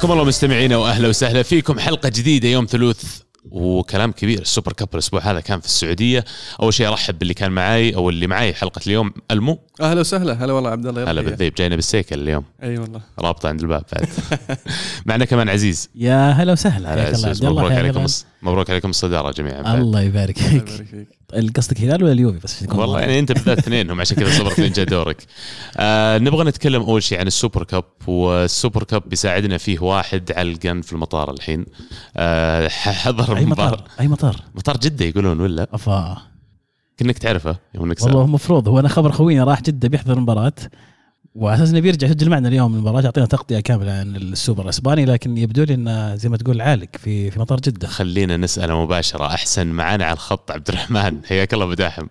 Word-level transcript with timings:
حياكم 0.00 0.12
الله 0.12 0.24
مستمعينا 0.24 0.76
وأهلا 0.76 1.08
وسهلا 1.08 1.42
فيكم. 1.42 1.78
حلقة 1.78 2.08
جديدة 2.08 2.48
يوم 2.48 2.66
ثلوث 2.66 3.20
وكلام 3.50 4.12
كبير. 4.12 4.40
السوبر 4.40 4.72
كاب 4.72 4.88
الأسبوع 4.94 5.20
هذا 5.20 5.40
كان 5.40 5.60
في 5.60 5.66
السعودية. 5.66 6.24
أول 6.62 6.74
شيء 6.74 6.88
أرحب 6.88 7.18
باللي 7.18 7.34
كان 7.34 7.52
معاي 7.52 7.94
أو 7.94 8.10
اللي 8.10 8.26
معاي 8.26 8.54
حلقة 8.54 8.80
اليوم 8.86 9.12
ألمو. 9.30 9.58
أهلا 9.80 10.00
وسهلا. 10.00 10.44
هلا 10.44 10.52
والله 10.52 10.70
عبد 10.70 10.86
الله 10.86 11.10
هلا 11.10 11.20
بالذيب 11.20 11.54
جاينا 11.54 11.76
بالسيكل 11.76 12.20
اليوم. 12.20 12.44
أي 12.62 12.78
والله. 12.78 13.00
رابطة 13.18 13.48
عند 13.48 13.60
الباب 13.60 13.84
بعد. 13.92 14.08
معنا 15.06 15.24
كمان 15.24 15.48
عزيز. 15.48 15.88
يا 15.94 16.30
هلا 16.30 16.52
وسهلا. 16.52 16.94
هلا 16.94 17.02
حياك 17.02 17.14
الله. 17.14 17.28
عزيز. 17.28 17.44
عبد 17.44 17.50
الله 17.50 17.62
مبروك 17.62 17.78
عليكم 17.78 18.06
مبروك 18.42 18.70
عليكم 18.70 18.90
الصدارة 18.90 19.30
جميعا. 19.32 19.74
الله 19.74 20.02
يبارك 20.02 20.38
الله 20.38 20.50
فيك. 20.50 20.68
يبارك 20.68 20.86
فيك. 20.86 21.08
قصدك 21.56 21.80
هلال 21.80 22.04
ولا 22.04 22.12
اليوفي؟ 22.12 22.38
بس 22.38 22.64
والله. 22.68 23.00
يعني 23.00 23.18
أنت 23.18 23.32
بالذات 23.32 23.58
اثنينهم 23.58 24.00
عشان 24.00 24.16
كذا 24.16 24.38
صبرت 24.38 24.60
لين 24.60 24.72
جاء 24.72 24.86
دورك. 24.86 25.26
آه 25.76 26.18
نبغى 26.18 26.44
نتكلم 26.44 26.82
أول 26.82 27.02
شيء 27.02 27.18
عن 27.18 27.26
ال 27.26 27.32
Super 27.32 27.64
Cup 27.64 27.84
وال 28.06 28.28
Super 28.28 28.84
Cup 28.84 29.02
بيساعدنا 29.06 29.58
فيه 29.58 29.78
واحد 29.78 30.32
عالق 30.32 30.80
في 30.80 30.92
المطار 30.92 31.30
الحين. 31.30 31.66
آه 32.16 32.68
حضر 32.68 33.36
أي 33.36 33.44
مطار؟ 33.44 33.84
أي 34.00 34.08
مطار؟ 34.08 34.36
مطار 34.54 34.76
جدة 34.76 35.04
يقولون 35.04 35.40
ولا؟ 35.40 35.66
أفا. 35.72 36.22
كانك 36.96 37.18
تعرفه 37.18 37.56
يوم 37.74 37.84
إنك 37.84 38.02
والله 38.02 38.24
المفروض 38.24 38.68
هو 38.68 38.80
أنا 38.80 38.88
خبر 38.88 39.12
خوينا 39.12 39.44
راح 39.44 39.62
جدة 39.62 39.88
بيحضر 39.88 40.12
المباراة. 40.12 40.52
وعلى 41.34 41.56
أساس 41.56 41.70
انه 41.70 41.80
بيرجع 41.80 42.06
يسجل 42.06 42.30
معنا 42.30 42.48
اليوم 42.48 42.74
المباراة 42.74 43.02
يعطينا 43.02 43.26
تغطية 43.26 43.60
كاملة 43.60 43.92
عن 43.92 44.16
السوبر 44.16 44.64
الإسباني 44.64 45.04
لكن 45.04 45.36
يبدو 45.36 45.64
لي 45.64 45.74
إنه 45.74 46.14
زي 46.14 46.28
ما 46.28 46.36
تقول 46.36 46.60
عالق 46.60 46.96
في 46.98 47.30
في 47.30 47.40
مطار 47.40 47.58
جدة. 47.58 47.88
خلينا 47.88 48.36
نساله 48.36 48.84
مباشرة 48.84 49.26
أحسن 49.26 49.66
معانا 49.66 50.04
على 50.04 50.12
الخط 50.14 50.50
عبد 50.50 50.68
الرحمن. 50.68 51.20
حياك 51.28 51.54
الله 51.54 51.66
بداحم 51.66 52.06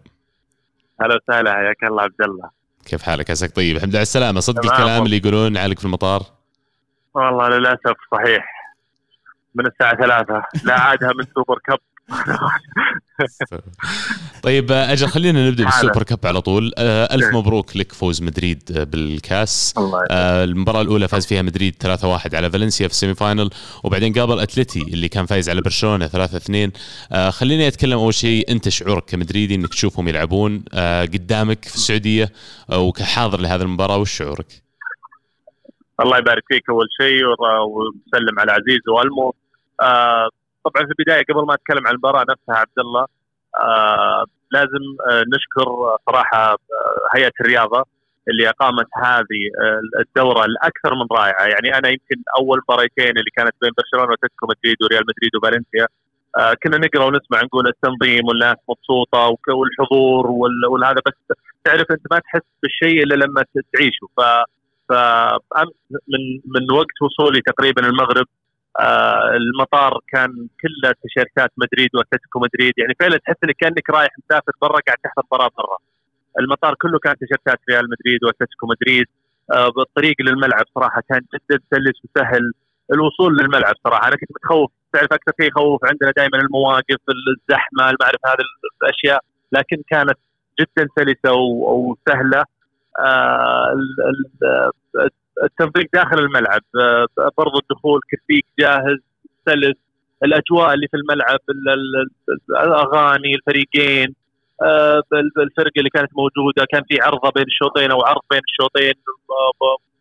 هلا 1.01 1.15
وسهلا 1.23 1.53
حياك 1.53 1.83
الله 1.83 2.01
عبد 2.03 2.21
الله. 2.21 2.49
كيف 2.85 3.03
حالك؟ 3.03 3.31
عساك 3.31 3.55
طيب. 3.55 3.75
الحمد 3.75 3.89
لله 3.89 3.97
على 3.97 4.03
السلامة. 4.03 4.39
صدق. 4.39 4.71
الكلام 4.71 5.05
اللي 5.05 5.17
يقولون 5.17 5.57
عالق 5.57 5.79
في 5.79 5.85
المطار؟ 5.85 6.21
والله 7.13 7.49
للأسف 7.49 7.95
صحيح. 8.11 8.45
من 9.55 9.65
الساعة 9.65 9.97
ثلاثة. 9.97 10.43
لا 10.63 10.79
عادها 10.79 11.09
من 11.09 11.25
Super 11.35 11.59
Cup. 11.65 11.79
طيب 14.43 14.71
أجل 14.71 15.07
خلينا 15.07 15.49
نبدأ. 15.49 15.63
بال 15.63 15.75
Super 15.75 16.03
Cup 16.03 16.19
على 16.23 16.41
طول 16.41 16.73
آه، 16.77 17.15
ألف 17.15 17.25
نعم. 17.25 17.35
مبروك 17.35 17.77
لك 17.77 17.91
فوز 17.91 18.21
مدريد 18.21 18.87
بالكاس 18.91 19.73
آه، 20.11 20.43
المباراة 20.43 20.81
الأولى 20.81 21.07
فاز 21.07 21.25
فيها 21.25 21.41
مدريد 21.41 21.75
3-1 21.83 22.35
على 22.35 22.51
فالنسيا 22.51 22.87
في 22.87 22.93
ال 22.93 22.98
semi 22.98 23.15
final 23.15 23.49
وبعدين 23.83 24.13
قابل 24.13 24.39
أتلتي 24.39 24.81
اللي 24.81 25.09
كان 25.09 25.25
فايز 25.25 25.49
على 25.49 25.61
برشلونة 25.61 26.07
3-2 26.07 26.71
آه، 27.11 27.29
خليني 27.29 27.67
أتكلم 27.67 27.99
أول 27.99 28.13
شيء 28.13 28.51
أنت 28.51 28.69
شعورك 28.69 29.05
كمدريدي 29.05 29.55
أنك 29.55 29.69
تشوفهم 29.69 30.07
يلعبون 30.07 30.63
قدامك 31.13 31.65
في 31.65 31.75
السعودية 31.75 32.31
آه، 32.71 32.79
وكحاضر 32.79 33.39
لهذه 33.39 33.61
المباراة 33.61 33.97
وش 33.97 34.11
شعورك؟ 34.11 34.63
الله 35.99 36.17
يبارك 36.17 36.43
فيك 36.47 36.69
أول 36.69 36.87
شيء 37.01 37.23
وسلم 37.25 38.39
على 38.39 38.51
عزيز 38.51 38.79
وألمو 38.87 39.35
آه 39.81 40.29
طبعا 40.69 40.85
في 40.85 40.93
البداية 40.99 41.23
قبل 41.29 41.45
ما 41.47 41.53
أتكلم 41.53 41.87
عن 41.87 41.93
المباراة 41.93 42.21
نفسها 42.29 42.55
عبد 42.55 42.79
الله 42.79 43.05
آه 43.61 44.25
لازم 44.51 44.83
آه 45.11 45.23
نشكر 45.35 45.97
صراحة 46.09 46.51
آه، 46.51 46.57
هيئة 47.15 47.31
الرياضة 47.41 47.85
اللي 48.29 48.49
أقامت 48.49 48.87
هذه 49.03 49.41
آه، 49.61 49.81
الدورة 50.01 50.45
الأكثر 50.45 50.95
من 50.95 51.07
رائعة. 51.11 51.45
يعني 51.45 51.77
أنا 51.77 51.89
يمكن 51.89 52.15
أول 52.39 52.59
مباراتين 52.59 53.09
اللي 53.09 53.31
كانت 53.35 53.55
بين 53.61 53.71
برشلونة 53.77 54.09
وأتلتيكو 54.11 54.47
مدريد 54.47 54.77
وريال 54.83 55.01
مدريد 55.11 55.35
وفالنسيا 55.37 55.87
آه 56.37 56.53
كنا 56.63 56.77
نقرأ 56.77 57.03
ونسمع 57.05 57.41
نقول 57.43 57.67
التنظيم 57.67 58.25
والناس 58.27 58.55
مبسوطة 58.69 59.37
والحضور 59.49 60.27
وال- 60.31 60.65
والهذا 60.71 61.01
بس 61.07 61.37
تعرف 61.63 61.85
أنت 61.91 62.01
ما 62.11 62.19
تحس 62.19 62.41
بالشيء 62.63 63.03
إلا 63.03 63.15
لما 63.15 63.43
تعيشه. 63.73 64.07
ف 64.17 64.21
فأمس 64.89 65.73
من 65.91 66.21
من 66.45 66.71
وقت 66.77 67.01
وصولي 67.01 67.41
تقريبا 67.41 67.87
المغرب 67.87 68.25
آه 68.79 69.31
المطار 69.35 69.99
كان 70.07 70.47
كله 70.61 70.93
تيشيرتات 71.03 71.51
مدريد 71.57 71.89
وأتلتيكو 71.95 72.39
مدريد. 72.39 72.73
يعني 72.77 72.93
فعلا 72.99 73.17
تحس 73.17 73.35
إنك 73.43 73.55
كأنك 73.59 73.89
رايح 73.89 74.11
مسافر 74.19 74.51
برا 74.61 74.79
قاعد 74.87 74.97
تحضر 75.03 75.23
مباراه 75.25 75.49
برا. 75.57 75.77
المطار 76.39 76.75
كله 76.81 76.99
كان 76.99 77.15
تيشيرتات 77.17 77.59
ريال 77.69 77.83
مدريد 77.83 78.23
وأتلتيكو 78.23 78.67
مدريد. 78.67 79.05
آه 79.53 79.69
بالطريق 79.69 80.15
للملعب 80.21 80.65
صراحة 80.75 81.01
كان 81.09 81.21
جدا 81.33 81.59
سلس 81.73 81.97
وسهل. 82.05 82.51
الوصول 82.93 83.37
للملعب 83.37 83.75
صراحة 83.83 84.07
أنا 84.07 84.15
كنت 84.15 84.31
متخوف. 84.35 84.71
تعرف 84.93 85.13
أكثر 85.13 85.31
شيء 85.41 85.49
يخوف 85.49 85.85
عندنا 85.85 86.11
دائما 86.17 86.37
المواقف 86.37 87.01
الزحمة 87.09 87.83
ما 87.83 88.05
أعرف 88.05 88.19
هذه 88.25 88.43
الأشياء. 88.83 89.23
لكن 89.51 89.77
كانت 89.89 90.17
جدا 90.59 90.87
سلسة 90.99 91.33
وسهلة. 91.33 92.43
آه، 92.99 93.73
التنظيم 95.43 95.85
داخل 95.93 96.19
الملعب 96.19 96.61
آه، 96.81 97.07
برضو 97.37 97.59
الدخول 97.59 97.99
كرسيك 98.11 98.45
جاهز 98.59 98.97
سلس 99.49 99.77
الأجواء 100.23 100.73
اللي 100.73 100.87
في 100.87 100.97
الملعب 100.97 101.39
ال- 101.49 101.69
ال- 101.69 102.63
الأغاني 102.63 103.35
الفريقين 103.35 104.15
آه، 104.61 105.01
الفرقه 105.13 105.71
اللي 105.77 105.89
كانت 105.89 106.09
موجودة 106.17 106.65
كان 106.71 106.81
في 106.89 107.01
عرضة 107.01 107.29
بين 107.35 107.43
الشوطين 107.43 107.91
أو 107.91 108.01
عرض 108.05 108.21
بين 108.31 108.41
الشوطين 108.49 108.93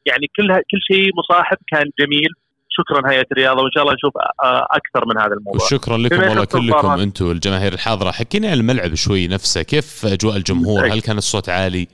يعني 0.06 0.26
كل 0.37 0.49
كل 0.54 0.81
شيء 0.93 1.10
مصاحب 1.19 1.56
كان 1.72 1.91
جميل 2.00 2.28
شكرا 2.70 3.10
هيئة 3.10 3.26
الرياضة 3.32 3.62
وإن 3.62 3.70
شاء 3.75 3.82
الله 3.82 3.94
نشوف 3.94 4.12
آه، 4.44 4.66
أكثر 4.70 5.06
من 5.09 5.19
هذا 5.20 5.34
الموضوع 5.34 5.65
وشكرا 5.66 5.97
لكم 5.99 6.19
والله 6.28 6.44
كلكم. 6.44 6.88
أنتم 6.91 7.31
الجماهير 7.31 7.72
الحاضرة 7.72 8.10
حكينا 8.10 8.49
عن 8.49 8.55
الملعب 8.55 8.94
شوي 8.94 9.28
نفسه 9.28 9.62
كيف 9.62 10.06
أجواء 10.06 10.37
الجمهور 10.37 10.84
أي. 10.84 10.91
هل 10.91 11.00
كان 11.00 11.19
الصوت 11.19 11.49
عالي؟ 11.49 11.87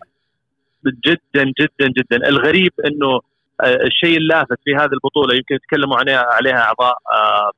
جدا 1.06 1.44
جدا 1.61 1.88
جدا 1.99 2.28
الغريب 2.28 2.72
إنه 2.87 3.21
الشيء 3.63 4.17
اللافت 4.19 4.59
في 4.65 4.75
هذه 4.75 4.91
البطولة 4.93 5.35
يمكن 5.35 5.55
يتكلموا 5.55 5.97
عليها 5.97 6.27
عليها 6.33 6.59
أعضاء 6.63 6.95
آه، 7.13 7.51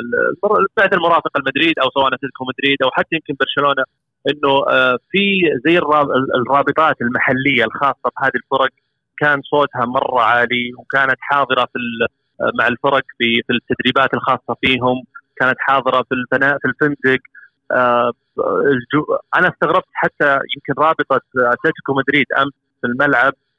المر- 0.00 0.60
الفئه 0.60 0.96
المرافقه 0.96 1.38
لمدريد 1.40 1.78
أو 1.78 1.90
سواء 1.90 2.06
أتلتيكو 2.08 2.44
مدريد 2.44 2.82
أو 2.82 2.90
حتى 2.92 3.08
يمكن 3.16 3.34
برشلونة 3.40 3.84
إنه 4.30 4.52
آه، 4.68 4.98
في 5.10 5.40
زي 5.66 5.78
الراب- 5.78 6.10
الرابطات 6.40 6.96
المحلية 7.02 7.64
الخاصة 7.64 8.06
بهذه 8.16 8.32
الفرق 8.34 8.70
كان 9.18 9.40
صوتها 9.42 9.84
مرة 9.86 10.20
عالي 10.20 10.70
وكانت 10.78 11.16
حاضرة 11.20 11.64
في 11.64 11.78
آه، 12.40 12.50
مع 12.58 12.66
الفرق 12.66 13.02
في 13.18 13.42
في 13.46 13.52
التدريبات 13.52 14.14
الخاصة 14.14 14.56
فيهم 14.60 15.02
كانت 15.36 15.56
حاضرة 15.58 16.02
في 16.02 16.14
الفناء 16.14 16.58
في 16.58 16.68
الفندق 16.68 17.20
آه،. 17.72 18.12
أنا 19.36 19.48
استغربت 19.48 19.86
حتى 19.92 20.30
يمكن 20.56 20.82
رابطة 20.82 21.20
أتلتيكو 21.36 21.94
مدريد 21.94 22.26
أمس 22.38 22.52
في 22.80 22.86
الملعب 22.86 23.32
آه، 23.32 23.51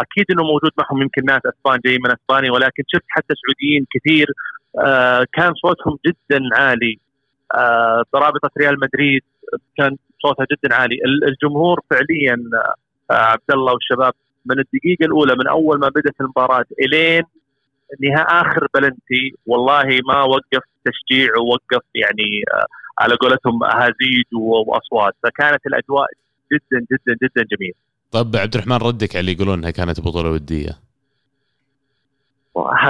أكيد 0.00 0.24
إنه 0.30 0.42
موجود 0.42 0.70
معهم 0.78 1.02
يمكن 1.02 1.24
ناس 1.24 1.40
أسبان 1.46 1.80
جاي 1.84 1.98
من 1.98 2.10
أسبانيا 2.10 2.52
ولكن 2.52 2.82
شفت 2.88 3.04
حتى 3.08 3.34
سعوديين 3.46 3.86
كثير 3.94 4.26
آه، 4.84 5.26
كان 5.32 5.52
صوتهم 5.54 5.98
جدا 6.06 6.40
عالي. 6.56 6.98
آه، 7.54 8.04
برابطه 8.12 8.50
ريال 8.60 8.80
مدريد 8.80 9.22
كان 9.78 9.96
صوتها 10.22 10.46
جدا 10.52 10.74
عالي. 10.74 10.94
ال- 10.94 11.28
الجمهور 11.28 11.80
فعليا 11.90 12.36
آه، 13.10 13.14
عبد 13.14 13.50
الله 13.54 13.72
والشباب 13.72 14.12
من 14.46 14.58
الدقيقة 14.58 15.04
الأولى 15.06 15.34
من 15.38 15.48
أول 15.48 15.78
ما 15.78 15.88
بدأت 15.88 16.14
المباراة 16.20 16.64
إلين 16.80 17.22
نهاية 18.00 18.26
آخر 18.28 18.66
بلنتي 18.74 19.34
والله 19.46 19.84
ما 20.08 20.22
وقف 20.22 20.62
تشجيع 20.84 21.28
ووقف 21.38 21.84
يعني 21.94 22.42
آه، 22.54 22.66
على 23.02 23.14
قولتهم 23.14 23.64
اهازيج 23.64 24.24
وأصوات. 24.32 25.14
فكانت 25.22 25.66
الأجواء 25.66 26.06
جدا 26.52 26.78
جدا 26.92 27.16
جدا 27.22 27.56
جميلة. 27.56 27.74
طب 28.12 28.36
عبد 28.36 28.54
الرحمن 28.54 28.76
ردك 28.76 29.10
على 29.10 29.20
اللي 29.20 29.32
يقولون 29.32 29.58
إنها 29.58 29.70
كانت 29.70 30.00
بطولة 30.00 30.30
ودية. 30.30 30.78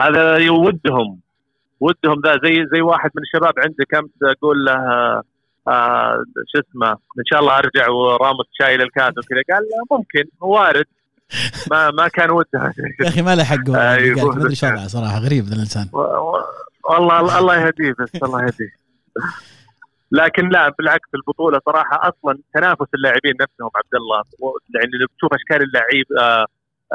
هذا 0.00 0.36
يودهم. 0.36 1.20
ودهم 1.80 2.20
ذا 2.26 2.38
زي 2.44 2.66
زي 2.72 2.80
واحد 2.80 3.10
من 3.14 3.22
الشباب 3.22 3.54
عندك 3.58 3.94
امس 3.94 4.10
أقول 4.22 4.64
له 4.64 4.72
آه، 4.72 5.22
آه، 5.68 6.24
شو 6.52 6.60
اسمه 6.60 6.90
إن 6.90 7.24
شاء 7.26 7.40
الله 7.40 7.58
أرجع 7.58 7.88
وراموس 7.88 8.46
شايل 8.60 8.82
الكاس 8.82 9.08
وكذا. 9.08 9.42
قال 9.54 9.62
لا 9.62 9.96
ممكن 9.96 10.24
وارد. 10.40 10.86
ما 11.70 11.90
ما 11.90 12.08
كان 12.08 12.30
ودها 12.30 12.72
يا 13.02 13.08
أخي 13.08 13.22
ما 13.22 13.34
له 13.34 13.44
حق. 13.44 13.70
قاعد 13.70 14.02
ما 14.02 14.32
أدري 14.32 14.54
صراحة 14.88 15.18
غريب 15.18 15.44
ذا 15.44 15.54
الإنسان. 15.54 15.88
والله 16.90 17.38
الله 17.38 17.66
يهديه 17.66 17.94
بس 18.00 18.22
الله 18.22 18.42
يهديه. 18.42 18.72
لكن 20.12 20.48
لا 20.48 20.68
بالعكس 20.78 21.08
البطولة 21.14 21.60
صراحة 21.66 22.08
أصلا 22.08 22.38
تنافس 22.54 22.86
اللاعبين 22.94 23.34
نفسهم 23.40 23.70
عبد 23.76 23.94
الله. 23.94 24.22
يعني 24.74 25.06
بتشوف 25.14 25.34
أشكال 25.34 25.62
اللعيب 25.62 26.06
آه 26.20 26.46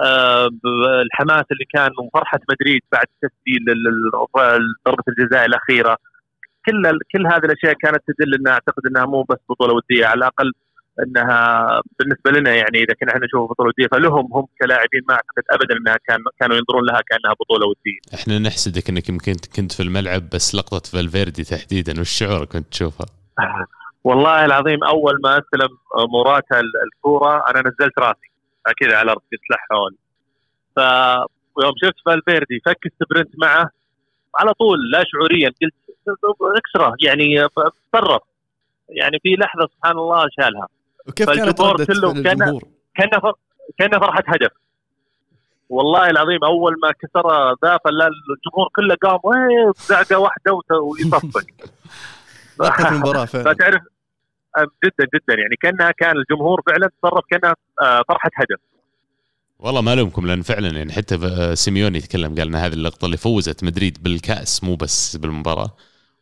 آه 0.04 0.50
الحماس 1.06 1.46
اللي 1.52 1.66
كان 1.74 1.90
وفرحه 2.00 2.40
مدريد 2.50 2.82
بعد 2.92 3.06
تسجيل 3.22 3.66
ضربه 4.88 5.04
الجزاء 5.08 5.46
الأخيرة 5.46 5.98
كل 6.66 7.00
كل 7.14 7.28
هذه 7.28 7.46
الأشياء 7.46 7.74
كانت 7.74 8.04
تدل 8.08 8.36
إنها 8.36 8.54
أعتقد 8.54 8.86
إنها 8.88 9.06
مو 9.06 9.24
بس 9.24 9.38
بطولة 9.50 9.74
ودية 9.74 10.06
على 10.06 10.18
الأقل 10.18 10.52
انها 11.00 11.82
بالنسبة 12.00 12.32
لنا 12.32 12.56
يعني 12.56 12.78
اذا 12.84 12.94
كنا 13.00 13.10
إحنا 13.14 13.26
نشوف 13.26 13.50
بطولة 13.52 13.70
وديه 13.70 13.88
فلهم 13.92 14.34
هم 14.34 14.46
كلاعبين 14.62 15.02
ما 15.10 15.14
اعتقد 15.14 15.44
ابدا 15.52 15.78
انها 15.78 15.98
كان 16.08 16.18
كانوا 16.40 16.56
ينظرون 16.58 16.86
لها 16.86 17.02
كأنها 17.02 17.34
بطولة 17.40 17.66
ودية. 17.68 18.00
إحنا 18.22 18.40
نحسدك 18.40 18.90
انك 18.90 19.10
يمكن 19.10 19.34
كنت 19.56 19.72
في 19.72 19.84
الملعب 19.84 20.30
بس 20.30 20.56
لقطة 20.56 20.90
فالفيردي 20.92 21.44
تحديدا 21.44 22.02
وش 22.02 22.10
شعورك 22.10 22.48
كنت 22.48 22.68
تشوفها؟ 22.72 23.06
والله 24.04 24.46
العظيم 24.46 24.84
أول 24.84 25.14
ما 25.24 25.32
استلم 25.40 25.70
موراتا 26.12 26.60
ال- 26.60 26.84
الكورة 26.88 27.44
أنا 27.50 27.60
نزلت 27.60 28.00
راسي. 28.00 28.32
كذا 28.80 28.96
على 28.98 29.02
الأرض 29.02 29.22
قلت 29.32 29.42
لا 29.50 29.58
حول. 29.70 29.96
ف 30.76 30.80
ويوم 31.56 31.74
شفت 31.84 31.96
فالفيردي 32.06 32.62
فك 32.66 32.86
ال 32.86 32.92
sprint 32.92 33.30
معه 33.38 33.70
على 34.40 34.54
طول 34.54 34.78
لا 34.92 35.04
شعوريا 35.08 35.50
قلت 35.62 35.74
إكسرة 36.58 36.96
يعني 37.02 37.48
تصرف. 37.94 38.22
يعني 38.90 39.20
في 39.24 39.30
لحظة 39.30 39.70
سبحان 39.78 39.98
الله 39.98 40.28
شالها. 40.40 40.68
وكيف 41.08 41.30
كانت 41.30 41.62
ردة 41.62 41.88
الجمهور؟ 41.90 42.64
كانه 42.96 43.34
كانه 43.78 44.00
فرحة 44.00 44.24
هدف 44.28 44.52
والله 45.70 46.10
العظيم 46.10 46.44
أول 46.44 46.76
ما 46.84 46.92
كسر 46.92 47.52
ذا 47.66 47.78
فلا 47.86 48.08
الجمهور 48.08 48.70
كله 48.76 48.96
قام 48.96 49.20
زعقة 49.76 50.18
واحدة 50.20 50.60
ويصفق. 50.82 51.44
المباراه 52.92 53.26
فعلا. 53.26 53.54
فتعرف 53.54 53.82
جدا 54.86 55.06
جدا. 55.16 55.42
يعني 55.42 55.56
كأنها 55.62 55.92
كان 55.92 56.18
الجمهور 56.18 56.62
فعلا 56.68 56.90
تصرف 57.02 57.26
كأنها 57.30 57.56
آه، 57.82 58.04
فرحة 58.10 58.30
هدف 58.36 58.60
والله 59.60 59.82
ما 59.82 59.94
ألومكم 59.94 60.28
لأن 60.28 60.42
فعلا 60.42 60.68
يعني 60.68 60.92
حتى 60.92 61.16
آه، 61.16 61.54
سيميوني 61.54 61.98
يتكلم 61.98 62.36
قال 62.36 62.48
إن 62.48 62.56
هذه 62.56 62.74
اللقطة 62.74 63.06
اللي 63.06 63.18
فوزت 63.18 63.64
مدريد 63.64 64.04
بالكأس 64.04 64.64
مو 64.64 64.76
بس 64.76 65.16
بالمباراة. 65.16 65.76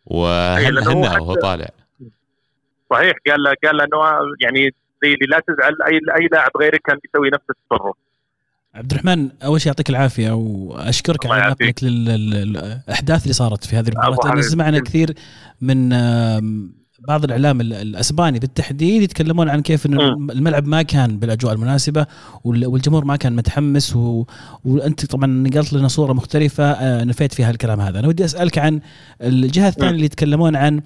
وهنا 0.06 1.20
وهو 1.20 1.34
طالع. 1.34 1.70
صحيح 2.89 3.13
قال 3.27 3.56
قال 3.65 3.77
له 3.77 3.83
إنه 3.83 3.97
يعني 4.41 4.74
زي 5.03 5.13
اللي 5.13 5.25
لا 5.30 5.39
تزعل 5.47 5.75
اي 5.88 6.21
أي 6.21 6.27
لاعب 6.31 6.51
غيرك 6.59 6.81
كان 6.86 6.97
بيسوي 7.03 7.30
نفس 7.30 7.45
التصرف. 7.50 7.95
عبد 8.75 8.91
الرحمن 8.91 9.30
أول 9.44 9.62
شيء 9.62 9.68
يعطيك 9.68 9.89
العافية 9.89 10.31
واشكرك 10.31 11.25
على 11.25 11.51
نقلك 11.51 11.83
للاحداث 11.83 13.24
اللي 13.24 13.33
صارت 13.33 13.63
في 13.65 13.75
هذه 13.75 13.89
المباراة. 13.89 14.33
لأن 14.33 14.41
سمعنا 14.41 14.80
كثير 14.80 15.13
من 15.62 15.94
بعض 17.07 17.24
الإعلام 17.24 17.62
الأسباني 17.62 18.39
بالتحديد 18.39 19.01
يتكلمون 19.01 19.50
عن 19.50 19.62
كيف 19.62 19.85
إنه 19.85 20.07
الملعب 20.07 20.68
ما 20.68 20.81
كان 20.81 21.19
بالأجواء 21.19 21.53
المناسبة 21.53 22.06
والجمهور 22.44 23.06
ما 23.06 23.15
كان 23.15 23.35
متحمس 23.35 23.95
و... 23.95 24.25
وانت 24.65 25.06
طبعا 25.06 25.27
نقلت 25.27 25.74
لنا 25.74 25.88
صورة 25.88 26.13
مختلفة 26.13 26.63
آه، 26.63 27.03
نفيت 27.03 27.33
فيها 27.33 27.51
الكلام 27.51 27.81
هذا. 27.81 28.00
أنا 28.00 28.07
ودي 28.07 28.25
أسألك 28.25 28.57
عن 28.57 28.81
الجهة 29.21 29.68
الثانية 29.68 29.92
اللي 29.92 30.06
يتكلمون 30.06 30.56
عن 30.56 30.81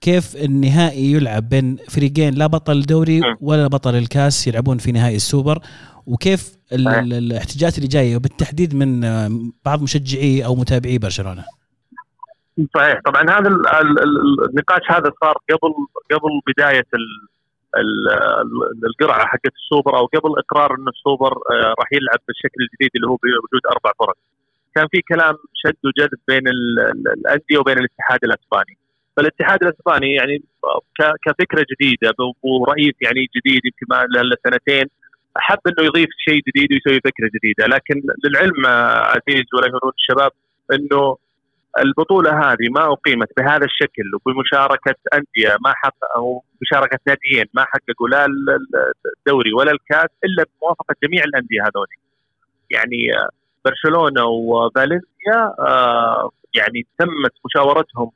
كيف 0.00 0.36
النهائي 0.36 1.12
يلعب 1.12 1.48
بين 1.48 1.76
فريقين 1.76 2.34
لا 2.34 2.46
بطل 2.46 2.82
دوري 2.82 3.20
ولا 3.40 3.66
بطل 3.66 3.94
الكاس 3.94 4.46
يلعبون 4.46 4.78
في 4.78 4.92
نهائي 4.92 5.16
السوبر 5.16 5.58
وكيف 6.06 6.56
الاحتجاجات 6.72 7.78
اللي 7.78 7.88
جاية 7.88 8.16
وبالتحديد 8.16 8.74
من 8.74 9.04
آه، 9.04 9.30
بعض 9.64 9.82
مشجعي 9.82 10.44
أو 10.44 10.54
متابعي 10.54 10.98
برشلونة 10.98 11.44
صحيح 12.74 13.00
طبعا 13.04 13.22
هذا 13.22 13.48
النقاش 14.48 14.82
هذا 14.90 15.12
صار 15.20 15.38
قبل 15.50 15.74
قبل 16.10 16.40
بداية 16.46 16.86
القرعة 18.86 19.26
حقت 19.26 19.52
السوبر 19.62 19.98
أو 19.98 20.06
قبل 20.06 20.30
إقرار 20.38 20.74
انه 20.74 20.88
السوبر 20.88 21.32
آه، 21.32 21.74
راح 21.78 21.88
يلعب 21.92 22.18
بالشكل 22.28 22.60
الجديد 22.60 22.90
اللي 22.96 23.06
هو 23.06 23.16
بوجود 23.16 23.62
أربع 23.70 23.92
فرق. 23.98 24.16
كان 24.74 24.86
في 24.90 25.00
كلام 25.08 25.34
شد 25.54 25.76
وجذب 25.84 26.18
بين 26.28 26.48
الأندية 26.48 27.58
وبين 27.58 27.78
الاتحاد 27.78 28.18
الأسباني. 28.24 28.78
فالاتحاد 29.16 29.58
الأسباني 29.62 30.14
يعني 30.14 30.42
كفكرة 31.26 31.66
جديدة 31.72 32.14
ورئيس 32.42 32.94
يعني 33.00 33.26
جديد 33.36 33.60
يمكن 33.64 33.86
ما 33.90 34.04
له 34.04 34.36
سنتين 34.44 34.86
حب 35.36 35.58
إنه 35.66 35.86
يضيف 35.86 36.08
شيء 36.28 36.42
جديد 36.48 36.72
ويسوي 36.72 37.00
فكرة 37.00 37.30
جديدة 37.34 37.66
لكن 37.66 38.02
للعلم 38.24 38.66
عزيز 39.06 39.44
ولا 39.54 39.90
الشباب 39.98 40.30
إنه 40.72 41.16
البطولة 41.78 42.30
هذه 42.30 42.68
ما 42.70 42.92
أقيمت 42.92 43.28
بهذا 43.36 43.64
الشكل 43.64 44.04
وبمشاركة 44.14 44.94
أندية 45.14 45.56
ما 45.64 45.72
حقق 45.74 46.16
أو 46.16 46.44
مشاركة 46.62 46.98
ناديين 47.06 47.46
ما 47.54 47.64
حققوا 47.64 48.08
لا 48.08 48.26
الدوري 49.18 49.52
ولا 49.52 49.72
الكاس 49.72 50.10
إلا 50.24 50.44
بموافقة 50.44 50.94
جميع 51.02 51.24
الأندية 51.24 51.60
هذول. 51.62 51.86
يعني 52.70 53.10
برشلونة 53.64 54.24
وفالنسيا 54.24 55.54
آه، 55.58 56.30
يعني 56.56 56.86
تمت 56.98 57.32
مشاورتهم 57.46 58.10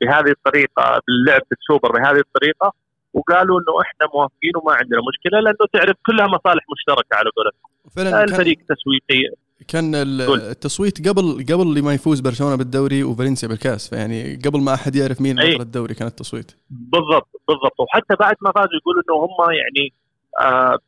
بهذه 0.00 0.30
الطريقة 0.30 1.00
باللعب 1.06 1.42
بالسوبر 1.50 1.92
بهذه 1.92 2.20
الطريقة 2.20 2.72
وقالوا 3.14 3.60
إنه 3.60 3.80
إحنا 3.82 4.08
موافقين 4.14 4.52
وما 4.62 4.72
عندنا 4.72 5.00
مشكلة 5.08 5.40
لأنه 5.40 5.66
تعرف 5.72 5.96
كلها 6.06 6.26
مصالح 6.26 6.64
مشتركة 6.72 7.16
على 7.16 7.30
قولتهم. 7.36 7.70
فعلا 7.96 8.24
الفريق 8.24 8.58
تسويقي. 8.68 9.36
كان 9.68 9.94
التصويت 9.94 11.08
قبل 11.08 11.44
قبل 11.52 11.82
ما 11.82 11.94
يفوز 11.94 12.20
برشلونة 12.20 12.56
بالدوري 12.56 13.02
وفالنسيا 13.02 13.48
بالكاس 13.48 13.90
فيعني 13.90 14.36
قبل 14.46 14.60
ما 14.60 14.74
أحد 14.74 14.96
يعرف 14.96 15.20
مين 15.20 15.36
بطل 15.36 15.60
الدوري 15.60 15.94
كان 15.94 16.08
التصويت. 16.08 16.52
بالضبط 16.70 17.28
بالضبط. 17.48 17.80
وحتى 17.80 18.14
بعد 18.20 18.36
ما 18.40 18.52
فازوا 18.52 18.78
يقولوا 18.80 19.02
إنه 19.02 19.16
هم 19.24 19.52
يعني 19.52 19.92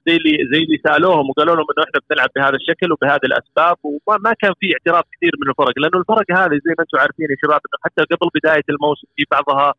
زي 0.06 0.16
اللي 0.16 0.36
زي 0.52 0.62
اللي 0.64 0.78
سألوهم 0.86 1.30
وقالوا 1.30 1.54
لهم 1.56 1.66
إنه 1.72 1.84
إحنا 1.86 2.00
بنلعب 2.10 2.28
بهذا 2.36 2.56
الشكل 2.56 2.92
وبهذه 2.92 3.24
الأسباب 3.24 3.76
وما 3.84 4.16
ما 4.24 4.32
كان 4.40 4.52
في 4.60 4.66
اعتراف 4.74 5.04
كثير 5.12 5.32
من 5.40 5.50
الفرق 5.50 5.78
لأنه 5.78 5.98
الفرق 6.02 6.26
هذه 6.30 6.56
زي 6.66 6.72
ما 6.78 6.82
أنتم 6.84 6.98
عارفين 6.98 7.26
يا 7.30 7.36
شباب 7.42 7.60
إنه 7.66 7.78
حتى 7.84 8.02
قبل 8.14 8.28
بداية 8.34 8.66
الموسم 8.68 9.08
في 9.16 9.24
بعضها 9.30 9.74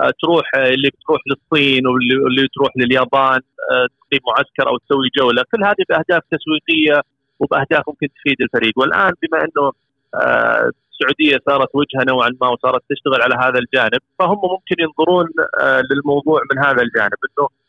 آه 0.00 0.12
تروح 0.22 0.46
اللي 0.54 0.90
بتروح 0.94 1.20
للصين 1.30 1.86
واللي 1.86 2.48
تروح 2.54 2.70
لليابان 2.76 3.40
آه 3.72 3.86
تقيم 4.00 4.20
معسكر 4.28 4.66
أو 4.70 4.76
تسوي 4.78 5.08
جولة. 5.18 5.42
كل 5.52 5.64
هذه 5.64 5.82
بأهداف 5.88 6.22
تسويقية 6.34 7.00
وبأهداف 7.40 7.82
ممكن 7.88 8.08
تفيد 8.16 8.36
الفريق. 8.40 8.72
والآن 8.78 9.12
بما 9.22 9.38
إنه 9.44 9.72
آه، 10.14 10.70
السعودية 10.92 11.38
صارت 11.48 11.68
وجهه 11.74 12.04
نوعا 12.08 12.30
ما 12.40 12.48
وصارت 12.48 12.82
تشتغل 12.90 13.22
على 13.22 13.34
هذا 13.34 13.58
الجانب 13.58 14.00
فهم 14.18 14.40
ممكن 14.54 14.76
ينظرون 14.78 15.26
آه، 15.60 15.82
للموضوع 15.90 16.40
من 16.52 16.64
هذا 16.64 16.82
الجانب 16.82 17.18
إنه 17.28 17.44
آه، 17.44 17.61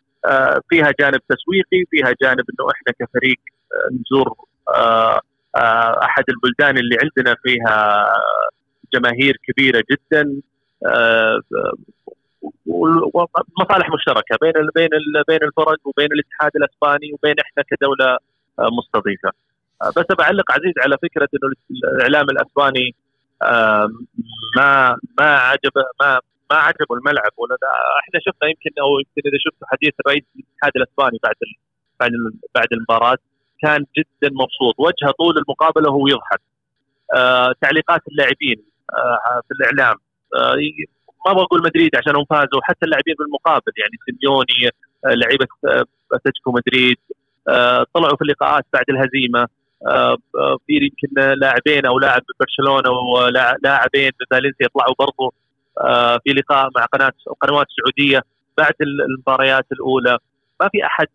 فيها 0.70 0.92
جانب 1.00 1.20
تسويقي 1.30 1.86
فيها 1.92 2.14
جانب 2.22 2.40
إنه 2.50 2.68
إحنا 2.72 2.94
كفريق 3.08 3.38
نزور 3.92 4.36
أحد 6.04 6.24
البلدان 6.30 6.78
اللي 6.78 6.98
عندنا 7.04 7.36
فيها 7.44 8.06
جماهير 8.94 9.38
كبيرة 9.48 9.84
جدا 9.92 10.42
ومصالح 12.66 13.90
مشتركة 13.94 14.38
بين 14.42 14.54
بين 14.76 14.90
بين 15.28 15.40
الفرق 15.44 15.80
وبين 15.88 16.08
الاتحاد 16.12 16.52
الأسباني 16.56 17.14
وبين 17.14 17.36
إحنا 17.40 17.64
كدولة 17.72 18.18
مستضيفة. 18.60 19.32
بس 19.98 20.06
بعلق 20.18 20.52
عزيز 20.52 20.74
على 20.80 20.98
فكرة 21.02 21.30
إنه 21.34 21.54
الإعلام 21.96 22.26
الأسباني 22.30 22.96
ما 24.58 24.98
ما 25.20 25.36
عجب 25.38 25.72
ما 26.02 26.20
ما 26.54 26.60
عجبه 26.60 26.96
الملعب 26.98 27.34
ولا 27.38 27.58
إحنا 28.02 28.20
شفنا 28.26 28.50
يمكن 28.50 28.72
أو 28.82 28.90
يمكن 29.00 29.22
إذا 29.30 29.38
شفتوا 29.46 29.68
حديث 29.72 29.94
الرئيس 30.02 30.24
الاتحاد 30.36 30.72
الأسباني 30.76 31.18
بعد 31.24 31.36
بعد 32.00 32.12
بعد 32.56 32.68
المباراة 32.72 33.18
كان 33.62 33.86
جدا 33.98 34.30
مبسوط. 34.42 34.76
وجهه 34.78 35.12
طول 35.20 35.38
المقابلة 35.38 35.90
وهو 35.90 36.08
يضحك. 36.08 36.42
آه 37.16 37.54
تعليقات 37.62 38.02
اللاعبين 38.12 38.60
آه 38.98 39.42
في 39.48 39.52
الإعلام. 39.58 39.96
آه 40.36 40.56
ما 41.26 41.34
بقول 41.34 41.62
مدريد 41.64 41.96
عشان 41.96 42.16
هم 42.16 42.26
فازوا 42.30 42.62
حتى 42.64 42.86
اللاعبين 42.86 43.16
بالمقابل 43.20 43.74
يعني 43.82 43.96
سيميوني 44.06 44.60
آه 45.06 45.14
لعيبة 45.14 45.48
آه، 45.68 45.86
أتلتيكو 46.14 46.52
مدريد 46.52 46.98
آه 47.50 47.86
طلعوا 47.94 48.16
في 48.16 48.22
اللقاءات 48.22 48.66
بعد 48.74 48.86
الهزيمة. 48.90 49.48
آه، 49.88 50.18
آه، 50.36 50.58
في 50.68 50.74
يمكن 50.74 51.40
لاعبين 51.40 51.86
أو 51.86 52.00
لاعب 52.00 52.22
برشلونة 52.40 52.90
ولاعبين 52.90 54.12
فالنسيا 54.32 54.66
يطلعوا 54.66 54.96
برضو. 55.00 55.26
آه، 55.26 55.32
في 56.24 56.34
لقاء 56.34 56.70
مع 56.76 56.86
قناه 56.86 57.14
قنوات 57.42 57.68
سعودية 57.78 58.24
بعد 58.58 58.74
المباريات 58.82 59.66
الأولى. 59.72 60.18
ما 60.62 60.70
في 60.72 60.86
أحد 60.86 61.08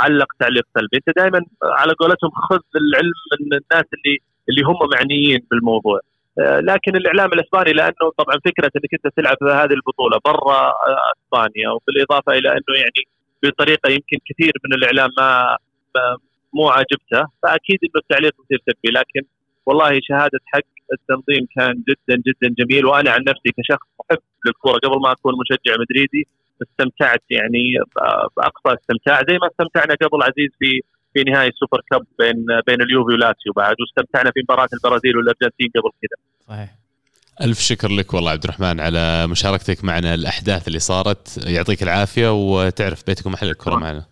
علق 0.00 0.26
تعليق 0.40 0.66
سلبي. 0.74 0.96
أنت 0.96 1.16
دائما 1.16 1.44
على 1.62 1.92
قولتهم 1.92 2.30
خذ 2.50 2.60
العلم 2.76 3.12
من 3.40 3.46
الناس 3.46 3.84
اللي 3.94 4.18
اللي 4.48 4.62
هم 4.62 4.78
معنيين 4.94 5.46
بالموضوع. 5.50 6.00
لكن 6.38 6.96
الإعلام 6.96 7.32
الإسباني 7.32 7.72
لأنه 7.72 8.10
طبعا 8.18 8.36
فكرة 8.44 8.70
إنك 8.76 8.94
أنت 8.94 9.16
تلعب 9.16 9.36
هذه 9.42 9.72
البطولة 9.72 10.18
برا 10.24 10.72
إسبانيا 11.16 11.70
وبالإضافة 11.70 12.32
إلى 12.32 12.48
أنه 12.52 12.74
يعني 12.76 13.02
بطريقة 13.42 13.90
يمكن 13.90 14.18
كثير 14.28 14.52
من 14.64 14.74
الإعلام 14.74 15.10
ما 15.18 15.56
مو 16.54 16.68
عاجبته 16.68 17.22
فأكيد 17.42 17.78
إنه 17.84 17.92
التعليق 17.96 18.34
يصير 18.44 18.58
سلبي. 18.66 18.98
لكن 18.98 19.28
والله 19.66 20.00
شهادة 20.02 20.40
حق 20.46 20.73
التنظيم 20.92 21.46
كان 21.56 21.74
جدا 21.88 22.22
جدا 22.26 22.54
جميل. 22.58 22.86
وأنا 22.86 23.10
عن 23.10 23.20
نفسي 23.20 23.50
كشخص 23.58 23.86
محب 24.00 24.22
للكرة. 24.46 24.88
قبل 24.88 25.00
ما 25.00 25.12
أكون 25.12 25.34
مشجع 25.40 25.74
مدريدي 25.80 26.26
استمتعت 26.62 27.22
يعني 27.30 27.64
بأقصى 28.36 28.80
استمتاع. 28.80 29.20
زي 29.28 29.38
ما 29.38 29.48
استمتعنا 29.52 29.94
قبل 29.94 30.22
عزيز 30.22 30.50
في 30.58 30.80
في 31.14 31.22
نهائي 31.30 31.48
السوبر 31.48 31.80
كاب 31.90 32.04
بين 32.18 32.46
بين 32.66 32.82
اليوفي 32.82 33.12
ولاتسيو 33.14 33.52
بعد 33.52 33.76
واستمتعنا 33.80 34.30
في 34.30 34.40
مباراة 34.40 34.68
البرازيل 34.72 35.16
والأرجنتين 35.16 35.70
قبل 35.74 35.90
كذا. 36.02 36.18
صحيح. 36.48 36.70
ألف 37.42 37.58
شكر 37.58 37.88
لك 37.88 38.14
والله 38.14 38.30
عبد 38.30 38.44
الرحمن 38.44 38.80
على 38.80 39.26
مشاركتك 39.26 39.84
معنا. 39.84 40.14
الأحداث 40.14 40.68
اللي 40.68 40.78
صارت 40.78 41.46
يعطيك 41.46 41.82
العافية 41.82 42.32
وتعرف 42.32 43.06
بيتك 43.06 43.26
ومحل 43.26 43.50
الكرة 43.50 43.74
معنا. 43.74 44.04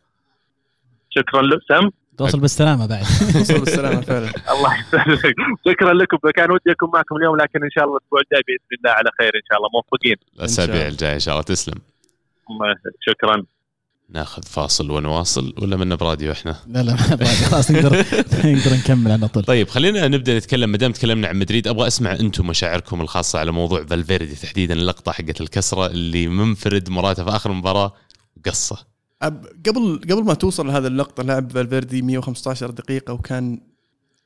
شكرا 1.11 1.43
لك 1.43 1.59
سام. 1.69 1.91
توصل 2.19 2.41
بالسلامة 2.41 2.87
بعد. 2.87 3.05
توصل 3.39 3.61
بالسلامة 3.61 4.01
فعلا. 4.01 4.27
الله 4.53 4.79
يسلمك. 4.81 5.35
شكرا 5.69 5.93
لكم. 5.93 6.17
كان 6.37 6.51
ودي 6.51 6.71
أكون 6.71 6.91
معكم 6.95 7.17
اليوم 7.17 7.37
لكن 7.37 7.63
إن 7.63 7.71
شاء 7.71 7.85
الله 7.85 7.97
الأسبوع 7.97 8.21
الجاي 8.21 8.43
بإذن 8.47 8.79
الله 8.79 8.91
على 8.91 9.11
خير 9.19 9.33
إن 9.37 9.47
شاء 9.49 9.59
الله. 9.59 9.69
موفقين. 9.75 10.17
الأسابيع 10.37 10.89
الجاية 10.89 11.15
إن 11.15 11.21
شاء 11.21 11.35
الله. 11.35 11.45
تسلم. 11.45 11.75
شكرا. 13.01 13.43
ناخذ 14.11 14.43
فاصل 14.43 14.91
ونواصل 14.91 15.55
ولا 15.59 15.77
مو 15.77 15.97
براديو 15.97 16.33
إحنا؟ 16.33 16.57
لا 16.67 16.83
لا 16.83 16.97
خلاص 16.97 17.71
نقدر 17.71 17.97
نقدر 18.45 18.75
نكمل 18.77 19.13
على 19.13 19.29
طول. 19.29 19.45
طيب 19.45 19.69
خلينا 19.69 20.09
نبدأ 20.09 20.39
نتكلم. 20.39 20.71
ما 20.71 20.77
دام 20.79 20.93
تكلمنا 20.93 21.29
عن 21.29 21.37
مدريد 21.37 21.69
أبغى 21.69 21.87
أسمع 21.87 22.13
أنتم 22.13 22.47
مشاعركم 22.47 23.01
الخاصة 23.01 23.39
على 23.39 23.53
موضوع 23.53 23.85
فالفيردي 23.85 24.35
تحديدا 24.35 24.75
اللقطة 24.75 25.13
حقت 25.13 25.41
الكسرة 25.41 25.87
اللي 25.87 26.27
منفرد 26.27 26.91
موراتا 26.91 27.25
في 27.25 27.31
آخر 27.31 27.51
المباراه 27.51 27.95
قصة. 28.47 28.92
قبل 29.67 30.01
قبل 30.11 30.25
ما 30.25 30.35
توصل 30.35 30.67
لهذا 30.67 30.89
اللقطة 30.89 31.23
لعب 31.23 31.53
فالفيردي 31.53 32.03
115 32.03 32.71
دقيقة 32.71 33.13
وكان 33.13 33.61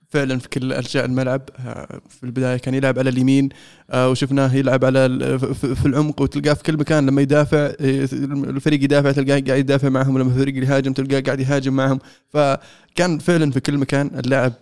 فعلا 0.09 0.39
في 0.39 0.49
كل 0.49 0.73
ارجاء 0.73 1.05
الملعب. 1.05 1.43
آه، 1.59 2.01
في 2.09 2.25
البداية 2.25 2.57
كان 2.57 2.75
يلعب 2.75 2.99
على 2.99 3.11
اليمين 3.11 3.49
آه، 3.91 4.09
وشفناه 4.11 4.55
يلعب 4.55 4.85
على 4.85 5.39
في 5.55 5.87
العمق 5.87 6.21
وتلقاه 6.23 6.55
في 6.55 6.63
كل 6.63 6.77
مكان. 6.77 7.07
لما 7.07 7.23
يدافع 7.23 7.59
آه، 7.59 8.09
الفريق 8.23 8.85
يدافع 8.85 9.13
تلقاه 9.13 9.41
قاعد 9.41 9.59
يدافع 9.61 9.89
معهم. 9.89 10.19
لما 10.19 10.31
الفريق 10.33 10.65
يهاجم 10.65 10.93
تلقاه 10.93 11.21
قاعد 11.21 11.41
يهاجم 11.41 11.73
معهم. 11.73 11.99
فكان 12.29 13.19
فعلا 13.19 13.51
في 13.51 13.61
كل 13.61 13.79
مكان 13.79 14.11
اللاعب 14.19 14.53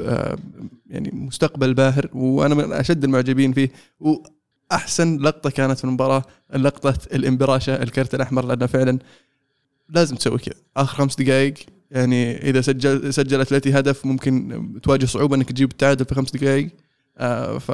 يعني 0.91 1.11
مستقبل 1.13 1.75
باهر 1.75 2.09
وأنا 2.15 2.55
من 2.55 2.73
أشد 2.73 3.05
المعجبين 3.05 3.53
فيه. 3.53 3.71
وأحسن 4.01 5.19
لقطة 5.19 5.51
كانت 5.51 5.79
في 5.79 5.85
المباراة 5.85 6.23
لقطة 6.55 6.97
الامبراشه 7.15 7.83
الكرت 7.83 8.15
الأحمر 8.15 8.47
لأنه 8.47 8.67
فعلا 8.67 8.99
لازم 9.89 10.17
تسوي 10.17 10.39
كذا. 10.39 10.55
آخر 10.77 10.97
خمس 10.97 11.17
دقائق 11.17 11.55
يعني 11.91 12.51
إذا 12.51 12.61
سجل 12.61 13.15
سجل 13.15 13.41
اتلتي 13.41 13.79
هدف 13.79 14.07
ممكن 14.07 14.81
تواجه 14.83 15.07
صعوبة 15.07 15.37
إنك 15.37 15.49
تجيب 15.49 15.71
التعادل 15.71 16.05
في 16.05 16.15
خمس 16.15 16.31
دقائق 16.31 16.69
آه 17.19 17.59
ف 17.59 17.73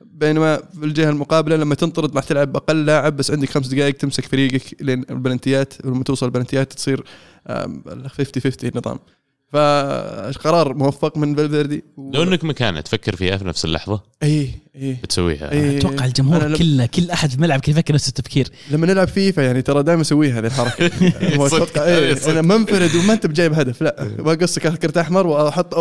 بينما 0.00 0.56
في 0.56 0.84
الجهة 0.84 1.10
المقابلة 1.10 1.56
لما 1.56 1.74
تنطرد 1.74 2.16
راح 2.16 2.24
تلعب 2.24 2.52
باقل 2.52 2.86
لاعب 2.86 3.16
بس 3.16 3.30
عندك 3.30 3.50
خمس 3.50 3.66
دقائق 3.66 3.94
تمسك 3.96 4.24
فريقك 4.24 4.82
لين 4.82 5.04
البلنتيات 5.10 5.74
ولما 5.84 6.04
توصل 6.04 6.26
البلنتيات 6.26 6.72
تصير 6.72 7.04
50 7.46 8.06
50 8.42 8.70
النظام 8.70 8.98
فقرار 9.52 10.74
موفق 10.74 11.16
من 11.16 11.36
فالفيردي. 11.36 11.84
و... 11.96 12.10
لو 12.10 12.22
إنك 12.22 12.44
مكانه 12.44 12.80
تفكر 12.80 13.16
فيها 13.16 13.36
في 13.36 13.44
نفس 13.44 13.64
اللحظة. 13.64 14.02
اي 14.22 14.50
اي 14.76 14.96
بتسويها. 15.02 15.52
أي 15.52 15.78
أتوقع 15.78 16.04
الجمهور 16.04 16.46
لم... 16.46 16.56
كله 16.56 16.86
كل 16.86 17.10
أحد 17.10 17.30
في 17.30 17.36
الملعب 17.36 17.60
كان 17.60 17.72
يفكر 17.72 17.94
نفس 17.94 18.08
التفكير. 18.08 18.48
لما 18.70 18.86
نلعب 18.86 19.08
فيفا 19.08 19.40
يعني 19.40 19.62
ترى 19.62 19.82
دائما 19.82 20.02
أسوي 20.02 20.32
هذه 20.32 20.46
الحركة. 20.46 20.90
هو 21.38 21.46
أتوقع 21.46 21.84
اي 21.84 22.12
أنا 22.12 22.42
منفرد 22.42 22.94
وما 22.94 23.12
أنت 23.12 23.26
بجايب 23.26 23.52
هدف 23.52 23.82
لا. 23.82 24.08
بقصك 24.18 24.78
كرت 24.78 24.96
أحمر 24.96 25.26
وأحط 25.26 25.74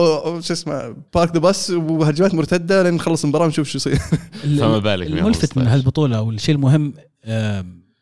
شو 0.44 0.54
اسمه 0.54 0.96
park 1.16 1.34
the 1.34 1.40
bus 1.40 1.70
وهجمات 1.70 2.34
مرتدة 2.34 2.84
لين 2.84 2.94
نخلص 2.94 3.24
المباراة 3.24 3.46
ونشوف 3.46 3.68
شو 3.68 3.78
يصير. 3.78 4.00
فما 4.60 4.80
بالك 4.80 5.08
الملفت 5.08 5.58
من 5.58 5.68
هالبطولة 5.68 6.22
والشيء 6.22 6.56
المهم 6.56 6.94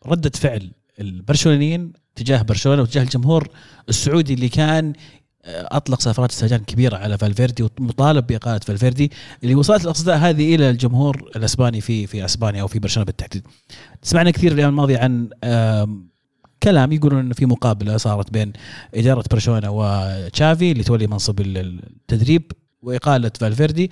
ردة 0.08 0.32
فعل 0.36 0.72
البرشلونيين 1.00 1.93
تجاه 2.15 2.41
برشلونة 2.41 2.82
وتجاه 2.82 3.03
الجمهور 3.03 3.48
السعودي 3.89 4.34
اللي 4.34 4.50
كان 4.50 4.93
أطلق 5.45 6.01
صافرات 6.01 6.32
استهجان 6.31 6.59
كبيرة 6.59 6.97
على 6.97 7.17
فالفيردي 7.17 7.63
ومطالب 7.63 8.27
بإقالة 8.27 8.59
فالفيردي 8.59 9.12
اللي 9.43 9.55
وصلت 9.55 9.85
الأصداء 9.85 10.17
هذه 10.17 10.55
إلى 10.55 10.69
الجمهور 10.69 11.31
الأسباني 11.35 11.81
في 11.81 12.07
في 12.07 12.25
أسبانيا 12.25 12.62
أو 12.62 12.67
في 12.67 12.79
برشلونة 12.79 13.05
بالتحديد. 13.05 13.47
سمعنا 14.01 14.31
كثير 14.31 14.51
الأيام 14.51 14.69
الماضيه 14.69 14.97
عن 14.97 15.29
كلام 16.63 16.91
يقولون 16.91 17.19
إنه 17.19 17.33
في 17.33 17.45
مقابلة 17.45 17.97
صارت 17.97 18.33
بين 18.33 18.53
إدارة 18.95 19.23
برشلونة 19.31 19.69
وتشافي 19.71 20.71
اللي 20.71 20.83
تولي 20.83 21.07
منصب 21.07 21.41
التدريب 21.41 22.51
وإقالة 22.81 23.31
فالفيردي 23.39 23.91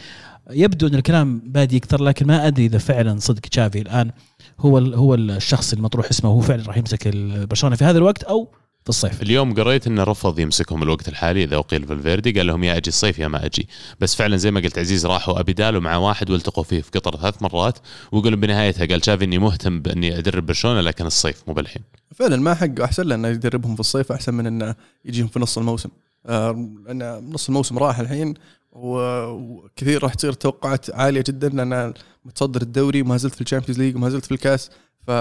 يبدو 0.52 0.88
إن 0.88 0.96
الكلام 0.96 1.42
بادي 1.46 1.76
يكثر 1.76 2.04
لكن 2.04 2.28
ما 2.28 2.48
أدري 2.48 2.66
إذا 2.66 2.78
فعلا 2.78 3.20
صدق 3.20 3.40
تشافي 3.40 3.82
الآن 3.82 4.12
هو 4.60 4.78
هو 4.78 5.16
الشخص 5.16 5.74
المطروح 5.74 6.10
اسمه 6.10 6.30
هو 6.30 6.40
فعلا 6.40 6.64
راح 6.68 6.78
يمسك 6.78 7.08
برشلونة 7.48 7.76
في 7.76 7.86
هذا 7.86 7.98
الوقت 7.98 8.24
أو 8.24 8.48
في 8.84 8.90
الصيف. 8.90 9.22
اليوم 9.22 9.54
قريت 9.54 9.88
انه 9.88 10.04
رفض 10.04 10.40
يمسكهم 10.40 10.84
الوقت 10.84 11.08
الحالي 11.08 11.44
إذا 11.44 11.56
أقيل 11.56 11.88
فالفيردي 11.88 12.32
قال 12.32 12.48
لهم 12.48 12.64
يا 12.64 12.78
أجي 12.78 12.88
الصيف 12.88 13.20
يا 13.20 13.28
ما 13.28 13.46
أجي. 13.46 13.68
بس 14.00 14.16
فعلا 14.16 14.38
زي 14.38 14.52
ما 14.52 14.60
قلت 14.60 14.80
عزيز 14.80 15.06
راحوا 15.06 15.40
ابيدال 15.40 15.80
مع 15.80 15.96
واحد 15.96 16.30
والتقوا 16.30 16.64
فيه 16.64 16.82
في 16.82 16.92
قطر 16.92 17.18
ثلاث 17.18 17.42
مرات 17.42 17.78
ويقولون 18.12 18.40
بنهايتها 18.40 18.86
قال 18.86 19.06
تشافي 19.06 19.24
إني 19.24 19.38
مهتم 19.38 19.80
بإني 19.82 20.18
أدرب 20.18 20.46
برشلونة 20.46 20.82
لكن 20.82 21.06
الصيف 21.06 21.44
مو 21.48 21.54
بالحين. 21.54 21.82
فعلا 22.16 22.38
ما 22.38 22.54
حق 22.54 22.82
أحسن 22.82 23.04
له 23.04 23.16
إنه 23.16 23.28
يدربهم 23.28 23.74
في 23.74 23.80
الصيف 23.80 24.12
أحسن 24.12 24.34
من 24.34 24.48
إنه 24.48 24.76
يجيهم 25.06 25.28
في 25.28 25.40
نص 25.40 25.58
الموسم. 25.58 25.90
آه 26.26 26.70
لأن 26.86 27.30
نص 27.34 27.48
الموسم 27.48 27.78
راح 27.78 28.00
الحين 28.00 28.34
وكثير 28.72 30.04
راح 30.04 30.14
تصير 30.14 30.34
توقعات 30.34 30.96
عالية 30.96 31.24
جدا 31.28 31.50
لأن 31.50 31.94
متصدر 32.26 32.62
الدوري 32.62 33.02
وما 33.02 33.18
زلت 33.18 33.36
في 33.36 33.42
ال 33.42 33.46
Champions 33.46 33.80
League 33.80 33.96
وما 33.96 34.10
زلت 34.10 34.26
في 34.26 34.32
الكاس. 34.32 34.70
ف 35.08 35.12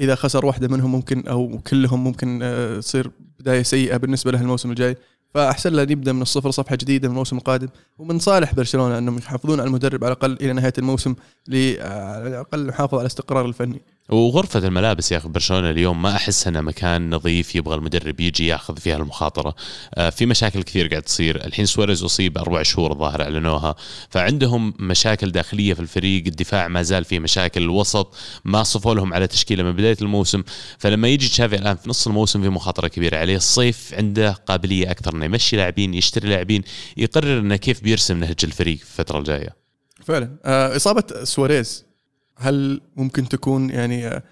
إذا 0.00 0.14
خسر 0.14 0.46
واحدة 0.46 0.68
منهم 0.68 0.92
ممكن 0.92 1.28
أو 1.28 1.58
كلهم 1.66 2.04
ممكن 2.04 2.40
آه، 2.42 2.80
تصير 2.80 3.10
بداية 3.40 3.62
سيئة 3.62 3.96
بالنسبة 3.96 4.30
له 4.32 4.40
الموسم 4.40 4.70
الجاي 4.70 4.96
فأحسن 5.34 5.72
له 5.72 5.82
نبدا 5.82 6.12
من 6.12 6.22
الصفر 6.22 6.50
صفحة 6.50 6.76
جديدة 6.76 7.08
من 7.08 7.14
الموسم 7.14 7.36
القادم 7.36 7.68
ومن 7.98 8.18
صالح 8.18 8.54
برشلونة 8.54 8.98
أنهم 8.98 9.18
يحافظون 9.18 9.60
على 9.60 9.66
المدرب 9.66 10.04
على 10.04 10.12
الأقل 10.12 10.32
إلى 10.32 10.52
نهاية 10.52 10.72
الموسم 10.78 11.14
آه، 11.54 12.14
على 12.14 12.28
الأقل 12.28 12.68
يحافظ 12.68 12.94
على 12.94 13.00
الاستقرار 13.00 13.46
الفني. 13.46 13.82
وغرفة 14.08 14.58
الملابس 14.58 15.12
يا 15.12 15.16
أخي 15.16 15.28
برشلونة 15.28 15.70
اليوم 15.70 16.02
ما 16.02 16.16
أحس 16.16 16.46
انها 16.46 16.60
مكان 16.60 17.14
نظيف 17.14 17.54
يبغى 17.54 17.74
المدرب 17.74 18.20
يجي 18.20 18.46
ياخذ 18.46 18.76
فيها 18.76 18.96
المخاطرة، 18.96 19.54
آه، 19.94 20.10
في 20.10 20.26
مشاكل 20.26 20.62
كثير 20.62 20.88
قاعد 20.88 21.02
تصير، 21.02 21.44
الحين 21.44 21.66
سواريز 21.66 22.02
أصيب 22.02 22.38
أربع 22.38 22.62
شهور 22.62 22.92
الظاهر 22.92 23.22
أعلنوها، 23.22 23.74
فعندهم 24.10 24.74
مشاكل 24.78 25.32
داخلية 25.32 25.74
في 25.74 25.80
الفريق، 25.80 26.24
الدفاع 26.26 26.68
ما 26.68 26.82
زال 26.82 27.04
فيه 27.04 27.18
مشاكل، 27.18 27.62
الوسط 27.62 28.14
ما 28.44 28.62
صفوا 28.62 28.94
لهم 28.94 29.14
على 29.14 29.26
تشكيلة 29.26 29.62
من 29.62 29.72
بداية 29.72 29.96
الموسم، 30.02 30.42
فلما 30.78 31.08
يجي 31.08 31.28
تشافي 31.28 31.56
الآن 31.56 31.76
في 31.76 31.90
نص 31.90 32.06
الموسم 32.06 32.42
في 32.42 32.48
مخاطرة 32.48 32.88
كبيرة 32.88 33.16
عليه، 33.16 33.36
الصيف 33.36 33.94
عنده 33.94 34.30
قابلية 34.32 34.90
أكثر 34.90 35.14
إنه 35.14 35.24
يمشي 35.24 35.56
لاعبين، 35.56 35.94
يشتري 35.94 36.28
لاعبين، 36.28 36.62
يقرر 36.96 37.38
إنه 37.38 37.56
كيف 37.56 37.82
بيرسم 37.82 38.20
نهج 38.20 38.36
الفريق 38.44 38.78
في 38.78 39.00
الفترة 39.00 39.18
الجاية. 39.18 39.56
فعلا. 40.04 40.36
آه، 40.44 40.76
إصابة 40.76 41.24
سواريز 41.24 41.93
هل 42.36 42.80
ممكن 42.96 43.28
تكون 43.28 43.70
يعني 43.70 44.06
آه، 44.08 44.22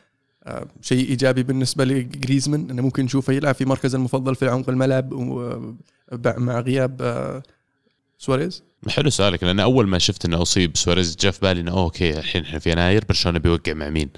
آه، 0.44 0.66
شيء 0.80 1.08
إيجابي 1.08 1.42
بالنسبة 1.42 1.84
لجريزمان؟ 1.84 2.70
انه 2.70 2.82
ممكن 2.82 3.04
نشوفه 3.04 3.32
يلعب 3.32 3.54
في 3.54 3.64
مركزه 3.64 3.98
المفضل 3.98 4.34
في 4.34 4.48
عمق 4.48 4.68
الملعب 4.68 5.14
مع 6.26 6.60
غياب 6.60 7.42
سواريز؟ 8.18 8.62
حلو 8.88 9.10
سؤالك 9.10 9.44
لأن 9.44 9.60
أول 9.60 9.88
ما 9.88 9.98
شفت 9.98 10.24
إنه 10.24 10.42
أصيب 10.42 10.76
سواريز 10.76 11.16
جاء 11.20 11.32
في 11.32 11.40
بالي 11.40 11.60
إنه 11.60 11.72
okay 11.72 12.18
الحين 12.18 12.44
إحنا 12.44 12.58
في 12.58 12.70
يناير 12.70 13.04
برشلونة 13.08 13.38
بيوقع 13.38 13.72
مع 13.72 13.88
مين؟ 13.88 14.08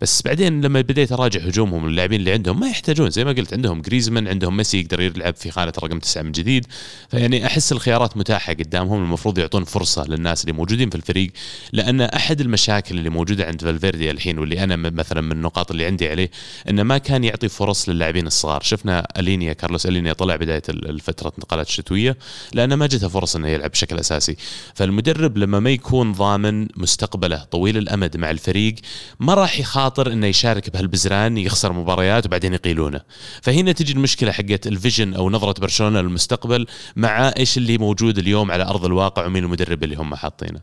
بس 0.00 0.22
بعدين 0.22 0.60
لما 0.60 0.80
بديت 0.80 1.12
أراجع 1.12 1.40
هجومهم 1.40 1.86
اللاعبين 1.86 2.20
اللي 2.20 2.32
عندهم 2.32 2.60
ما 2.60 2.68
يحتاجون 2.68 3.10
زي 3.10 3.24
ما 3.24 3.32
قلت 3.32 3.52
عندهم 3.54 3.82
جريزمان 3.82 4.28
عندهم 4.28 4.56
ميسي 4.56 4.80
يقدر 4.80 5.00
يلعب 5.00 5.36
في 5.36 5.50
خانة 5.50 5.72
رقم 5.84 5.98
تسعة 5.98 6.22
من 6.22 6.32
جديد. 6.32 6.66
فيعني 7.10 7.46
أحس 7.46 7.72
الخيارات 7.72 8.16
متاحة 8.16 8.52
قدامهم 8.52 9.02
المفروض 9.04 9.38
يعطون 9.38 9.64
فرصة 9.64 10.04
للناس 10.08 10.44
اللي 10.44 10.52
موجودين 10.52 10.90
في 10.90 10.96
الفريق 10.96 11.30
لأن 11.72 12.00
أحد 12.00 12.40
المشاكل 12.40 12.98
اللي 12.98 13.10
موجودة 13.10 13.46
عند 13.46 13.62
فالفيردي 13.62 14.10
الحين 14.10 14.38
واللي 14.38 14.64
أنا 14.64 14.76
مثلا 14.76 15.20
من 15.20 15.32
النقاط 15.32 15.70
اللي 15.70 15.86
عندي 15.86 16.08
عليه 16.08 16.30
إنه 16.68 16.82
ما 16.82 16.98
كان 16.98 17.24
يعطي 17.24 17.48
فرص 17.48 17.88
للاعبين 17.88 18.26
الصغار. 18.26 18.62
شفنا 18.62 19.06
ألينيا 19.18 19.52
كارلوس 19.52 19.86
ألينيا 19.86 20.12
طلع 20.12 20.36
بداية 20.36 20.62
الفترة 20.68 21.32
انتقالات 21.38 21.66
الشتويه 21.66 22.16
لأنه 22.52 22.76
ما 22.76 22.86
جته 22.86 23.08
فرص 23.08 23.36
إنه 23.36 23.48
يلعب 23.48 23.70
بشكل 23.70 24.04
اساسي 24.10 24.36
فالمدرب 24.74 25.38
لما 25.38 25.60
ما 25.60 25.70
يكون 25.70 26.12
ضامن 26.12 26.68
مستقبله 26.76 27.44
طويل 27.44 27.76
الأمد 27.76 28.16
مع 28.16 28.30
الفريق 28.30 28.74
ما 29.20 29.34
راح 29.34 29.60
يخاطر 29.60 30.12
إنه 30.12 30.26
يشارك 30.26 30.70
بهالبزران 30.70 31.36
يخسر 31.38 31.72
مباريات 31.72 32.26
وبعدين 32.26 32.54
يقيلونه. 32.54 33.00
فهنا 33.42 33.72
تجي 33.72 33.92
المشكلة 33.92 34.32
حقت 34.32 34.66
ال 34.66 34.73
vision 34.73 35.14
أو 35.14 35.30
نظرة 35.30 35.60
برشلونة 35.60 36.00
للمستقبل 36.00 36.66
مع 36.96 37.32
إيش 37.38 37.58
اللي 37.58 37.78
موجود 37.78 38.18
اليوم 38.18 38.50
على 38.50 38.64
أرض 38.64 38.84
الواقع 38.84 39.26
ومين 39.26 39.44
المدرب 39.44 39.84
اللي 39.84 39.96
هم 39.96 40.14
حاطينه. 40.14 40.60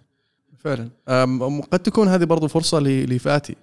فعلا. 0.59 0.89
قد 1.71 1.79
تكون 1.79 2.07
هذه 2.07 2.23
برضو 2.23 2.47
فرصة 2.47 2.79
لفاتي 2.79 3.55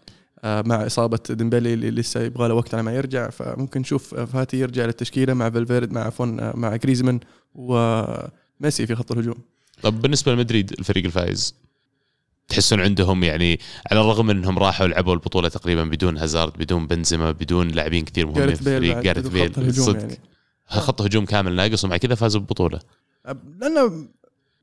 مع 0.44 0.86
إصابة 0.86 1.18
ديمبلي 1.30 1.74
اللي 1.74 1.90
لسه 1.90 2.22
يبغى 2.22 2.48
له 2.48 2.54
وقت 2.54 2.74
على 2.74 2.82
ما 2.82 2.94
يرجع. 2.94 3.30
فممكن 3.30 3.80
نشوف 3.80 4.14
فاتي 4.14 4.56
يرجع 4.56 4.84
للتشكيلة 4.84 5.34
مع 5.34 5.50
فالفيردي 5.50 5.92
مع 5.92 6.00
عفوا 6.00 6.26
مع 6.56 6.76
جريزمان 6.76 7.20
وميسي 7.54 8.86
في 8.86 8.94
خط 8.94 9.12
الهجوم. 9.12 9.53
طب 9.84 10.02
بالنسبة 10.02 10.32
لمدريد 10.32 10.72
الفريق 10.78 11.04
الفائز 11.04 11.54
تحسون 12.48 12.80
عندهم 12.80 13.22
يعني 13.22 13.60
على 13.90 14.00
الرغم 14.00 14.30
إنهم 14.30 14.58
راحوا 14.58 14.86
لعبوا 14.86 15.14
البطولة 15.14 15.48
تقريبا 15.48 15.84
بدون 15.84 16.18
هازارد 16.18 16.52
بدون 16.58 16.86
بنزيما 16.86 17.30
بدون 17.30 17.68
لاعبين 17.68 18.04
كثير 18.04 18.26
مهمين 18.26 18.54
في 18.54 18.60
الفريق 18.60 19.00
جارث 19.00 19.26
بيل 19.26 19.74
صدق. 19.74 20.00
يعني. 20.00 20.18
خط 20.66 21.02
هجوم 21.02 21.24
كامل 21.24 21.56
ناقص 21.56 21.84
ومع 21.84 21.96
كذا 21.96 22.14
فازوا 22.14 22.40
بالبطوله 22.40 22.80
لأنه 23.60 24.08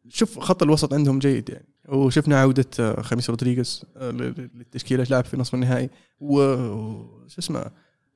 شوف 0.10 0.40
خط 0.40 0.64
الوسط 0.64 0.94
عندهم 0.94 1.20
جيد 1.20 1.50
يعني. 1.50 1.68
وشفنا 1.88 2.42
عودة 2.42 2.66
آه، 2.80 3.02
خاميس 3.02 3.30
رودريغيز 3.30 3.84
آه، 3.98 4.12
للتشكيله 4.12 5.08
لعب 5.10 5.26
في 5.26 5.38
نصف 5.38 5.54
النهائي. 5.54 5.90
و 6.20 6.38
شو 7.28 7.40
اسمه 7.40 7.72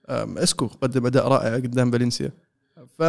إسكو 0.09 0.67
قدم 0.67 1.05
أداء 1.05 1.27
رائع 1.27 1.55
قدام 1.55 1.91
فالنسيا. 1.91 2.31
ف 2.97 3.03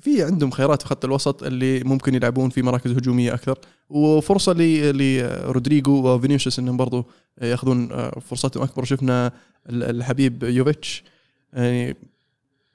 في 0.00 0.22
عندهم 0.22 0.50
خيارات 0.50 0.82
في 0.82 0.88
خط 0.88 1.04
الوسط 1.04 1.42
اللي 1.42 1.84
ممكن 1.84 2.14
يلعبون 2.14 2.50
في 2.50 2.62
مراكز 2.62 2.90
هجومية 2.90 3.34
أكثر 3.34 3.58
وفرصة 3.90 4.52
لرودريجو 4.58 5.92
وفينيسيوس 5.92 6.58
إنهم 6.58 6.76
برضو 6.76 7.04
يأخذون 7.42 8.10
فرصتهم 8.10 8.62
أكبر 8.62 8.84
شفنا 8.84 9.32
الحبيب 9.70 10.42
يوفيتش 10.42 11.04
يعني 11.52 11.96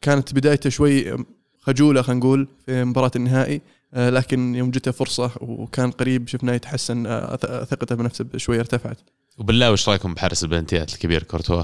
كانت 0.02 0.34
بدايته 0.34 0.70
شوي 0.70 1.26
خجولة 1.60 2.02
خلينا 2.02 2.20
نقول 2.20 2.48
في 2.66 2.84
مباراة 2.84 3.12
النهائي 3.16 3.62
آه، 3.94 4.10
لكن 4.10 4.56
يوم 4.56 4.72
جته 4.72 4.92
فرصة 4.92 5.32
وكان 5.42 5.92
قريب 5.92 6.28
شفناه 6.28 6.54
يتحسن 6.54 7.06
آه، 7.06 7.36
ثقته 7.64 7.96
بنفسه 7.96 8.26
شوي 8.38 8.60
ارتفعت 8.60 8.98
وبالله 9.38 9.72
وش 9.72 9.90
رأيكم 9.90 10.14
بحارس 10.14 10.44
البلنتيات 10.44 10.94
الكبير 10.94 11.24
كورتوا؟ 11.24 11.64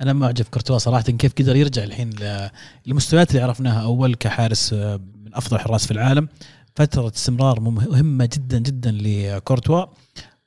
أنا 0.00 0.12
معجب 0.12 0.44
كورتوا 0.44 0.78
صراحة 0.78 1.02
كيف 1.02 1.32
قدر 1.38 1.56
يرجع 1.56 1.84
الحين 1.84 2.10
للمستويات 2.86 3.30
اللي 3.30 3.42
عرفناها 3.42 3.82
أول 3.82 4.14
كحارس 4.14 4.72
من 4.72 5.34
أفضل 5.34 5.56
الحراس 5.56 5.86
في 5.86 5.90
العالم. 5.90 6.28
فترة 6.76 7.12
استمرار 7.16 7.60
مهمة 7.60 8.28
جدا 8.32 8.58
جدا 8.58 8.98
لكورتوا 9.02 9.86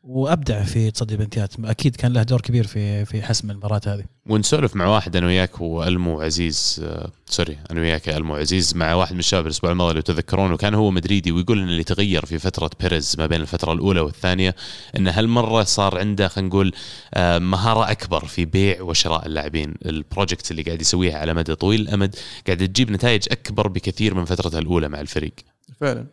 وأبدع 0.04 0.64
في 0.64 0.92
تصدي 0.92 1.18
بنلتيات 1.18 1.54
أكيد 1.66 1.96
كان 1.96 2.14
له 2.14 2.24
دور 2.24 2.42
كبير 2.42 2.68
في 2.68 3.06
في 3.06 3.22
حسم 3.22 3.52
المباراة 3.52 3.82
هذه. 3.88 4.04
ونسولف 4.26 4.76
مع 4.76 4.88
واحد 4.88 5.16
أنا 5.16 5.28
وياك 5.28 5.62
وإلمو 5.62 6.22
عزيز 6.22 6.82
آه 6.84 7.12
sorry 7.26 7.58
أنا 7.72 7.82
وياك 7.82 8.08
وإلمو 8.08 8.36
عزيز 8.36 8.76
مع 8.76 8.94
واحد 8.94 9.14
من 9.14 9.20
الشباب 9.20 9.46
الأسبوع 9.46 9.72
الماضي 9.72 9.94
لو 9.94 10.02
تذكرون 10.02 10.52
وكان 10.52 10.74
هو 10.74 10.92
مدريدي 10.92 11.32
ويقول 11.32 11.60
إن 11.60 11.70
اللي 11.70 11.84
تغير 11.84 12.26
في 12.26 12.40
فترة 12.40 12.70
بيريز 12.80 13.16
ما 13.20 13.26
بين 13.26 13.42
الفترة 13.42 13.74
الأولى 13.74 14.00
والثانية 14.00 14.56
إن 14.98 15.08
هالمرة 15.08 15.64
صار 15.64 16.00
عنده 16.00 16.28
خلينا 16.28 16.50
نقول 16.50 16.74
آه 17.14 17.40
مهارة 17.40 17.92
أكبر 17.92 18.26
في 18.26 18.46
بيع 18.46 18.82
وشراء 18.82 19.26
اللاعبين. 19.26 19.74
ال 19.86 19.94
project 19.94 20.52
اللي 20.52 20.62
قاعد 20.62 20.82
يسويها 20.82 21.18
على 21.18 21.34
مدى 21.34 21.56
طويل 21.56 21.82
الأمد 21.82 22.16
قاعد 22.48 22.58
تجيب 22.58 22.92
نتائج 22.92 23.28
أكبر 23.32 23.68
بكثير 23.68 24.14
من 24.14 24.26
فترته 24.26 24.60
الأولى 24.60 24.90
مع 24.90 25.02
الفريق. 25.02 25.34
فعلا. 25.82 26.06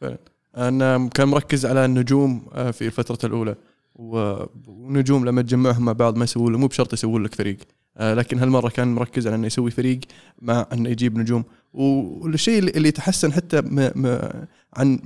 فعلا. 0.00 0.18
أنا 0.58 1.08
كان 1.14 1.28
مركز 1.28 1.66
على 1.66 1.84
النجوم 1.84 2.46
آه، 2.52 2.70
في 2.70 2.86
الفترة 2.86 3.26
الأولى. 3.26 3.54
ونجوم 3.94 5.24
لما 5.24 5.42
تجمعهم 5.42 5.84
مع 5.84 5.92
بعض 5.92 6.16
ما 6.16 6.24
يسوون 6.24 6.56
مو 6.56 6.66
بشرط 6.66 6.92
يسوون 6.92 7.22
لك 7.22 7.34
فريق. 7.34 7.56
آه، 7.96 8.14
لكن 8.14 8.38
هالمرة 8.38 8.68
كان 8.68 8.88
مركز 8.88 9.26
على 9.26 9.36
إنه 9.36 9.46
يسوي 9.46 9.70
فريق 9.70 10.00
مع 10.42 10.66
إنه 10.72 10.88
يجيب 10.88 11.18
نجوم. 11.18 11.44
والشيء 11.72 12.58
اللي 12.58 12.90
تحسن 12.90 13.32
حتى 13.32 13.62
عن 14.74 15.00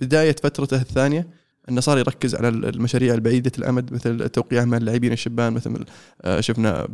بداية 0.00 0.36
فترته 0.42 0.80
الثانية 0.80 1.28
إنه 1.68 1.80
صار 1.80 1.98
يركز 1.98 2.34
على 2.34 2.48
المشاريع 2.48 3.14
البعيدة 3.14 3.52
الأمد 3.58 3.92
مثل 3.92 4.10
التوقيع 4.10 4.64
مع 4.64 4.76
اللاعبين 4.76 5.12
الشبان 5.12 5.52
مثل 5.52 5.84
آه، 6.22 6.40
شفنا 6.40 6.88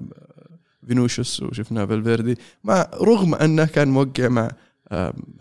فينوشوس 0.87 1.43
وشفنا 1.43 1.87
فالفيردي. 1.87 2.39
مع 2.65 2.91
رغم 2.95 3.35
أنه 3.35 3.65
كان 3.65 3.89
موقع 3.89 4.29
مع 4.29 4.51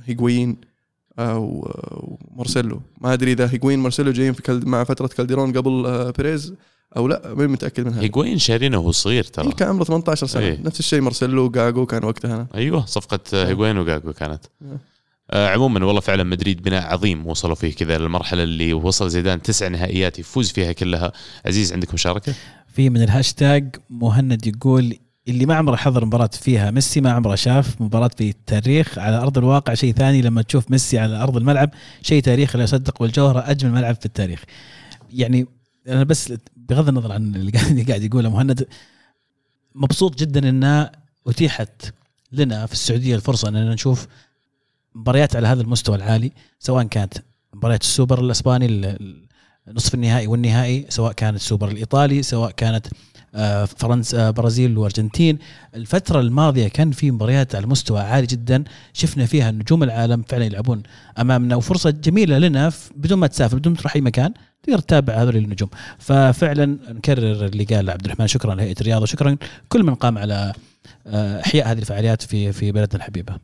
هيغوين 0.06 0.73
ومارسيلو. 1.18 2.82
ما 3.02 3.14
أدري 3.14 3.32
إذا 3.32 3.50
هيغوين 3.54 3.80
مارسيلو 3.80 4.12
جايين 4.12 4.34
في 4.34 4.62
مع 4.66 4.84
فترة 4.84 5.08
كالديرون 5.08 5.58
قبل 5.58 5.86
آه، 5.86 6.10
بيريز 6.18 6.54
أو 6.98 7.08
لا 7.08 7.34
ماني 7.34 7.52
متأكد 7.52 7.86
منها. 7.86 8.02
هيغوين 8.02 8.38
شارينه 8.38 8.78
وهو 8.78 8.92
صغير 8.92 9.24
ترى. 9.24 9.52
كان 9.52 9.68
عمره 9.68 9.84
18 9.84 10.28
سنة. 10.28 10.42
أيه. 10.44 10.60
نفس 10.64 10.80
الشيء 10.80 11.02
مارسيلو 11.02 11.46
وجاجو 11.46 11.86
كان 11.86 12.04
وقتها. 12.04 12.48
أيوه 12.56 12.86
صفقة 12.86 13.20
إيه. 13.34 13.48
هيغوين 13.48 13.78
وجاجو 13.78 14.14
كانت. 14.14 14.46
أيه. 14.62 14.94
آه 15.32 15.50
عموما 15.50 15.86
والله 15.86 16.02
فعلا 16.02 16.24
مدريد 16.24 16.62
بناء 16.62 16.94
عظيم 16.94 17.28
وصلوا 17.28 17.56
فيه 17.56 17.74
كذا 17.76 17.98
للمرحلة 17.98 18.44
اللي 18.44 18.74
وصل 18.74 19.10
زيدان 19.10 19.42
تسع 19.42 19.68
نهائيات 19.68 20.20
يفوز 20.20 20.52
فيها 20.52 20.72
كلها. 20.72 21.12
عزيز 21.46 21.74
عندك 21.74 21.94
مشاركة؟ 21.94 22.34
في 22.74 22.90
من 22.90 23.04
الهاشتاج 23.04 23.76
مهند 23.90 24.48
يقول 24.48 24.98
اللي 25.28 25.46
ما 25.46 25.56
عمره 25.56 25.76
حضر 25.76 26.06
مباراة 26.06 26.28
فيها 26.28 26.72
ميسي 26.72 27.02
ما 27.02 27.12
عمره 27.12 27.36
شاف 27.36 27.82
مباراة 27.82 28.12
في 28.18 28.30
التاريخ 28.30 28.98
على 29.00 29.18
أرض 29.18 29.38
الواقع 29.38 29.74
شيء 29.74 29.94
ثاني 29.94 30.22
لما 30.22 30.42
تشوف 30.42 30.72
ميسي 30.72 31.00
على 31.00 31.24
أرض 31.24 31.38
الملعب 31.38 31.70
شيء 32.02 32.22
تاريخي 32.22 32.58
لا 32.58 32.64
يصدق 32.64 33.02
والجوهرة 33.02 33.40
أجمل 33.52 33.72
ملعب 33.72 33.96
في 33.96 34.06
التاريخ. 34.06 34.44
يعني 35.14 35.48
أنا 35.88 36.04
بس 36.04 36.34
بغض 36.58 36.88
النظر 36.88 37.12
عن 37.12 37.36
اللي 37.36 37.84
قاعد 37.84 38.04
يقوله 38.04 38.30
مهند 38.30 38.68
مبسوط 39.76 40.20
جدا 40.20 40.50
أنها 40.50 40.92
أتيحت 41.28 41.94
لنا 42.32 42.66
في 42.66 42.74
السعودية 42.74 43.16
الفرصة 43.16 43.48
أننا 43.48 43.74
نشوف 43.74 44.08
مباريات 44.96 45.36
على 45.36 45.48
هذا 45.48 45.62
المستوى 45.62 45.96
العالي 45.96 46.32
سواء 46.60 46.84
كانت 46.84 47.14
مباريات 47.54 47.82
السوبر 47.82 48.20
الإسباني 48.20 48.98
نصف 49.68 49.94
النهائي 49.94 50.28
والنهائي 50.28 50.86
سواء 50.90 51.14
كانت 51.14 51.36
السوبر 51.36 51.68
الإيطالي 51.68 52.24
سواء 52.24 52.52
كانت 52.52 52.88
فرنسا 53.78 54.28
آه، 54.28 54.30
برازيل 54.30 54.78
وأرجنتين. 54.78 55.40
الفترة 55.76 56.20
الماضية 56.20 56.68
كان 56.68 56.92
في 56.92 57.12
مباريات 57.12 57.56
على 57.56 57.68
مستوى 57.68 58.00
عالي 58.00 58.28
جدا. 58.28 58.64
شفنا 58.94 59.26
فيها 59.26 59.52
نجوم 59.52 59.84
العالم 59.84 60.22
فعلا 60.22 60.46
يلعبون 60.46 60.84
أمامنا 61.20 61.56
وفرصة 61.56 61.90
جميلة 61.90 62.38
لنا 62.38 62.72
بدون 62.96 63.18
ما 63.18 63.28
تسافر 63.28 63.58
بدون 63.58 63.74
ما 63.74 63.80
تروح 63.80 63.96
أي 63.96 64.02
مكان 64.02 64.34
تقدر 64.64 64.80
تتابع 64.80 65.14
هذول 65.14 65.36
النجوم. 65.36 65.70
ففعلا 66.00 66.66
نكرر 66.90 67.46
اللي 67.46 67.64
قال 67.64 67.90
عبد 67.90 68.06
الرحمن 68.06 68.28
شكرا 68.28 68.56
لهيئة 68.56 68.76
الرياضة 68.82 69.04
وشكرا 69.04 69.38
كل 69.70 69.84
من 69.84 69.96
قام 69.96 70.18
على 70.18 70.54
آه، 71.08 71.42
إحياء 71.42 71.72
هذه 71.72 71.80
الفعاليات 71.80 72.22
في 72.22 72.54
في 72.54 72.72
بلدنا 72.72 72.96
الحبيبة. 72.96 73.38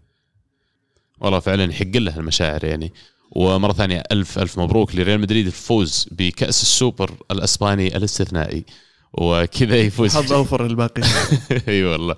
والله 1.19 1.39
فعلا 1.39 1.63
يحق 1.63 1.97
له 1.97 2.17
المشاعر 2.17 2.63
يعني. 2.63 2.91
ومرة 3.31 3.73
ثانية 3.73 4.03
ألف 4.11 4.39
ألف 4.39 4.59
مبروك 4.59 4.95
لريال 4.95 5.19
مدريد 5.19 5.45
الفوز 5.45 6.07
بكأس 6.11 6.61
السوبر 6.61 7.11
الأسباني 7.31 7.97
الاستثنائي. 7.97 8.65
وكذا 9.13 9.77
يفوز. 9.77 10.17
حظ 10.17 10.33
أوفر 10.33 10.67
للباقي. 10.67 11.01
إي 11.67 11.83
والله. 11.83 12.15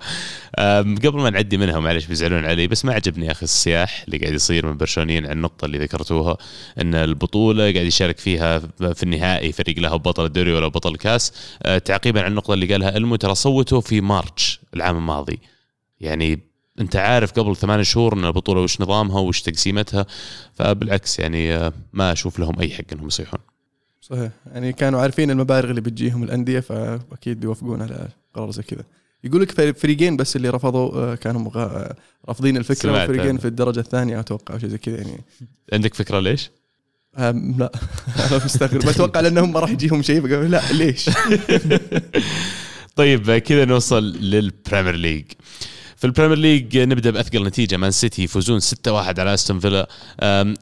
قبل 1.04 1.20
ما 1.20 1.30
نعدي 1.30 1.56
منها 1.56 1.80
معلش 1.80 2.06
بيزعلون 2.06 2.44
علي 2.44 2.66
بس 2.66 2.84
ما 2.84 2.92
عجبني 2.94 3.30
أخي 3.30 3.42
السياح 3.42 4.04
اللي 4.06 4.18
قاعد 4.18 4.32
يصير 4.32 4.66
من 4.66 4.76
برشلونيين 4.76 5.26
عن 5.26 5.32
النقطة 5.32 5.64
اللي 5.64 5.78
ذكرتوها 5.78 6.36
إن 6.80 6.94
البطولة 6.94 7.62
قاعد 7.62 7.86
يشارك 7.86 8.18
فيها 8.18 8.58
في 8.78 9.02
النهائي 9.02 9.52
فريق 9.52 9.78
له 9.78 9.96
بطل 9.96 10.24
الدوري 10.24 10.52
ولا 10.52 10.68
بطل 10.68 10.92
الكاس 10.92 11.32
أه، 11.62 11.78
تعقيبا 11.78 12.20
على 12.20 12.28
النقطة 12.28 12.54
اللي 12.54 12.66
قالها 12.72 12.96
إلمو 12.96 13.16
ترى 13.16 13.34
صوتوا 13.34 13.80
في 13.80 14.00
مارتش 14.00 14.60
العام 14.74 14.96
الماضي. 14.96 15.38
يعني 16.00 16.40
أنت 16.80 16.96
عارف 16.96 17.32
قبل 17.32 17.56
ثمان 17.56 17.84
شهور 17.84 18.14
إن 18.14 18.24
البطولة 18.24 18.60
وش 18.60 18.80
نظامها 18.80 19.20
وش 19.20 19.42
تقسيمتها 19.42 20.06
فبالعكس 20.54 21.18
يعني 21.18 21.54
أه، 21.54 21.72
ما 21.92 22.12
أشوف 22.12 22.38
لهم 22.38 22.60
أي 22.60 22.70
حق 22.70 22.84
إنهم 22.92 23.06
يصيحون. 23.06 23.51
صحيح. 24.02 24.30
يعني 24.52 24.72
كانوا 24.72 25.00
عارفين 25.00 25.30
المبالغ 25.30 25.70
اللي 25.70 25.80
بتجيهم 25.80 26.22
الأندية 26.22 26.60
فأكيد 26.60 27.40
بيوافقون 27.40 27.82
على 27.82 28.08
قرار 28.34 28.50
زي 28.50 28.62
كذا. 28.62 28.84
يقول 29.24 29.42
لك 29.42 29.76
فريقين 29.78 30.16
بس 30.16 30.36
اللي 30.36 30.48
رفضوا 30.48 30.94
آه، 30.94 31.14
كانوا 31.14 31.50
آه، 31.56 31.96
رافضين 32.28 32.56
الفكرة 32.56 33.06
فريقين 33.06 33.38
في 33.38 33.44
الدرجة 33.44 33.80
الثانية 33.80 34.20
أتوقع 34.20 34.54
أو 34.54 34.58
شيء 34.58 34.68
زي 34.68 34.78
كذا 34.78 34.96
يعني. 34.96 35.24
عندك 35.72 35.94
فكرة 35.94 36.20
ليش؟ 36.20 36.50
لا. 37.18 37.32
أنا 38.30 38.44
مستغرب. 38.44 38.88
أتوقع 38.88 39.20
لأنهم 39.20 39.52
ما 39.52 39.60
راح 39.60 39.70
يجيهم 39.70 40.02
شيء 40.02 40.26
لا 40.26 40.72
ليش؟ 40.72 41.10
طيب 42.96 43.38
كذا 43.38 43.64
نوصل 43.64 44.04
لل 44.04 44.24
Premier 44.24 44.96
League. 44.96 45.24
في 46.02 46.08
ال 46.08 46.12
Premier 46.12 46.38
League 46.38 46.78
نبدأ 46.78 47.10
بأثقل 47.10 47.46
نتيجة. 47.46 47.76
مان 47.76 47.90
سيتي 47.90 48.22
يفوزون 48.22 48.60
6-1 48.60 48.68
على 48.88 49.34
أستون 49.34 49.58
فيلا. 49.58 49.88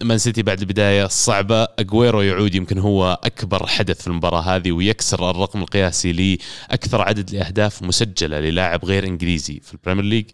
مان 0.03 0.19
سيتي 0.19 0.43
بعد 0.43 0.61
البداية 0.61 1.05
الصعبه 1.05 1.69
اجويرو 1.79 2.23
يعود 2.23 2.55
يمكن 2.55 2.79
هو 2.79 3.19
أكبر 3.25 3.67
حدث 3.67 4.01
في 4.01 4.07
المباراة 4.07 4.41
هذه 4.41 4.73
ويكسر 4.73 5.31
الرقم 5.31 5.63
القياسي 5.63 6.13
لأكثر 6.13 7.03
عدد 7.03 7.31
لأهداف 7.31 7.83
مسجلة 7.83 8.41
للاعب 8.41 8.85
غير 8.85 9.07
إنجليزي 9.07 9.61
في 9.61 9.75
ال 9.75 9.79
Premier 9.79 10.05
League. 10.05 10.25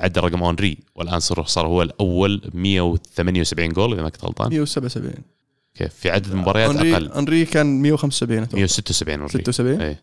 عدى 0.00 0.20
رقم 0.20 0.42
أونري. 0.42 0.78
والآن 0.94 1.20
صار 1.20 1.66
هو 1.66 1.82
الأول. 1.82 2.50
178 2.54 3.72
جول 3.72 3.92
إذا 3.92 4.02
ما 4.02 4.08
كنت 4.08 4.24
غلطان. 4.24 4.50
177 4.50 5.14
كيف؟ 5.74 5.94
في 5.94 6.10
عدد 6.10 6.30
المباريات 6.30 6.76
أقل. 6.76 7.08
أونري 7.08 7.44
كان 7.44 7.82
175 7.82 8.46
176 8.52 9.20
أونري. 9.20 9.28
76 9.28 9.80
اي 9.80 9.96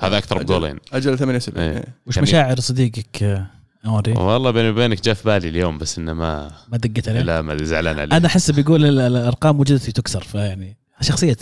هذا 0.00 0.18
أكثر 0.18 0.42
بجولين 0.42 0.78
أجل 0.92 1.18
78 1.18 1.62
إيه. 1.62 1.84
وش 2.06 2.18
مشاعر 2.18 2.60
صديقك 2.60 3.22
آه، 3.22 3.46
أونري؟ 3.86 4.12
والله 4.12 4.50
بيني 4.50 4.70
وبينك 4.70 5.04
جاء 5.04 5.14
في 5.14 5.24
بالي 5.24 5.48
اليوم 5.48 5.78
بس 5.78 5.98
إنه 5.98 6.12
ما 6.12 6.50
ما 6.68 6.76
دقت 6.76 7.08
عليه؟ 7.08 7.20
لا 7.20 7.42
ما 7.42 7.64
زعلان 7.64 7.98
عليه 7.98 8.16
أنا 8.16 8.26
أحس 8.26 8.50
بيقول 8.50 8.84
الأرقام 9.00 9.60
وجدت 9.60 9.90
لتكسر 9.90 10.22
فيعني 10.22 10.76
شخصية 11.00 11.36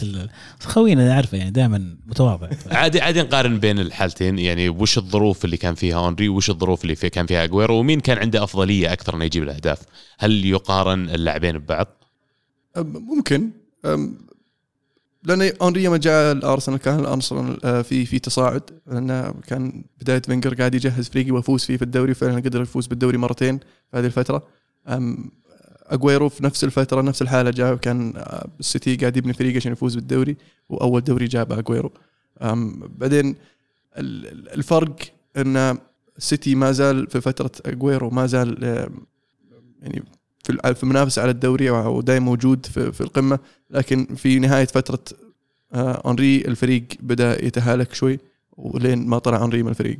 خوينا 0.60 1.14
عارفه 1.14 1.38
يعني 1.38 1.50
دائما 1.50 1.96
متواضع 2.06 2.48
عادي 2.70 3.00
عادي 3.00 3.22
نقارن 3.22 3.58
بين 3.58 3.78
الحالتين 3.78 4.38
يعني 4.38 4.68
وش 4.68 4.98
الظروف 4.98 5.44
اللي 5.44 5.56
كان 5.56 5.74
فيها 5.74 5.96
أونري 5.96 6.28
وش 6.28 6.50
الظروف 6.50 6.82
اللي 6.82 6.94
في 6.94 7.10
كان 7.10 7.26
فيها 7.26 7.44
أجويرو 7.44 7.74
ومين 7.74 8.00
كان 8.00 8.18
عنده 8.18 8.44
أفضلية 8.44 8.92
أكثر 8.92 9.14
إنه 9.14 9.24
يجيب 9.24 9.42
الأهداف؟ 9.42 9.78
هل 10.18 10.44
يقارن 10.44 11.10
اللاعبين 11.10 11.58
ببعض؟ 11.58 11.86
ممكن 12.86 13.50
لأن 15.24 15.52
اونري 15.62 15.86
لما 15.86 15.96
جاء 15.96 16.32
الارسنال 16.32 16.78
كان 16.78 17.00
الأرسنال 17.00 17.64
آه، 17.64 17.82
في 17.82 18.06
في 18.06 18.18
تصاعد. 18.18 18.62
لأن 18.86 19.34
كان 19.46 19.84
بداية 20.00 20.22
فينجر 20.22 20.54
قاعد 20.54 20.74
يجهز 20.74 21.08
فريق 21.08 21.30
ويفوز 21.30 21.64
فيه 21.64 21.76
في 21.76 21.82
الدوري 21.82 22.12
وفعلا 22.12 22.36
قدر 22.36 22.62
يفوز 22.62 22.86
بالدوري 22.86 23.18
مرتين 23.18 23.58
في 23.58 23.98
هذه 23.98 24.06
الفترة. 24.06 24.42
اجويرو 25.86 26.28
في 26.28 26.44
نفس 26.44 26.64
الفترة 26.64 27.02
نفس 27.02 27.22
الحالة 27.22 27.50
جاء 27.50 27.74
وكان 27.74 28.12
آه، 28.16 28.48
السيتي 28.60 28.96
قاعد 28.96 29.16
يبني 29.16 29.32
فريق 29.32 29.56
عشان 29.56 29.72
يفوز 29.72 29.94
بالدوري 29.94 30.36
وأول 30.68 31.00
دوري 31.00 31.26
جاب 31.26 31.52
اجويرو 31.52 31.92
بعدين 32.98 33.36
الفرق 33.96 34.96
إن 35.36 35.78
السيتي 36.18 36.54
ما 36.54 36.72
زال 36.72 37.06
في 37.06 37.20
فترة 37.20 37.50
اجويرو 37.66 38.10
ما 38.10 38.26
زال 38.26 38.62
يعني 39.82 40.04
في 40.44 40.82
المنافسة 40.82 41.22
على 41.22 41.30
الدوري 41.30 41.70
ودائما 41.70 42.24
موجود 42.24 42.66
في, 42.66 42.92
في 42.92 43.00
القمة 43.00 43.38
لكن 43.70 44.14
في 44.14 44.38
نهاية 44.38 44.66
فترة 44.66 45.04
آه، 45.72 46.02
اونري 46.04 46.36
الفريق 46.36 46.84
بدأ 47.00 47.44
يتهالك 47.44 47.94
شوي 47.94 48.18
ولين 48.52 49.06
ما 49.06 49.18
طلع 49.18 49.42
اونري 49.42 49.62
من 49.62 49.68
الفريق. 49.68 49.98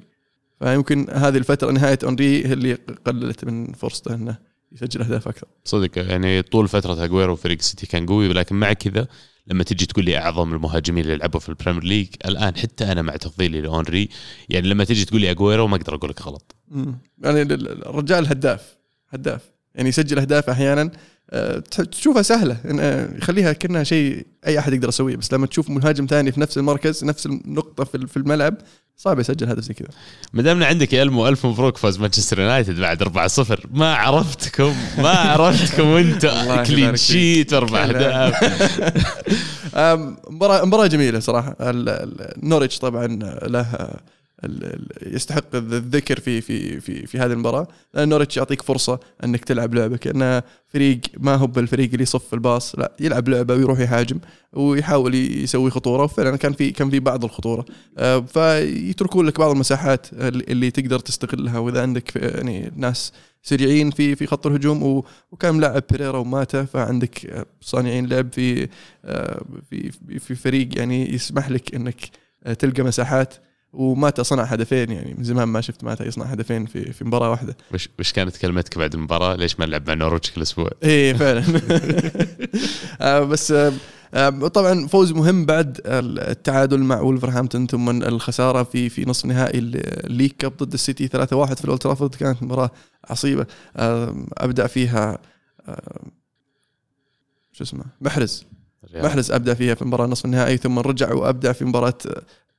فيمكن 0.59 1.07
هذه 1.11 1.37
الفترة 1.37 1.71
نهاية 1.71 1.99
اونري 2.05 2.47
هي 2.47 2.53
اللي 2.53 2.75
قللت 3.07 3.45
من 3.45 3.73
فرصته 3.73 4.15
إنه 4.15 4.39
يسجل 4.73 5.03
أهداف 5.03 5.29
أكثر. 5.29 5.47
صدق 5.65 5.99
يعني 5.99 6.43
طول 6.43 6.69
فترة 6.69 7.05
اجويرو 7.05 7.37
فريق 7.37 7.61
سيتي 7.61 7.87
كان 7.87 8.07
قوي 8.07 8.29
ولكن 8.29 8.57
مع 8.57 8.73
كذا 8.73 9.07
لما 9.47 9.65
تجي 9.65 9.87
تقول 9.87 10.05
لي 10.05 10.19
أعظم 10.19 10.55
المهاجمين 10.55 11.05
اللي 11.05 11.17
لعبوا 11.17 11.41
في 11.41 11.49
ال 11.49 11.53
Premier 11.53 11.85
League 11.85 12.09
الآن 12.25 12.57
حتى 12.57 12.93
أنا 12.93 13.03
مع 13.03 13.17
تفضيلي 13.17 13.61
لاونري 13.61 14.09
يعني 14.49 14.69
لما 14.69 14.85
تجي 14.85 15.05
تقول 15.05 15.21
لي 15.21 15.31
اجويرو 15.31 15.67
ما 15.67 15.77
أقدر 15.77 15.95
أقول 15.95 16.11
لك 16.11 16.23
غلط. 16.23 16.55
يعني 17.23 17.43
الرجال 17.43 18.27
هداف 18.27 18.77
هداف. 19.09 19.54
يعني 19.75 19.89
يسجل 19.89 20.19
أهداف 20.19 20.51
أحيانا 20.51 20.91
آه، 21.31 21.59
تشوفها 21.91 22.23
سهلة 22.23 22.57
آه، 22.81 23.17
يخليها 23.17 23.53
كأنها 23.53 23.85
شيء 23.85 24.27
أي 24.47 24.59
أحد 24.59 24.73
يقدر 24.73 24.89
يسويه 24.89 25.17
بس 25.17 25.33
لما 25.33 25.47
تشوف 25.47 25.71
مهاجم 25.71 26.07
ثاني 26.07 26.33
في 26.33 26.41
نفس 26.41 26.59
المركز 26.59 27.05
نفس 27.05 27.27
النقطة 27.27 27.85
في 27.85 28.17
الملعب 28.17 28.55
صعب 28.97 29.19
يسجل 29.21 29.49
هدف 29.49 29.63
زي 29.63 29.75
كذا. 29.75 29.89
ما 30.33 30.43
دامنا 30.43 30.67
عندك 30.67 30.93
يا 30.93 31.03
إلمو 31.03 31.29
ألف 31.29 31.47
مبروك 31.47 31.77
فوز 31.77 31.99
مانشستر 31.99 32.41
يونايتد 32.41 32.81
بعد 32.81 33.03
4-0 33.03 33.09
ما 33.71 33.95
عرفتكم 33.95 34.75
ما 34.99 35.09
عرفتكم 35.11 35.89
وأنتم 35.93 36.63
clean 36.63 36.97
sheet 36.97 37.53
أربع 37.53 37.85
أهداف. 37.85 38.35
مباراة 40.31 40.65
مباراة 40.65 40.87
جميلة 40.87 41.21
صراحة. 41.21 41.57
نوريتش 42.43 42.79
طبعا 42.79 43.07
له 43.47 43.91
يستحق 45.03 45.55
الذكر 45.55 46.21
في 46.21 46.41
في 46.41 46.81
في 46.81 47.07
في 47.07 47.19
هذه 47.19 47.33
المباراة. 47.33 47.69
لأن 47.95 48.09
نوريتش 48.09 48.37
يعطيك 48.37 48.63
فرصة 48.63 49.01
أنك 49.25 49.45
تلعب 49.45 49.75
لعبه 49.75 49.97
كانه 49.97 50.43
فريق 50.67 51.01
ما 51.19 51.35
هو 51.35 51.47
بالفريق 51.47 51.91
اللي 51.91 52.03
يصف 52.03 52.35
الباص 52.35 52.79
لا 52.79 52.93
يلعب 53.01 53.29
لعبة 53.29 53.55
ويروح 53.55 53.81
يهاجم 53.81 54.19
ويحاول 54.53 55.15
يسوي 55.15 55.71
خطورة. 55.71 56.05
وفعلا 56.05 56.37
كان 56.37 56.53
في 56.53 56.71
كان 56.71 56.91
في 56.91 57.01
بعض 57.01 57.25
الخطورة. 57.25 57.65
آه، 57.99 58.21
فيتركون 58.21 59.27
لك 59.27 59.39
بعض 59.39 59.51
المساحات 59.51 60.07
اللي 60.13 60.71
تقدر 60.71 60.99
تستغلها. 60.99 61.59
وإذا 61.59 61.83
عندك 61.83 62.17
يعني 62.17 62.73
ناس 62.77 63.13
سريعين 63.43 63.91
في 63.91 64.17
في 64.17 64.27
خط 64.27 64.47
الهجوم 64.47 65.03
وكان 65.33 65.55
ملاعب 65.55 65.83
بيريرا 65.91 66.19
وماتا 66.19 66.65
فعندك 66.65 67.47
صانعين 67.61 68.07
لعب 68.07 68.33
في 68.33 68.69
آه، 69.05 69.45
في 69.71 69.91
في 70.19 70.35
فريق 70.35 70.79
يعني 70.79 71.15
يسمح 71.15 71.51
لك 71.51 71.75
إنك 71.75 72.01
تلقى 72.59 72.83
مساحات. 72.83 73.35
وماتا 73.75 74.23
صنع 74.23 74.43
هدفين 74.43 74.91
يعني 74.91 75.15
من 75.19 75.25
زمان 75.25 75.49
ما 75.49 75.61
شفت 75.61 75.85
ماتا 75.85 76.07
يصنع 76.07 76.25
هدفين 76.25 76.67
في 76.67 76.93
في 76.93 77.05
مباراة 77.05 77.31
واحدة. 77.31 77.57
وش 77.75 77.89
وش 77.99 78.13
كانت 78.13 78.37
كلمتك 78.37 78.79
بعد 78.79 78.95
المباراة؟ 78.95 79.37
ليش 79.37 79.61
ما 79.61 79.67
نلعب 79.67 79.89
مع 79.89 79.95
نورويتش 79.95 80.31
كل 80.31 80.43
أسبوع؟ 80.43 80.71
إيه 80.83 81.13
فعلا. 81.13 81.45
آه 83.01 83.21
بس 83.21 83.53
آه, 83.53 83.73
آه، 84.15 84.29
طبعا 84.31 84.87
فوز 84.87 85.13
مهم 85.13 85.47
بعد 85.47 85.81
التعادل 85.87 86.79
مع 86.81 87.01
ولفرهامبتون 87.01 87.67
ثم 87.67 87.91
الخسارة 88.03 88.63
في 88.63 88.89
في 88.89 89.05
نصف 89.05 89.27
نهائي 89.27 89.59
ال 89.59 89.69
League 89.69 90.31
Cup 90.39 90.53
ضد 90.57 90.73
السيتي 90.73 91.09
3-1 91.09 91.11
في 91.55 91.65
الأولد 91.65 92.15
كانت 92.15 92.43
مباراة 92.43 92.71
عصيبة. 93.11 93.47
ابدع 93.77 94.67
فيها 94.67 95.19
شو 97.53 97.65
اسمه؟ 97.65 97.85
محرز. 98.01 98.45
محرز 98.95 99.31
ابدع 99.31 99.55
فيها 99.55 99.75
في 99.75 99.85
مباراة 99.85 100.07
نصف 100.07 100.25
النهائي 100.25 100.57
ثم 100.57 100.79
رجع 100.79 101.13
وابدع 101.13 101.53
في 101.53 101.65
مباراة 101.65 101.99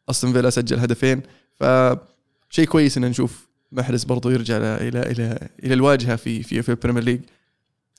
أستون 0.10 0.34
فيلا 0.34 0.50
سجل 0.50 0.80
هدفين 0.80 1.22
فشيء 1.60 2.66
كويس 2.66 2.98
إن 2.98 3.06
نشوف 3.06 3.48
محرز 3.72 4.04
برضو 4.04 4.30
يرجع 4.30 4.58
إلى 4.58 5.12
إلى 5.12 5.50
إلى 5.64 5.74
الواجهة 5.74 6.16
في 6.16 6.44
في 6.44 6.62
في 6.62 6.70
ال 6.70 6.74
Premier 6.74 7.04
League 7.04 7.20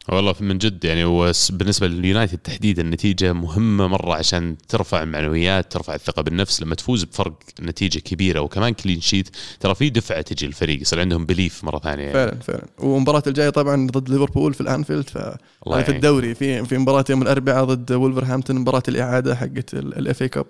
والله 0.08 0.34
من 0.40 0.58
جد 0.58 0.84
يعني 0.84 1.32
بالنسبة 1.50 1.86
لليونايتد 1.86 2.38
تحديدا 2.38 2.82
النتيجه 2.82 3.32
مهمة 3.32 3.86
مرة 3.86 4.14
عشان 4.14 4.56
ترفع 4.68 5.02
المعنويات 5.02 5.72
ترفع 5.72 5.94
الثقة 5.94 6.22
بالنفس. 6.22 6.62
لما 6.62 6.74
تفوز 6.74 7.04
بفرق 7.04 7.34
نتيجة 7.60 7.98
كبيرة 7.98 8.40
وكمان 8.40 8.72
clean 8.72 9.00
sheet 9.00 9.28
ترى 9.60 9.74
في 9.74 9.90
دفعة 9.90 10.20
تجي 10.20 10.46
الفريق 10.46 10.80
يصير 10.80 11.00
عندهم 11.00 11.26
belief 11.26 11.64
مرة 11.64 11.78
ثانية 11.78 12.02
يعني. 12.02 12.14
فعلا 12.14 12.40
فعلا. 12.40 12.66
والمباراة 12.78 13.22
الجاية 13.26 13.50
طبعا 13.50 13.86
ضد 13.86 14.08
ليفربول 14.08 14.54
في 14.54 14.60
الأنفيلد 14.60 15.08
ف 15.10 15.18
في 15.64 15.88
الدوري. 15.88 16.34
في 16.34 16.64
في 16.64 16.78
مباراة 16.78 17.04
يوم 17.10 17.22
الأربعاء 17.22 17.64
ضد 17.64 17.92
ولفرهامبتون 17.92 18.56
مباراة 18.56 18.82
الإعادة 18.88 19.36
حقت 19.36 19.74
ال 19.74 20.22
FA 20.22 20.28
Cup 20.28 20.46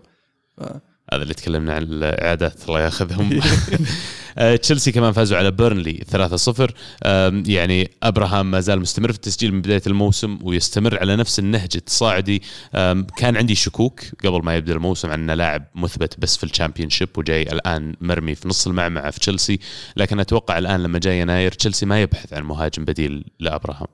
هذا 1.12 1.22
اللي 1.22 1.34
تكلمنا 1.34 1.74
عن 1.74 1.82
الإعادات 1.82 2.68
الله 2.68 2.80
ياخذهم. 2.80 3.30
آه، 4.38 4.56
تشيلسي 4.56 4.92
كمان 4.92 5.12
فازوا 5.12 5.38
على 5.38 5.50
بيرنلي 5.50 6.04
3-0 6.12 6.72
يعني 7.48 7.90
أبراهام 8.02 8.50
ما 8.50 8.60
زال 8.60 8.80
مستمر 8.80 9.12
في 9.12 9.16
التسجيل 9.16 9.54
من 9.54 9.62
بداية 9.62 9.82
الموسم 9.86 10.38
ويستمر 10.42 10.98
على 10.98 11.16
نفس 11.16 11.38
النهج 11.38 11.68
التصاعدي. 11.76 12.42
كان 13.16 13.36
عندي 13.36 13.54
شكوك 13.54 14.00
قبل 14.24 14.44
ما 14.44 14.56
يبدأ 14.56 14.72
الموسم 14.72 15.10
عن 15.10 15.30
لاعب 15.30 15.64
مثبت 15.74 16.20
بس 16.20 16.36
في 16.36 16.44
ال 16.44 16.90
Championship 16.90 17.08
وجاي 17.16 17.42
الآن 17.42 17.94
مرمي 18.00 18.34
في 18.34 18.48
نص 18.48 18.66
المعمعة 18.66 19.10
في 19.10 19.20
تشيلسي. 19.20 19.58
لكن 19.96 20.20
أتوقع 20.20 20.58
الآن 20.58 20.82
لما 20.82 20.98
جاي 20.98 21.20
يناير 21.20 21.52
تشيلسي 21.52 21.86
ما 21.86 22.02
يبحث 22.02 22.32
عن 22.32 22.42
مهاجم 22.42 22.84
بديل 22.84 23.24
لأبراهام. 23.40 23.88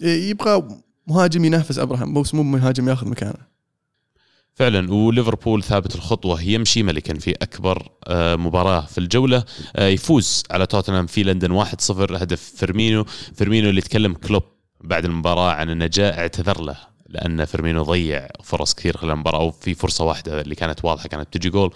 يبغى 0.00 0.68
مهاجم 1.06 1.44
ينافس 1.44 1.78
أبراهام. 1.78 2.22
بس 2.22 2.34
مو 2.34 2.42
مهاجم 2.42 2.88
ياخذ 2.88 3.08
مكانه. 3.08 3.57
فعلا 4.58 4.92
وليفربول 4.92 5.62
ثابت 5.62 5.94
الخطوة 5.94 6.42
يمشي 6.42 6.82
ملكا 6.82 7.18
في 7.18 7.30
أكبر 7.30 7.88
آه، 8.06 8.36
مباراة 8.36 8.80
في 8.80 8.98
الجولة 8.98 9.44
آه، 9.76 9.88
يفوز 9.88 10.42
على 10.50 10.66
توتنهام 10.66 11.06
في 11.06 11.22
لندن 11.22 11.64
1-0 11.64 11.90
هدف 11.90 12.52
فيرمينو. 12.56 13.04
فيرمينو 13.34 13.68
اللي 13.70 13.80
تكلم 13.80 14.14
كلوب 14.14 14.42
بعد 14.80 15.04
المباراة 15.04 15.52
إنه 15.52 15.70
جاه 15.70 16.18
اعتذر 16.18 16.60
له 16.60 16.76
لأن 17.08 17.44
فيرمينو 17.44 17.82
ضيع 17.82 18.28
فرص 18.44 18.74
كثير 18.74 18.96
خلال 18.96 19.12
المباراة 19.12 19.40
أو 19.40 19.50
في 19.50 19.74
فرصة 19.74 20.04
واحدة 20.04 20.40
اللي 20.40 20.54
كانت 20.54 20.84
واضحة 20.84 21.08
كانت 21.08 21.28
تجي 21.32 21.50
جول. 21.50 21.74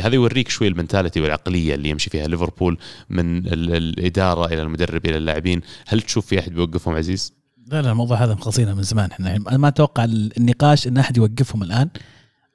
هذا 0.00 0.14
يوريك 0.14 0.48
شوي 0.48 0.68
ال 0.68 0.73
mentality 0.73 1.20
والعقلية 1.20 1.74
اللي 1.74 1.88
يمشي 1.88 2.10
فيها 2.10 2.26
ليفربول 2.26 2.78
من 3.10 3.46
الإدارة 3.46 4.46
إلى 4.46 4.62
المدرب 4.62 5.06
إلى 5.06 5.16
اللاعبين. 5.16 5.60
هل 5.86 6.02
تشوف 6.02 6.26
في 6.26 6.38
أحد 6.38 6.52
بيوقفهم 6.52 6.94
عزيز؟ 6.94 7.41
لا 7.72 7.82
لا 7.82 7.90
الموضوع 7.90 8.16
هذا 8.16 8.34
مخلصينه 8.34 8.74
من 8.74 8.82
زمان. 8.82 9.10
إحنا 9.10 9.36
أنا 9.36 9.56
ما 9.56 9.68
أتوقع 9.68 10.04
النقاش 10.04 10.86
إن 10.86 10.98
أحد 10.98 11.16
يوقفهم 11.16 11.62
الآن. 11.62 11.88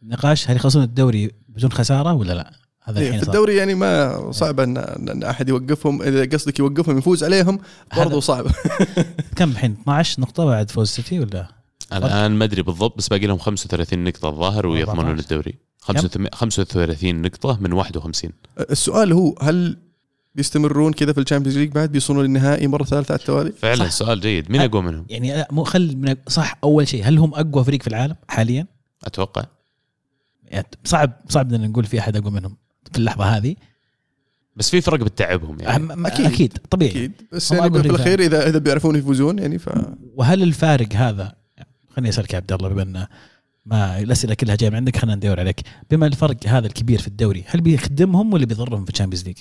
النقاش 0.03 0.49
هل 0.49 0.56
يخلصون 0.56 0.84
الدوري 0.84 1.32
بدون 1.49 1.71
خسارة 1.71 2.13
ولا 2.13 2.34
لا؟ 2.34 2.51
هذا 2.84 2.99
إيه 2.99 3.12
في 3.12 3.17
صار. 3.19 3.27
الدوري 3.27 3.56
يعني 3.56 3.75
ما 3.75 4.32
صعب 4.32 4.60
ان 4.60 4.77
إن 4.77 5.23
أحد 5.23 5.49
يوقفهم. 5.49 6.01
إذا 6.01 6.25
قصدك 6.25 6.60
يوقفهم 6.60 6.97
يفوز 6.97 7.23
عليهم 7.23 7.60
برضو 7.97 8.19
صعب. 8.19 8.45
كم 9.38 9.49
الحين؟ 9.49 9.77
12 9.82 10.21
نقطة 10.21 10.45
بعد 10.45 10.71
فوز 10.71 10.89
سيتي 10.89 11.19
ولا؟ 11.19 11.47
الآن 11.93 12.32
ما 12.32 12.45
أدري 12.45 12.62
بالضبط 12.62 12.97
بس 12.97 13.08
باقي 13.08 13.27
لهم 13.27 13.38
35 13.38 14.03
نقطة 14.03 14.30
الظاهر 14.30 14.67
ويضمنون 14.67 15.19
الدوري. 15.19 15.56
35 15.82 17.21
نقطة 17.21 17.58
من 17.62 17.73
51 17.73 18.32
السؤال 18.69 19.13
هو 19.13 19.36
هل 19.41 19.77
بيستمرون 20.35 20.93
كذا 20.93 21.13
في 21.13 21.19
ال 21.19 21.23
Champions 21.23 21.57
League 21.57 21.71
بعد 21.71 21.91
بيوصلون 21.91 22.25
للنهائي 22.25 22.67
مرة 22.67 22.83
ثالثة 22.83 23.11
على 23.11 23.19
التوالي؟ 23.19 23.51
فعلا 23.51 23.83
صح. 23.83 23.91
سؤال 23.91 24.19
جيد. 24.19 24.51
مين 24.51 24.61
اقوى 24.61 24.81
منهم؟ 24.81 25.05
يعني 25.09 25.45
مو 25.51 25.63
خل 25.63 25.97
من 25.97 26.15
صح 26.27 26.57
أول 26.63 26.87
شيء 26.87 27.03
هل 27.03 27.17
هم 27.17 27.33
أقوى 27.33 27.63
فريق 27.63 27.81
في 27.81 27.87
العالم 27.87 28.15
حاليا؟ 28.27 28.67
أتوقع. 29.03 29.45
يعني 30.43 30.67
صعب 30.83 31.11
صعب 31.29 31.53
إن 31.53 31.69
نقول 31.69 31.85
في 31.85 31.99
أحد 31.99 32.15
أقوى 32.15 32.31
منهم 32.31 32.57
في 32.91 32.97
اللحظة 32.97 33.23
هذه. 33.25 33.55
بس 34.55 34.69
في 34.69 34.81
فرق 34.81 34.99
بتعبهم 34.99 35.57
يعني. 35.59 36.07
أكيد 36.07 36.25
أكيد 36.25 36.57
طبيعي. 36.69 36.91
أكيد. 36.91 37.11
بس 37.31 37.51
يعني 37.51 37.69
بالأخير 37.69 38.19
اذا 38.19 38.49
إذا 38.49 38.57
بيعرفون 38.57 38.95
يفوزون 38.95 39.39
يعني 39.39 39.59
ف 39.59 39.69
وهل 40.15 40.43
الفارق 40.43 40.93
هذا 40.93 41.35
خليني 41.89 42.09
أسألك 42.09 42.33
يا 42.33 42.37
عبد 42.37 42.51
الله 42.51 42.69
بما 42.69 42.81
انه 42.83 43.07
ما 43.65 43.99
الأسئلة 43.99 44.33
كلها 44.33 44.55
جاية 44.55 44.69
من 44.69 44.75
عندك 44.75 44.97
خلينا 44.97 45.15
ندور 45.15 45.39
عليك. 45.39 45.61
بما 45.91 46.07
الفرق 46.07 46.47
هذا 46.47 46.67
الكبير 46.67 46.99
في 46.99 47.07
الدوري 47.07 47.43
هل 47.47 47.61
بيخدمهم 47.61 48.33
ولا 48.33 48.45
بيضرهم 48.45 48.85
في 48.85 48.91
ال 48.91 48.95
Champions 48.95 49.25
League؟ 49.25 49.38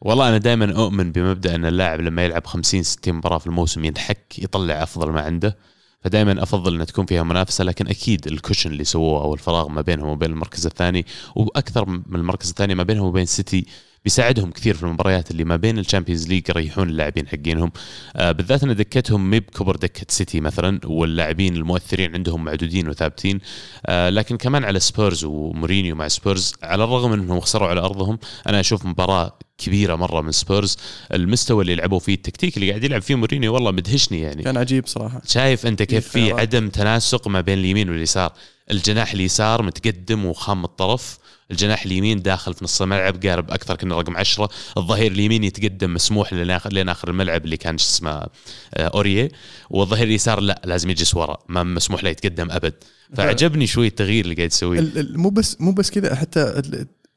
والله 0.00 0.28
أنا 0.28 0.38
دائما 0.38 0.76
أؤمن 0.76 1.12
بمبدأ 1.12 1.54
أن 1.54 1.64
اللاعب 1.64 2.00
لما 2.00 2.24
يلعب 2.24 2.46
50 2.46 2.82
60 2.82 3.14
مباراة 3.14 3.38
في 3.38 3.46
الموسم 3.46 3.84
ينحك 3.84 4.38
يطلع 4.38 4.82
أفضل 4.82 5.10
ما 5.10 5.20
عنده. 5.20 5.56
فدائما 6.00 6.42
أفضل 6.42 6.80
أن 6.80 6.86
تكون 6.86 7.06
فيها 7.06 7.22
منافسة 7.22 7.64
لكن 7.64 7.88
أكيد 7.88 8.26
ال 8.26 8.32
cushion 8.32 8.70
اللي 8.70 8.84
سووه 8.84 9.22
أو 9.22 9.34
الفراغ 9.34 9.68
ما 9.68 9.80
بينهم 9.80 10.08
وبين 10.08 10.30
المركز 10.30 10.66
الثاني 10.66 11.06
وأكثر 11.36 11.88
من 11.88 12.02
المركز 12.14 12.48
الثاني 12.48 12.74
ما 12.74 12.82
بينهم 12.82 13.06
وبين 13.06 13.26
سيتي 13.26 13.66
بيساعدهم 14.04 14.50
كثير 14.50 14.74
في 14.74 14.82
المباريات 14.82 15.30
اللي 15.30 15.44
ما 15.44 15.56
بين 15.56 15.78
ال 15.78 15.83
Champions 15.83 16.28
League 16.28 16.48
يريحون 16.48 16.88
اللاعبين 16.88 17.28
حقينهم. 17.28 17.72
آه 18.16 18.32
بالذات 18.32 18.62
أن 18.64 18.76
دكتهم 18.76 19.30
مي 19.30 19.40
بكبر 19.40 19.76
دكة 19.76 20.06
سيتي 20.08 20.40
مثلا 20.40 20.80
واللاعبين 20.84 21.56
المؤثرين 21.56 22.14
عندهم 22.14 22.44
معدودين 22.44 22.88
وثابتين. 22.88 23.40
آه 23.86 24.10
لكن 24.10 24.36
كمان 24.36 24.64
على 24.64 24.80
سبيرز 24.80 25.24
ومورينيو 25.24 25.96
مع 25.96 26.08
سبيرز 26.08 26.54
على 26.62 26.84
الرغم 26.84 27.10
من 27.10 27.18
إنهم 27.18 27.40
خسروا 27.40 27.68
على 27.68 27.80
أرضهم 27.80 28.18
أنا 28.46 28.60
أشوف 28.60 28.86
مباراة 28.86 29.38
كبيرة 29.58 29.96
مرة 29.96 30.20
من 30.20 30.32
سبيرز. 30.32 30.76
المستوى 31.12 31.62
اللي 31.62 31.74
لعبوا 31.74 31.98
فيه 31.98 32.14
التكتيك 32.14 32.56
اللي 32.56 32.70
قاعد 32.70 32.84
يلعب 32.84 33.02
فيه 33.02 33.14
مورينيو 33.14 33.54
والله 33.54 33.70
مدهشني 33.70 34.20
يعني. 34.20 34.42
كان 34.42 34.56
عجيب 34.56 34.86
صراحة. 34.86 35.22
شايف 35.26 35.66
أنت 35.66 35.82
كيف 35.82 36.08
في 36.08 36.32
عدم 36.32 36.68
تناسق 36.68 37.28
ما 37.28 37.40
بين 37.40 37.58
اليمين 37.58 37.90
واليسار. 37.90 38.32
الجناح 38.70 39.12
اليسار 39.12 39.62
متقدم 39.62 40.24
وخام 40.24 40.64
الطرف. 40.64 41.18
الجناح 41.50 41.84
اليمين 41.84 42.22
داخل 42.22 42.54
في 42.54 42.64
نص 42.64 42.82
الملعب 42.82 43.26
قارب 43.26 43.50
أكثر 43.50 43.76
كنا 43.76 43.98
رقم 43.98 44.16
10 44.16 44.48
الظهير 44.76 45.12
اليمين 45.12 45.44
يتقدم 45.44 45.94
مسموح 45.94 46.32
لين 46.66 46.88
اخر 46.88 47.08
الملعب 47.08 47.44
اللي 47.44 47.56
كان 47.56 47.74
اسمه 47.74 48.10
آه، 48.10 48.28
اوريه 48.74 49.28
والظهير 49.70 50.06
اليسار 50.06 50.40
لا 50.40 50.62
لازم 50.64 50.90
يجلس 50.90 51.14
ورا 51.14 51.38
ما 51.48 51.62
مسموح 51.62 52.04
له 52.04 52.10
يتقدم 52.10 52.50
أبد. 52.50 52.74
فعجبني 53.14 53.66
شوي 53.66 53.86
التغيير 53.86 54.24
اللي 54.24 54.34
قاعد 54.34 54.50
يسويه. 54.50 54.92
مو 54.96 55.30
بس 55.30 55.60
مو 55.60 55.72
بس 55.72 55.90
كذا 55.90 56.14
حتى 56.14 56.62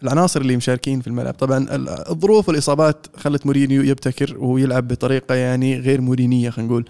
العناصر 0.04 0.42
اللي 0.42 0.58
مشاركين 0.58 1.02
في 1.02 1.08
الملعب. 1.08 1.34
طبعا 1.34 1.68
الظروف 2.12 2.50
والإصابات 2.50 3.08
خلت 3.18 3.46
مورينيو 3.46 3.82
يبتكر 3.82 4.38
ويلعب 4.38 4.88
بطريقة 4.88 5.36
يعني 5.36 5.80
غير 5.80 6.02
مورينية 6.02 6.50
خلينا 6.50 6.70
نقول. 6.70 6.86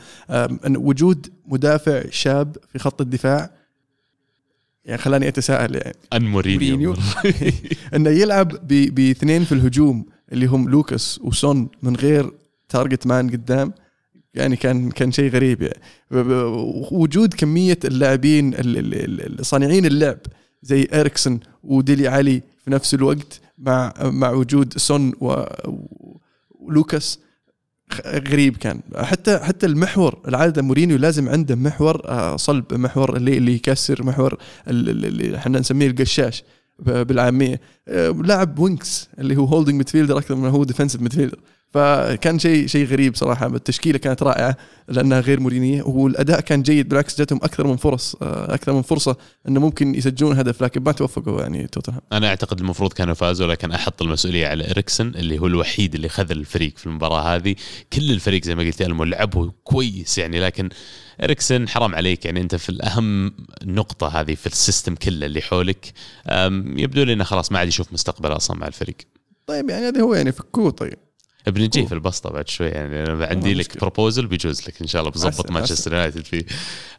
وجود 0.77 1.27
مدافع 1.45 2.03
شاب 2.09 2.57
في 2.73 2.79
خط 2.79 3.01
الدفاع 3.01 3.58
يعني 4.89 5.01
خلاني 5.01 5.27
أتساءل 5.27 5.75
يعني. 5.75 5.95
ان 6.13 6.25
مورينيو. 6.25 6.95
إنه 7.95 8.09
يلعب 8.09 8.67
باثنين 8.67 9.43
في 9.43 9.51
الهجوم 9.51 10.05
اللي 10.31 10.45
هم 10.45 10.69
لوكاس 10.69 11.19
وسون 11.23 11.69
من 11.83 11.95
غير 11.95 12.31
target 12.69 13.07
man 13.07 13.29
قدام. 13.29 13.73
يعني 14.33 14.55
كان 14.55 14.91
كان 14.91 15.11
شيء 15.11 15.29
غريب 15.29 15.61
يعني. 15.61 15.79
وجود 16.91 17.33
كمية 17.33 17.79
اللاعبين 17.85 18.55
صانعين 19.41 19.85
اللعب 19.85 20.17
زي 20.61 20.87
إريكسون 20.93 21.39
وديلي 21.63 22.07
علي 22.07 22.41
في 22.57 22.71
نفس 22.71 22.93
الوقت 22.93 23.41
مع 23.57 23.93
مع 24.01 24.31
وجود 24.31 24.77
سون 24.77 25.13
ولوكاس 26.59 27.19
غريب 28.07 28.57
كان. 28.57 28.81
حتى 28.95 29.37
حتى 29.37 29.65
المحور 29.65 30.19
العادة 30.27 30.61
مورينيو 30.61 30.97
لازم 30.97 31.29
عنده 31.29 31.55
محور 31.55 32.01
آه، 32.05 32.35
صلب 32.35 32.73
محور 32.73 33.15
اللي 33.17 33.37
اللي 33.37 33.53
يكسر 33.53 34.03
محور 34.03 34.37
اللي 34.67 35.37
إحنا 35.37 35.59
نسميه 35.59 35.87
القشاش 35.87 36.43
بالعامية. 36.79 37.61
آه، 37.87 38.09
لاعب 38.09 38.59
وينكس 38.59 39.09
اللي 39.19 39.37
هو 39.37 39.45
holding 39.45 39.75
midfielder 39.75 40.17
أكثر 40.17 40.35
من 40.35 40.49
هو 40.49 40.63
defensive 40.63 41.01
midfielder 41.01 41.39
فكان 41.73 42.39
شيء 42.39 42.67
شيء 42.67 42.85
غريب 42.85 43.15
صراحة. 43.15 43.47
التشكيلة 43.47 43.97
كانت 43.97 44.23
رائعة 44.23 44.57
لأنها 44.87 45.19
غير 45.19 45.39
مورينيه 45.39 45.83
والاداء 45.83 46.39
كان 46.39 46.61
جيد. 46.61 46.89
بالعكس 46.89 47.17
جاتهم 47.17 47.39
أكثر 47.43 47.67
من 47.67 47.77
فرص 47.77 48.15
آه، 48.21 48.53
أكثر 48.53 48.73
من 48.73 48.81
فرصة 48.81 49.17
إنه 49.47 49.59
ممكن 49.59 49.95
يسجلون 49.95 50.37
هدف 50.37 50.63
لكن 50.63 50.83
ما 50.83 50.91
توفقوا 50.91 51.41
يعني 51.41 51.67
توتنهام. 51.67 52.01
أنا 52.11 52.27
أعتقد 52.27 52.59
المفروض 52.59 52.93
كانوا 52.93 53.13
فازوا 53.13 53.47
لكن 53.47 53.71
أحط 53.71 54.01
المسؤولية 54.01 54.47
على 54.47 54.71
إريكسن 54.71 55.07
اللي 55.07 55.39
هو 55.39 55.47
الوحيد 55.47 55.95
اللي 55.95 56.09
خذ 56.09 56.31
الفريق 56.31 56.77
في 56.77 56.85
المباراة 56.85 57.35
هذه. 57.35 57.55
كل 57.93 58.11
الفريق 58.11 58.43
زي 58.43 58.55
ما 58.55 58.63
قلت 58.63 58.81
ألمو 58.81 59.03
لعبوا 59.03 59.51
كويس 59.63 60.17
يعني 60.17 60.39
لكن 60.39 60.69
إريكسن 61.23 61.67
حرام 61.67 61.95
عليك 61.95 62.25
يعني. 62.25 62.41
أنت 62.41 62.55
في 62.55 62.69
الأهم 62.69 63.33
نقطة 63.63 64.07
هذه 64.07 64.35
في 64.35 64.47
ال 64.47 64.54
system 64.54 64.95
كله 64.95 65.25
اللي 65.25 65.41
حولك 65.41 65.93
يبدو 66.75 67.03
لي 67.03 67.13
إنه 67.13 67.23
خلاص 67.23 67.51
ما 67.51 67.59
عاد 67.59 67.67
يشوف 67.67 67.93
مستقبل 67.93 68.31
أصلا 68.31 68.57
مع 68.57 68.67
الفريق. 68.67 68.95
طيب 69.47 69.69
يعني 69.69 69.87
هذا 69.87 70.01
هو 70.01 70.13
يعني 70.13 70.31
فكوه 70.31 70.71
طيب. 70.71 71.08
بنجي 71.49 71.85
في 71.85 71.93
البسطه 71.93 72.29
بعد 72.29 72.47
شوي 72.47 72.67
يعني 72.67 73.03
أنا 73.03 73.25
عندي 73.25 73.53
لك 73.53 73.79
proposal 73.79 74.27
بيجوز 74.27 74.61
لك 74.67 74.81
إن 74.81 74.87
شاء 74.87 75.01
الله 75.01 75.11
بظبط 75.11 75.51
مانشستر 75.51 75.93
يونايتد 75.93 76.25
فيه. 76.25 76.45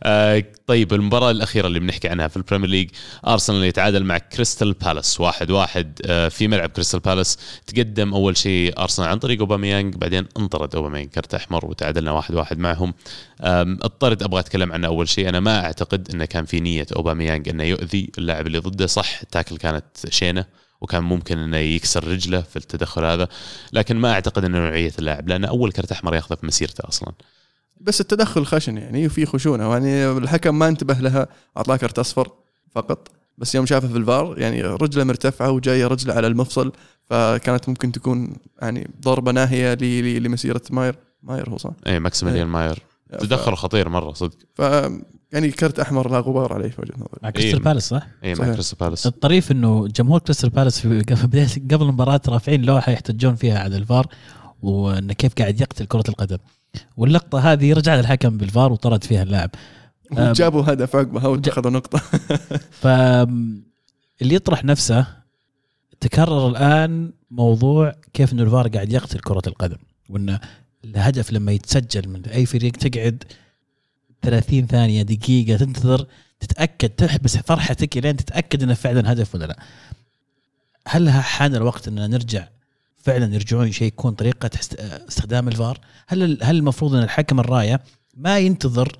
آه 0.03 0.45
طيب 0.67 0.93
المباراة 0.93 1.31
الأخيرة 1.31 1.67
اللي 1.67 1.81
بنحكي 1.81 2.09
عنها 2.09 2.29
في 2.29 2.37
ال 2.37 2.41
Premier 2.41 2.69
League 2.69 2.91
ارسنال 3.27 3.65
يتعادل 3.65 4.05
مع 4.05 4.19
كريستال 4.19 4.73
بالاس 4.73 5.21
واحد 5.21 5.51
واحد. 5.51 6.01
آه 6.07 6.29
في 6.29 6.49
ملعب 6.49 6.71
كريستال 6.71 7.01
بالاس 7.01 7.39
تقدم 7.67 8.15
أول 8.15 8.37
شيء 8.37 8.79
ارسنال 8.79 9.09
عن 9.09 9.19
طريق 9.19 9.41
اوباميانج 9.41 9.95
بعدين 9.95 10.27
انطرد 10.39 10.75
اوباميانج 10.75 11.09
كرت 11.09 11.35
أحمر 11.35 11.67
وتعادلنا 11.67 12.13
واحد 12.13 12.35
واحد 12.35 12.59
معهم. 12.59 12.95
الطرد 13.85 14.23
أبغى 14.23 14.41
أتكلم 14.41 14.73
عنه 14.73 14.87
أول 14.87 15.09
شيء. 15.09 15.29
أنا 15.29 15.41
ما 15.41 15.65
أعتقد 15.65 16.09
إنه 16.15 16.25
كان 16.25 16.45
في 16.45 16.61
نية 16.61 16.87
اوباميانج 16.97 17.49
إنه 17.49 17.65
يؤذي 17.65 18.11
اللاعب 18.19 18.47
اللي 18.47 18.59
ضده 18.59 18.87
صح؟ 18.87 19.21
ال 19.23 19.28
tackle 19.28 19.57
كانت 19.57 19.85
شينة. 20.09 20.45
وكان 20.81 21.03
ممكن 21.03 21.39
إنه 21.39 21.57
يكسر 21.57 22.09
رجله 22.09 22.41
في 22.41 22.57
التدخل 22.57 23.05
هذا 23.05 23.29
لكن 23.73 23.97
ما 23.97 24.13
أعتقد 24.13 24.45
إنه 24.45 24.59
نوعية 24.59 24.93
اللاعب 24.99 25.29
لأنه 25.29 25.49
أول 25.49 25.73
كرت 25.73 25.93
أحمر 25.93 26.15
ياخذه 26.15 26.37
في 26.37 26.47
مسيرته 26.47 26.89
أصلا 26.89 27.13
بس 27.81 28.01
التدخل 28.01 28.47
خشن 28.47 28.79
يعني 28.79 29.07
وفي 29.07 29.27
خشونة 29.27 29.73
يعني 29.73 30.11
الحكم 30.11 30.59
ما 30.59 30.69
انتبه 30.69 30.95
لها 30.95 31.29
أعطاه 31.57 31.77
كرت 31.77 31.99
أصفر 31.99 32.33
فقط 32.75 33.09
بس 33.39 33.55
يوم 33.55 33.67
شافه 33.67 33.89
في 33.89 33.97
الفار 33.97 34.39
يعني 34.39 34.63
رجله 34.63 35.05
مرتفعة 35.05 35.51
وجاية 35.51 35.87
رجله 35.87 36.15
على 36.15 36.27
المفصل 36.27 36.73
فكانت 37.11 37.69
ممكن 37.69 37.93
تكون 37.93 38.37
يعني 38.63 38.91
ضربة 39.03 39.33
ناهية 39.33 39.75
لمسيرة 40.19 40.63
ماير 40.71 40.99
ماير 41.23 41.51
هو 41.51 41.59
صح؟ 41.59 41.71
اي 41.87 42.01
ماكسيميليان 42.01 42.47
إيه. 42.47 42.53
ماير 42.53 42.79
تدخل. 43.19 43.55
خطير 43.55 43.89
مرة 43.89 44.13
صدق 44.13 44.37
ف 44.55 44.63
يعني 45.33 45.51
كرت 45.51 45.81
أحمر 45.81 46.11
لا 46.11 46.19
غبار 46.21 46.53
عليه 46.53 46.69
في 46.69 46.81
وجهة 46.81 46.95
نظري. 46.95 47.21
مع 47.23 47.31
كريستال 47.31 47.59
إيه. 47.59 47.65
بالاس 47.65 47.89
صح؟ 47.89 48.07
اي 48.25 48.35
مع 48.35 48.53
كريستال 48.53 48.79
بالاس. 48.79 49.07
الطريف 49.07 49.53
إنه 49.53 49.89
جمهور 49.89 50.19
كريستال 50.19 50.51
بالاس 50.51 50.81
في 50.81 50.89
بدايه 51.27 51.47
قبل 51.71 51.83
المباراة 51.83 52.21
رافعين 52.29 52.63
لوحة 52.63 52.93
يحتجون 52.93 53.35
فيها 53.35 53.59
على 53.59 53.77
الفار 53.77 54.07
وإنه 54.63 55.13
كيف 55.13 55.35
قاعد 55.35 55.61
يقتل 55.61 55.87
كرة 55.87 56.05
القدم. 56.09 56.39
واللقطة 56.97 57.53
هذه 57.53 57.73
رجع 57.73 58.01
الحكم 58.01 58.37
بالفار 58.37 58.73
وطرد 58.73 59.05
فيها 59.05 59.23
اللاعب. 59.23 59.51
وجابوا 60.13 60.63
هدف 60.67 60.97
عقبها 60.97 61.27
واتخذوا 61.27 61.71
نقطة. 61.71 61.99
ف 62.83 62.87
اللي 64.23 64.35
يطرح 64.35 64.65
نفسه 64.65 65.07
تكرر 66.01 66.49
الآن 66.49 67.13
موضوع 67.31 67.95
كيف 68.13 68.33
إنه 68.33 68.43
الفار 68.43 68.69
قاعد 68.69 68.93
يقتل 68.93 69.19
كرة 69.19 69.43
القدم 69.47 69.79
وإنه 70.09 70.41
الهدف 70.85 71.33
لما 71.33 71.53
يتسجل 71.53 72.09
من 72.09 72.27
أي 72.27 72.47
فريق 72.47 72.73
تقعد 72.73 73.25
30 74.23 74.67
ثانية 74.67 75.03
دقيقة 75.03 75.57
تنتظر 75.57 76.07
تتأكد 76.41 76.89
تحبس 76.89 77.37
فرحتك 77.37 77.97
لين 77.97 78.17
تتأكد 78.17 78.63
إنه 78.63 78.75
فعلا 78.75 79.13
هدف 79.13 79.35
ولا 79.35 79.45
لا. 79.45 79.59
هل 80.89 81.11
حان 81.11 81.55
الوقت 81.55 81.89
إننا 81.89 82.07
نرجع 82.07 82.49
فعلا 82.99 83.35
يرجعون 83.35 83.73
شيء 83.73 83.87
يكون 83.89 84.13
طريقة 84.13 84.51
استخدام 85.09 85.49
الفار؟ 85.49 85.79
هل 86.09 86.39
هل 86.43 86.57
المفروض 86.57 86.95
إن 86.95 87.03
الحكم 87.03 87.41
الراية 87.41 87.81
ما 88.17 88.39
ينتظر 88.39 88.99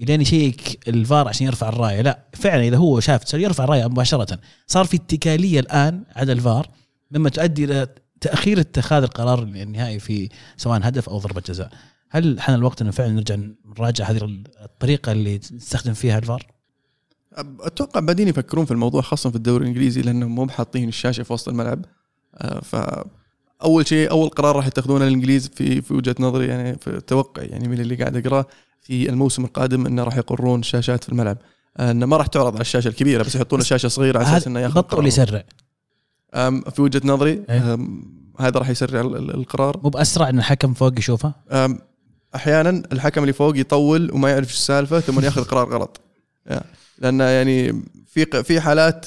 إلين 0.00 0.20
يشيك 0.20 0.88
الفار 0.88 1.28
عشان 1.28 1.46
يرفع 1.46 1.68
الراية؟ 1.68 2.00
لا 2.00 2.18
فعلا 2.32 2.62
إذا 2.62 2.76
هو 2.76 3.00
شاف 3.00 3.34
يرفع 3.34 3.64
الراية 3.64 3.86
مباشرة. 3.86 4.38
صار 4.66 4.84
في 4.84 4.96
اتكالية 4.96 5.60
الآن 5.60 6.04
على 6.16 6.32
الفار 6.32 6.70
مما 7.10 7.28
تؤدي 7.28 7.64
إلى 7.64 7.86
تأخير 8.20 8.60
اتخاذ 8.60 9.02
القرار 9.02 9.42
النهائي 9.42 9.98
في 9.98 10.28
سواء 10.56 10.88
هدف 10.88 11.08
أو 11.08 11.18
ضربة 11.18 11.42
جزاء. 11.46 11.70
هل 12.10 12.40
حان 12.40 12.54
الوقت 12.54 12.82
إنه 12.82 12.90
فعلا 12.90 13.12
نرجع 13.12 13.36
نراجع 13.78 14.04
هذه 14.04 14.42
الطريقة 14.64 15.12
اللي 15.12 15.36
نستخدم 15.36 15.92
فيها 15.92 16.18
الفار؟ 16.18 16.46
أتوقع 17.60 18.00
بعدين 18.00 18.28
يفكرون 18.28 18.64
في 18.64 18.70
الموضوع 18.70 19.02
خاصه 19.02 19.30
في 19.30 19.36
الدوري 19.36 19.62
الإنجليزي 19.62 20.02
لانهم 20.02 20.34
مو 20.34 20.48
حاطين 20.48 20.88
الشاشة 20.88 21.22
في 21.22 21.32
وسط 21.32 21.48
الملعب. 21.48 21.84
آه، 22.34 22.60
ف 22.60 22.76
أول 23.62 23.86
شيء 23.86 24.10
أول 24.10 24.28
قرار 24.28 24.56
راح 24.56 24.66
يتخذونه 24.66 25.06
الإنجليز 25.06 25.48
في 25.48 25.82
في 25.82 25.94
وجهة 25.94 26.14
نظري 26.20 26.46
يعني 26.46 26.78
في 26.78 26.86
التوقع 26.86 27.42
يعني 27.42 27.68
من 27.68 27.80
اللي 27.80 27.94
قاعد 27.94 28.16
أقراه 28.26 28.46
في 28.80 29.08
الموسم 29.08 29.44
القادم 29.44 29.86
إنه 29.86 30.04
راح 30.04 30.16
يقرون 30.16 30.62
شاشات 30.62 31.04
في 31.04 31.08
الملعب. 31.08 31.38
آه، 31.76 31.90
إنه 31.90 32.06
ما 32.06 32.16
راح 32.16 32.26
تعرض 32.26 32.52
على 32.52 32.60
الشاشة 32.60 32.88
الكبيرة 32.88 33.22
بس 33.22 33.34
يحطون 33.34 33.62
شاشة 33.62 33.88
صغيرة 33.88 34.18
على 34.18 34.28
أساس 34.28 34.46
إنه 34.46 34.60
ياخذ 34.60 34.74
بطل 34.74 34.98
ولا 34.98 35.08
يسرع. 35.08 35.44
في 36.70 36.82
وجهة 36.82 37.02
نظري 37.04 37.44
إيه؟ 37.50 37.78
هذا 38.38 38.58
راح 38.58 38.68
يسرع 38.68 39.00
القرار. 39.00 39.80
مو 39.84 39.90
بأسرع 39.90 40.28
إن 40.28 40.38
الحكم 40.38 40.74
فوق 40.74 40.98
يشوفه؟ 40.98 41.34
أحيانا 42.34 42.82
الحكم 42.92 43.22
اللي 43.22 43.32
فوق 43.32 43.58
يطول 43.58 44.12
وما 44.12 44.30
يعرف 44.30 44.50
السالفة 44.50 45.00
ثم 45.00 45.20
يأخذ 45.20 45.44
قرار 45.44 45.68
غلط. 45.68 46.00
لأنه 46.98 47.24
يعني 47.24 47.82
في 48.06 48.42
في 48.42 48.60
حالات 48.60 49.06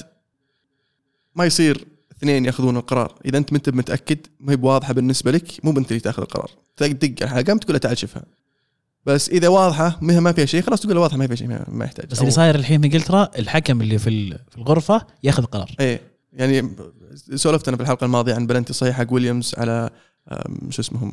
ما 1.34 1.44
يصير 1.44 1.84
اثنين 2.12 2.44
يأخذون 2.44 2.76
القرار. 2.76 3.14
إذا 3.24 3.38
أنت 3.38 3.52
ما 3.52 3.58
أنت 3.58 3.70
متأكد 3.70 4.18
ما 4.40 4.52
هي 4.52 4.56
بواضحة 4.56 4.92
بالنسبة 4.92 5.30
لك 5.30 5.64
مو 5.64 5.70
انت 5.70 5.90
اللي 5.90 6.00
تأخذ 6.00 6.22
القرار. 6.22 6.50
تدق 6.76 7.22
الحكم 7.22 7.58
تقول 7.58 7.72
له 7.72 7.78
تعال 7.78 7.98
شوفها. 7.98 8.24
بس 9.06 9.28
إذا 9.28 9.48
واضحة 9.48 9.98
ما 10.00 10.32
فيها 10.32 10.44
شيء 10.44 10.62
خلاص 10.62 10.80
تقول 10.80 10.98
واضحة 10.98 11.16
ما 11.16 11.26
فيها 11.26 11.36
شيء 11.36 11.48
ما 11.68 11.84
يحتاج. 11.84 12.06
بس 12.06 12.20
اللي 12.20 12.30
صاير 12.30 12.54
الحين 12.54 12.80
في 12.80 12.86
إنجلترا 12.86 13.28
الحكم 13.38 13.80
اللي 13.80 13.98
في 13.98 14.38
الغرفة 14.58 15.06
يأخذ 15.22 15.44
قرار 15.44 15.74
إيه. 15.80 16.00
يعني 16.32 16.76
سولفت 17.34 17.68
أنا 17.68 17.76
في 17.76 17.82
الحلقة 17.82 18.04
الماضية 18.04 18.34
عن 18.34 18.46
بلنتي 18.46 18.72
صحيح 18.72 18.96
حق 18.96 19.12
ويليامز 19.12 19.54
على 19.58 19.90
شو 20.70 20.82
اسمهم 20.82 21.12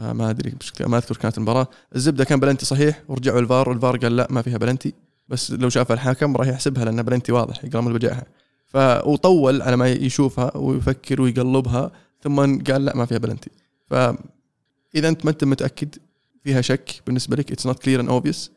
ما 0.00 0.30
أدري 0.30 0.54
ما 0.80 0.96
أذكر 0.96 1.16
كانت 1.16 1.38
المباراة. 1.38 1.68
الزبدة 1.96 2.24
كان 2.24 2.40
بلنتي 2.40 2.66
صحيح 2.66 3.02
ورجعوا 3.08 3.40
الفار 3.40 3.68
والفار 3.68 3.96
قال 3.96 4.16
لا 4.16 4.26
ما 4.30 4.42
فيها 4.42 4.58
بلنتي. 4.58 4.94
بس 5.28 5.50
لو 5.50 5.68
شافها 5.68 5.94
الحكم 5.94 6.36
راح 6.36 6.46
يحسبها 6.46 6.84
لأن 6.84 7.02
بلنتي 7.02 7.32
واضح 7.32 7.64
يقرم 7.64 7.88
الوجعها 7.88 8.26
فطول 8.66 9.62
على 9.62 9.76
ما 9.76 9.88
يشوفها 9.88 10.56
ويفكر 10.56 11.22
ويقلبها 11.22 11.90
ثم 12.22 12.62
قال 12.62 12.84
لا 12.84 12.96
ما 12.96 13.06
فيها 13.06 13.18
بلنتي. 13.18 13.50
فاذا 13.86 15.08
أنت 15.08 15.24
ما 15.24 15.30
أنت 15.30 15.44
متأكد 15.44 15.94
فيها 16.44 16.60
شك 16.60 17.02
بالنسبة 17.06 17.36
لك 17.36 17.52
it's 17.52 17.66
not 17.66 17.82
clear 17.82 18.00
and 18.00 18.08
obvious 18.08 18.50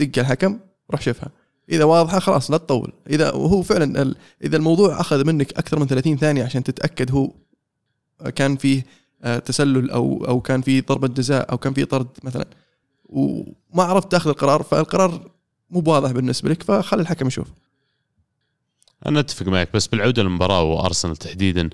دق 0.00 0.18
الحكم 0.18 0.58
روح 0.90 1.00
شوفها. 1.00 1.28
إذا 1.70 1.84
واضحة 1.84 2.18
خلاص 2.18 2.50
لا 2.50 2.56
تطول. 2.56 2.92
إذا 3.10 3.32
وهو 3.32 3.62
فعلا 3.62 4.14
إذا 4.44 4.56
الموضوع 4.56 5.00
أخذ 5.00 5.24
منك 5.24 5.52
أكثر 5.52 5.78
من 5.78 5.86
30 5.86 6.16
ثانية 6.16 6.44
عشان 6.44 6.64
تتأكد 6.64 7.10
هو 7.10 7.30
كان 8.34 8.56
فيه 8.56 8.78
آه، 8.80 9.07
تسلل 9.44 9.90
أو 9.90 10.24
أو 10.28 10.40
كان 10.40 10.62
في 10.62 10.80
ضربة 10.80 11.08
جزاء 11.08 11.50
أو 11.52 11.58
كان 11.58 11.72
في 11.72 11.84
طرد 11.84 12.08
مثلا. 12.22 12.46
وما 13.04 13.82
عرفت 13.82 14.12
تاخذ 14.12 14.30
القرار 14.30 14.62
فالقرار 14.62 15.30
مو 15.70 15.80
بواضح 15.80 16.10
بالنسبة 16.10 16.50
لك 16.50 16.62
فخلي 16.62 17.02
الحكم 17.02 17.26
يشوف. 17.26 17.48
أنا 19.06 19.20
أتفق 19.20 19.46
معك 19.46 19.72
بس 19.74 19.86
بالعودة 19.86 20.22
للمباراة 20.22 20.62
وأرسنال 20.62 21.16
تحديدا. 21.16 21.70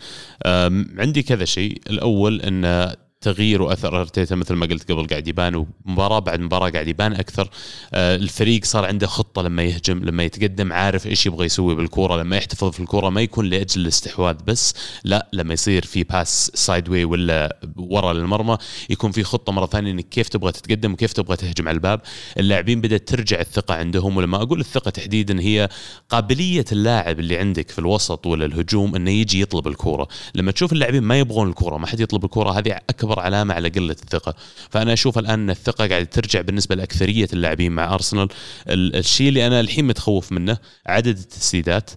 عندي 0.99 1.23
كذا 1.23 1.45
شيء. 1.45 1.81
الأول 1.91 2.41
إن 2.41 2.95
تغيير 3.25 3.63
وأثر 3.63 4.01
أرتيتا 4.01 4.35
مثل 4.35 4.55
ما 4.55 4.67
قلت 4.67 4.93
قبل 4.93 5.07
قاعد 5.07 5.29
يبان 5.29 5.67
ومباراة 5.87 6.19
بعد 6.19 6.41
مباراة 6.41 6.71
قاعد 6.71 6.89
يبان 6.89 7.13
أكثر. 7.13 7.51
آه، 7.95 8.17
الفريق 8.17 8.65
صار 8.65 8.85
عنده 8.85 9.07
خطة 9.07 9.43
لما 9.43 9.63
يهجم 9.63 10.05
لما 10.05 10.23
يتقدم 10.23 10.73
عارف 10.73 11.07
إيش 11.07 11.27
يبغى 11.27 11.47
يسوي 11.47 11.75
بالكوره 11.75 12.17
لما 12.17 12.37
يحتفظ 12.37 12.71
في 12.71 12.81
الكوره 12.81 13.11
ما 13.11 13.21
يكون 13.21 13.47
لأجل 13.47 13.81
الاستحواذ 13.81 14.37
بس 14.47 14.75
لا 15.05 15.29
لما 15.33 15.55
يصير 15.55 15.85
في 15.85 16.03
pass 16.05 16.51
side 16.55 16.89
way 16.89 17.05
ولا 17.05 17.59
ورا 17.77 18.13
للمرمى 18.13 18.59
يكون 18.91 19.11
في 19.11 19.25
خطة 19.25 19.53
مرة 19.53 19.67
ثانية 19.67 19.91
إنك 19.91 20.09
كيف 20.09 20.29
تبغى 20.29 20.53
تتقدم 20.53 20.93
وكيف 20.93 21.13
تبغى 21.13 21.37
تهجم 21.37 21.69
على 21.69 21.75
الباب. 21.75 22.01
اللاعبين 22.39 22.81
بدأت 22.81 23.09
ترجع 23.09 23.41
الثقة 23.41 23.75
عندهم 23.75 24.17
ولما 24.17 24.43
أقول 24.43 24.61
الثقة 24.61 24.91
تحديدا 24.91 25.41
هي 25.41 25.69
قابلية 26.09 26.65
اللاعب 26.73 27.21
اللي 27.21 27.39
عندك 27.39 27.71
في 27.71 27.79
الوسط 27.79 28.27
ولا 28.27 28.45
الهجوم 28.45 28.95
إنه 28.95 29.11
يجي 29.11 29.41
يطلب 29.41 29.67
الكوره 29.69 30.09
لما 30.35 30.53
تشوف 30.53 30.73
اللاعبين 30.73 31.03
ما 31.03 31.19
يبغون 31.19 31.49
الكوره 31.49 31.77
ما 31.77 31.87
حد 31.87 32.01
يطلب 32.01 32.25
الكوره 32.25 32.59
هذه 32.59 32.81
أكبر 32.91 33.14
علامة 33.21 33.55
على 33.55 33.69
قلة 33.69 33.97
الثقة. 34.03 34.35
فأنا 34.71 34.93
أشوف 34.93 35.19
الآن 35.19 35.35
أن 35.35 35.51
الثقة 35.51 35.87
قاعدة 35.87 36.05
ترجع 36.05 36.41
بالنسبة 36.41 36.75
لأكثرية 36.75 37.29
اللاعبين 37.33 37.73
مع 37.73 37.95
أرسنال. 37.95 38.29
الشيء 38.69 39.29
اللي 39.29 39.47
أنا 39.47 39.61
الحين 39.61 39.85
متخوف 39.85 40.33
منه 40.33 40.59
عدد 40.87 41.19
التسديدات. 41.19 41.91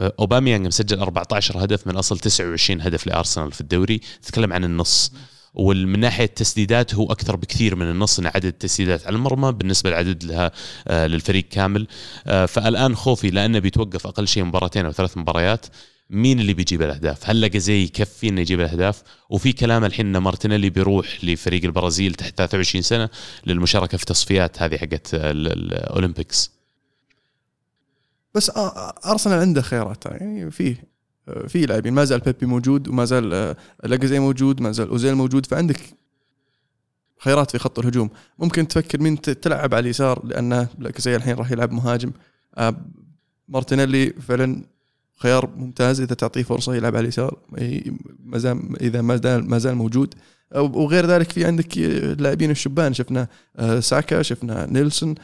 أوباميانج 0.00 0.66
مسجل 0.66 0.98
14 0.98 1.64
هدف 1.64 1.86
من 1.86 1.96
أصل 1.96 2.18
29 2.18 2.80
هدف 2.80 3.06
لأرسنال 3.06 3.52
في 3.52 3.60
الدوري. 3.60 4.00
تتكلم 4.22 4.52
عن 4.52 4.64
النص. 4.64 5.12
ومن 5.54 6.00
ناحية 6.00 6.24
التسديدات 6.24 6.94
هو 6.94 7.12
أكثر 7.12 7.36
بكثير 7.36 7.76
من 7.76 7.90
النص 7.90 8.18
إن 8.18 8.26
عدد 8.26 8.44
التسديدات 8.44 9.06
على 9.06 9.16
المرمى 9.16 9.52
بالنسبة 9.52 9.90
لعدد 9.90 10.24
لها 10.24 10.50
آه، 10.88 11.06
للفريق 11.06 11.44
كامل. 11.48 11.86
آه، 12.26 12.46
فالآن 12.46 12.96
خوفي 12.96 13.30
لأنه 13.30 13.58
بيتوقف 13.58 14.06
أقل 14.06 14.28
شيء 14.28 14.44
مباراتين 14.44 14.86
أو 14.86 14.92
ثلاث 14.92 15.16
مباريات. 15.16 15.66
مين 16.12 16.40
اللي 16.40 16.54
بيجيب 16.54 16.82
الأهداف؟ 16.82 17.30
هل 17.30 17.40
لاجازي 17.40 17.82
يكفي 17.82 18.28
إنه 18.28 18.40
يجيب 18.40 18.60
الأهداف؟ 18.60 19.02
وفي 19.30 19.52
كلام 19.52 19.84
الحين 19.84 20.16
إن 20.16 20.22
مارتينيلي 20.22 20.70
بيروح 20.70 21.24
لفريق 21.24 21.64
البرازيل 21.64 22.14
تحت 22.14 22.38
23 22.38 22.82
سنة 22.82 23.08
للمشاركة 23.46 23.98
في 23.98 24.04
تصفيات 24.04 24.62
هذه 24.62 24.76
حقت 24.76 25.14
الأولمبيكس. 25.14 26.50
بس 28.34 28.50
أرسنال 29.06 29.38
عنده 29.38 29.62
خيارات 29.62 30.06
يعني 30.06 30.50
فيه 30.50 30.92
في 31.48 31.66
لاعبين 31.66 31.92
ما 31.92 32.04
زال 32.04 32.20
بيبي 32.20 32.46
موجود 32.46 32.88
وما 32.88 33.04
زال 33.04 33.56
لاجازي 33.84 34.18
موجود 34.18 34.60
ما 34.60 34.72
زال 34.72 34.88
أوزيل 34.88 35.14
موجود 35.14 35.46
فعندك 35.46 35.80
خيارات 37.18 37.50
في 37.50 37.58
خط 37.58 37.78
الهجوم 37.78 38.10
ممكن 38.38 38.68
تفكر 38.68 39.00
مين 39.00 39.20
تلعب 39.20 39.74
على 39.74 39.80
اليسار 39.84 40.26
لأن 40.26 40.66
لاجازي 40.78 41.16
الحين 41.16 41.34
راح 41.34 41.50
يلعب 41.50 41.72
مهاجم 41.72 42.12
مارتينيلي 43.48 44.10
فعلا 44.10 44.64
خيار 45.16 45.50
ممتاز 45.56 46.00
إذا 46.00 46.14
تعطيه 46.14 46.42
فرصة 46.42 46.74
يلعب 46.74 46.96
على 46.96 47.02
اليسار. 47.02 47.38
إذا 48.80 49.02
ما 49.02 49.16
زال 49.16 49.48
ما 49.50 49.58
زال 49.58 49.74
موجود. 49.74 50.14
وغير 50.54 51.06
ذلك 51.06 51.32
في 51.32 51.44
عندك 51.44 51.78
اللاعبين 51.78 52.50
الشبان. 52.50 52.94
شفنا 52.94 53.28
آه، 53.56 53.80
ساكا 53.80 54.22
شفنا 54.22 54.66
نيلسون. 54.66 55.14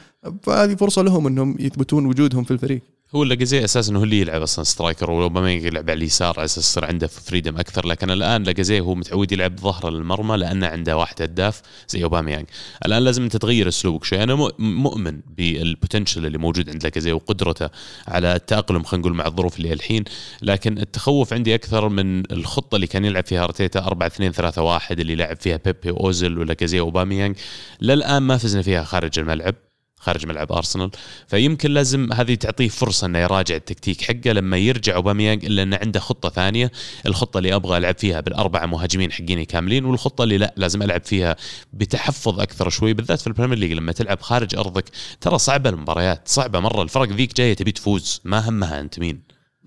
فهذه 0.42 0.74
فرصة 0.74 1.02
لهم 1.02 1.26
إنهم 1.26 1.56
يثبتون 1.58 2.06
وجودهم 2.06 2.44
في 2.44 2.50
الفريق. 2.50 2.82
هو 3.14 3.24
لاجازي 3.24 3.64
أساسا 3.64 3.96
هو 3.96 4.04
اللي 4.04 4.20
يلعب 4.20 4.42
أصلا 4.42 4.64
striker 4.64 5.10
وربما 5.10 5.52
يلعب 5.52 5.90
على 5.90 5.98
اليسار 5.98 6.34
على 6.36 6.44
أساس 6.44 6.70
يصير 6.70 6.84
عنده 6.84 7.06
freedom 7.06 7.56
أكثر. 7.56 7.86
لكن 7.86 8.10
الآن 8.10 8.42
لاجازي 8.42 8.80
هو 8.80 8.94
متعود 8.94 9.32
يلعب 9.32 9.60
ظهر 9.60 9.90
للمرمى 9.90 10.36
لأنه 10.36 10.66
عنده 10.66 10.96
واحد 10.96 11.22
هداف 11.22 11.62
زي 11.88 12.04
أوباميانج. 12.04 12.46
الآن 12.86 13.02
لازم 13.02 13.22
أنت 13.22 13.36
تغير 13.36 13.68
أسلوبك 13.68 14.04
شوي. 14.04 14.22
أنا 14.22 14.34
مؤمن 14.58 15.20
بال 15.36 15.53
potential 15.53 16.26
اللي 16.26 16.38
موجود 16.38 16.70
عند 16.70 16.82
لاجازي 16.82 17.12
وقدرته 17.12 17.68
على 18.08 18.34
التأقلم 18.36 18.82
خلينا 18.82 19.06
نقول 19.06 19.16
مع 19.16 19.26
الظروف 19.26 19.56
اللي 19.56 19.72
الحين. 19.72 20.04
لكن 20.42 20.78
التخوف 20.78 21.32
عندي 21.32 21.54
أكثر 21.54 21.88
من 21.88 22.32
الخطة 22.32 22.76
اللي 22.76 22.86
كان 22.86 23.04
يلعب 23.04 23.26
فيها 23.26 23.44
أرتيتا 23.44 23.80
4 23.86 24.06
2 24.06 24.32
3 24.32 24.62
1 24.62 25.00
اللي 25.00 25.16
لعب 25.16 25.36
فيها 25.36 25.60
بيبي 25.64 25.90
اوزل 25.90 26.38
ولاجازي 26.38 26.80
واوباميانج 26.80 27.36
للآن 27.80 28.22
ما 28.22 28.36
فزنا 28.36 28.62
فيها 28.62 28.84
خارج 28.84 29.18
الملعب. 29.18 29.54
خارج 29.98 30.26
ملعب 30.26 30.52
أرسنال. 30.52 30.90
فيمكن 31.26 31.70
لازم 31.70 32.12
هذه 32.12 32.34
تعطيه 32.34 32.68
فرصة 32.68 33.06
إنه 33.06 33.18
يراجع 33.18 33.56
التكتيك 33.56 34.00
حقه. 34.02 34.32
لما 34.32 34.56
يرجع 34.56 34.94
أوباميانج 34.94 35.44
إلا 35.44 35.62
إنه 35.62 35.78
عنده 35.82 36.00
خطة 36.00 36.28
ثانية 36.28 36.72
الخطة 37.06 37.38
اللي 37.38 37.54
أبغى 37.54 37.78
ألعب 37.78 37.98
فيها 37.98 38.20
بالأربعة 38.20 38.66
مهاجمين 38.66 39.12
حقيني 39.12 39.44
كاملين 39.44 39.84
والخطة 39.84 40.24
اللي 40.24 40.38
لا 40.38 40.54
لازم 40.56 40.82
ألعب 40.82 41.04
فيها 41.04 41.36
بتحفظ 41.72 42.40
أكثر 42.40 42.68
شوي 42.68 42.92
بالذات 42.92 43.20
في 43.20 43.26
ال 43.26 43.30
Premier 43.30 43.58
League. 43.58 43.72
لما 43.72 43.92
تلعب 43.92 44.20
خارج 44.20 44.56
أرضك 44.56 44.84
ترى 45.20 45.38
صعبة 45.38 45.70
المباريات 45.70 46.28
صعبة 46.28 46.60
مرة. 46.60 46.82
الفرق 46.82 47.08
ذيك 47.08 47.36
جاية 47.36 47.54
تبي 47.54 47.72
تفوز 47.72 48.20
ما 48.24 48.48
همها 48.48 48.80
أنت 48.80 48.98
مين. 48.98 49.22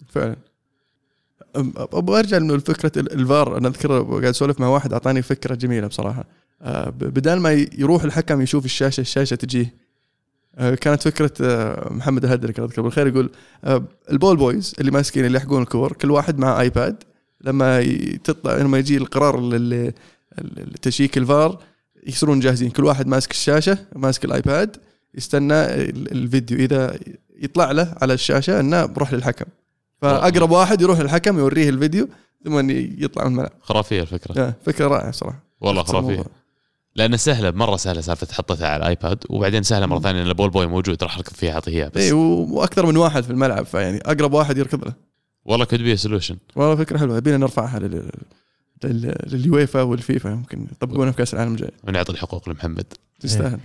فعلا. 0.09 0.35
أبغى 1.55 2.19
أرجع 2.19 2.39
من 2.39 2.59
فكره 2.59 2.91
الفار 2.99 3.57
أنا 3.57 3.67
أذكر 3.67 4.01
قاعد 4.01 4.23
أسولف 4.25 4.59
مع 4.59 4.67
واحد 4.67 4.93
أعطاني 4.93 5.21
فكرة 5.21 5.55
جميلة 5.55 5.87
بصراحة. 5.87 6.25
آه، 6.61 6.89
بدال 6.89 7.39
ما 7.39 7.51
يروح 7.51 8.03
الحكم 8.03 8.41
يشوف 8.41 8.65
الشاشة 8.65 9.01
الشاشة 9.01 9.35
تجيه. 9.35 9.80
كانت 10.57 11.01
فكرة 11.01 11.31
آه، 11.41 11.93
محمد 11.93 12.25
الهدري 12.25 12.53
الله 12.53 12.65
يذكره 12.65 12.81
بالخير 12.81 13.07
يقول 13.07 13.31
آه، 13.63 13.83
ال 14.11 14.16
ball 14.16 14.37
boys 14.37 14.73
اللي 14.79 14.91
ماسكين 14.91 15.25
اللي 15.25 15.37
يلحقون 15.37 15.61
الكور 15.61 15.93
كل 15.93 16.11
واحد 16.11 16.39
مع 16.39 16.61
iPad 16.61 17.03
لما 17.41 17.83
تطلع 18.23 18.55
لما 18.57 18.77
يجي 18.77 18.97
القرار 18.97 19.39
لتشيك 20.37 21.17
الفار 21.17 21.59
يصيرون 22.07 22.39
جاهزين. 22.39 22.69
كل 22.69 22.85
واحد 22.85 23.07
ماسك 23.07 23.31
الشاشة 23.31 23.77
ماسك 23.95 24.25
ال 24.25 24.36
iPad 24.36 24.77
يستنى 25.15 25.65
الفيديو. 25.89 26.57
إذا 26.57 26.99
يطلع 27.37 27.71
له 27.71 27.95
على 28.01 28.13
الشاشة 28.13 28.59
إنه 28.59 28.85
بروح 28.85 29.13
للحكم. 29.13 29.45
فأقرب 30.01 30.51
واحد 30.51 30.81
يروح 30.81 30.99
للحكم 30.99 31.37
يوريه 31.37 31.69
الفيديو 31.69 32.07
ثم 32.45 32.69
يطلع 33.03 33.23
من 33.23 33.31
الملعب. 33.31 33.51
خرافية 33.61 34.01
الفكرة. 34.01 34.55
فكرة 34.65 34.87
رائعة 34.87 35.11
صراحة. 35.11 35.43
والله 35.61 35.83
خرافية. 35.83 36.23
لأنه 36.95 37.17
سهلة 37.17 37.51
مرة 37.51 37.75
سهلة 37.77 38.01
سالفة 38.01 38.33
حطيتها 38.33 38.67
على 38.67 38.77
ال 38.77 38.86
iPad 38.86 39.23
وبعدين 39.29 39.63
سهلة 39.63 39.85
مرة 39.85 39.99
ثانية 39.99 40.21
إن 40.21 40.27
ال 40.27 40.32
ball 40.32 40.49
boy 40.49 40.67
موجود 40.67 41.03
راح 41.03 41.17
اركض 41.17 41.33
فيها 41.33 41.53
أعطيه 41.53 41.71
إياه 41.71 41.87
بس 41.87 42.01
اي 42.01 42.11
وأكثر 42.11 42.85
من 42.85 42.97
واحد 42.97 43.23
في 43.23 43.29
الملعب 43.29 43.65
فيعني 43.65 43.97
أقرب 43.97 44.33
واحد 44.33 44.57
يركض 44.57 44.85
له. 44.85 44.93
والله 45.45 45.65
could 45.65 45.81
be 45.81 45.97
solution 45.97 46.37
والله 46.55 46.75
فكرة 46.75 46.97
حلوة 46.97 47.17
يبينا 47.17 47.37
نرفعها 47.37 47.79
لل 47.79 48.11
لليويفا 49.27 49.81
والفيفا 49.81 50.29
يمكن 50.29 50.67
يطبقونها 50.71 51.11
في 51.11 51.17
كأس 51.17 51.33
العالم 51.33 51.51
الجاي. 51.51 51.71
ونعطي 51.87 52.11
الحقوق 52.11 52.49
لمحمد. 52.49 52.93
تستاهل. 53.19 53.59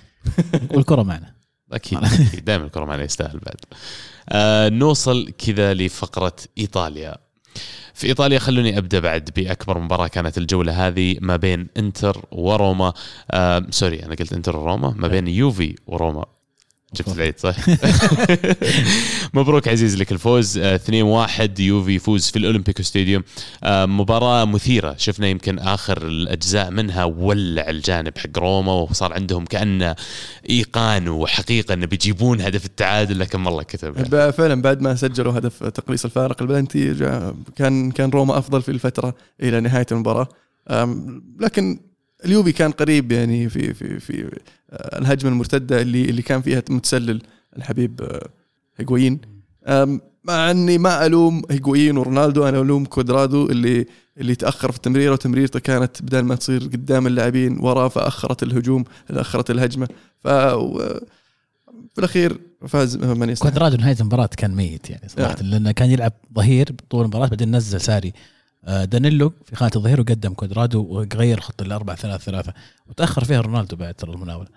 والكره 0.71 1.03
معنا. 1.03 1.35
أكيد. 1.73 1.99
دائما 2.45 2.65
الكرة 2.65 2.85
معنا 2.85 3.05
يستاهل 3.05 3.39
بعد. 3.39 3.57
آه 4.29 4.69
نوصل 4.69 5.31
كذا 5.31 5.75
لفقرة 5.75 6.37
إيطاليا. 6.59 7.17
في 7.97 8.07
إيطاليا. 8.07 8.39
خلوني 8.39 8.79
أبدأ 8.79 9.01
بعد 9.01 9.31
بأكبر 9.37 9.79
مباراة 9.79 10.09
كانت 10.09 10.39
الجولة 10.39 10.87
هذه 10.87 11.17
ما 11.21 11.37
بين 11.37 11.69
إنتر 11.77 12.25
وروما. 12.33 12.93
آه 13.31 13.67
سوري 13.71 14.03
أنا 14.05 14.15
قلت 14.15 14.33
إنتر 14.33 14.57
وروما. 14.57 14.95
ما 14.97 15.09
بين 15.09 15.29
يوفي 15.29 15.75
وروما. 15.87 16.25
جبت 16.95 17.09
العيد 17.09 17.39
صح؟ 17.39 17.57
مبروك 19.35 19.69
عزيز 19.69 19.97
لك 19.97 20.13
الفوز 20.13 20.59
2-1 20.59 20.61
آه، 20.63 21.51
يوفي 21.59 21.95
يفوز 21.95 22.31
في 22.31 22.39
الاولمبيكو 22.39 22.83
ستاديوم 22.83 23.23
آه، 23.65 23.87
مباراة 23.87 24.45
مثيرة 24.45 24.95
شفنا 24.99 25.27
يمكن 25.27 25.59
آخر 25.59 26.07
الأجزاء 26.07 26.71
منها 26.71 27.05
ولع 27.05 27.71
الجانب 27.71 28.19
حق 28.19 28.39
روما 28.39 28.73
وصار 28.73 29.13
عندهم 29.13 29.45
كانه 29.45 29.97
إيقان 30.51 31.09
وحقيقة 31.09 31.75
انه 31.75 31.87
بيجيبون 31.87 32.41
هدف 32.41 32.65
التعادل 32.65 33.19
لكن 33.19 33.47
والله 33.47 33.63
كتب 33.63 33.97
يعني. 33.97 34.33
فعلا 34.33 34.63
بعد 34.63 34.81
ما 34.81 34.95
سجلوا 34.95 35.39
هدف 35.39 35.65
تقليص 35.65 36.05
الفارق 36.05 36.43
البلنتي 36.43 36.95
كان 37.57 37.91
كان 37.91 38.11
روما 38.11 38.39
أفضل 38.39 38.63
في 38.63 38.69
الفترة 38.69 39.15
إلى 39.43 39.61
نهاية 39.61 39.87
المباراة 39.93 40.29
لكن 41.41 41.79
اليوفي 42.27 42.53
كان 42.53 42.71
قريب 42.71 43.13
يعني 43.13 43.49
في 43.49 43.75
في 43.75 44.01
في 44.01 44.39
آه، 44.71 44.99
الهجمة 44.99 45.31
المرتدة 45.31 45.83
اللي 45.83 46.05
اللي 46.05 46.23
كان 46.23 46.43
فيها 46.43 46.63
متسلل 46.71 47.23
الحبيب 47.57 48.01
آه، 48.03 48.29
هيغوين. 48.77 49.21
مع 50.25 50.51
أني 50.51 50.79
ما 50.79 51.07
ألوم 51.07 51.43
هيغوين 51.51 51.97
ورونالدو 51.97 52.49
أنا 52.49 52.61
ألوم 52.61 52.85
كودرادو 52.85 53.47
اللي 53.47 53.87
اللي 54.19 54.35
تأخر 54.35 54.71
في 54.71 54.77
التمريره 54.77 55.13
وتمريرته 55.13 55.61
كانت 55.61 56.03
بدل 56.03 56.21
ما 56.21 56.35
تصير 56.35 56.63
قدام 56.63 57.07
اللاعبين 57.07 57.59
وراه 57.61 57.89
فأخرت 57.89 58.43
الهجوم 58.43 58.85
أخرت 59.11 59.51
الهجمة. 59.51 59.89
ف 60.19 60.29
في 61.97 61.99
الأخير 61.99 62.41
فاز 62.69 62.97
من 62.97 63.29
يستحق. 63.29 63.51
كودرادو 63.51 63.77
نهاية 63.77 63.97
المباراة 64.01 64.31
كان 64.37 64.55
ميت 64.55 64.91
يعني 64.91 65.09
صراحة 65.09 65.37
آه. 65.41 65.43
لأنه 65.43 65.73
كان 65.73 65.91
يلعب 65.91 66.13
ظهير 66.35 66.75
طول 66.91 67.03
المباراة 67.03 67.27
بعدين 67.27 67.57
نزل 67.57 67.81
ساري. 67.81 68.13
دانيلو 68.67 69.33
في 69.45 69.57
خانة 69.57 69.71
الظهير 69.77 70.01
وقدم 70.01 70.35
كودرادو 70.35 70.83
وغير 70.85 71.41
خط 71.41 71.63
الاربع 71.63 71.95
ثلاث 71.95 72.23
ثلاثة. 72.23 72.55
وتأخر 72.87 73.25
فيها 73.25 73.41
رونالدو 73.41 73.77
بعد 73.77 73.95
ترى 73.95 74.13
المناوله 74.13 74.49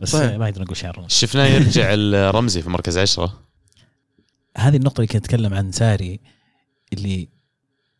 بس 0.00 0.12
طيب. 0.12 0.40
ما 0.40 0.48
يقدر 0.48 0.62
نقول 0.62 0.76
شيء 0.76 0.86
عن 0.86 0.92
رونالدو. 0.92 1.14
شفناه 1.14 1.46
يرجع 1.46 1.94
رمزي 2.30 2.62
في 2.62 2.70
مركز 2.70 2.98
عشرة. 2.98 3.40
هذه 4.56 4.76
النقطة 4.76 4.96
اللي 4.96 5.06
كنت 5.06 5.24
أتكلم 5.24 5.54
عن 5.54 5.72
ساري 5.72 6.20
اللي 6.92 7.28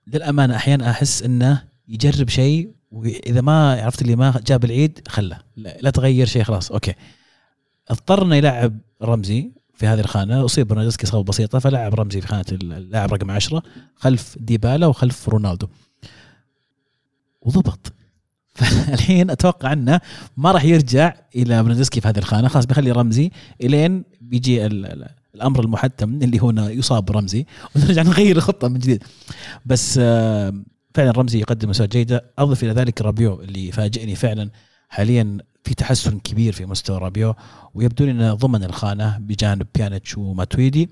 للأمانة 0.07 0.57
أحيانا 0.57 0.91
أحس 0.91 1.23
إنه 1.23 1.63
يجرب 1.89 2.29
شيء 2.29 2.73
وإذا 2.91 3.41
ما 3.41 3.83
عرفت 3.83 4.03
اللي 4.03 4.17
ما 4.17 4.41
جاب 4.47 4.65
العيد 4.65 5.09
خله. 5.09 5.39
لا, 5.57 5.77
لا 5.81 5.91
تغير 5.91 6.27
شيء 6.27 6.43
خلاص. 6.43 6.73
okay. 6.73 6.95
اضطر 7.89 8.23
انه 8.23 8.37
يلعب 8.37 8.79
رمزي. 9.03 9.53
في 9.85 9.89
هذه 9.89 10.01
الخانة 10.01 10.45
أصيب 10.45 10.69
برناردسكي 10.69 11.07
إصابة 11.07 11.25
بسيطة 11.25 11.59
فلعب 11.59 11.95
رمزي 11.95 12.21
في 12.21 12.27
خانة 12.27 12.45
اللاعب 12.53 13.15
رقم 13.15 13.31
10 13.31 13.63
خلف 13.97 14.37
ديبالا 14.41 14.87
وخلف 14.87 15.29
رونالدو. 15.29 15.67
وضبط. 17.43 17.93
فالحين 18.55 19.31
أتوقع 19.31 19.73
أنه 19.73 20.01
ما 20.37 20.53
راح 20.53 20.65
يرجع 20.65 21.15
إلى 21.37 21.63
برناردسكي 21.63 22.01
في 22.01 22.09
هذه 22.09 22.19
الخانة 22.19 22.49
خلاص 22.49 22.67
بيخلي 22.67 22.91
رمزي 22.91 23.31
إلين 23.63 24.05
بيجي 24.21 24.67
الأمر 25.35 25.61
المحتم 25.61 26.15
اللي 26.23 26.43
هو 26.43 26.51
يصاب 26.51 27.11
رمزي 27.11 27.47
ونرجع 27.77 28.03
نغير 28.03 28.37
الخطة 28.37 28.69
من 28.69 28.79
جديد. 28.79 29.05
بس 29.67 29.99
آه، 30.03 30.55
فعلا 30.95 31.11
رمزي 31.11 31.39
يقدم 31.39 31.71
مستوى 31.71 31.87
جيدة 31.87 32.25
أضف 32.39 32.65
إلى 32.65 32.73
ذلك 32.73 33.03
رابيو 33.03 33.41
اللي 33.41 33.73
فاجئني 33.73 34.15
فعلا. 34.15 34.51
حاليا 34.95 35.39
في 35.65 35.75
تحسن 35.75 36.19
كبير 36.19 36.53
في 36.53 36.67
مستوى 36.67 36.99
رابيو 36.99 37.35
ويبدو 37.75 38.05
إنه 38.05 38.35
ضمن 38.35 38.65
الخانة 38.65 39.19
بجانب 39.19 39.67
بيانيتش 39.75 40.19
وماتويدي. 40.19 40.91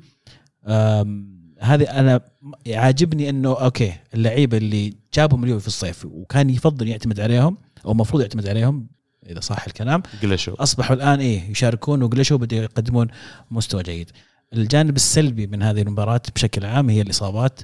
هذه 1.61 1.85
أنا 1.85 2.21
عاجبني 2.67 3.29
إنه 3.29 3.49
okay 3.49 3.93
اللعيبة 4.15 4.57
اللي 4.57 4.95
جابهم 5.15 5.45
اليوفي 5.45 5.59
في 5.59 5.67
الصيف 5.67 6.05
وكان 6.05 6.51
يفضل 6.51 6.89
يعتمد 6.89 7.21
عليهم 7.21 7.57
أو 7.85 7.93
المفروض 7.93 8.23
يعتمد 8.23 8.49
عليهم 8.49 8.87
إذا 9.31 9.41
صح 9.41 9.65
الكلام. 9.67 10.03
جلشو 10.23 10.55
أصبحوا 10.55 10.97
الآن 10.97 11.21
إيه 11.21 11.51
يشاركون 11.51 12.03
وجلشوا 12.03 12.39
بدأوا 12.39 12.63
يقدمون 12.63 13.09
مستوى 13.51 13.83
جيد. 13.83 14.11
الجانب 14.53 14.97
السلبي 14.97 15.47
من 15.47 15.63
هذه 15.63 15.83
المباراة 15.83 16.23
بشكل 16.35 16.65
عام 16.65 16.91
هي 16.91 17.01
الإصابات. 17.01 17.61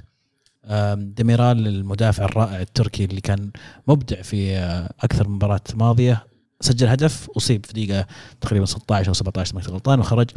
ديميرال 0.95 1.67
المدافع 1.67 2.25
الرائع 2.25 2.61
التركي 2.61 3.05
اللي 3.05 3.21
كان 3.21 3.51
مبدع 3.87 4.21
في 4.21 4.57
آه، 4.57 4.93
أكثر 4.99 5.27
من 5.27 5.35
مباراة 5.35 5.61
ماضية 5.75 6.28
سجل 6.61 6.87
هدف 6.87 7.29
أصيب 7.37 7.65
في 7.65 7.73
دقيقة 7.73 8.07
تقريبا 8.41 8.65
16 8.65 9.07
أو 9.09 9.13
17 9.13 9.55
ما 9.55 9.61
غلطان 9.61 9.99
وخرج. 9.99 10.29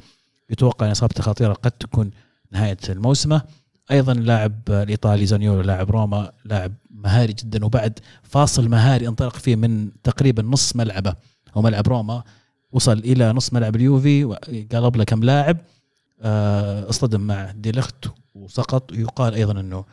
يتوقع 0.50 0.86
إن 0.86 0.90
إصابته 0.90 1.22
خطيرة 1.22 1.52
قد 1.52 1.70
تكون 1.70 2.10
نهاية 2.52 2.78
الموسمة. 2.88 3.42
أيضا 3.90 4.12
اللاعب 4.12 4.60
الإيطالي 4.68 5.26
زانيولو 5.26 5.60
لاعب 5.60 5.90
روما 5.90 6.32
لاعب 6.44 6.72
مهاري 6.90 7.32
جدا 7.32 7.64
وبعد 7.64 7.98
فاصل 8.22 8.68
مهاري 8.68 9.08
انطلق 9.08 9.36
فيه 9.36 9.56
من 9.56 9.90
تقريبا 10.02 10.42
نص 10.42 10.76
ملعبه. 10.76 11.14
أو 11.56 11.62
ملعب 11.62 11.88
روما 11.88 12.22
وصل 12.72 12.98
إلى 12.98 13.32
نص 13.32 13.52
ملعب 13.52 13.76
اليوفي 13.76 14.24
وقلب 14.24 14.96
له 14.96 15.04
كم 15.04 15.24
لاعب. 15.24 15.56
آه، 16.22 16.90
اصطدم 16.90 17.20
مع 17.20 17.50
ديليخت 17.50 18.04
وسقط. 18.34 18.92
يقال 18.92 19.34
أيضا 19.34 19.60
إنه 19.60 19.84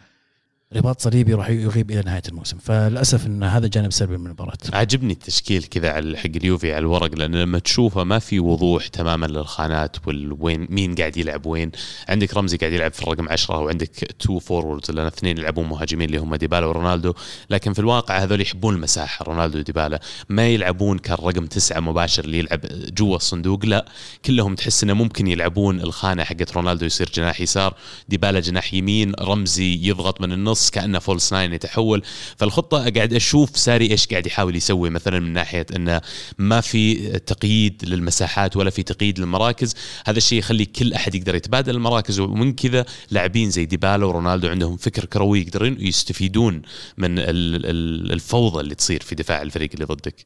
رباط 0.75 1.01
صليبي 1.01 1.33
راح 1.33 1.49
يغيب 1.49 1.91
إلى 1.91 2.01
نهاية 2.01 2.21
الموسم. 2.27 2.57
فللأسف 2.57 3.25
إن 3.27 3.43
هذا 3.43 3.67
جانب 3.67 3.91
سلبي 3.91 4.17
من 4.17 4.25
المباراة. 4.25 4.57
عجبني 4.73 5.13
التشكيل 5.13 5.63
كذا 5.63 5.91
على 5.91 6.17
حق 6.17 6.29
اليوفي 6.35 6.73
على 6.73 6.79
الورق 6.79 7.15
لأن 7.15 7.35
لما 7.35 7.59
تشوفه 7.59 8.03
ما 8.03 8.19
في 8.19 8.39
وضوح 8.39 8.87
تماما 8.87 9.25
للخانات 9.25 9.95
وين 10.39 10.67
مين 10.69 10.95
قاعد 10.95 11.17
يلعب 11.17 11.45
وين. 11.45 11.71
عندك 12.09 12.37
رمزي 12.37 12.57
قاعد 12.57 12.73
يلعب 12.73 12.93
في 12.93 13.03
الرقم 13.03 13.29
10 13.29 13.59
وعندك 13.59 14.15
two 14.19 14.39
forwards 14.39 14.91
لأن 14.91 15.05
اثنين 15.05 15.37
يلعبون 15.37 15.65
مهاجمين 15.69 16.07
اللي 16.07 16.17
هم 16.17 16.35
ديبالا 16.35 16.65
ورونالدو. 16.65 17.13
لكن 17.49 17.73
في 17.73 17.79
الواقع 17.79 18.17
هذول 18.17 18.41
يحبون 18.41 18.75
المساحة 18.75 19.23
رونالدو 19.23 19.59
وديبالا. 19.59 19.99
ما 20.29 20.47
يلعبون 20.47 20.97
كالرقم 20.97 21.45
تسعة 21.45 21.79
مباشر 21.79 22.23
اللي 22.25 22.39
يلعب 22.39 22.61
جوا 22.97 23.15
الصندوق 23.15 23.65
لا. 23.65 23.85
كلهم 24.25 24.55
تحس 24.55 24.83
إنه 24.83 24.93
ممكن 24.93 25.27
يلعبون 25.27 25.79
الخانة 25.81 26.23
حقت 26.23 26.53
رونالدو 26.53 26.85
يصير 26.85 27.11
جناح 27.13 27.41
يسار. 27.41 27.75
ديبالا 28.09 28.39
جناح 28.39 28.73
يمين 28.73 29.13
رمزي 29.19 29.87
يضغط 29.87 30.21
من 30.21 30.31
النص 30.31 30.58
النص 30.59 30.69
كأنه 30.69 30.99
false 30.99 31.33
nine 31.33 31.53
يتحول. 31.53 32.01
فالخطة 32.37 32.89
قاعد 32.89 33.13
أشوف 33.13 33.57
ساري 33.57 33.91
إيش 33.91 34.07
قاعد 34.07 34.27
يحاول 34.27 34.55
يسوي 34.55 34.89
مثلا 34.89 35.19
من 35.19 35.33
ناحية 35.33 35.65
إنه 35.75 36.01
ما 36.37 36.61
في 36.61 36.95
تقييد 37.19 37.85
للمساحات 37.85 38.57
ولا 38.57 38.69
في 38.69 38.83
تقييد 38.83 39.19
للمراكز. 39.19 39.75
هذا 40.05 40.17
الشيء 40.17 40.39
يخلي 40.39 40.65
كل 40.65 40.93
أحد 40.93 41.15
يقدر 41.15 41.35
يتبادل 41.35 41.75
المراكز 41.75 42.19
ومن 42.19 42.53
كذا 42.53 42.85
لاعبين 43.11 43.49
زي 43.49 43.65
ديبالا 43.65 44.05
ورونالدو 44.05 44.47
عندهم 44.47 44.77
فكر 44.77 45.05
كروي 45.05 45.41
يقدرون 45.41 45.77
يستفيدون 45.79 46.61
من 46.97 47.19
الفوضى 47.19 48.59
اللي 48.59 48.75
تصير 48.75 49.03
في 49.03 49.15
دفاع 49.15 49.41
الفريق 49.41 49.69
اللي 49.73 49.85
ضدك. 49.85 50.25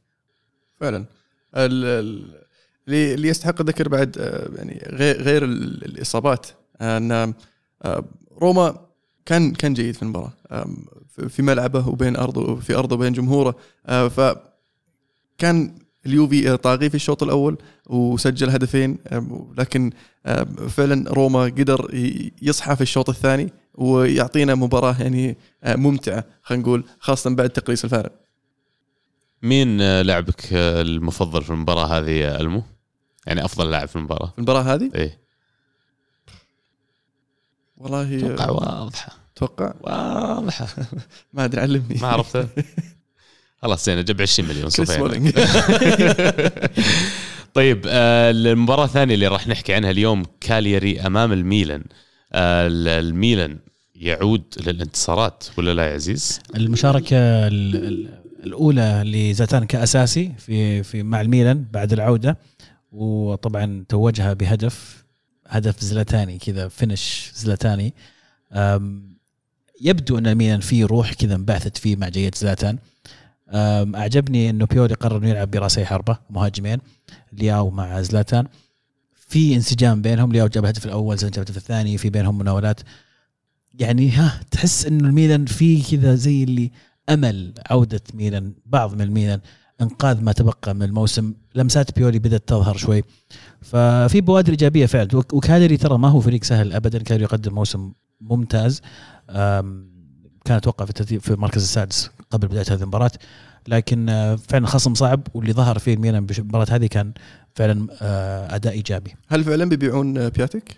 فعلا. 0.79 1.05
اللي 2.87 3.27
يستحق 3.27 3.61
الذكر 3.61 3.87
بعد 3.87 4.17
آه، 4.17 4.49
يعني 4.55 4.87
غير 5.23 5.43
الإصابات. 5.43 6.47
أن 6.81 7.33
آه، 7.81 8.05
روما 8.41 8.92
كان 9.25 9.53
كان 9.53 9.73
جيد 9.73 9.95
في 9.95 10.03
المباراة 10.03 10.33
في 11.29 11.41
ملعبه 11.41 11.87
وبين 11.89 12.15
أرضه 12.15 12.55
في 12.55 12.75
أرضه 12.75 12.95
وبين 12.95 13.13
جمهوره 13.13 13.55
آه، 13.85 14.07
ف 14.07 14.37
كان 15.37 15.75
اليوفي 16.05 16.57
طاغي 16.57 16.89
في 16.89 16.95
الشوط 16.95 17.23
الأول 17.23 17.57
وسجل 17.85 18.49
هدفين 18.49 18.97
لكن 19.57 19.91
فعلا 20.69 21.09
روما 21.09 21.43
قدر 21.43 21.89
يصحى 22.41 22.75
في 22.75 22.81
الشوط 22.81 23.09
الثاني 23.09 23.53
ويعطينا 23.73 24.55
مباراة 24.55 25.01
يعني 25.01 25.37
آه، 25.63 25.75
ممتعة 25.75 26.25
خلينا 26.41 26.63
نقول 26.63 26.83
خاصة 26.99 27.35
بعد 27.35 27.49
تقليص 27.49 27.83
الفارق. 27.83 28.11
مين 29.41 29.81
آه، 29.81 30.01
لاعبك 30.01 30.53
المفضل 30.53 31.43
في 31.43 31.49
المباراة 31.49 31.85
هذه 31.85 32.41
ألمو؟ 32.41 32.63
يعني 33.27 33.45
أفضل 33.45 33.71
لاعب 33.71 33.87
في 33.87 33.95
المباراة. 33.95 34.25
في 34.25 34.37
المباراة 34.37 34.61
هذه؟ 34.61 34.91
إيه 34.95 35.22
والله 37.83 38.17
أتوقع 38.17 38.49
واضحة. 38.49 39.11
أتوقع 39.35 39.73
واضحه 39.81 40.67
ما 41.33 41.45
أدري 41.45 41.61
علمني. 41.61 41.97
ما 42.01 42.07
عرفته. 42.07 42.47
خلاص 43.61 43.85
زين 43.85 44.03
جاب 44.03 44.21
20 44.21 44.49
مليون 44.49 44.69
طيب 47.53 47.85
آه، 47.87 48.31
المباراة 48.31 48.85
الثانية 48.85 49.13
اللي 49.15 49.27
راح 49.27 49.47
نحكي 49.47 49.73
عنها 49.73 49.91
اليوم 49.91 50.23
كاليري 50.41 51.01
أمام 51.01 51.31
الميلان. 51.31 51.83
آه، 52.33 52.67
الميلان 52.99 53.59
يعود 53.95 54.43
للانتصارات 54.67 55.43
ولا 55.57 55.73
لا 55.73 55.89
يا 55.89 55.93
عزيز؟ 55.93 56.39
المشاركة 56.55 57.17
الأولى 57.47 59.03
لزاتان 59.05 59.65
كأساسي 59.65 60.31
في 60.37 60.83
في 60.83 61.03
مع 61.03 61.21
الميلان 61.21 61.65
بعد 61.71 61.93
العودة 61.93 62.37
وطبعا 62.91 63.85
توجها 63.89 64.33
بهدف 64.33 65.02
هدف 65.53 65.79
زلتاني 65.79 66.37
كذا 66.37 66.67
فينش 66.67 67.31
زلتاني 67.35 67.93
يبدو 69.81 70.17
أن 70.17 70.27
الميلان 70.27 70.59
فيه 70.59 70.85
روح 70.85 71.13
كذا 71.13 71.35
انبعثت 71.35 71.77
فيه 71.77 71.95
مع 71.95 72.09
جيد 72.09 72.35
زلاتان. 72.35 72.77
أعجبني 73.95 74.49
إنه 74.49 74.65
بيولي 74.65 74.93
قرر 74.93 75.17
إنه 75.17 75.29
يلعب 75.29 75.51
برأسي 75.51 75.85
حربة 75.85 76.17
مهاجمين. 76.29 76.79
لياو 77.33 77.69
مع 77.69 78.01
زلاتان. 78.01 78.47
في 79.27 79.55
انسجام 79.55 80.01
بينهم 80.01 80.31
لياو 80.31 80.47
جاب 80.47 80.63
الهدف 80.63 80.85
الأول 80.85 81.17
زلاتان 81.17 81.31
جاب 81.31 81.43
الهدف 81.43 81.57
الثاني 81.57 81.97
في 81.97 82.09
بينهم 82.09 82.37
مناولات. 82.37 82.79
يعني 83.73 84.09
ها 84.11 84.41
تحس 84.51 84.85
انه 84.85 85.07
الميلان 85.07 85.45
في 85.45 85.81
كذا 85.81 86.15
زي 86.15 86.43
اللي 86.43 86.71
أمل 87.09 87.53
عودة 87.69 88.01
ميلان 88.13 88.53
بعض 88.65 88.93
من 88.93 89.01
الميلان 89.01 89.39
إنقاذ 89.81 90.21
ما 90.21 90.31
تبقى 90.31 90.75
من 90.75 90.83
الموسم. 90.83 91.33
لمسات 91.55 91.95
بيولي 91.95 92.19
بدأت 92.19 92.47
تظهر 92.47 92.77
شوي. 92.77 93.03
ففي 93.63 94.21
بوادر 94.21 94.51
إيجابية 94.51 94.85
فعلا. 94.85 95.07
وكاليري 95.13 95.77
ترى 95.77 95.97
ما 95.97 96.07
هو 96.07 96.19
فريق 96.19 96.43
سهل 96.43 96.73
ابدا. 96.73 97.03
كاليري 97.03 97.23
يقدم 97.23 97.53
موسم 97.53 97.91
ممتاز. 98.21 98.81
كان 100.45 100.55
أتوقع 100.55 100.85
في 100.85 101.19
في 101.19 101.33
المركز 101.33 101.61
السادس 101.61 102.11
قبل 102.31 102.47
بداية 102.47 102.65
هذه 102.69 102.81
المباراة. 102.81 103.11
لكن 103.67 104.09
آه، 104.09 104.35
فعلا 104.35 104.67
خصم 104.67 104.93
صعب. 104.93 105.27
واللي 105.33 105.53
ظهر 105.53 105.79
فيه 105.79 105.93
الميلان 105.93 106.25
بالمباراه 106.25 106.67
هذه 106.69 106.85
كان 106.85 107.11
فعلا 107.55 107.87
آه، 108.01 108.55
أداء 108.55 108.73
إيجابي. 108.73 109.15
هل 109.27 109.43
فعلا 109.43 109.65
بيبيعون 109.65 110.17
آه، 110.17 110.29
بياتيك؟ 110.29 110.77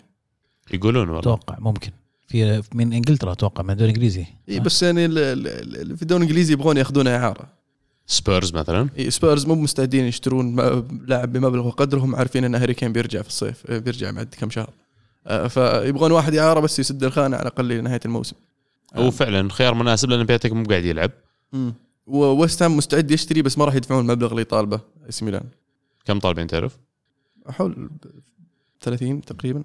يقولون 0.74 1.08
والله. 1.08 1.20
أتوقع 1.20 1.58
ممكن. 1.60 1.92
في 2.28 2.64
من 2.74 2.94
إنجلترا 2.94 3.32
أتوقع 3.32 3.64
من 3.64 3.70
الدوري 3.70 3.90
الإنجليزي. 3.90 4.26
إي 4.50 4.60
بس 4.60 4.84
يعني 4.84 5.08
في 5.96 6.02
الدوري 6.02 6.24
الإنجليزي 6.24 6.54
يبغون 6.54 6.78
ياخذونه 6.78 7.16
إعارة. 7.16 7.48
سبيرز 8.08 8.54
مثلا؟ 8.54 8.90
سبيرز 9.10 9.46
مو 9.46 9.56
مستعدين 9.56 10.06
يشترون 10.06 10.56
لاعب 11.08 11.34
بمبلغ 11.34 11.68
وقدرهم 11.68 12.16
عارفين 12.16 12.44
إن 12.44 12.56
هاري 12.56 12.74
كين 12.74 12.94
بيرجع 12.94 13.22
في 13.22 13.28
الصيف 13.28 13.72
بيرجع 13.72 14.12
بعد 14.12 14.36
كم 14.40 14.50
شهر. 14.50 14.70
آه، 15.28 15.48
فيبغون 15.48 16.12
واحد 16.12 16.36
اعاره 16.36 16.60
بس 16.60 16.80
يسد 16.80 17.04
الخانة 17.04 17.38
على 17.38 17.48
الأقل 17.48 17.68
لنهاية 17.68 18.00
الموسم. 18.06 18.36
هو 18.96 19.12
فعلا 19.12 19.50
خيار 19.50 19.74
مناسب 19.74 20.10
لأن 20.10 20.24
بياتيك 20.24 20.52
مو 20.52 20.64
قاعد 20.64 20.84
يلعب. 20.84 21.12
وويست 22.08 22.64
هام 22.64 22.78
مستعد 22.78 23.12
يشتري 23.12 23.42
بس 23.42 23.58
ما 23.58 23.66
راح 23.66 23.76
يدفعون 23.76 24.02
المبلغ 24.02 24.32
اللي 24.32 24.44
طالبه 24.44 24.80
اس 25.10 25.24
ميلان. 25.24 25.44
كم 26.06 26.20
طالبين 26.20 26.48
تعرف؟ 26.48 26.78
حول 27.50 27.90
30 28.82 29.22
تقريبا. 29.22 29.64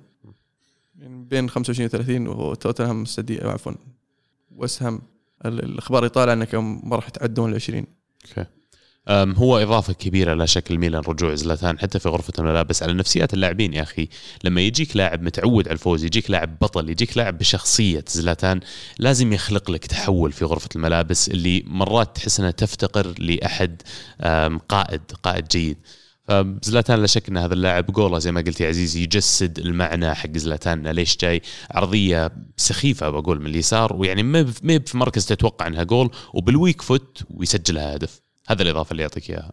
يعني 0.99 1.25
بين 1.25 1.51
25 1.51 1.87
و 1.87 1.89
30 1.89 2.29
وتوتنهام 2.29 3.03
مستدي 3.03 3.41
عفوا 3.41 3.73
ويست 4.57 4.83
هام 4.83 5.01
الأخبار 5.45 6.05
يطالع 6.05 6.33
إنه 6.33 6.47
ما 6.61 6.97
راح 6.97 7.09
يتعدون 7.09 7.51
ال 7.51 7.55
20 7.55 7.87
أوكي. 8.29 8.47
هو 9.37 9.59
إضافة 9.59 9.93
كبيرة 9.93 10.35
لا 10.35 10.47
شك 10.47 10.71
الميلان 10.71 11.03
رجوع 11.03 11.35
زلاتان 11.35 11.79
حتى 11.79 11.99
في 11.99 12.09
غرفة 12.09 12.33
الملابس 12.39 12.83
على 12.83 12.93
نفسيات 12.93 13.35
اللاعبين 13.35 13.75
يا 13.75 13.83
أخي. 13.83 14.09
لما 14.45 14.61
يجيك 14.61 14.97
لاعب 14.97 15.23
متعود 15.23 15.69
على 15.69 15.73
الفوز 15.75 16.05
يجيك 16.05 16.31
لاعب 16.31 16.59
بطل 16.59 16.91
يجيك 16.91 17.17
لاعب 17.17 17.39
بشخصية 17.39 18.05
زلاتان 18.09 18.61
لازم 18.99 19.33
يخلق 19.33 19.71
لك 19.71 19.87
تحول 19.87 20.33
في 20.33 20.45
غرفة 20.45 20.69
الملابس 20.77 21.29
اللي 21.29 21.63
مرات 21.67 22.17
تحس 22.17 22.41
إنها 22.41 22.51
تفتقر 22.51 23.15
لأحد 23.19 23.83
قائد 24.69 25.03
قائد 25.23 25.49
جيد. 25.49 25.77
فزلاتان 26.31 27.01
لا 27.01 27.07
شك 27.07 27.29
إن 27.29 27.37
هذا 27.37 27.55
اللاعب 27.55 27.87
جوله 27.87 28.19
زي 28.19 28.33
ما 28.33 28.41
قلت 28.41 28.61
يا 28.61 28.69
عزيزي 28.69 29.03
يجسد 29.03 29.59
المعنى 29.59 30.15
حق 30.15 30.37
زلاتان. 30.37 30.87
ليش 30.87 31.17
جاي؟ 31.17 31.43
عرضية 31.71 32.33
سخيفة 32.57 33.11
بقول 33.11 33.41
من 33.41 33.47
اليسار 33.47 33.97
ويعني 33.97 34.23
ما 34.23 34.53
في 34.63 34.99
مركز 34.99 35.27
تتوقع 35.27 35.67
إنها 35.67 35.83
goal 35.83 36.11
وبال 36.35 36.55
weak 36.55 36.83
foot 36.83 37.23
ويسجلها 37.31 37.97
هدف. 37.97 38.21
هذا 38.49 38.63
الإضافة 38.63 38.93
اللي 38.93 39.03
يعطيك 39.03 39.31
إياها. 39.31 39.53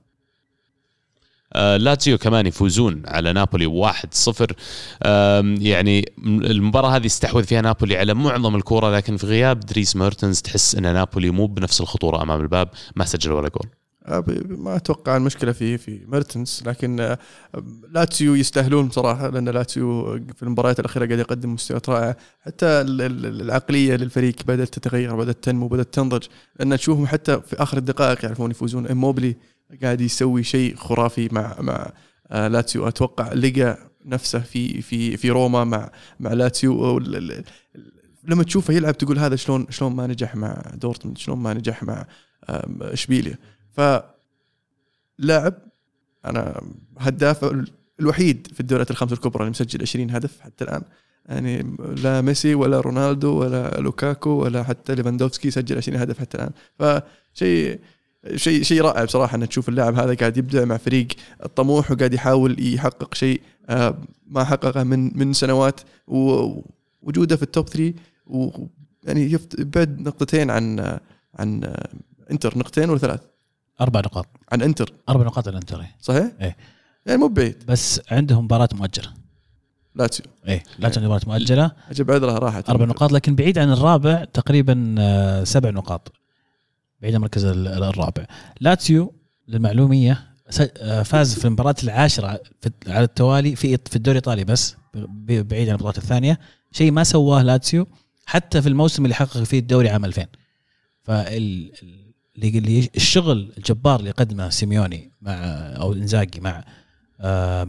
آه 1.53 1.77
لاتسيو 1.77 2.17
كمان 2.17 2.47
يفوزون 2.47 3.03
على 3.05 3.33
نابولي 3.33 3.67
1-0 3.67 4.53
يعني 5.61 6.11
المباراة 6.25 6.95
هذه 6.95 7.05
استحوذ 7.05 7.43
فيها 7.43 7.61
نابولي 7.61 7.97
على 7.97 8.13
معظم 8.13 8.55
الكورة 8.55 8.95
لكن 8.95 9.17
في 9.17 9.25
غياب 9.25 9.59
دريس 9.59 9.95
ميرتنز 9.95 10.41
تحس 10.41 10.75
إن 10.75 10.93
نابولي 10.93 11.29
مو 11.29 11.47
بنفس 11.47 11.81
الخطورة 11.81 12.21
أمام 12.21 12.41
الباب 12.41 12.69
ما 12.95 13.05
سجل 13.05 13.31
ولا 13.31 13.49
جول. 13.49 13.69
ما 14.49 14.75
أتوقع 14.75 15.17
المشكلة 15.17 15.51
في 15.51 15.77
في 15.77 15.99
ميرتنز 16.07 16.63
لكن 16.65 16.99
آه، 16.99 17.17
لاتسيو 17.91 18.35
يستاهلون 18.35 18.87
بصراحة 18.87 19.29
لأن 19.29 19.49
لاتسيو 19.49 20.19
في 20.35 20.43
المباريات 20.43 20.79
الأخيرة 20.79 21.05
قاعد 21.05 21.19
يقدم 21.19 21.53
مستويات 21.53 21.89
رائعة. 21.89 22.17
حتى 22.41 22.65
العقلية 22.65 23.95
للفريق 23.95 24.35
بدأت 24.47 24.73
تتغير 24.73 25.15
بدأت 25.15 25.43
تنمو 25.43 25.67
بدأت 25.67 25.93
تنضج. 25.93 26.23
لأن 26.59 26.77
تشوفهم 26.77 27.07
حتى 27.07 27.41
في 27.41 27.55
آخر 27.63 27.77
الدقائق 27.77 28.25
يعرفون 28.25 28.51
يفوزون. 28.51 28.87
إيموبيلي 28.87 29.35
قاعد 29.83 30.01
يسوي 30.01 30.43
شيء 30.43 30.75
خرافي 30.75 31.29
مع 31.31 31.55
مع 31.59 31.91
آه، 32.31 32.47
لاتسيو. 32.47 32.87
أتوقع 32.87 33.33
لقى 33.33 33.77
نفسه 34.05 34.39
في 34.39 34.81
في 34.81 35.17
في 35.17 35.29
روما 35.29 35.63
مع 35.63 35.91
مع 36.19 36.33
لاتسيو. 36.33 36.99
لما 38.23 38.43
تشوفه 38.43 38.73
يلعب 38.73 38.97
تقول 38.97 39.19
هذا 39.19 39.35
شلون 39.35 39.67
شلون 39.69 39.95
ما 39.95 40.07
نجح 40.07 40.35
مع 40.35 40.61
دورتموند 40.73 41.17
شلون 41.17 41.37
ما 41.37 41.53
نجح 41.53 41.83
مع 41.83 42.05
إشبيليا. 42.81 43.37
ف 43.77 43.81
لاعب 45.19 45.53
أنا 46.25 46.61
هداف 46.97 47.55
الوحيد 47.99 48.47
في 48.53 48.59
الدوريات 48.59 48.91
الخمس 48.91 49.13
الكبرى 49.13 49.41
اللي 49.41 49.49
مسجل 49.49 49.81
20 49.81 50.11
هدف 50.11 50.39
حتى 50.41 50.63
الآن. 50.63 50.81
يعني 51.25 51.75
لا 52.03 52.21
ميسي 52.21 52.55
ولا 52.55 52.79
رونالدو 52.79 53.39
ولا 53.39 53.79
لوكاكو 53.79 54.29
ولا 54.29 54.63
حتى 54.63 54.95
ليفاندوفسكي 54.95 55.51
سجل 55.51 55.77
20 55.77 55.97
هدف 55.97 56.19
حتى 56.19 56.37
الآن. 56.37 56.51
فشيء 56.79 57.79
شيء 58.35 58.63
شيء 58.63 58.81
رائع 58.81 59.03
بصراحة 59.03 59.35
إن 59.35 59.49
تشوف 59.49 59.69
اللاعب 59.69 59.95
هذا 59.95 60.13
قاعد 60.13 60.37
يبدع 60.37 60.65
مع 60.65 60.77
فريق 60.77 61.07
الطموح 61.45 61.91
وقاعد 61.91 62.13
يحاول 62.13 62.73
يحقق 62.73 63.13
شيء 63.13 63.41
آه، 63.69 63.97
ما 64.27 64.43
حققه 64.43 64.83
من 64.83 65.17
من 65.17 65.33
سنوات 65.33 65.81
ووجوده 66.07 67.35
في 67.35 67.43
ال 67.43 67.50
top 67.50 67.69
3 67.69 67.93
ويعني 68.27 69.39
يبعد 69.59 69.99
نقطتين 69.99 70.51
عن 70.51 70.97
عن 71.35 71.73
إنتر 72.31 72.57
نقطتين 72.57 72.89
ولا 72.89 72.99
ثلاث؟ 72.99 73.36
أربع 73.81 73.99
نقاط. 73.99 74.27
عن 74.51 74.61
إنتر. 74.61 74.93
أربع 75.09 75.25
نقاط 75.25 75.47
عن 75.47 75.55
إنتر 75.55 75.85
صحيح؟ 76.01 76.31
إيه. 76.41 76.55
يعني 77.05 77.19
مو 77.19 77.27
بعيد. 77.27 77.63
بس 77.67 78.01
عندهم 78.11 78.43
مباراة 78.43 78.69
مؤجلة. 78.73 79.13
لاتسيو 79.95 80.25
إيه 80.47 80.63
لاتسيو 80.79 81.03
مباراة 81.03 81.21
مؤجلة. 81.27 81.71
اجب 81.91 82.11
عذرها 82.11 82.39
راحت. 82.39 82.69
أربع 82.69 82.85
نقاط 82.85 83.11
لكن 83.11 83.35
بعيد 83.35 83.57
عن 83.57 83.71
الرابع 83.71 84.23
تقريبا 84.23 84.95
آه، 84.99 85.43
سبع 85.43 85.69
نقاط. 85.69 86.11
بعيد 87.01 87.13
عن 87.13 87.17
المركز 87.17 87.45
الرابع. 87.45 88.25
لاتسيو 88.61 89.13
للمعلومية 89.47 90.23
آه، 90.77 91.03
فاز 91.03 91.39
في 91.39 91.45
المباراة 91.45 91.75
العاشرة 91.83 92.39
على 92.87 93.03
التوالي 93.03 93.55
في 93.55 93.77
في 93.77 93.95
الدوري 93.95 94.17
الإيطالي 94.17 94.43
بس 94.43 94.75
بعيد 94.93 95.67
عن 95.67 95.73
البطولات 95.73 95.97
الثانية. 95.97 96.39
شيء 96.71 96.91
ما 96.91 97.03
سواه 97.03 97.43
لاتسيو 97.43 97.87
حتى 98.25 98.61
في 98.61 98.69
الموسم 98.69 99.03
اللي 99.03 99.15
حقق 99.15 99.43
فيه 99.43 99.59
الدوري 99.59 99.89
عام 99.89 100.05
2000 100.05 100.25
فال 101.03 101.71
الشغل 102.95 103.53
الجبار 103.57 103.99
اللي 103.99 104.11
قدمه 104.11 104.49
سيميوني 104.49 105.11
مع 105.21 105.33
أو 105.81 105.93
إنزاجي 105.93 106.39
مع 106.39 106.63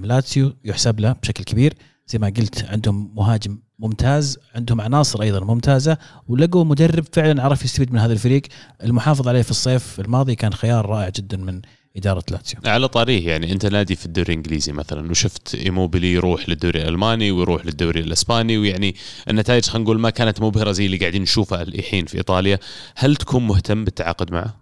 لاتسيو 0.04 0.54
يحسب 0.64 1.00
له 1.00 1.12
بشكل 1.12 1.44
كبير. 1.44 1.74
زي 2.06 2.18
ما 2.18 2.26
قلت 2.26 2.64
عندهم 2.64 3.14
مهاجم 3.14 3.58
ممتاز 3.78 4.38
عندهم 4.54 4.80
عناصر 4.80 5.22
أيضا 5.22 5.40
ممتازة 5.44 5.98
ولقوا 6.28 6.64
مدرب 6.64 7.04
فعلا 7.12 7.42
عرف 7.42 7.64
يستفيد 7.64 7.92
من 7.92 7.98
هذا 7.98 8.12
الفريق. 8.12 8.42
المحافظ 8.84 9.28
عليه 9.28 9.42
في 9.42 9.50
الصيف 9.50 10.00
الماضي 10.00 10.34
كان 10.34 10.52
خيار 10.52 10.86
رائع 10.86 11.08
جدا 11.08 11.36
من 11.36 11.62
إدارة 11.96 12.24
لاتسيو. 12.30 12.60
على 12.64 12.88
طاريه 12.88 13.28
يعني 13.28 13.52
أنت 13.52 13.66
نادي 13.66 13.96
في 13.96 14.06
الدوري 14.06 14.28
الإنجليزي 14.28 14.72
مثلا 14.72 15.10
وشفت 15.10 15.54
إيموبيلي 15.54 16.12
يروح 16.12 16.48
للدوري 16.48 16.82
الألماني 16.82 17.30
ويروح 17.30 17.66
للدوري 17.66 18.00
الإسباني 18.00 18.58
ويعني 18.58 18.94
النتائج 19.28 19.64
خلينا 19.64 19.84
نقول 19.84 20.00
ما 20.00 20.10
كانت 20.10 20.40
مبهره 20.40 20.72
زي 20.72 20.86
اللي 20.86 20.96
قاعدين 20.96 21.22
نشوفها 21.22 21.62
الحين 21.62 22.06
في 22.06 22.18
إيطاليا. 22.18 22.58
هل 22.96 23.16
تكون 23.16 23.46
مهتم 23.46 23.84
بالتعاقد 23.84 24.32
معه؟ 24.32 24.56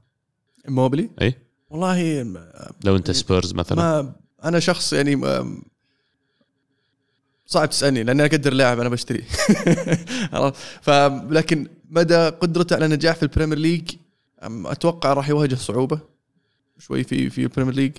إيموبيلي؟ 0.69 1.11
إي. 1.23 1.35
والله 1.71 2.23
لو 2.85 2.97
أنت 2.97 3.11
سبيرز 3.11 3.55
مثلا. 3.55 3.79
ما 3.79 4.13
أنا 4.45 4.61
شخص 4.61 4.93
يعني 4.93 5.21
صعب 7.47 7.71
تسألني 7.71 8.03
لأني 8.03 8.25
أقدر 8.25 8.53
لاعب 8.53 8.81
أنا 8.81 8.89
بشتري. 8.89 9.25
فلكن 10.87 11.67
مدى 11.91 12.29
قدرته 12.29 12.77
على 12.77 12.85
النجاح 12.85 13.17
في 13.17 13.23
البريمير 13.23 13.59
ليج 13.59 13.91
أتوقع 14.43 15.13
راح 15.13 15.29
يواجه 15.29 15.55
صعوبة. 15.55 16.16
شوي 16.79 17.05
في 17.05 17.31
في 17.31 17.43
البريمير 17.43 17.75
ليج 17.75 17.93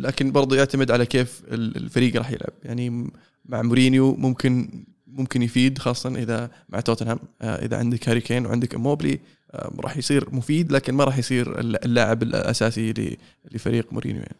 لكن 0.00 0.32
برضه 0.32 0.56
يعتمد 0.56 0.90
على 0.90 1.06
كيف 1.06 1.42
الفريق 1.52 2.16
راح 2.16 2.30
يلعب. 2.30 2.52
يعني 2.62 3.10
مع 3.44 3.62
مورينيو 3.62 4.14
ممكن 4.14 4.84
ممكن 5.06 5.42
يفيد 5.42 5.78
خاصه 5.78 6.14
إذا 6.14 6.50
مع 6.68 6.80
توتنهام. 6.80 7.18
آه، 7.42 7.64
إذا 7.64 7.76
عندك 7.76 8.08
هاري 8.08 8.20
كين 8.20 8.46
وعندك 8.46 8.74
إيموبيلي 8.74 9.20
راح 9.54 9.96
يصير 9.96 10.34
مفيد 10.34 10.72
لكن 10.72 10.94
ما 10.94 11.04
راح 11.04 11.18
يصير 11.18 11.60
اللاعب 11.60 12.22
الأساسي 12.22 13.16
لفريق 13.52 13.92
مورينيو 13.92 14.20
يعني. 14.20 14.36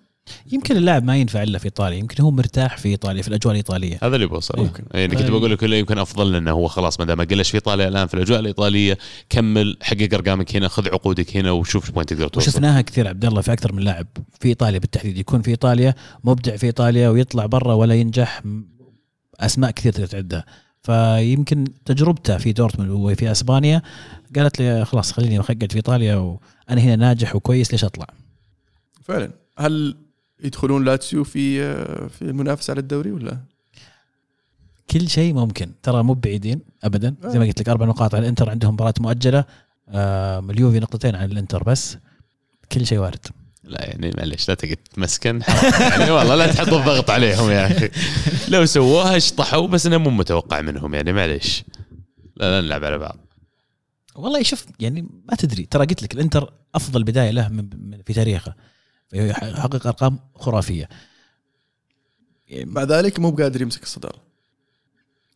يمكن 0.53 0.77
اللاعب 0.77 1.05
ما 1.05 1.17
ينفع 1.17 1.43
إلا 1.43 1.59
في 1.59 1.65
إيطاليا 1.65 1.99
يمكن 1.99 2.23
هو 2.23 2.31
مرتاح 2.31 2.77
في 2.77 2.89
إيطاليا 2.89 3.23
في 3.23 3.29
الأجواء 3.29 3.53
الإيطالية. 3.53 3.99
هذا 4.03 4.15
اللي 4.15 4.27
بوصل 4.27 4.59
ممكن. 4.59 4.85
يعني 4.95 5.17
كنت 5.17 5.31
بقول 5.31 5.51
لك 5.51 5.63
يمكن 5.63 5.99
أفضل 5.99 6.33
لأنه 6.33 6.51
هو 6.51 6.69
خلاص 6.69 7.01
ما 7.01 7.07
دام 7.07 7.21
قلش 7.21 7.51
في 7.51 7.55
إيطاليا 7.55 7.89
الآن 7.89 8.07
في 8.07 8.15
الأجواء 8.15 8.41
الإيطالية 8.41 8.99
كمل 9.29 9.77
حقق 9.83 10.09
ارقامك 10.15 10.57
هنا 10.57 10.69
خذ 10.69 10.89
عقودك 10.89 11.37
هنا 11.37 11.51
وشوف 11.51 11.97
وين 11.97 12.07
تقدر 12.07 12.29
توصل. 12.29 12.51
وشفناها 12.51 12.81
كثير 12.81 13.09
عبد 13.09 13.25
الله 13.25 13.41
في 13.41 13.53
أكثر 13.53 13.73
من 13.73 13.83
لاعب 13.83 14.07
في 14.41 14.49
إيطاليا 14.49 14.79
بالتحديد 14.79 15.19
يكون 15.19 15.43
في 15.43 15.51
إيطاليا 15.51 15.95
مبدع 16.25 16.57
في 16.57 16.67
إيطاليا 16.67 17.09
ويطلع 17.09 17.47
برا 17.47 17.75
ولا 17.75 17.95
ينجح 17.95 18.43
أسماء 19.41 19.71
كثير 19.71 19.93
تقدر 19.93 20.07
تعدها 20.07 20.45
فيمكن 20.83 21.65
تجربته 21.85 22.39
في 22.39 22.53
دورتموند 22.53 22.91
وفي 22.91 23.31
أسبانيا 23.31 23.83
قالت 24.37 24.61
لي 24.61 24.85
خلاص 24.85 25.13
خليني 25.13 25.39
أقعد 25.39 25.67
في 25.71 25.77
إيطاليا 25.77 26.15
وأنا 26.15 26.81
هنا 26.81 26.97
ناجح 26.97 27.37
وكويس 27.37 27.73
ليش 27.73 27.85
أطلع؟ 27.85 28.07
فعلا. 29.03 29.33
هل 29.59 29.97
يدخلون 30.45 30.85
لاتسيو 30.85 31.25
في 31.25 31.75
في 32.09 32.23
المنافسه 32.23 32.71
على 32.71 32.81
الدوري 32.81 33.13
ولا؟ 33.13 33.39
كل 34.91 35.09
شيء 35.09 35.35
ممكن. 35.35 35.73
ترى 35.83 36.03
مو 36.03 36.15
بعيدين 36.15 36.61
ابدا. 36.85 37.15
زي 37.25 37.39
ما 37.39 37.45
قلت 37.45 37.61
لك 37.61 37.69
أربع 37.69 37.87
نقاط 37.87 38.15
على 38.15 38.23
الإنتر 38.23 38.51
عندهم 38.51 38.75
مباراة 38.75 38.95
مؤجلة. 39.01 39.45
آه 39.89 40.39
اليوفي 40.39 40.81
نقطتين 40.81 41.15
عن 41.15 41.31
الإنتر 41.31 41.63
بس. 41.63 41.97
كل 42.73 42.87
شيء 42.87 42.99
وارد. 42.99 43.27
لا 43.65 43.85
يعني 43.85 44.11
معلش 44.19 44.49
لا 44.49 44.55
تقعد 44.55 44.77
تمسكن. 44.77 45.43
يعني 45.81 46.11
والله 46.11 46.35
لا 46.35 46.53
تحط 46.53 46.69
الضغط 46.69 47.11
عليهم 47.11 47.51
يا 47.51 47.67
أخي. 47.67 47.91
لو 48.49 48.67
سووها 48.67 49.17
اشطحوا 49.17 49.67
بس 49.67 49.87
انه 49.87 49.99
مو 49.99 50.11
متوقع 50.11 50.61
منهم 50.61 50.95
يعني 50.95 51.13
معلش 51.13 51.65
لا, 52.37 52.61
لا 52.61 52.67
نلعب 52.67 52.85
على 52.85 52.99
بعض. 52.99 53.19
والله 54.15 54.43
شوف 54.43 54.67
يعني 54.81 55.03
ما 55.03 55.35
تدري. 55.35 55.67
ترى 55.67 55.87
قلت 55.87 56.03
لك 56.03 56.15
الإنتر 56.15 56.53
أفضل 56.75 57.05
بداية 57.05 57.31
له 57.31 57.49
من 57.49 58.03
في 58.07 58.13
تاريخه. 58.13 58.55
يحقق 59.13 59.87
أرقام 59.87 60.19
خرافية. 60.35 60.89
مع 62.53 62.83
ذلك 62.83 63.19
مو 63.21 63.31
بقادر 63.31 63.63
يمسك 63.63 63.83
الصدارة. 63.83 64.19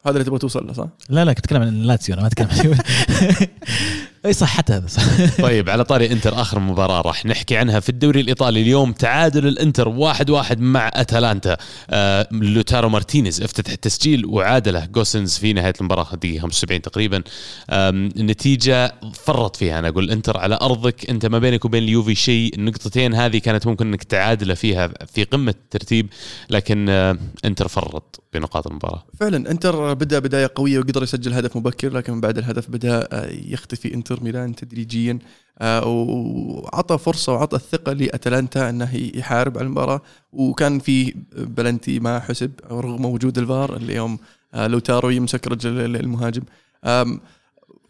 هذا 0.06 0.12
اللي 0.12 0.24
تبغى 0.24 0.38
توصل 0.38 0.66
له 0.66 0.72
صح؟ 0.72 0.88
لا 1.08 1.24
لا 1.24 1.32
كنت 1.32 1.44
أتكلم 1.44 1.62
عن 1.62 1.82
لاتسيو 1.82 2.14
أنا 2.14 2.22
ما 2.22 2.28
أتكلم. 2.28 2.48
عن 2.50 3.46
إي 4.26 4.32
صح 4.32 4.56
حتى 4.56 4.72
هذا 4.72 4.86
صح. 4.86 5.02
طيب 5.48 5.70
على 5.70 5.84
طاري 5.84 6.12
إنتر 6.12 6.40
آخر 6.40 6.58
مباراة 6.58 7.00
راح 7.00 7.26
نحكي 7.26 7.56
عنها 7.56 7.80
في 7.80 7.88
الدوري 7.88 8.20
الإيطالي 8.20 8.62
اليوم. 8.62 8.92
تعادل 8.92 9.46
الإنتر 9.46 9.88
واحد 9.88 10.30
واحد 10.30 10.60
مع 10.60 10.90
أتلانتا. 10.94 11.56
آه 11.90 12.28
لوتارو 12.32 12.88
مارتينيز 12.88 13.42
افتتح 13.42 13.72
التسجيل 13.72 14.26
وعادله. 14.26 14.84
جوسنز 14.86 15.38
في 15.38 15.52
نهاية 15.52 15.72
المباراة 15.80 16.06
الدقيقه 16.12 16.40
75 16.42 16.82
تقريبا. 16.82 17.22
النتيجه 17.70 18.94
فرط 19.24 19.56
فيها. 19.56 19.78
أنا 19.78 19.88
أقول 19.88 20.10
إنتر 20.10 20.38
على 20.38 20.58
أرضك 20.62 21.10
أنت 21.10 21.26
ما 21.26 21.38
بينك 21.38 21.64
وبين 21.64 21.82
اليوفي 21.82 22.14
شيء. 22.14 22.54
النقطتين 22.54 23.14
هذه 23.14 23.38
كانت 23.38 23.66
ممكن 23.66 23.86
إنك 23.86 24.04
تعادل 24.04 24.56
فيها 24.56 24.90
في 25.14 25.24
قمة 25.24 25.54
الترتيب 25.64 26.06
لكن 26.50 26.86
آه 26.88 27.18
إنتر 27.44 27.68
فرط 27.68 28.22
بنقاط 28.34 28.66
المباراة. 28.66 29.04
فعلا 29.20 29.50
إنتر 29.50 29.94
بدأ 29.94 30.18
بداية 30.18 30.50
قوية 30.54 30.78
وقدر 30.78 31.02
يسجل 31.02 31.32
هدف 31.32 31.56
مبكر 31.56 31.92
لكن 31.92 32.20
بعد 32.20 32.38
الهدف 32.38 32.70
بدأ 32.70 33.08
آه، 33.12 33.30
يختفي 33.30 33.94
إنتر. 33.94 34.13
ميلان 34.22 34.54
تدريجيا 34.54 35.18
آه، 35.58 35.86
وعطى 35.86 36.98
فرصة 36.98 37.32
وعطى 37.32 37.56
الثقة 37.56 37.92
لأتلانتا 37.92 38.70
أنه 38.70 38.96
يحارب 39.14 39.58
على 39.58 39.66
المباراة. 39.66 40.00
وكان 40.32 40.78
في 40.78 41.14
بلنتي 41.36 42.00
ما 42.00 42.20
حسب 42.20 42.50
رغم 42.70 43.04
وجود 43.04 43.38
الفار 43.38 43.76
اليوم 43.76 44.18
آه، 44.54 44.66
لوتارو 44.66 45.10
يمسك 45.10 45.48
رجل 45.48 45.96
المهاجم. 45.96 46.42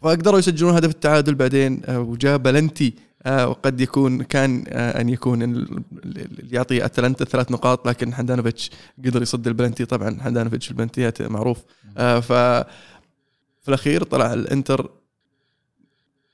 فقدروا 0.01 0.39
يسجلون 0.39 0.73
هدف 0.73 0.89
التعادل 0.89 1.35
بعدين 1.35 1.81
وجاء 1.89 2.37
بلنتي 2.37 2.93
وقد 3.27 3.81
يكون 3.81 4.23
كان 4.23 4.63
أن 4.67 5.09
يكون 5.09 5.43
اللي 5.43 6.27
يعطي 6.51 6.85
أتلانتا 6.85 7.25
ثلاث 7.25 7.51
نقاط 7.51 7.87
لكن 7.87 8.13
حندانوفيتش 8.13 8.71
قدر 9.05 9.21
يصد 9.21 9.47
البلنتي. 9.47 9.85
طبعا 9.85 10.17
حندانوفيتش 10.21 10.71
البلنتيات 10.71 11.21
معروف. 11.21 11.57
ف 11.97 12.33
في 13.61 13.69
الأخير 13.69 14.03
طلع 14.03 14.33
الإنتر 14.33 14.89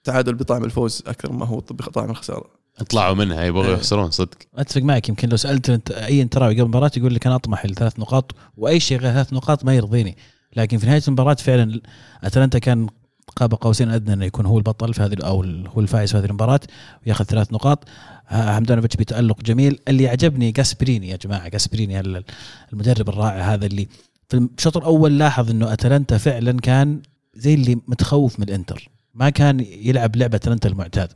تعادل 0.04 0.36
بطعم 0.36 0.64
الفوز 0.64 1.04
أكثر 1.08 1.32
ما 1.32 1.46
هو 1.46 1.58
بطعم 1.58 2.10
الخسارة. 2.10 2.62
طلعوا 2.90 3.16
منها 3.16 3.44
يبغوا 3.44 3.66
إيه. 3.66 3.74
يخسرون 3.74 4.12
صدق. 4.12 4.38
أتفق 4.56 4.82
معك. 4.82 5.10
يمكن 5.10 5.30
لو 5.30 5.38
سألت 5.38 5.70
أنت 5.70 5.92
أي 5.92 6.22
انتراوي 6.22 6.54
قبل 6.54 6.62
المباراة 6.62 6.92
يقول 6.98 7.16
لك 7.16 7.28
أنا 7.28 7.36
أطمح 7.36 7.66
لثلاث 7.66 8.00
نقاط 8.00 8.36
وأي 8.58 8.80
شيء 8.80 9.00
غير 9.00 9.14
ثلاث 9.14 9.34
نقاط 9.34 9.66
ما 9.66 9.76
يرضيني. 9.76 10.18
لكن 10.56 10.78
في 10.78 10.86
نهاية 10.86 11.02
المباراة 11.08 11.34
فعلا 11.34 11.82
أتلانتا 12.24 12.60
كان 12.60 12.88
قاب 13.36 13.54
قوسين 13.54 13.90
أدنى 13.90 14.14
أنه 14.14 14.26
يكون 14.26 14.46
هو 14.46 14.58
البطل 14.58 14.94
في 14.94 15.02
هذه 15.02 15.16
أو 15.24 15.44
هو 15.68 15.80
الفائز 15.80 16.12
في 16.12 16.18
هذه 16.18 16.26
المباراة 16.26 16.60
ويأخذ 17.06 17.26
ثلاث 17.26 17.54
نقاط. 17.54 17.84
حمدانوفيتش 18.26 18.96
بتألق 18.96 19.42
جميل. 19.42 19.80
اللي 19.88 20.08
عجبني 20.08 20.52
جاسبريني 20.52 21.10
يا 21.10 21.18
جماعة 21.18 21.48
جاسبريني 21.48 22.00
المدرب 22.74 23.10
الرائع 23.10 23.54
هذا 23.54 23.66
اللي 23.66 23.88
في 24.30 24.48
الشوط 24.58 24.78
الأول 24.78 25.20
لاحظ 25.20 25.50
إنه 25.50 25.74
أتلانتا 25.74 26.18
فعلا 26.18 26.60
كان 26.60 27.02
زي 27.36 27.54
اللي 27.54 27.82
متخوف 27.88 28.40
من 28.40 28.50
الإنتر. 28.50 28.90
ما 29.14 29.30
كان 29.30 29.60
يلعب 29.60 30.16
لعبة 30.16 30.36
اتلانتا 30.36 30.70
المعتاد. 30.70 31.12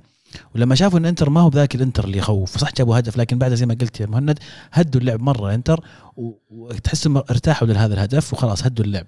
ولما 0.56 0.76
شافوا 0.76 1.00
إن 1.00 1.06
إنتر 1.06 1.30
ما 1.30 1.42
هو 1.42 1.50
بذاك 1.50 1.76
الإنتر 1.76 2.04
اللي 2.04 2.18
يخوف 2.18 2.58
صح 2.58 2.74
جابوا 2.74 3.00
هدف 3.00 3.18
لكن 3.18 3.38
بعدها 3.38 3.56
زي 3.56 3.66
ما 3.66 3.78
قلت 3.82 4.00
يا 4.00 4.06
مهند 4.06 4.40
هدوا 4.72 5.02
اللعب 5.02 5.22
مرة 5.22 5.54
إنتر 5.54 5.86
وتحس 6.50 7.08
ارتاحوا 7.08 7.68
لهذا 7.68 7.94
الهدف 7.94 8.34
وخلاص 8.34 8.66
هدوا 8.66 8.86
اللعب. 8.86 9.06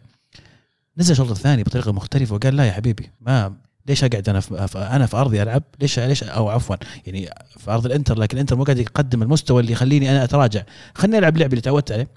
نزل 0.98 1.12
الشوط 1.12 1.30
الثاني 1.30 1.64
بطريقة 1.64 1.92
مختلفة 1.92 2.36
وقال 2.36 2.56
لا 2.56 2.66
يا 2.66 2.72
حبيبي 2.72 3.12
ما 3.22 3.54
ليش 3.88 4.04
أقعد 4.04 4.30
أنا 4.30 4.40
في 4.40 4.78
أنا 4.78 5.06
في 5.06 5.18
أرضي 5.18 5.42
ألعب؟ 5.42 5.64
ليش 5.82 6.00
ليش 6.00 6.24
أو 6.24 6.50
عفوا 6.50 6.76
يعني 7.06 7.30
في 7.58 7.72
أرض 7.72 7.86
الإنتر 7.86 8.20
لكن 8.20 8.38
الانتر 8.38 8.56
مو 8.56 8.64
قاعد 8.64 8.78
يقدم 8.78 9.22
المستوى 9.24 9.62
اللي 9.62 9.72
يخليني 9.72 10.12
أنا 10.12 10.24
أتراجع. 10.24 10.64
خليني 10.96 11.18
ألعب 11.18 11.36
اللعب 11.36 11.50
اللي 11.50 11.62
تعودت 11.62 11.92
عليه. 11.92 12.08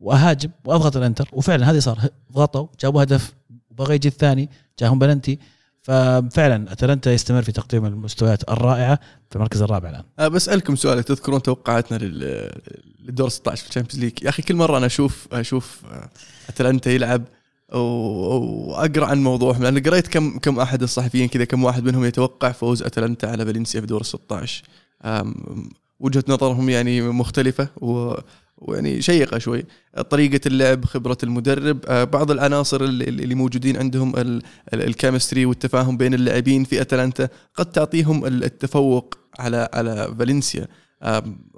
وأهاجم 0.00 0.50
وأضغط 0.64 0.96
الإنتر 0.96 1.28
وفعلا 1.32 1.70
هذا 1.70 1.78
صار 1.78 1.98
ضغطوا 2.32 2.66
جابوا 2.80 3.02
هدف 3.02 3.34
وبغى 3.70 3.94
يجي 3.94 4.08
الثاني 4.08 4.50
جاهم 4.78 4.98
بلنتي 4.98 5.38
ففعلا 5.86 6.72
أتلانتا 6.72 7.12
يستمر 7.12 7.42
في 7.42 7.52
تقديم 7.52 7.86
المستويات 7.86 8.48
الرائعة 8.50 9.00
في 9.30 9.36
المركز 9.36 9.62
الرابع 9.62 9.88
الآن. 9.88 10.02
أه 10.18 10.28
بسالكم 10.28 10.76
سؤال 10.76 11.02
تذكرون 11.02 11.42
توقعاتنا 11.42 11.96
للدور 11.98 13.28
16 13.28 13.62
في 13.62 13.68
ال 13.68 13.72
Champions 13.72 14.04
League 14.04 14.22
يا 14.22 14.28
أخي 14.28 14.42
كل 14.42 14.56
مرة 14.56 14.78
أنا 14.78 14.86
أشوف 14.86 15.28
أشوف 15.32 15.82
أتلانتا 16.48 16.90
يلعب 16.90 17.24
وأقرأ 17.72 19.06
عن 19.06 19.22
موضوعهم 19.22 19.62
لأن 19.62 19.82
قريت 19.82 20.06
كم 20.06 20.38
كم 20.38 20.60
أحد 20.60 20.82
الصحفيين 20.82 21.28
كذا 21.28 21.44
كم 21.44 21.64
واحد 21.64 21.84
منهم 21.84 22.04
يتوقع 22.04 22.52
فوز 22.52 22.82
أتلانتا 22.82 23.26
على 23.26 23.46
فالنسيا 23.46 23.80
في 23.80 23.86
دور 23.86 24.00
ال 24.00 24.06
16 24.06 24.64
وجهة 26.00 26.24
نظرهم 26.28 26.70
يعني 26.70 27.02
مختلفة 27.02 27.68
و 27.76 28.14
ويعني 28.58 29.02
شيقة 29.02 29.38
شوي. 29.38 29.64
طريقة 30.10 30.40
اللعب 30.46 30.84
خبرة 30.84 31.18
المدرب 31.22 31.78
آه، 31.86 32.04
بعض 32.04 32.30
العناصر 32.30 32.80
اللي 32.84 33.34
موجودين 33.34 33.76
عندهم 33.76 34.40
الكيمستري 34.74 35.46
والتفاهم 35.46 35.96
بين 35.96 36.14
اللاعبين 36.14 36.64
في 36.64 36.80
أتلانتا 36.80 37.28
قد 37.54 37.72
تعطيهم 37.72 38.26
التفوق 38.26 39.18
على 39.38 39.68
على 39.74 40.14
فالنسيا. 40.18 40.66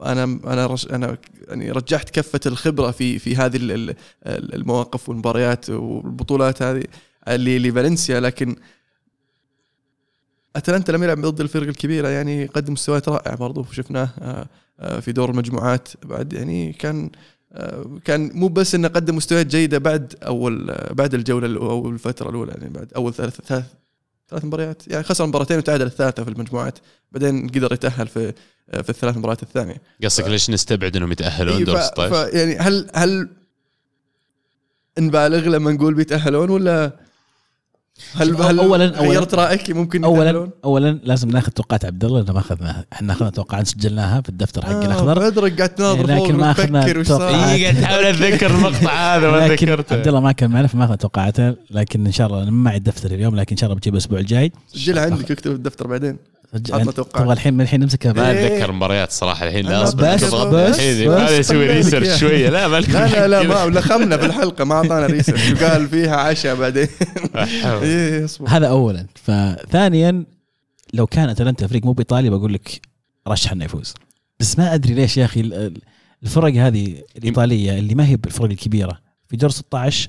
أنا 0.03 0.23
أنا 0.45 0.77
أنا 0.91 1.19
يعني 1.49 1.71
رجحت 1.71 2.11
كفة 2.11 2.41
الخبرة 2.47 2.91
في 2.91 3.19
في 3.19 3.37
هذه 3.37 3.95
المواقف 4.27 5.09
والمباريات 5.09 5.71
والبطولات 5.71 6.63
هذه 6.63 6.83
لفالنسيا 7.29 8.21
لكن 8.21 8.57
أتلانتا 10.57 10.93
لما 10.93 11.05
يلعب 11.05 11.21
ضد 11.21 11.41
الفرق 11.41 11.69
الكبيرة 11.69 12.09
يعني 12.09 12.47
قدم 12.47 12.73
مستويات 12.73 13.09
رائعه 13.09 13.37
برضو 13.37 13.65
شفناه 13.73 14.09
آه، 14.19 14.49
آه، 14.81 15.01
في 15.01 15.13
دور 15.13 15.31
المجموعات 15.31 15.89
بعد 16.05 16.33
يعني 16.33 16.73
كان 16.73 17.11
آه، 17.53 17.99
كان 18.05 18.31
مو 18.35 18.49
بس 18.49 18.75
إنه 18.75 18.89
قدم 18.89 19.17
مستويات 19.17 19.47
جيدة 19.47 19.79
بعد 19.79 20.15
أول 20.23 20.75
بعد 20.91 21.15
الجولة 21.15 21.61
أو 21.61 21.91
الفترة 21.91 22.31
الأولى 22.31 22.53
يعني 22.53 22.69
بعد 22.69 22.93
أول 22.97 23.15
ثلاث 23.15 23.41
ثلاث 23.41 23.65
ثلاث 24.31 24.45
مباريات 24.45 24.89
يعني 24.89 25.05
خسر 25.05 25.27
مباراتين 25.27 25.59
وتعادل 25.59 25.87
الثالثه 25.87 26.25
في 26.25 26.31
المجموعات 26.31 26.79
بعدين 27.13 27.49
قدر 27.49 27.73
يتأهل 27.73 28.09
في 28.09 28.33
في 28.73 28.91
الثلاث 28.91 29.17
مباريات 29.17 29.43
الثانية. 29.43 29.83
قصدك 30.05 30.25
ف... 30.25 30.29
ليش 30.29 30.51
نستبعد 30.51 30.97
إنهم 30.97 31.13
يتأهلون 31.13 31.57
إيه، 31.57 31.65
دور 31.65 31.81
16 31.81 32.37
يعني 32.37 32.57
هل 32.57 32.91
هل 32.95 33.29
نبالغ 34.99 35.49
لما 35.49 35.73
نقول 35.73 35.95
بيتأهلون 35.95 36.51
ولا 36.51 37.08
هل 38.15 38.43
هل 38.43 38.59
اولا 38.59 38.85
غيرت 38.85 39.35
رأيك؟ 39.35 39.71
ممكن 39.71 40.05
اولا؟ 40.05 40.51
اولا 40.65 41.01
لازم 41.05 41.31
ناخذ 41.31 41.53
توقعات 41.53 41.85
عبد 41.85 42.05
الله 42.05 42.21
لما 42.21 42.39
اخذناها 42.39 42.85
إحنا 42.93 43.13
أخذنا 43.13 43.31
توقعات 43.31 43.67
سجلناها 43.67 44.21
في 44.21 44.29
الدفتر 44.29 44.67
حق 44.67 44.71
آه 44.71 44.87
الاخضر 44.87 45.31
بدرك 45.31 45.57
قاعد 45.57 45.69
تناظر 45.69 46.07
لكن 46.07 46.37
ما 46.37 46.51
أخذنا 46.51 47.03
توقعات. 47.03 47.61
قاعد 47.61 47.77
احاول 47.77 48.05
أتذكر 48.05 48.51
المقطع 48.51 49.17
هذا 49.17 49.31
ما 49.31 49.49
ذكرته. 49.49 49.97
عبد 49.97 50.09
الله 50.09 50.21
ما 50.21 50.33
كان 50.33 50.51
معنا 50.51 50.67
فما 50.67 50.85
أخذنا 50.85 50.97
توقعاته. 50.97 51.55
لكن 51.71 52.07
إن 52.07 52.13
شاء 52.13 52.27
الله 52.27 52.45
ما 52.45 52.51
معي 52.51 52.77
الدفتر 52.77 53.11
اليوم 53.11 53.37
لكن 53.37 53.51
إن 53.51 53.57
شاء 53.57 53.71
الله 53.71 53.81
بجيب 53.81 53.93
الأسبوع 53.93 54.19
الجاي. 54.19 54.53
سجلها 54.69 55.03
عندك 55.05 55.31
اكتب 55.31 55.53
الدفتر 55.53 55.87
بعدين. 55.87 56.17
تبغى 56.53 57.33
الحين 57.33 57.55
من 57.55 57.61
الحين 57.61 57.81
نمسكها 57.81 58.13
ما 58.13 58.31
أتذكر 58.31 58.73
مباريات 58.73 59.13
صراحة 59.13 59.49
الحين 59.49 59.67
لا 59.67 59.83
أصبر. 59.83 60.15
بس 60.15 60.25
بس 60.25 60.81
هذا 60.81 61.39
يسوي 61.39 61.67
research 61.67 62.21
شوية. 62.21 62.51
لا 62.51 62.69
ما 62.69 62.81
لا 62.81 63.29
لا 63.29 63.43
ما 63.43 63.79
لخمنا 63.79 64.17
في 64.17 64.27
الحلقة 64.27 64.65
ما 64.65 64.75
أعطانا 64.75 65.07
research 65.07 65.53
وقال 65.53 65.89
فيها 65.93 66.17
عشاء 66.17 66.55
بعدين. 66.55 66.89
إيه، 67.65 68.27
هذا 68.49 68.67
اولا. 68.67 69.07
فثانيا 69.15 70.25
لو 70.95 71.07
كان 71.07 71.29
أتلانتا 71.29 71.67
فريق 71.67 71.85
مو 71.85 71.93
بإيطاليا 71.93 72.31
بقول 72.31 72.55
لك 72.55 72.81
رشح 73.29 73.53
إنه 73.53 73.65
يفوز. 73.65 73.95
بس 74.41 74.59
ما 74.59 74.75
أدري 74.75 74.95
ليش 74.95 75.17
يا 75.17 75.25
أخي 75.25 75.71
الفرق 76.23 76.55
هذه 76.55 77.03
الإيطالية 77.17 77.79
اللي 77.79 77.95
ما 77.95 78.07
هي 78.09 78.17
بالفرق 78.17 78.51
الكبيرة 78.51 78.99
في 79.29 79.37
دور 79.37 79.51
16 79.51 80.09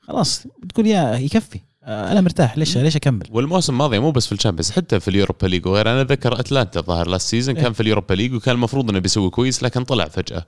خلاص 0.00 0.46
بتقول 0.62 0.86
يا 0.86 1.14
يكفي. 1.14 1.60
أنا 1.86 2.20
مرتاح. 2.20 2.58
ليش 2.58 2.78
ليش 2.78 2.96
أكمل؟ 2.96 3.26
والموسم 3.30 3.72
الماضي 3.72 3.98
مو 3.98 4.10
بس 4.10 4.26
في 4.26 4.32
ال 4.32 4.36
Champions 4.36 4.70
حتى 4.70 5.00
في 5.00 5.08
ال 5.08 5.13
Europa 5.13 5.46
League 5.46 5.66
وغير 5.66 5.90
أنا 5.92 6.00
اتذكر 6.00 6.40
أتلانتا 6.40 6.80
ظهر 6.80 7.08
last 7.08 7.28
season 7.28 7.54
كان 7.54 7.72
في 7.72 7.80
ال 7.80 7.85
Europa 7.85 8.14
League 8.14 8.34
وكان 8.34 8.54
المفروض 8.54 8.90
إنه 8.90 8.98
بيسوي 8.98 9.30
كويس 9.30 9.62
لكن 9.62 9.84
طلع 9.84 10.04
فجأة. 10.04 10.46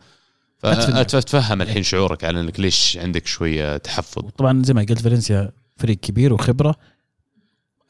فاتفهم 0.58 1.62
الحين 1.62 1.82
شعورك 1.82 2.24
على 2.24 2.40
إنك 2.40 2.60
ليش 2.60 2.98
عندك 3.00 3.26
شوية 3.26 3.76
تحفظ. 3.76 4.22
طبعا 4.36 4.62
زي 4.62 4.74
ما 4.74 4.80
قلت 4.80 4.98
فالنسيا 4.98 5.52
فريق 5.76 6.00
كبير 6.00 6.32
وخبرة. 6.32 6.76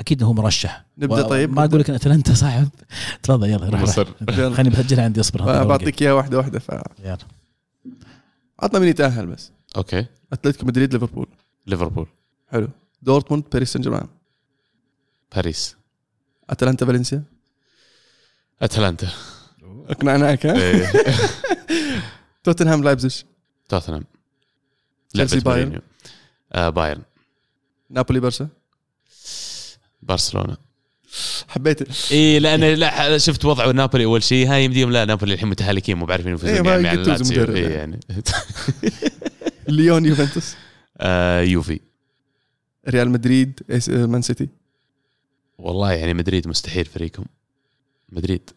أكيد 0.00 0.22
هو 0.22 0.32
مرشح. 0.32 0.84
نبدأ 0.98 1.22
طيب؟ 1.22 1.52
ما 1.52 1.64
أقول 1.64 1.80
لك 1.80 1.88
إن 1.90 1.94
أتلانتا 1.94 2.34
صعب 2.34 2.68
تفضل 3.22 3.48
يلا 3.50 3.68
روح 3.68 3.84
خليني 4.54 4.70
بسجلها 4.70 5.04
عندي 5.04 5.20
أصبر. 5.20 5.64
بعطيك 5.64 6.02
اياها 6.02 6.12
واحدة 6.12 6.38
واحدة. 6.38 6.58
ف 6.58 6.68
يلا. 7.04 7.18
عطنا 8.60 8.78
مين 8.78 8.88
يتأهل 8.88 9.26
بس. 9.26 9.50
okay. 9.76 10.06
أتلتيكو 10.32 10.66
مدريد 10.66 10.92
ليفربول. 10.92 11.26
ليفربول. 11.66 12.06
حلو. 12.50 12.68
دورتموند 13.02 13.44
باريس 13.52 13.72
سان 13.72 13.82
جيرمان 13.82 14.08
باريس. 15.36 15.76
أتلانتا 16.50 16.86
فالنسيا. 16.86 17.22
أتلانتا. 18.62 19.08
اقنعناك 19.88 20.46
ها؟ 20.46 20.56
إيه. 20.56 20.92
توتنهام 22.44 22.84
لايبزيج 22.84 23.22
توتنهام. 23.68 24.04
تشيلسي 25.10 25.40
بايرن. 25.40 25.80
آه 26.52 26.68
بايرن. 26.68 27.02
نابولي 27.90 28.20
برشا. 28.20 28.48
برشلونة. 30.02 30.56
حبيت 31.48 31.82
اي 32.12 32.38
لأن 32.38 32.60
لا 32.60 33.18
شفت 33.18 33.44
وضعه 33.44 33.72
نابولي 33.72 34.04
أول 34.04 34.22
شيء. 34.22 34.48
هاي 34.52 34.64
يمديهم 34.64 34.90
لا 34.90 35.04
نابولي 35.04 35.34
الحين 35.34 35.48
متهالكين 35.48 35.96
مو 35.96 36.06
بعرفين 36.06 36.34
يفوزون 36.34 36.66
إيه 36.66 36.84
يعني 36.84 37.58
إيه 37.58 37.68
يعني. 37.68 38.00
ليون 39.68 40.04
يوفنتوس. 40.04 40.54
آه 40.98 41.40
يوفي. 41.40 41.80
ريال 42.88 43.10
مدريد 43.10 43.60
مان 43.88 44.22
سيتي. 44.22 44.48
والله 45.58 45.92
يعني 45.92 46.14
مدريد 46.14 46.48
مستحيل 46.48 46.84
فريقهم. 46.84 47.26
مدريد. 48.12 48.50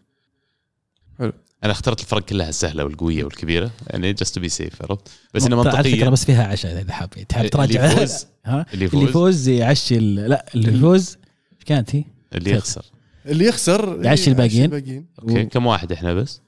حلو. 1.19 1.33
أنا 1.63 1.71
اخترت 1.71 1.99
الفرق 2.01 2.25
كلها 2.25 2.49
السهلة 2.49 2.83
والقوية 2.83 3.23
والكبيرة 3.23 3.71
يعني 3.87 4.13
just 4.13 4.35
to 4.35 4.41
be 4.41 4.49
safe 4.49 4.81
عرفت؟ 4.81 5.07
بس 5.33 5.45
إنه 5.45 5.55
منطقيا 5.55 5.77
على 5.77 5.91
فكرة 5.91 6.09
بس 6.09 6.25
فيها 6.25 6.47
عشاء 6.47 6.81
إذا 6.81 6.93
حاب. 6.93 7.09
تحب 7.09 7.47
تراجع 7.47 7.85
اللي 7.85 7.93
يفوز. 8.03 8.25
ها؟ 8.45 8.65
اللي 8.73 8.85
يفوز, 8.85 8.99
اللي 8.99 9.09
يفوز. 9.09 9.47
يعشي 9.49 9.99
لا 9.99 10.45
اللي 10.55 10.73
يفوز 10.77 11.17
إيش 11.55 11.63
كانت 11.65 11.95
هي؟ 11.95 12.03
اللي 12.35 12.51
يخسر. 12.51 12.85
اللي 13.25 13.45
يخسر 13.45 13.99
يعشي 14.03 14.29
الباقيين. 14.29 15.05
okay 15.21 15.45
كم 15.45 15.65
واحد 15.65 15.91
إحنا 15.91 16.13
بس؟ 16.13 16.41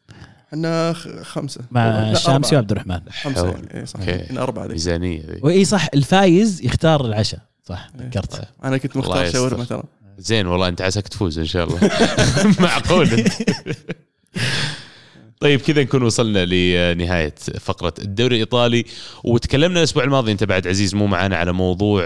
إحنا 0.49 0.93
خمسة. 1.23 1.61
مع 1.71 2.11
الشامسي 2.11 2.55
وعبد 2.55 2.71
الرحمن. 2.71 2.99
خمسة 3.09 3.51
يعني 3.51 3.79
اي 3.79 3.85
صح. 3.85 3.99
إحنا 3.99 4.41
أربعة. 4.43 4.67
ميزانية. 4.67 5.23
وإي 5.41 5.65
صح 5.65 5.87
الفايز 5.93 6.61
يختار 6.65 7.05
العشاء. 7.05 7.41
صح 7.67 7.87
إيه. 7.99 8.07
ذكرت. 8.07 8.31
طيب. 8.35 8.45
أنا 8.63 8.77
كنت 8.77 8.97
مختار 8.97 9.31
شاورما 9.31 9.63
ترى. 9.65 9.83
زين 10.17 10.47
والله 10.47 10.67
أنت 10.67 10.81
عساك 10.81 11.07
تفوز 11.07 11.39
إن 11.39 11.45
شاء 11.45 11.67
الله. 11.67 11.79
معقول. 12.59 13.09
طيب 15.39 15.61
كذا 15.61 15.83
نكون 15.83 16.03
وصلنا 16.03 16.45
لنهاية 16.45 17.35
فقرة 17.59 17.93
الدوري 17.99 18.35
الإيطالي 18.35 18.85
وتكلمنا 19.23 19.79
الأسبوع 19.79 20.03
الماضي 20.03 20.31
أنت 20.31 20.43
بعد 20.43 20.67
عزيز 20.67 20.95
مو 20.95 21.07
معنا 21.07 21.37
على 21.37 21.51
موضوع 21.51 22.01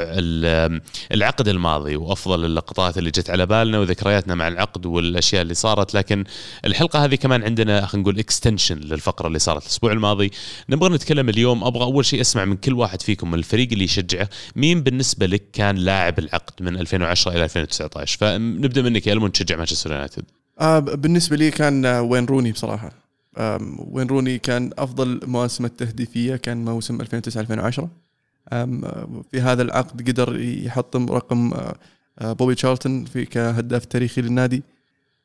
العقد 1.12 1.48
الماضي 1.48 1.96
وأفضل 1.96 2.46
اللقطات 2.46 2.98
اللي 2.98 3.12
جت 3.12 3.30
على 3.30 3.46
بالنا 3.46 3.80
وذكرياتنا 3.80 4.36
مع 4.36 4.48
العقد 4.48 4.86
والأشياء 4.86 5.42
اللي 5.42 5.54
صارت 5.54 5.94
لكن 5.94 6.24
الحلقة 6.66 7.06
هذه 7.06 7.16
كمان 7.16 7.44
عندنا 7.44 7.86
خلينا 7.86 8.04
نقول 8.04 8.20
اكستنشن 8.20 8.78
للفقرة 8.78 9.28
اللي 9.28 9.40
صارت 9.40 9.64
الأسبوع 9.64 9.92
الماضي. 9.92 10.32
نبغى 10.70 10.90
نتكلم 10.90 11.30
اليوم 11.30 11.64
أبغى 11.64 11.84
أول 11.84 12.06
شيء 12.06 12.22
أسمع 12.22 12.46
من 12.46 12.58
كل 12.58 12.74
واحد 12.74 13.02
فيكم 13.02 13.32
من 13.32 13.40
الفريق 13.40 13.68
اللي 13.72 13.84
يشجعه 13.84 14.30
مين 14.56 14.82
بالنسبة 14.82 15.26
لك 15.26 15.44
كان 15.54 15.76
لاعب 15.76 16.20
العقد 16.20 16.64
من 16.64 16.78
2010 16.78 17.32
إلى 17.32 17.44
2019 17.44 18.18
فنبدأ 18.18 18.82
منك 18.82 19.08
يا 19.08 19.14
إلمون 19.14 19.32
تشجع 19.32 19.56
مانشستر 19.58 19.92
يونايتد. 19.92 20.24
آه 20.60 20.80
بالنسبة 20.80 21.36
لي 21.38 21.52
كان 21.52 21.86
وين 21.86 22.26
روني 22.26 22.52
بصراحة. 22.52 23.01
وين 23.78 24.08
روني 24.08 24.38
كان 24.40 24.72
أفضل 24.78 25.20
مواسم 25.28 25.66
التهديفية 25.66 26.36
كان 26.36 26.66
موسم 26.66 27.02
2009 27.02 27.42
2010 27.42 27.90
في 29.32 29.42
هذا 29.42 29.62
العقد 29.62 30.10
قدر 30.10 30.40
يحطم 30.40 31.06
رقم 31.06 31.54
بوبي 32.22 32.56
تشارلتون 32.56 33.06
في 33.06 33.26
كهداف 33.26 33.86
تاريخي 33.86 34.22
للنادي. 34.22 34.64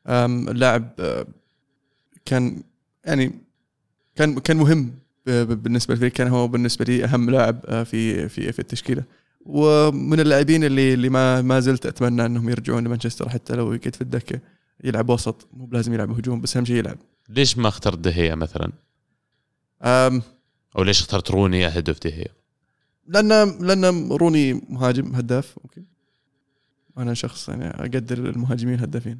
اللاعب 0.07 0.89
كان 2.25 2.61
يعني 3.05 3.31
كان 4.15 4.39
كان 4.39 4.57
مهم 4.57 4.93
بالنسبة 5.25 5.95
لي 5.95 6.09
كان 6.09 6.27
هو 6.27 6.47
بالنسبة 6.47 6.85
لي 6.85 7.05
أهم 7.05 7.29
لاعب 7.29 7.83
في 7.83 8.29
في 8.29 8.51
في 8.51 8.59
التشكيلة. 8.59 9.03
ومن 9.45 10.19
اللاعبين 10.19 10.63
اللي 10.63 10.93
اللي 10.93 11.09
ما 11.09 11.41
ما 11.41 11.59
زلت 11.59 11.85
أتمنى 11.85 12.25
أنهم 12.25 12.49
يرجعون 12.49 12.83
لمانشستر 12.83 13.29
حتى 13.29 13.55
لو 13.55 13.73
يقعد 13.73 13.95
في 13.95 14.01
الدكة 14.01 14.39
يلعب 14.83 15.09
وسط 15.09 15.47
مو 15.53 15.65
بلازم 15.65 15.93
يلعب 15.93 16.11
هجوم 16.11 16.41
بس 16.41 16.57
أهم 16.57 16.65
شيء 16.65 16.75
يلعب. 16.75 16.97
ليش 17.29 17.57
ما 17.57 17.67
اخترت 17.67 17.97
دي 17.97 18.12
خيا 18.12 18.35
مثلا؟ 18.35 18.71
أم 19.83 20.21
أو 20.77 20.83
ليش 20.83 21.01
اخترت 21.01 21.31
روني 21.31 21.67
ahead 21.67 21.89
of 21.89 21.99
دي 22.03 22.11
خيا؟ 22.11 22.27
لأن 23.07 23.29
لأن 23.67 24.11
روني 24.11 24.53
مهاجم 24.53 25.15
هداف 25.15 25.55
okay. 25.63 25.83
أنا 26.97 27.13
شخص 27.13 27.49
يعني 27.49 27.65
أقدر 27.67 28.17
المهاجمين 28.17 28.75
الهدافين 28.75 29.19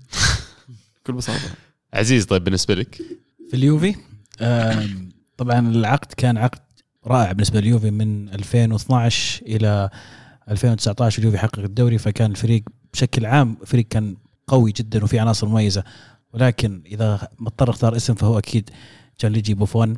بكل 1.04 1.14
بساطة. 1.14 1.50
عزيز 1.94 2.26
طيب 2.26 2.44
بالنسبة 2.44 2.74
لك؟ 2.76 2.96
في 3.50 3.54
اليوفي 3.54 3.96
طبعا 5.38 5.60
العقد 5.70 6.14
كان 6.14 6.38
عقد 6.38 6.60
رائع 7.08 7.32
بالنسبة 7.32 7.60
لليوفي 7.60 7.92
من 7.92 8.30
2012 8.30 9.46
إلى 9.46 9.90
2019 10.50 11.20
اليوفي 11.20 11.38
حقق 11.38 11.60
الدوري 11.60 11.98
فكان 11.98 12.32
الفريق 12.32 12.64
بشكل 12.94 13.26
عام 13.26 13.58
فريق 13.66 13.86
كان 13.90 14.16
قوي 14.48 14.72
جدا 14.72 15.04
وفي 15.04 15.20
عناصر 15.20 15.48
مميزة. 15.48 15.84
ولكن 16.34 16.82
إذا 16.86 17.28
مضطر 17.40 17.70
أختار 17.70 17.96
اسم 17.96 18.16
فهو 18.16 18.38
أكيد 18.40 18.70
كان 19.20 19.32
ليجي. 19.32 19.54
بوفون 19.54 19.98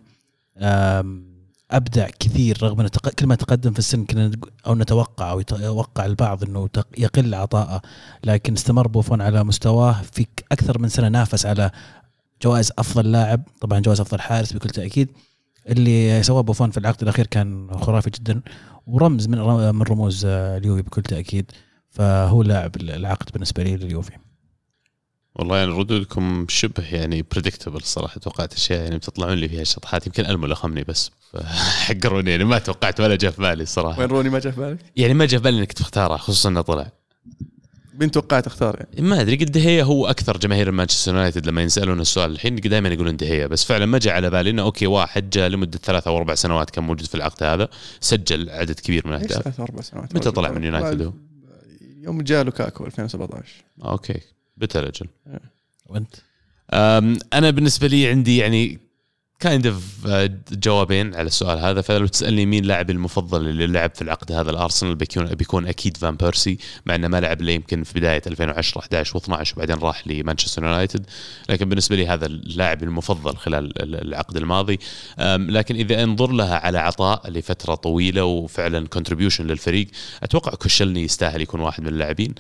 أبدع 1.72 2.08
كثير 2.20 2.64
رغم 2.64 2.80
انه 2.80 2.90
كل 3.20 3.28
ما 3.28 3.36
تقدم 3.36 3.72
في 3.72 3.80
السن 3.80 4.06
كنا 4.06 4.32
أو 4.68 4.76
نتوقع 4.76 5.32
أو 5.32 5.40
يتوقع 5.40 6.06
البعض 6.06 6.44
إنه 6.44 6.70
يقل 6.98 7.36
عطاءه. 7.36 7.82
لكن 8.24 8.54
استمر 8.54 8.88
بوفون 8.88 9.22
على 9.22 9.44
مستواه 9.44 10.02
في 10.12 10.28
أكثر 10.52 10.80
من 10.80 10.90
سنة 10.90 11.08
نافس 11.08 11.46
على 11.46 11.72
جوائز 12.42 12.72
أفضل 12.78 13.12
لاعب. 13.12 13.42
طبعا 13.62 13.80
جوائز 13.80 14.02
أفضل 14.02 14.22
حارس 14.22 14.54
بكل 14.54 14.70
تأكيد. 14.70 15.10
اللي 15.68 16.24
سواه 16.24 16.42
بوفون 16.42 16.72
في 16.72 16.78
العقد 16.78 17.02
الأخير 17.02 17.28
كان 17.28 17.70
خرافي 17.82 18.10
جدا. 18.10 18.42
ورمز 18.88 19.28
من 19.28 19.38
من 19.76 19.82
رموز 19.82 20.26
اليوفي 20.26 20.82
بكل 20.82 21.02
تأكيد. 21.02 21.52
فهو 21.90 22.44
لاعب 22.44 22.76
العقد 22.76 23.30
بالنسبة 23.34 23.64
لي 23.64 23.78
لليوفي. 23.78 24.12
والله 25.40 25.58
يعني 25.58 25.72
ردودكم 25.72 26.46
شبه 26.50 26.84
يعني 26.92 27.26
predictable 27.32 27.78
الصراحه 27.78 28.20
توقعت 28.20 28.54
أشياء 28.54 28.84
يعني 28.84 28.98
بتطلعون 28.98 29.34
لي 29.34 29.50
فيها 29.50 29.64
شطحات 29.64 30.08
يمكن 30.08 30.26
المو 30.26 30.48
لخمني 30.48 30.84
بس. 30.84 31.12
حق 31.86 32.06
روني 32.06 32.32
يعني 32.32 32.44
ما 32.44 32.60
توقعت 32.60 33.00
ولا 33.00 33.16
جاء 33.16 33.32
في 33.32 33.42
بالي 33.42 33.64
الصراحه 33.64 34.00
وين 34.00 34.10
روني 34.10 34.30
ما 34.30 34.40
جاء 34.40 34.54
في 34.54 34.60
بالك؟ 34.60 34.78
يعني 34.96 35.14
ما 35.14 35.26
جاء 35.26 35.40
في 35.40 35.44
بالي 35.44 35.60
إنك 35.60 35.74
تختاره 35.74 36.18
خصوصا 36.18 36.50
إنه 36.50 36.62
طلع. 36.62 36.92
مين 38.00 38.12
توقعت 38.12 38.48
أختار 38.48 38.76
يعني؟ 38.80 39.10
ما 39.10 39.22
أدري 39.22 39.36
قد 39.36 39.58
هي 39.58 39.84
هو 39.84 40.08
أكثر 40.08 40.38
جماهير 40.38 40.72
مانشستر 40.72 41.16
يونايتد 41.16 41.48
لما 41.48 41.62
ينسألون 41.62 42.00
السؤال 42.00 42.32
الحين 42.32 42.56
دائما 42.56 42.90
يقولون 42.90 43.18
دي 43.18 43.30
خيا 43.30 43.48
بس 43.48 43.64
فعلا 43.64 43.86
ما 43.86 43.98
جاء 43.98 44.14
على 44.14 44.30
بالي 44.30 44.50
إنه 44.50 44.62
okay 44.62 44.88
واحد 44.88 45.30
جاء 45.30 45.50
لمدة 45.50 45.80
ثلاث 45.84 46.08
أو 46.08 46.18
أربع 46.18 46.36
سنوات 46.36 46.70
كان 46.70 46.84
موجود 46.84 47.06
في 47.06 47.16
العقد 47.16 47.44
هذا 47.44 47.70
سجل 48.00 48.50
عدد 48.50 48.80
كبير 48.80 49.08
من 49.08 49.14
الأهداف. 49.14 49.42
ثلاث 49.42 49.60
أربع 49.60 49.82
سنوات؟ 49.82 50.16
متى 50.16 50.32
طلع 50.32 50.52
من 50.52 50.64
يونايتد 50.64 51.02
هو؟ 51.02 51.14
يوم 52.02 52.22
جاء 52.22 52.44
لوكاكو 52.44 52.86
2017 52.86 53.54
okay. 53.86 54.20
بتر 54.60 54.88
أجل 54.88 55.08
وأنت؟ 55.86 56.16
أنا 57.34 57.50
بالنسبة 57.50 57.88
لي 57.88 58.08
عندي 58.08 58.38
يعني 58.38 58.80
kind 59.40 59.68
of 59.68 59.84
uh, 60.06 60.10
جوابين 60.52 61.16
على 61.16 61.28
السؤال 61.28 61.60
هذا. 61.60 61.82
فلو 61.82 62.08
تسألني 62.08 62.46
مين 62.46 62.66
لاعبي 62.66 62.94
المفضل 62.94 63.48
اللي 63.48 63.68
لعب 63.68 63.96
في 63.96 64.02
العقد 64.02 64.32
هذا 64.32 64.52
للأرسنال 64.52 64.96
بيكون 64.96 65.26
بيكون 65.26 65.68
أكيد 65.68 65.98
فان 65.98 66.16
بيرسي 66.16 66.58
مع 66.86 66.96
إنه 66.96 67.08
ما 67.08 67.20
لعب 67.20 67.42
إلا 67.42 67.52
يمكن 67.52 67.84
في 67.84 68.00
بداية 68.00 68.22
2010 68.28 68.80
11 68.80 69.20
و12 69.20 69.54
وبعدين 69.54 69.76
راح 69.76 70.08
لمانشستر 70.08 70.64
يونايتد. 70.64 71.06
لكن 71.50 71.70
بالنسبة 71.70 71.96
لي 71.96 72.08
هذا 72.08 72.26
اللاعب 72.26 72.84
المفضل 72.84 73.38
خلال 73.38 73.82
العقد 74.08 74.38
الماضي. 74.38 74.80
لكن 75.38 75.76
إذا 75.76 76.04
انظر 76.04 76.32
لها 76.32 76.56
على 76.58 76.78
عطاء 76.78 77.30
لفترة 77.30 77.76
طويلة 77.76 78.24
وفعلا 78.24 78.88
contribution 78.88 79.48
للفريق 79.48 79.88
أتوقع 80.24 80.52
كوشلني 80.56 81.04
يستاهل 81.04 81.42
يكون 81.42 81.60
واحد 81.60 81.84
من 81.84 81.90
اللاعبين. 81.90 82.36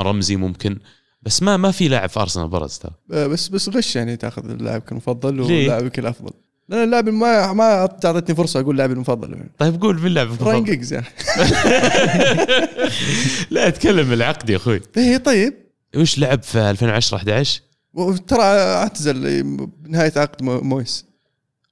رمزي 0.00 0.36
ممكن. 0.36 0.78
بس 1.24 1.42
ما 1.42 1.56
ما 1.56 1.70
في 1.70 1.88
لاعب 1.88 2.08
في 2.08 2.20
أرسنال 2.20 2.48
برز 2.48 2.78
ترى. 2.78 2.92
آه، 3.12 3.26
بس 3.26 3.48
بس 3.48 3.68
غش 3.68 3.96
يعني 3.96 4.16
تاخذ 4.16 4.46
لاعبك 4.46 4.92
المفضل 4.92 5.40
ولاعبك 5.40 5.98
الأفضل. 5.98 6.30
لأن 6.68 6.84
اللاعب 6.84 7.08
ما 7.08 7.52
ما 7.52 7.64
أعطيتني 7.64 8.36
فرصة 8.36 8.60
أقول 8.60 8.78
لاعبي 8.78 8.92
المفضل 8.92 9.32
يعني. 9.32 9.50
طيب 9.58 9.82
قول 9.82 10.00
مين 10.00 10.12
لاعبك 10.12 10.30
المفضل؟ 10.30 10.50
راين 10.50 10.64
جيجز 10.64 10.92
يعني. 10.92 11.06
لا 13.50 13.68
أتكلم 13.68 14.12
العقد 14.12 14.50
يا 14.50 14.56
أخوي. 14.56 14.80
إيه 14.96 15.16
طيب. 15.16 15.54
وش 15.96 16.18
لعب 16.18 16.42
في 16.42 16.70
2010 16.70 17.16
11 17.16 17.60
ترى 18.26 18.42
اعتزل 18.42 19.42
بنهايه 19.78 20.12
عقد 20.16 20.42
مويس. 20.42 21.06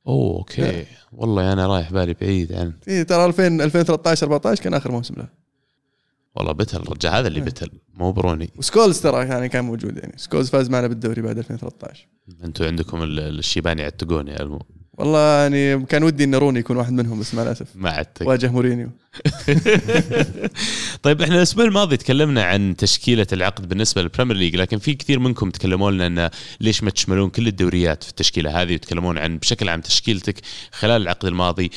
أوه 0.06 0.38
okay. 0.38 0.84
والله 1.12 1.52
أنا 1.52 1.66
رايح 1.66 1.92
بالي 1.92 2.14
بعيد 2.20 2.52
عن 2.52 2.72
إيه 2.88 3.02
ترى 3.02 3.24
2000 3.24 3.46
2013 3.46 4.26
14 4.26 4.62
كان 4.62 4.74
آخر 4.74 4.92
موسم 4.92 5.14
له. 5.14 5.41
والله 6.34 6.52
بتل 6.52 6.76
الرجال 6.76 7.12
هذا 7.12 7.28
اللي 7.28 7.38
إيه. 7.38 7.44
بتل 7.44 7.70
مو 7.94 8.12
بروني. 8.12 8.50
وسكولز 8.56 9.00
ترى 9.00 9.26
يعني 9.26 9.48
كان 9.48 9.64
موجود 9.64 9.96
يعني. 9.96 10.12
سكولز 10.16 10.50
فاز 10.50 10.70
معنا 10.70 10.86
بالدوري 10.86 11.22
بعد 11.22 11.38
2013 11.38 12.06
أنتم 12.44 12.64
عندكم 12.64 13.02
الشيباني 13.02 13.82
يعتقون 13.82 14.28
يا 14.28 14.42
المو. 14.42 14.62
والله 14.98 15.42
يعني 15.42 15.86
كان 15.86 16.02
ودي 16.02 16.24
إن 16.24 16.34
روني 16.34 16.58
يكون 16.58 16.76
واحد 16.76 16.92
منهم 16.92 17.20
بس 17.20 17.34
مع 17.34 17.42
الأسف. 17.42 17.66
ما 17.74 17.90
عدتك 17.90 18.26
واجه 18.26 18.50
مورينيو. 18.50 18.88
طيب 21.02 21.22
إحنا 21.22 21.36
الأسبوع 21.36 21.64
الماضي 21.64 21.96
تكلمنا 21.96 22.44
عن 22.44 22.76
تشكيلة 22.76 23.26
العقد 23.32 23.68
بالنسبة 23.68 24.02
للبريمير 24.02 24.36
ليج 24.36 24.56
لكن 24.56 24.78
في 24.78 24.94
كثير 24.94 25.18
منكم 25.18 25.50
تكلموا 25.50 25.90
لنا 25.90 26.06
إن 26.06 26.30
ليش 26.60 26.82
ما 26.82 26.90
تشملون 26.90 27.30
كل 27.30 27.46
الدوريات 27.46 28.04
في 28.04 28.10
التشكيلة 28.10 28.62
هذه 28.62 28.74
وتكلمون 28.74 29.18
عن 29.18 29.38
بشكل 29.38 29.68
عام 29.68 29.80
تشكيلتك 29.80 30.40
خلال 30.72 31.02
العقد 31.02 31.24
الماضي. 31.26 31.70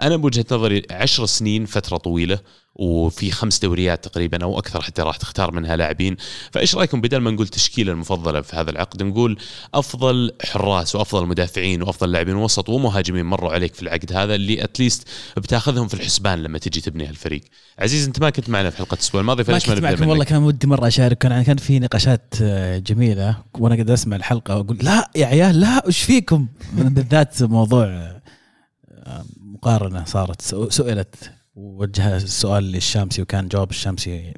أنا 0.00 0.16
بوجهة 0.16 0.46
نظري 0.52 0.82
عشر 0.90 1.26
سنين 1.26 1.66
فترة 1.66 1.96
طويلة 1.96 2.38
وفي 2.78 3.30
خمس 3.30 3.58
دوريات 3.58 4.04
تقريبا 4.04 4.42
أو 4.42 4.58
أكثر 4.58 4.82
حتى 4.82 5.02
راح 5.02 5.16
تختار 5.16 5.52
منها 5.52 5.76
لاعبين. 5.76 6.16
فإيش 6.52 6.74
رأيكم 6.74 7.00
بدل 7.00 7.18
ما 7.18 7.30
نقول 7.30 7.48
تشكيلة 7.48 7.92
المفضلة 7.92 8.40
في 8.40 8.56
هذا 8.56 8.70
العقد 8.70 9.02
نقول 9.02 9.38
أفضل 9.74 10.32
حراس 10.44 10.94
وأفضل 10.94 11.26
مدافعين 11.26 11.82
وأفضل 11.82 12.12
لاعبين 12.12 12.36
وسط 12.36 12.68
ومهاجمين 12.68 13.24
مروا 13.24 13.52
عليك 13.52 13.74
في 13.74 13.82
العقد 13.82 14.12
هذا 14.12 14.34
اللي 14.34 14.64
اتليست 14.64 15.08
بتاخذهم 15.36 15.88
في 15.88 15.94
الحسبان 15.94 16.42
لما 16.42 16.58
تجي 16.58 16.80
تبني 16.80 17.06
هالفريق. 17.06 17.40
عزيز 17.78 18.06
أنت 18.06 18.20
ما 18.20 18.30
كنت 18.30 18.50
معنا 18.50 18.70
في 18.70 18.76
حلقة 18.76 18.94
الأسبوع 18.94 19.20
الماضي 19.20 19.44
فليش 19.44 19.68
ما 19.68 19.74
كنت 19.74 19.84
معكم؟ 19.84 20.08
والله 20.08 20.24
كان 20.24 20.42
ودي 20.42 20.66
مرة 20.66 20.86
اشارك 20.86 21.18
كان 21.18 21.42
كان 21.42 21.56
في 21.56 21.78
نقاشات 21.78 22.34
آه، 22.42 22.78
جميلة 22.78 23.36
وأنا 23.54 23.74
قاعد 23.74 23.90
أسمع 23.90 24.16
الحلقة 24.16 24.56
وأقول 24.56 24.78
لا 24.82 25.10
يا 25.16 25.26
عيال 25.26 25.60
لا 25.60 25.86
وش 25.86 26.02
فيكم؟ 26.02 26.46
بالذات 26.72 27.42
موضوع 27.42 27.84
آه، 27.86 29.24
مقارنة 29.40 30.04
صارت 30.04 30.42
سئلت 30.72 31.37
ووجه 31.58 32.16
السؤال 32.16 32.64
للشامسي 32.64 33.22
وكان 33.22 33.48
جواب 33.48 33.70
الشامسي 33.70 34.34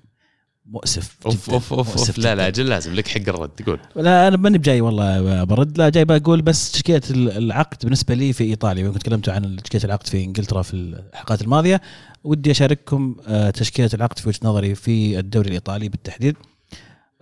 مؤسف 0.67 1.17
أوف 1.27 1.51
أوف 1.51 1.73
أوف, 1.73 1.99
أوف 1.99 2.19
لا 2.19 2.35
لا 2.35 2.47
أجل 2.47 2.69
لازم. 2.69 2.95
لك 2.95 3.09
حق 3.09 3.21
الرد 3.29 3.49
تقول 3.49 3.81
لا 3.97 4.29
أنا 4.29 4.37
ماني 4.37 4.59
بجاي 4.59 4.81
والله 4.81 5.45
برد. 5.45 5.79
لا 5.79 5.89
جاي 5.89 6.05
بقول 6.05 6.43
بس 6.43 6.73
تشكيلة 6.73 7.03
العقد 7.11 7.77
بالنسبة 7.83 8.15
لي 8.15 8.33
في 8.33 8.45
إيطاليا. 8.45 8.85
يمكن 8.85 8.99
تكلمتوا 8.99 9.33
عن 9.33 9.57
تشكيلة 9.57 9.85
العقد 9.85 10.07
في 10.07 10.25
إنجلترا 10.25 10.63
في 10.63 10.75
الحلقات 10.75 11.43
الماضية 11.43 11.81
ودي 12.25 12.51
أشارككم 12.51 13.17
آه، 13.27 13.51
تشكيلة 13.51 13.91
العقد 13.95 14.19
في 14.19 14.29
وجهة 14.29 14.41
نظري 14.43 14.75
في 14.75 15.19
الدوري 15.19 15.49
الإيطالي 15.49 15.89
بالتحديد. 15.89 16.37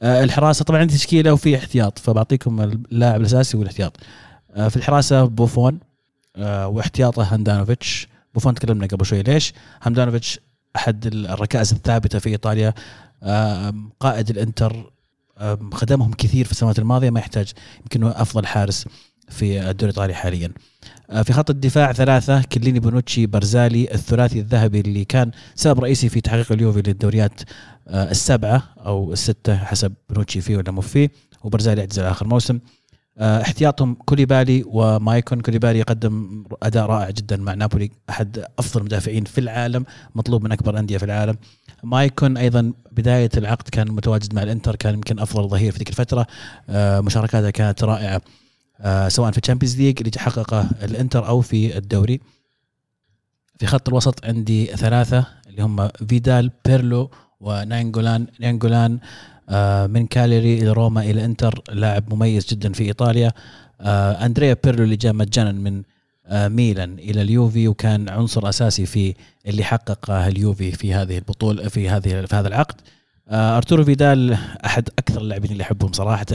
آه، 0.01 0.25
الحراسة 0.25 0.65
طبعا 0.65 0.81
عندي 0.81 0.95
تشكيلة 0.95 1.33
وفي 1.33 1.57
احتياط 1.57 1.99
فبعطيكم 1.99 2.61
اللاعب 2.61 3.21
الأساسي 3.21 3.57
والإحتياط. 3.57 3.97
آه، 4.55 4.69
في 4.69 4.77
الحراسة 4.77 5.25
بوفون 5.25 5.79
واحتياطه 6.39 7.35
هاندانوفيتش 7.35 8.09
بوفون 8.39 8.55
تكلمنا 8.55 8.87
قبل 8.87 9.07
شوي 9.07 9.23
ليش 9.23 9.53
هاندانوفيتش 9.83 10.41
أحد 10.77 11.07
الركائز 11.07 11.73
الثابتة 11.73 12.19
في 12.19 12.29
إيطاليا؟ 12.29 12.75
قائد 14.01 14.31
الإنتر 14.31 14.93
خدمهم 15.73 16.13
كثير 16.13 16.45
في 16.45 16.53
السنوات 16.53 16.79
الماضية 16.79 17.11
ما 17.11 17.21
يحتاج 17.21 17.53
يمكن 17.81 18.05
أفضل 18.05 18.47
حارس 18.47 18.87
في 19.29 19.71
الدوري 19.71 19.91
الإيطالي 19.91 20.15
حاليا. 20.15 20.53
آه، 21.11 21.23
في 21.23 21.33
خط 21.33 21.51
الدفاع 21.51 21.93
ثلاثة 21.93 22.43
كيليني 22.43 22.81
بونوتشي 22.81 23.27
برزالي 23.27 23.95
الثلاثي 23.95 24.41
الذهبي 24.41 24.81
اللي 24.81 25.05
كان 25.05 25.31
سبب 25.55 25.81
رئيسي 25.81 26.09
في 26.09 26.21
تحقيق 26.21 26.53
اليوفي 26.53 26.83
للدوريات 26.83 27.41
آه، 27.89 28.11
السبعة 28.11 28.63
أو 28.79 29.13
الستة 29.13 29.57
حسب 29.57 29.93
بونوتشي 30.11 30.41
فيه 30.41 30.57
ولا 30.57 30.71
مو 30.71 30.81
فيه 30.81 31.11
وبرزالي 31.43 31.81
اعتزل 31.81 32.03
آخر 32.03 32.27
موسم. 32.27 32.59
احتياطهم 33.21 33.95
كوليبالي 33.95 34.65
ومايكون 34.67 35.41
كوليبالي 35.41 35.79
يقدم 35.79 36.45
أداء 36.63 36.87
رائع 36.87 37.11
جدا 37.11 37.37
مع 37.37 37.55
نابولي 37.55 37.91
أحد 38.11 38.45
أفضل 38.59 38.81
المدافعين 38.81 39.25
في 39.25 39.39
العالم 39.39 39.85
مطلوب 40.15 40.45
من 40.45 40.53
أكبر 40.53 40.73
الانديه 40.73 40.99
في 40.99 41.05
العالم. 41.05 41.37
مايكون 41.83 42.37
أيضا 42.37 42.73
بداية 42.93 43.31
العقد 43.37 43.69
كان 43.69 43.91
متواجد 43.91 44.35
مع 44.35 44.43
الإنتر 44.43 44.77
كان 44.77 44.95
يمكن 44.95 45.19
أفضل 45.19 45.49
ظهير 45.49 45.73
في 45.73 45.79
ذيك 45.79 45.89
الفترة. 45.89 46.27
آه، 46.69 47.01
مشاركاته 47.01 47.51
كانت 47.51 47.85
رائعة 47.85 48.23
آه، 48.81 49.09
سواء 49.09 49.31
في 49.31 49.39
ال 49.39 49.43
Champions 49.43 49.77
League 49.77 49.99
اللي 49.99 50.11
حققه 50.17 50.71
الإنتر 50.83 51.29
أو 51.29 51.41
في 51.41 51.79
الدوري. 51.79 52.21
في 53.59 53.67
خط 53.67 53.89
الوسط 53.89 54.25
عندي 54.25 54.67
ثلاثة 54.67 55.27
اللي 55.47 55.63
هم 55.63 55.89
فيدال 55.89 56.51
بيرلو 56.65 57.11
ونانجولان 57.41 58.27
نانجولان 58.41 58.99
من 59.87 60.07
كاليري 60.07 60.59
إلى 60.59 60.73
روما 60.73 61.01
إلى 61.03 61.25
إنتر 61.25 61.63
لاعب 61.73 62.15
مميز 62.15 62.47
جدا 62.47 62.73
في 62.73 62.85
إيطاليا. 62.85 63.33
أندريا 63.81 64.57
بيرلو 64.65 64.85
اللي 64.85 64.97
جاء 64.97 65.13
مجانا 65.13 65.53
من 65.53 65.83
آه، 66.29 66.49
ميلان 66.49 66.99
إلى 66.99 67.23
اليوفي 67.23 67.69
وكان 67.69 68.09
عنصر 68.09 68.49
أساسي 68.49 68.87
في 68.87 69.15
اللي 69.47 69.65
حققه 69.65 70.29
اليوفي 70.29 70.73
في 70.73 70.95
هذه 70.95 71.19
البطولة 71.19 71.69
في 71.69 71.89
هذه 71.89 72.27
في 72.27 72.37
هذا 72.37 72.49
العقد. 72.49 72.81
آه، 73.29 73.57
أرتورو 73.57 73.85
فيدال 73.85 74.33
أحد 74.65 74.89
أكثر 74.99 75.21
اللاعبين 75.21 75.51
اللي 75.53 75.63
أحبهم 75.63 75.93
صراحة. 75.93 76.27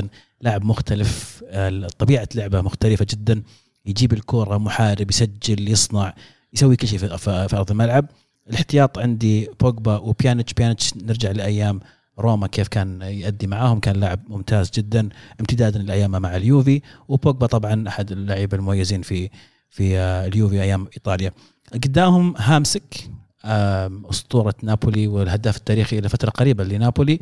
لاعب 0.41 0.65
مختلف 0.65 1.43
آه، 1.47 1.87
طبيعة 1.97 2.27
لعبه 2.35 2.61
مختلفة 2.61 3.05
جدا. 3.09 3.43
يجيب 3.85 4.13
الكوره 4.13 4.57
محارب 4.57 5.09
يسجل 5.09 5.69
يصنع 5.69 6.13
يسوي 6.53 6.75
كل 6.75 6.87
شيء 6.87 6.99
في 7.17 7.55
أرض 7.57 7.71
الملعب. 7.71 8.05
الاحتياط 8.49 8.99
عندي 8.99 9.49
بوجبا 9.59 9.97
وبيانيتش 9.97 10.53
بيانيتش 10.53 10.93
نرجع 10.97 11.31
لأيام 11.31 11.79
روما 12.19 12.47
كيف 12.47 12.67
كان 12.67 13.01
يؤدي 13.01 13.47
معاهم 13.47 13.79
كان 13.79 13.95
لاعب 13.95 14.19
ممتاز 14.27 14.71
جدا 14.71 15.09
امتدادا 15.39 15.79
لايامه 15.79 16.19
مع 16.19 16.35
اليوفي. 16.35 16.81
وبوجبا 17.07 17.47
طبعا 17.47 17.87
أحد 17.87 18.11
اللعيبة 18.11 18.57
المميزين 18.57 19.01
في 19.01 19.29
في 19.69 19.97
آه، 19.97 20.27
اليوفي 20.27 20.61
أيام 20.61 20.87
إيطاليا. 20.97 21.31
قدامهم 21.73 22.33
هامسك 22.37 23.09
أسطورة 23.45 24.55
نابولي 24.63 25.07
والهداف 25.07 25.57
التاريخي 25.57 25.99
إلى 25.99 26.09
فترة 26.09 26.29
قريبة 26.29 26.63
لنابولي. 26.63 27.19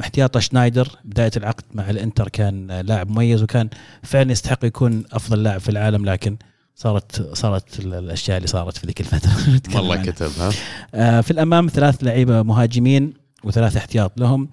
احتياطه 0.00 0.40
شنايدر 0.40 0.88
بداية 1.04 1.30
العقد 1.36 1.64
مع 1.74 1.90
الإنتر 1.90 2.28
كان 2.28 2.80
لاعب 2.80 3.10
مميز 3.10 3.42
وكان 3.42 3.68
فعلا 4.02 4.32
يستحق 4.32 4.64
يكون 4.64 5.04
أفضل 5.12 5.42
لاعب 5.42 5.60
في 5.60 5.68
العالم 5.68 6.04
لكن 6.04 6.36
صارت 6.76 7.36
صارت 7.36 7.80
الأشياء 7.80 8.36
اللي 8.36 8.48
صارت 8.48 8.76
في 8.76 8.86
ذيك 8.86 9.00
الفترة. 9.00 9.32
والله 9.76 9.96
كتب 9.96 10.30
ها 10.38 10.50
آه، 10.94 11.20
في 11.20 11.30
الأمام 11.30 11.68
ثلاث 11.68 12.04
لعيبة 12.04 12.42
مهاجمين. 12.42 13.23
وثلاث 13.44 13.76
احتياط 13.76 14.20
لهم. 14.20 14.48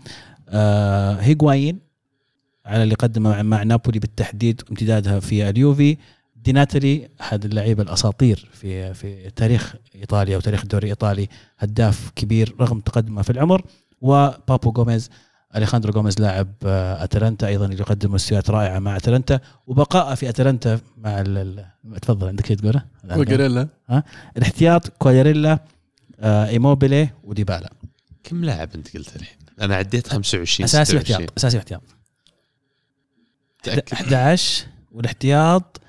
آه، 0.49 1.13
هيغوايين 1.15 1.79
على 2.65 2.83
اللي 2.83 2.95
قدمه 2.95 3.41
مع 3.41 3.63
نابولي 3.63 3.99
بالتحديد 3.99 4.61
امتدادها 4.69 5.19
في 5.19 5.49
اليوفي. 5.49 5.97
ديناتري 6.35 7.09
احد 7.21 7.45
اللعيبه 7.45 7.83
الأساطير 7.83 8.49
في 8.53 8.93
في 8.93 9.29
تاريخ 9.29 9.75
إيطاليا 9.95 10.37
وتاريخ 10.37 10.61
الدوري 10.61 10.83
الإيطالي 10.83 11.27
هداف 11.59 12.11
كبير 12.15 12.55
رغم 12.59 12.79
تقدمه 12.79 13.21
في 13.21 13.29
العمر. 13.29 13.61
وبابو 14.01 14.71
جوميز 14.71 15.09
أليخاندرو 15.55 15.93
جوميز 15.93 16.19
لاعب 16.21 16.47
آه، 16.65 17.03
أتلانتا 17.03 17.47
أيضا 17.47 17.65
اللي 17.65 17.79
يقدم 17.79 18.13
مستويات 18.13 18.49
رائعة 18.49 18.79
مع 18.79 18.97
أتلانتا. 18.97 19.39
وبقاء 19.67 20.15
في 20.15 20.29
أتلانتا 20.29 20.79
مع 20.97 21.23
تفضل 22.01 22.27
عندك 22.27 22.45
شيء 22.45 22.57
تقوله؟ 22.57 22.83
كواليريلا 23.13 23.67
ها؟ 23.89 24.03
الاحتياط 24.37 24.87
كواليريلا 24.87 25.59
آه 26.19 26.47
إيموبيلي 26.47 27.09
وديبالا. 27.23 27.69
كم 28.23 28.45
لاعب 28.45 28.69
انت 28.75 28.97
قلت 28.97 29.15
الحين؟ 29.15 29.37
أنا 29.61 29.75
عديت 29.75 30.07
25 30.07 30.63
أساسي 30.63 30.95
واحتياط 30.95 31.33
أساسي 31.37 31.57
واحتياط 31.57 31.81
11 33.93 34.65
والاحتياط 34.91 35.81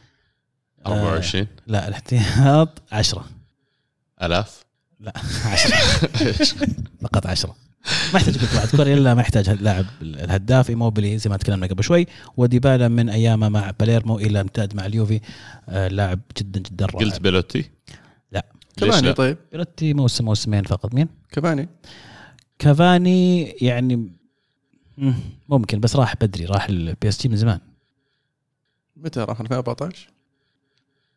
24 0.87 1.45
آه 1.45 1.49
لا 1.67 1.89
الاحتياط 1.89 2.83
10 2.93 3.25
آلاف؟ 4.23 4.65
لا 5.01 5.13
10 5.45 5.77
فقط 7.03 7.27
10 7.27 7.57
ما 8.13 8.19
يحتاج 8.19 8.39
قلت 8.39 8.55
بعد 8.55 8.69
كوالياريلا 8.69 9.15
ما 9.15 9.21
يحتاج 9.21 9.51
لاعب 9.51 9.87
الهداف. 10.03 10.71
إيموبيلي 10.71 11.19
زي 11.19 11.31
ما 11.31 11.37
تكلمنا 11.37 11.67
قبل 11.67 11.85
شوي. 11.85 12.07
وديبالا 12.37 12.89
من 12.89 13.09
أيامه 13.09 13.49
مع 13.49 13.71
باليرمو 13.71 14.19
إلى 14.19 14.41
امتداد 14.41 14.77
مع 14.77 14.87
اليوفي. 14.87 15.21
آه 15.69 15.89
لاعب 15.89 16.21
جدا 16.39 16.61
جدا 16.61 16.87
رائع. 16.87 16.99
قلت 16.99 17.21
بيلوتي؟ 17.21 17.71
لا. 18.33 18.47
كافاني 18.77 19.13
طيب. 19.13 19.39
بيلوتي 19.53 19.95
موسم 19.95 20.25
موسمين 20.25 20.63
فقط. 20.63 20.95
مين؟ 20.95 21.09
كافاني. 21.33 21.69
كافاني 22.63 23.43
يعني 23.43 24.13
ممكن 25.49 25.81
بس 25.81 25.97
راح 25.97 26.17
بدري 26.17 26.45
راح 26.45 26.69
ال 26.69 27.09
PSG 27.09 27.29
من 27.29 27.37
زمان. 27.37 27.61
متى 28.97 29.21
راح؟ 29.21 29.41
2014 29.41 30.09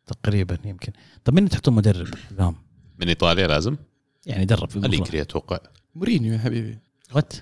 تقريبا 0.06 0.58
يمكن. 0.64 0.92
طب 1.24 1.34
مين 1.34 1.48
تحطون 1.48 1.74
مدرب؟ 1.74 2.14
لهم؟ 2.38 2.56
من 2.98 3.08
إيطاليا 3.08 3.46
لازم؟ 3.46 3.76
يعني 4.26 4.44
درب 4.44 4.84
اليجري 4.84 5.22
أتوقع. 5.22 5.58
مورينيو 5.94 6.32
يا 6.32 6.38
حبيبي. 6.38 6.78
what 7.14 7.32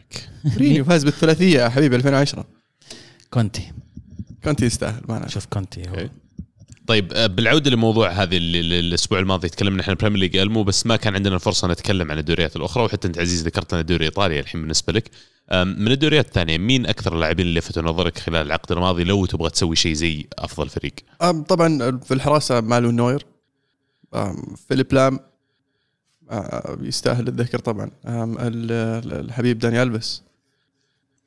مورينيو 0.45 0.85
فاز 0.85 1.05
بالثلاثية 1.05 1.61
يا 1.61 1.69
حبيبي 1.69 1.97
2010 1.97 2.45
كونتي. 3.31 3.73
كونتي 4.45 4.67
يستاهل 4.67 5.03
ما 5.09 5.29
شوف 5.29 5.47
كونتي 5.47 5.89
هو. 5.89 6.09
طيب 6.87 7.13
آه، 7.13 7.27
بالعودة 7.27 7.71
لموضوع 7.71 8.11
هذه 8.11 8.39
الأسبوع 8.39 9.19
الماضي 9.19 9.49
تكلمنا 9.49 9.83
إحنا 9.83 9.95
Premier 9.95 10.19
League 10.19 10.37
المو 10.37 10.63
بس 10.65 10.87
ما 10.87 10.97
كان 10.97 11.15
عندنا 11.15 11.39
فرصه 11.39 11.69
نتكلم 11.69 12.11
عن 12.11 12.19
الدوريات 12.19 12.57
الأخرى 12.57 12.85
وحتى 12.85 13.09
أنت 13.09 13.19
عزيز 13.19 13.47
ذكرت 13.47 13.73
لنا 13.73 13.81
الدوري 13.81 14.07
الإيطالي 14.07 14.41
الحين 14.41 14.61
بالنسبة 14.61 14.93
لك. 14.93 15.11
من 15.53 15.93
الدوريات 15.93 16.27
الثانية 16.27 16.59
مين 16.59 16.87
أكثر 16.87 17.15
اللاعبين 17.15 17.47
اللي 17.47 17.59
لفتوا 17.59 17.83
نظرك 17.83 18.19
خلال 18.19 18.47
العقد 18.47 18.73
الماضي 18.73 19.05
لو 19.05 19.27
تبغى 19.27 19.51
تسوي 19.51 19.77
شيء 19.77 19.93
زي 19.93 20.27
أفضل 20.39 20.69
فريق؟ 20.69 20.95
طبعا 21.49 21.99
في 21.99 22.15
الحراسة 22.15 22.61
مانويل 22.61 22.91
نوير 22.91 23.27
فيليب 24.69 24.93
لام 24.93 25.21
يستاهل 26.81 27.29
الذكر 27.29 27.59
طبعا. 27.59 27.91
الحبيب 28.07 29.59
داني 29.59 29.83
ألفيس. 29.83 30.23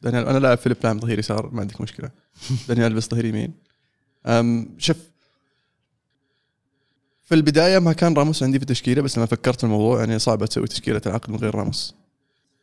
دانيال 0.01 0.27
أنا 0.27 0.39
لاعب 0.39 0.57
فيليب 0.57 0.77
لام 0.83 0.99
ظهير 0.99 1.19
يسار 1.19 1.49
ما 1.53 1.61
عندك 1.61 1.81
مشكلة. 1.81 2.09
داني 2.67 2.87
ألفيس 2.87 3.09
ظهير 3.09 3.25
يمين. 3.25 3.53
شوف 4.77 4.97
في 7.27 7.35
البداية 7.35 7.79
ما 7.79 7.93
كان 7.93 8.13
راموس 8.13 8.43
عندي 8.43 8.59
في 8.59 8.63
التشكيله 8.63 9.01
بس 9.01 9.17
لما 9.17 9.25
فكرت 9.25 9.57
في 9.57 9.63
الموضوع 9.63 9.99
يعني 9.99 10.19
صعبه 10.19 10.45
تسوي 10.45 10.67
تشكيلة 10.67 11.01
العقد 11.05 11.29
من 11.31 11.37
غير 11.37 11.55
راموس. 11.55 11.95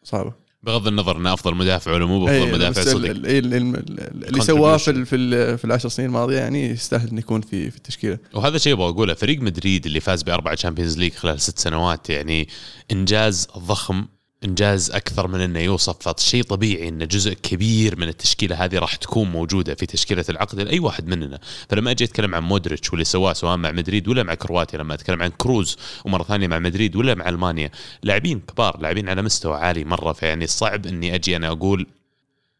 صعبة. 0.02 0.32
بغض 0.62 0.86
النظر 0.86 1.16
إنه 1.16 1.34
أفضل 1.34 1.54
مدافع 1.54 1.92
ولا 1.92 2.06
مو 2.06 2.24
افضل 2.24 2.52
مدافع 2.52 2.82
صدق. 2.82 3.10
اللي 3.10 4.40
سواه 4.40 4.76
في 4.76 5.04
في, 5.04 5.56
في 5.56 5.64
العشر 5.64 5.88
سنين 5.88 6.08
الماضية 6.08 6.38
يعني 6.38 6.70
يستاهل 6.70 7.08
إنه 7.08 7.18
يكون 7.18 7.40
في 7.40 7.70
في 7.70 7.76
التشكيلة. 7.76 8.18
وهذا 8.34 8.58
شيء 8.58 8.72
أبغى 8.72 8.88
أقوله 8.88 9.14
فريق 9.14 9.40
مدريد 9.40 9.86
اللي 9.86 10.00
فاز 10.00 10.22
بأربعة 10.22 10.54
Champions 10.54 10.98
League 10.98 11.12
خلال 11.12 11.40
ست 11.40 11.58
سنوات 11.58 12.10
يعني 12.10 12.48
إنجاز 12.92 13.48
ضخم 13.58 14.06
إنجاز 14.44 14.90
أكثر 14.90 15.28
من 15.28 15.40
إنه 15.40 15.60
يوصف 15.60 16.08
فشيء 16.08 16.42
طبيعي 16.42 16.88
إن 16.88 17.06
جزء 17.06 17.32
كبير 17.32 17.98
من 17.98 18.08
التشكيلة 18.08 18.64
هذه 18.64 18.78
راح 18.78 18.96
تكون 18.96 19.30
موجودة 19.30 19.74
في 19.74 19.86
تشكيلة 19.86 20.24
العقد 20.28 20.60
لأي 20.60 20.78
واحد 20.78 21.06
مننا. 21.06 21.38
فلما 21.68 21.90
أجي 21.90 22.04
أتكلم 22.04 22.34
عن 22.34 22.42
مودريتش 22.42 22.90
واللي 22.90 23.04
سواه 23.04 23.32
سواء 23.32 23.56
مع 23.56 23.70
مدريد 23.70 24.08
ولا 24.08 24.22
مع 24.22 24.34
كرواتيا 24.34 24.78
لما 24.78 24.94
أتكلم 24.94 25.22
عن 25.22 25.30
كروز 25.38 25.76
ومرة 26.04 26.22
ثانية 26.22 26.46
مع 26.46 26.58
مدريد 26.58 26.96
ولا 26.96 27.14
مع 27.14 27.28
ألمانيا 27.28 27.70
لاعبين 28.02 28.40
كبار 28.40 28.80
لاعبين 28.80 29.08
على 29.08 29.22
مستوى 29.22 29.56
عالي 29.56 29.84
مرة 29.84 30.12
فيعني 30.12 30.46
صعب 30.46 30.86
إني 30.86 31.14
أجي 31.14 31.36
أنا 31.36 31.48
أقول 31.48 31.86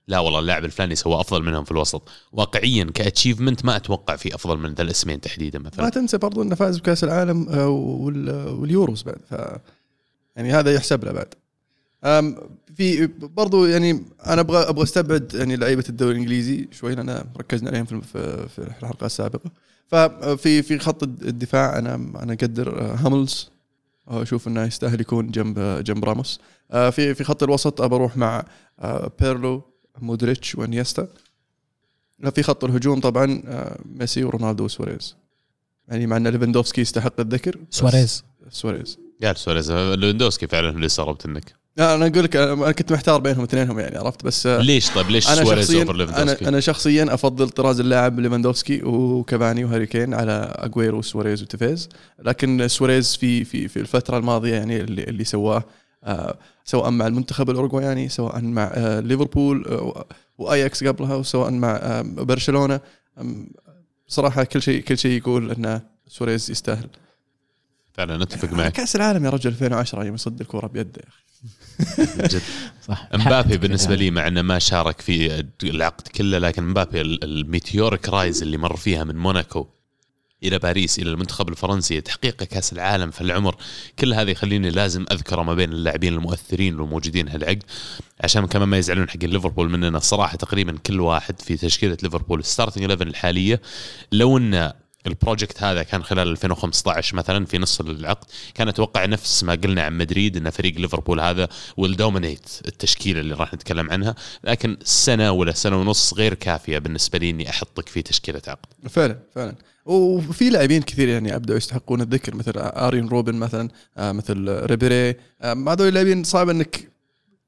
لا 0.08 0.18
والله 0.18 0.38
اللاعب 0.38 0.64
الفلاني 0.64 0.94
سوى 0.94 1.20
أفضل 1.20 1.42
منهم 1.42 1.64
في 1.64 1.70
الوسط. 1.70 2.08
واقعيا 2.32 2.84
كأتشيفمنت 2.84 3.64
ما 3.64 3.76
أتوقع 3.76 4.16
في 4.16 4.34
أفضل 4.34 4.58
من 4.58 4.74
ذا 4.74 4.82
الاسمين 4.82 5.20
تحديدا 5.20 5.58
مثلا. 5.58 5.84
ما 5.84 5.90
تنسى 5.90 6.18
برضو 6.18 6.42
إنه 6.42 6.54
فاز 6.54 6.78
بكأس 6.78 7.04
العالم 7.04 7.48
آه، 7.48 7.68
واليوروز 7.68 9.02
بعد 9.02 9.18
ف 9.30 9.34
يعني 10.36 10.52
هذا 10.52 10.74
يحسب 10.74 11.04
له 11.04 11.12
بعد. 11.12 11.34
في 12.76 13.06
برضو 13.20 13.66
يعني 13.66 14.04
أنا 14.26 14.40
أبغى 14.40 14.58
أبغى 14.58 14.82
أستبعد 14.82 15.34
يعني 15.34 15.56
لعيبة 15.56 15.84
الدوري 15.88 16.12
الإنجليزي 16.12 16.68
شوي 16.70 16.94
لأن 16.94 17.24
ركزنا 17.36 17.70
عليهم 17.70 17.84
في 17.84 18.00
في 18.48 18.58
الحلقة 18.58 19.06
السابقة. 19.06 19.50
ففي 19.86 20.62
في 20.62 20.78
خط 20.78 21.02
الدفاع 21.02 21.78
أنا 21.78 21.94
أنا 21.94 22.32
أقدر 22.32 22.80
آه، 22.80 22.94
هاملز 22.94 23.50
أشوف 24.08 24.48
إنه 24.48 24.62
يستاهل 24.62 25.00
يكون 25.00 25.30
جنب 25.30 25.84
جنب 25.84 26.04
راموس. 26.04 26.40
آه، 26.70 26.90
في 26.90 27.14
في 27.14 27.24
خط 27.24 27.42
الوسط 27.42 27.80
أبى 27.80 27.94
أروح 27.94 28.16
مع 28.16 28.44
آه، 28.80 29.10
بيرلو 29.20 29.62
مودريتش 29.98 30.54
وانيستا 30.54 31.08
في 32.34 32.42
خط 32.42 32.64
الهجوم 32.64 33.00
طبعا 33.00 33.42
ميسي 33.84 34.24
ورونالدو 34.24 34.64
وسواريز 34.64 35.16
يعني 35.88 36.06
مع 36.06 36.16
إن 36.16 36.28
ليفندوفسكي 36.28 36.80
يستحق 36.80 37.20
الذكر 37.20 37.58
سواريز. 37.70 38.24
سواريز. 38.48 38.98
قال 39.22 39.36
سواريز. 39.36 39.72
ليفندوفسكي 39.72 40.46
فعلا 40.46 40.68
اللي 40.68 40.86
استغربت 40.86 41.26
انك 41.26 41.63
أنا 41.78 42.06
أقول 42.06 42.24
لك 42.24 42.36
أنا 42.36 42.72
كنت 42.72 42.92
محتار 42.92 43.20
بينهم 43.20 43.42
اثنينهم 43.42 43.78
يعني 43.78 43.98
عرفت؟ 43.98 44.24
بس 44.24 44.46
ليش 44.46 44.90
طيب؟ 44.90 45.10
ليش 45.10 45.28
أنا 45.28 45.44
سواريز 45.44 45.74
over 45.74 45.96
ليفاندوفسكي؟ 45.96 46.40
أنا 46.42 46.48
أنا 46.48 46.60
شخصيا 46.60 47.14
أفضل 47.14 47.48
طراز 47.48 47.80
اللاعب 47.80 48.20
ليفاندوفسكي 48.20 48.82
وكافاني 48.82 49.64
وهاري 49.64 49.86
كين 49.86 50.14
على 50.14 50.52
اجويرو 50.56 50.98
وسواريز 50.98 51.42
وتيفيز. 51.42 51.88
لكن 52.24 52.68
سواريز 52.68 53.16
في 53.16 53.44
في 53.44 53.68
في 53.68 53.80
الفترة 53.80 54.18
الماضية 54.18 54.54
يعني 54.54 54.80
اللي, 54.80 55.04
اللي 55.04 55.24
سواه 55.24 55.64
آه 56.04 56.38
سواء 56.64 56.90
مع 56.90 57.06
المنتخب 57.06 57.50
الاوروغواياني 57.50 58.08
سواء 58.08 58.40
مع 58.40 58.70
آه 58.74 59.00
ليفربول 59.00 59.64
آه 59.68 60.06
وآياكس 60.38 60.84
قبلها 60.84 61.14
وسواء 61.14 61.50
مع 61.50 61.68
آه 61.70 62.02
برشلونة. 62.02 62.80
صراحة 64.08 64.44
كل 64.44 64.62
شيء 64.62 64.82
كل 64.82 64.98
شيء 64.98 65.10
يقول 65.18 65.50
إن 65.50 65.80
سواريز 66.08 66.50
يستاهل. 66.50 66.88
فعلا 67.92 68.24
نتفق 68.24 68.52
معك. 68.52 68.72
كأس 68.72 68.96
العالم 68.96 69.24
يا 69.24 69.30
رجل 69.30 69.50
2010 69.50 70.04
يوم 70.04 70.14
يصد 70.14 70.40
الكورة 70.40 70.66
بيده 70.66 71.00
يا 71.04 71.08
أخي. 71.08 71.23
جد. 72.32 72.42
صح. 72.88 73.08
مبابي 73.14 73.56
بالنسبة 73.56 73.94
لي 73.94 74.10
مع 74.10 74.28
إنه 74.28 74.42
ما 74.42 74.58
شارك 74.58 75.00
في 75.00 75.44
العقد 75.62 76.08
كله 76.08 76.38
لكن 76.38 76.62
مبابي 76.62 77.00
ال 77.00 77.12
meteoric 77.12 78.08
rise 78.08 78.42
اللي 78.42 78.56
مر 78.56 78.76
فيها 78.76 79.04
من 79.04 79.16
موناكو 79.16 79.66
إلى 80.42 80.58
باريس 80.58 80.98
إلى 80.98 81.10
المنتخب 81.10 81.48
الفرنسي 81.48 82.00
تحقيق 82.00 82.36
كأس 82.36 82.72
العالم 82.72 83.10
في 83.10 83.20
العمر. 83.20 83.56
كل 83.98 84.14
هذا 84.14 84.30
يخليني 84.30 84.70
لازم 84.70 85.04
أذكره 85.12 85.42
ما 85.42 85.54
بين 85.54 85.72
اللاعبين 85.72 86.14
المؤثرين 86.14 86.74
الموجودين 86.74 87.28
هالعقد 87.28 87.62
عشان 88.20 88.46
كمان 88.46 88.68
ما 88.68 88.78
يزعلون 88.78 89.10
حق 89.10 89.24
ليفربول 89.24 89.70
مننا 89.70 89.98
الصراحه 89.98 90.36
تقريبا 90.36 90.78
كل 90.86 91.00
واحد 91.00 91.40
في 91.40 91.56
تشكيلة 91.56 91.96
ليفربول 92.02 92.38
ال 92.38 92.43
starting 92.43 92.84
11 92.84 93.06
الحالية 93.06 93.60
لو 94.12 94.38
ان 94.38 94.72
ال 95.06 95.13
project 95.13 95.62
هذا 95.62 95.82
كان 95.82 96.02
خلال 96.02 96.28
2015 96.28 97.16
مثلا 97.16 97.46
في 97.46 97.58
نص 97.58 97.80
العقد. 97.80 98.26
كان 98.54 98.68
أتوقع 98.68 99.04
نفس 99.04 99.44
ما 99.44 99.54
قلنا 99.54 99.82
عن 99.82 99.98
مدريد 99.98 100.36
إن 100.36 100.50
فريق 100.50 100.78
ليفربول 100.78 101.20
هذا 101.20 101.48
will 101.76 101.96
dominate 101.96 102.48
التشكيلة 102.66 103.20
اللي 103.20 103.34
راح 103.34 103.54
نتكلم 103.54 103.90
عنها. 103.90 104.14
لكن 104.44 104.76
سنة 104.82 105.32
ولا 105.32 105.52
سنة 105.52 105.80
ونص 105.80 106.14
غير 106.14 106.34
كافية 106.34 106.78
بالنسبة 106.78 107.18
لي 107.18 107.30
إني 107.30 107.50
أحطك 107.50 107.88
في 107.88 108.02
تشكيلة 108.02 108.42
عقد. 108.48 108.88
فعلا 108.90 109.18
فعلا. 109.34 109.54
وفي 109.86 110.50
لاعبين 110.50 110.82
كثير 110.82 111.08
يعني 111.08 111.36
أبدأوا 111.36 111.58
يستحقون 111.58 112.00
الذكر 112.00 112.34
مثل 112.34 112.52
أرين 112.56 113.08
روبن 113.08 113.34
مثلا 113.34 113.68
آه، 113.96 114.12
مثل 114.12 114.48
ريبيري. 114.48 115.14
آه، 115.42 115.52
هذول 115.68 115.88
اللاعبين 115.88 116.24
صعب 116.24 116.48
إنك 116.48 116.88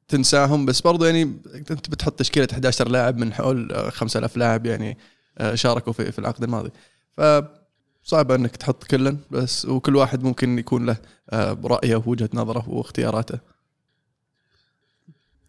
تنساهم 0.09 0.67
بس 0.67 0.81
برضو 0.81 1.05
يعني 1.05 1.23
أنت 1.71 1.91
بتحط 1.91 2.19
تشكيلة 2.19 2.49
11 2.53 2.89
لاعب 2.89 3.19
من 3.19 3.33
حول 3.33 3.91
5000 3.93 4.37
لاعب 4.37 4.67
يعني 4.67 4.99
آه، 5.39 5.55
شاركوا 5.55 5.93
في, 5.93 6.13
في 6.13 6.19
العقد 6.19 6.43
الماضي. 6.43 6.71
فصعب 7.17 8.33
انك 8.33 8.57
تحط 8.57 8.85
كلا 8.85 9.17
بس 9.31 9.65
وكل 9.67 9.97
واحد 9.97 10.23
ممكن 10.23 10.59
يكون 10.59 10.87
له 10.87 10.97
رأيه 11.65 11.97
ووجهة 11.97 12.31
نظره 12.35 12.69
واختياراته. 12.69 13.39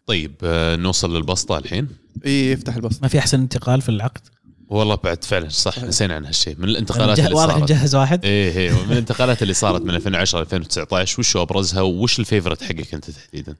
طيب 0.06 0.34
نوصل 0.78 1.16
للبسطة 1.16 1.58
الحين؟ 1.58 1.88
إي 2.26 2.54
افتح 2.54 2.76
البسطة. 2.76 2.98
ما 3.02 3.08
في 3.08 3.18
أحسن 3.18 3.40
انتقال 3.40 3.80
في 3.80 3.88
العقد؟ 3.88 4.20
والله 4.68 4.94
بعد 4.94 5.24
فعلا 5.24 5.48
صح 5.48 5.84
نسينا 5.84 6.14
عن 6.14 6.24
هالشيء. 6.24 6.56
من 6.58 6.64
الانتقالات 6.64 7.18
اللي 7.18 7.34
واضح 7.34 7.56
نجهز 7.56 7.94
واحد. 7.94 8.24
إيه 8.24 8.58
إيه 8.58 8.72
من 8.72 8.92
الانتقالات 8.92 9.42
اللي 9.42 9.54
صارت 9.54 9.82
من 9.82 9.90
2010 9.90 10.40
2019 10.40 11.20
وش 11.20 11.36
أبرزها 11.36 11.82
وش 11.82 12.20
ال 12.20 12.25
favorite 12.25 12.62
حقك 12.62 12.94
أنت 12.94 13.10
تحديدا؟ 13.10 13.56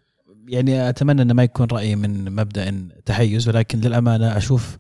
يعني 0.48 0.88
أتمنى 0.88 1.22
إنه 1.22 1.34
ما 1.34 1.42
يكون 1.42 1.66
رأيي 1.72 1.96
من 1.96 2.34
مبدأ 2.34 2.88
تحيز 3.06 3.48
ولكن 3.48 3.80
للأمانة 3.80 4.36
أشوف 4.36 4.76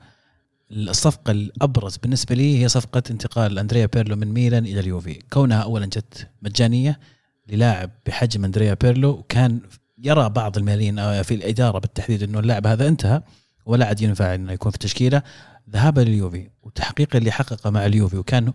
الصفقة 0.70 1.30
الأبرز 1.30 1.96
بالنسبة 1.96 2.34
لي 2.34 2.62
هي 2.62 2.68
صفقة 2.68 3.02
انتقال 3.10 3.58
أندريا 3.58 3.86
بيرلو 3.86 4.16
من 4.16 4.32
ميلان 4.32 4.66
إلى 4.66 4.80
اليوفي. 4.80 5.14
كونها 5.32 5.62
أولا 5.62 5.86
جت 5.86 6.28
مجانية 6.42 7.00
للاعب 7.48 7.90
بحجم 8.06 8.44
أندريا 8.44 8.74
بيرلو 8.74 9.10
وكان 9.10 9.60
يرى 9.98 10.28
بعض 10.28 10.56
الماليين 10.56 11.22
في 11.22 11.34
الإدارة 11.34 11.78
بالتحديد 11.78 12.22
أنه 12.22 12.38
اللاعب 12.38 12.66
هذا 12.66 12.88
انتهى 12.88 13.22
ولا 13.66 13.86
عاد 13.86 14.00
ينفع 14.00 14.34
أنه 14.34 14.52
يكون 14.52 14.72
في 14.72 14.78
تشكيلة. 14.78 15.22
ذهابه 15.70 16.02
لليوفي 16.02 16.50
وتحقيق 16.62 17.16
اللي 17.16 17.30
حققه 17.30 17.70
مع 17.70 17.86
اليوفي 17.86 18.16
وكان 18.16 18.52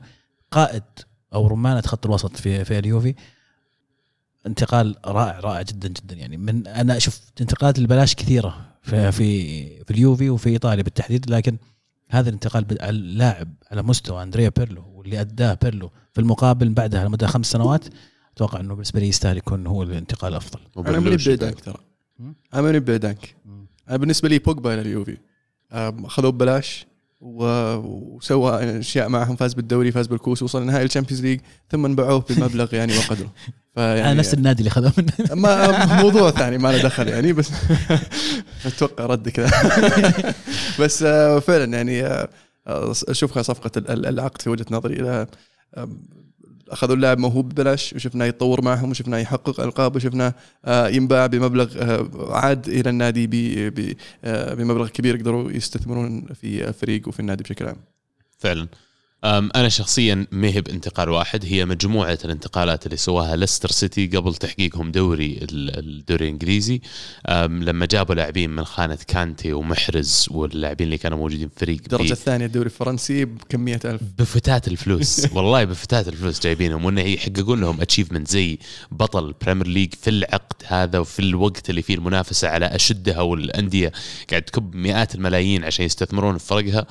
قائد 0.51 0.83
أو 1.33 1.47
رمانة 1.47 1.81
خط 1.81 2.05
الوسط 2.05 2.37
في 2.37 2.65
في 2.65 2.79
اليوفي. 2.79 3.15
انتقال 4.47 4.95
رائع 5.05 5.39
رائع 5.39 5.61
جدا 5.61 5.87
جدا. 5.87 6.15
يعني 6.15 6.37
من 6.37 6.67
أنا 6.67 6.99
شفت 6.99 7.41
انتقالات 7.41 7.79
البلاش 7.79 8.15
كثيرة 8.15 8.65
في 8.81 9.11
في 9.11 9.83
في 9.83 9.91
اليوفي 9.91 10.29
وفي 10.29 10.49
إيطاليا 10.49 10.83
بالتحديد 10.83 11.29
لكن 11.29 11.57
هذا 12.13 12.29
الانتقال 12.29 12.65
على 12.81 12.89
اللاعب 12.89 13.53
على 13.71 13.83
مستوى 13.83 14.23
أندريا 14.23 14.49
بيرلو 14.57 14.83
واللي 14.95 15.21
أداه 15.21 15.57
بيرلو 15.61 15.91
في 16.13 16.21
المقابل 16.21 16.69
بعدها 16.69 17.05
لمده 17.05 17.27
خمس 17.27 17.51
سنوات 17.51 17.85
أتوقع 18.35 18.59
إنه 18.59 18.73
بالنسبة 18.73 18.99
لي 18.99 19.07
يستاهل 19.07 19.37
يكون 19.37 19.67
هو 19.67 19.83
الانتقال 19.83 20.31
الافضل 20.31 20.59
أنا 20.77 20.99
ماني 20.99 21.17
بعيدك 21.17 21.59
ترى. 21.59 21.77
أنا 22.53 22.61
ماني 22.61 22.79
بعيدك 22.79 23.35
أنا 23.89 23.97
بالنسبة 23.97 24.29
لي 24.29 24.39
بوجبا 24.39 24.73
إلى 24.73 24.81
اليوفي. 24.81 25.17
اخذوه 25.71 26.31
ببلاش. 26.31 26.85
وسوى 27.23 28.79
أشياء 28.79 29.09
معهم 29.09 29.35
فاز 29.35 29.53
بالدوري 29.53 29.91
فاز 29.91 30.07
بالكوس 30.07 30.43
وصل 30.43 30.65
نهائي 30.65 30.85
ال 30.85 30.89
Champions 30.89 31.21
League 31.21 31.39
ثم 31.71 31.95
باعوه 31.95 32.25
بمبلغ 32.29 32.75
يعني 32.75 32.97
وقدره. 32.97 33.31
فيعني 33.75 34.17
نفس 34.19 34.33
النادي 34.33 34.59
اللي 34.59 34.69
خذوه 34.69 34.93
منه. 34.97 35.13
ما 35.41 35.95
موضوع 36.01 36.31
ثاني 36.31 36.57
ما 36.57 36.71
له 36.71 36.83
دخل 36.83 37.07
يعني 37.07 37.33
بس 37.33 37.51
أتوقع 38.65 39.05
رد 39.05 39.29
كذا. 39.29 39.51
بس 40.79 41.03
آه، 41.03 41.39
فعلا 41.39 41.77
يعني 41.77 42.05
آه، 42.05 42.29
اشوفها 43.07 43.43
صفقة 43.43 43.71
العقد 43.89 44.41
في 44.41 44.49
وجهة 44.49 44.65
نظري 44.71 45.25
أخذوا 46.73 46.95
اللاعب 46.95 47.17
موهوب 47.17 47.49
ببلاش 47.49 47.93
وشفناه 47.93 48.25
يتطور 48.25 48.61
معهم 48.61 48.89
وشفناه 48.89 49.17
يحقق 49.17 49.59
ألقاب 49.59 49.95
وشفناه 49.95 50.33
آه، 50.65 50.87
ينباع 50.87 51.27
بمبلغ 51.27 51.77
آه، 51.77 52.37
عاد 52.37 52.67
إلى 52.67 52.89
النادي 52.89 53.27
آه، 54.23 54.53
بمبلغ 54.53 54.87
كبير 54.87 55.15
يقدروا 55.15 55.51
يستثمرون 55.51 56.25
في 56.41 56.67
الفريق 56.67 57.07
وفي 57.07 57.19
النادي 57.19 57.43
بشكل 57.43 57.65
عام. 57.65 57.77
فعلا 58.37 58.67
أنا 59.23 59.69
شخصيا 59.69 60.27
ما 60.31 60.47
هي 60.47 60.61
بانتقال 60.61 61.09
واحد 61.09 61.45
هي 61.45 61.65
مجموعة 61.65 62.19
الانتقالات 62.25 62.85
اللي 62.85 62.97
سواها 62.97 63.35
ليستر 63.35 63.71
سيتي 63.71 64.07
قبل 64.07 64.35
تحقيقهم 64.35 64.91
دوري 64.91 65.39
الدوري 65.51 66.25
الإنجليزي. 66.25 66.81
لما 67.47 67.85
جابوا 67.85 68.15
لاعبين 68.15 68.49
من 68.49 68.65
خانة 68.65 68.97
كانتي 69.07 69.53
ومحرز 69.53 70.27
واللاعبين 70.31 70.85
اللي 70.85 70.97
كانوا 70.97 71.17
موجودين 71.17 71.49
في 71.49 71.59
فريق 71.59 71.79
الدرجه 71.83 72.11
الثانية 72.11 72.45
الدوري 72.45 72.65
الفرنسي 72.65 73.25
بكمية 73.25 73.79
ألف. 73.85 74.01
بفتات 74.17 74.67
الفلوس. 74.67 75.27
والله 75.35 75.63
بفتات 75.63 76.07
الفلوس 76.07 76.41
جايبينهم 76.41 76.85
وانه 76.85 77.01
يحققون 77.01 77.61
لهم 77.61 77.81
achievement 77.81 78.27
زي 78.27 78.59
بطل 78.91 79.25
ال 79.25 79.31
Premier 79.31 79.67
League 79.67 79.93
في 79.93 80.09
العقد 80.09 80.63
هذا 80.65 80.99
وفي 80.99 81.19
الوقت 81.19 81.69
اللي 81.69 81.81
فيه 81.81 81.95
المنافسة 81.95 82.47
على 82.47 82.65
أشدها 82.65 83.21
والأندية 83.21 83.91
قاعد 84.29 84.41
تكب 84.41 84.75
مئات 84.75 85.15
الملايين 85.15 85.63
عشان 85.63 85.85
يستثمرون 85.85 86.37
في 86.37 86.45
فرقها. 86.45 86.85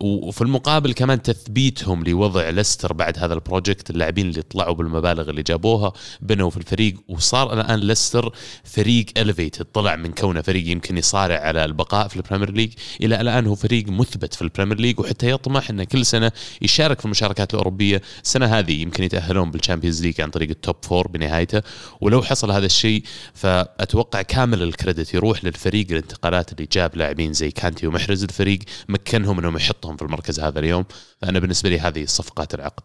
وفي 0.00 0.42
المقابل 0.42 0.92
كمان 0.92 1.22
تثبيتهم 1.34 2.04
لوضع 2.04 2.48
ليستر 2.50 2.92
بعد 2.92 3.18
هذا 3.18 3.34
ال 3.34 3.41
project 3.41 3.90
اللاعبين 3.90 4.28
اللي 4.28 4.42
طلعوا 4.42 4.74
بالمبالغ 4.74 5.30
اللي 5.30 5.42
جابوها 5.42 5.92
بنوا 6.20 6.50
في 6.50 6.56
الفريق 6.56 6.94
وصار 7.08 7.52
الآن 7.52 7.80
ليستر 7.80 8.32
فريق 8.64 9.06
elevated 9.16 9.64
طلع 9.64 9.96
من 9.96 10.12
كونه 10.12 10.42
فريق 10.42 10.68
يمكن 10.68 10.98
يصارع 10.98 11.40
على 11.40 11.64
البقاء 11.64 12.08
في 12.08 12.16
ال 12.16 12.20
Premier 12.20 12.50
League 12.50 12.72
إلى 13.00 13.20
الآن 13.20 13.46
هو 13.46 13.54
فريق 13.54 13.88
مثبت 13.88 14.34
في 14.34 14.42
ال 14.42 14.47
Premier 14.47 14.80
League 14.80 15.00
وحتى 15.00 15.30
يطمح 15.30 15.70
إنه 15.70 15.84
كل 15.84 16.06
سنة 16.06 16.32
يشارك 16.62 16.98
في 16.98 17.04
المشاركات 17.04 17.54
الأوروبية. 17.54 18.02
السنة 18.22 18.46
هذه 18.46 18.82
يمكن 18.82 19.04
يتأهلون 19.04 19.50
بال 19.50 19.59
Champions 19.59 20.02
League 20.02 20.20
عن 20.20 20.30
طريق 20.30 20.50
ال 20.50 20.57
top 20.57 20.76
four 20.82 21.08
بنهايته. 21.08 21.62
ولو 22.00 22.22
حصل 22.22 22.50
هذا 22.50 22.66
الشيء 22.66 23.02
فأتوقع 23.34 24.22
كامل 24.22 24.62
ال 24.62 24.69
credit 24.69 25.14
يروح 25.14 25.44
للفريق 25.44 25.86
الانتقالات 25.90 26.52
اللي 26.52 26.68
جاب 26.72 26.96
لاعبين 26.96 27.32
زي 27.32 27.50
كانتي 27.50 27.86
ومحرز. 27.86 28.24
الفريق 28.24 28.58
مكنهم 28.88 29.38
إنهم 29.38 29.56
يحطهم 29.56 29.96
في 29.96 30.02
المركز 30.02 30.40
هذا 30.40 30.58
اليوم. 30.58 30.84
فانا 31.24 31.38
بالنسبة 31.38 31.68
لي 31.70 31.80
هذه 31.80 32.04
صفقات 32.04 32.54
العقد. 32.54 32.82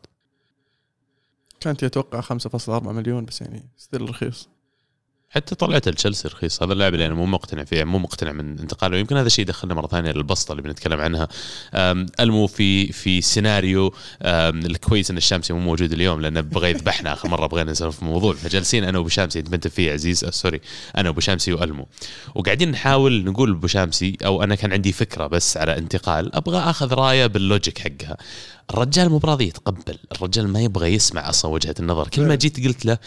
كانتي 1.59 1.83
أتوقع 1.83 2.21
5.4 2.21 2.69
مليون 2.69 3.25
بس 3.25 3.41
يعني 3.41 3.63
still 3.77 4.09
رخيص. 4.09 4.49
حتى 5.31 5.55
طلعت 5.55 5.89
تشيلسي 5.89 6.27
رخيص 6.27 6.63
هذا 6.63 6.73
اللاعب 6.73 6.93
اللي 6.93 7.05
أنا 7.05 7.13
مو 7.13 7.25
مقتنع 7.25 7.63
فيه 7.63 7.83
مو 7.83 7.97
مقتنع 7.97 8.31
من 8.31 8.59
انتقاله. 8.59 8.97
يمكن 8.97 9.17
هذا 9.17 9.27
الشيء 9.27 9.45
يدخلنا 9.45 9.73
مرة 9.73 9.87
ثانية 9.87 10.11
للبسطة 10.11 10.51
اللي 10.51 10.63
بنتكلم 10.63 10.99
عنها. 10.99 11.27
ألمو 12.19 12.47
في 12.47 12.91
في 12.91 13.21
سيناريو 13.21 13.93
الكويس 14.21 15.11
إن 15.11 15.17
الشامسي 15.17 15.53
مو 15.53 15.59
موجود 15.59 15.93
اليوم 15.93 16.21
لأنه 16.21 16.41
بغى 16.41 16.69
يذبحنا 16.69 17.13
آخر 17.13 17.29
مرة 17.29 17.47
بغينا 17.47 17.71
نسولف 17.71 17.95
في 17.95 18.01
الموضوع 18.01 18.33
فجالسين 18.33 18.83
أنا 18.83 18.97
وأبو 18.97 19.09
شامسي 19.09 19.39
أنت 19.39 19.67
فيه 19.67 19.91
عزيز 19.91 20.23
أه 20.23 20.29
sorry 20.29 20.61
أنا 20.97 21.09
وأبو 21.09 21.19
شامسي 21.19 21.53
وألمو. 21.53 21.87
وقاعدين 22.35 22.71
نحاول 22.71 23.25
نقول 23.25 23.51
أبو 23.51 23.67
شامسي 23.67 24.17
أو 24.25 24.43
أنا 24.43 24.55
كان 24.55 24.73
عندي 24.73 24.91
فكرة 24.91 25.27
بس 25.27 25.57
على 25.57 25.77
انتقال 25.77 26.35
أبغى 26.35 26.57
أخذ 26.57 26.93
رأيه 26.93 27.27
بال 27.27 27.41
logic 27.41 27.77
حقها. 27.77 28.17
الرجال 28.69 29.09
مو 29.09 29.17
براضي 29.17 29.47
يتقبل. 29.47 29.97
الرجال 30.11 30.47
ما 30.47 30.61
يبغى 30.61 30.93
يسمع 30.93 31.29
أصلا 31.29 31.51
وجهة 31.51 31.75
النظر. 31.79 32.07
كل 32.07 32.21
ما 32.21 32.35
جيت 32.35 32.65
قلت 32.67 32.85
له 32.85 32.97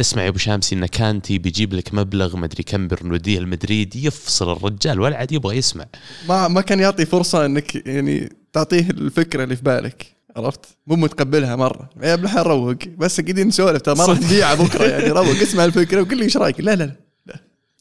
اسمع 0.00 0.22
يا 0.22 0.28
أبو 0.28 0.38
شامسي 0.38 0.74
إن 0.74 0.86
كانتي 0.86 1.38
بيجيب 1.38 1.74
لك 1.74 1.94
مبلغ 1.94 2.36
ما 2.36 2.46
أدري 2.46 2.62
كم 2.62 2.88
بنوديه 2.88 3.38
المدريد 3.38 3.96
يفصل 3.96 4.52
الرجال 4.52 5.00
ولا 5.00 5.16
عاد 5.16 5.32
يبغى 5.32 5.56
يسمع. 5.56 5.86
ما 6.28 6.48
ما 6.48 6.60
كان 6.60 6.80
يعطي 6.80 7.06
فرصة 7.06 7.46
إنك 7.46 7.86
يعني 7.86 8.32
تعطيه 8.52 8.90
الفكرة 8.90 9.44
اللي 9.44 9.56
في 9.56 9.62
بالك 9.62 10.16
عرفت؟ 10.36 10.60
مو 10.86 10.96
متقبلها 10.96 11.56
مرة. 11.56 11.90
يا 12.02 12.14
ابن 12.14 12.28
روق. 12.38 12.76
بس 12.98 13.20
قاعدين 13.20 13.46
نسولف 13.46 13.82
ترى 13.82 13.94
ما 13.94 14.06
راح 14.06 14.18
تبيعها 14.18 14.54
بكرة 14.54 14.84
يعني 14.84 15.08
روق 15.08 15.40
اسمع 15.42 15.64
الفكرة 15.64 16.00
وقول 16.02 16.18
لي 16.18 16.24
إيش 16.24 16.36
رأيك. 16.36 16.60
لا 16.60 16.76
لا 16.76 16.84
لا. 16.84 17.09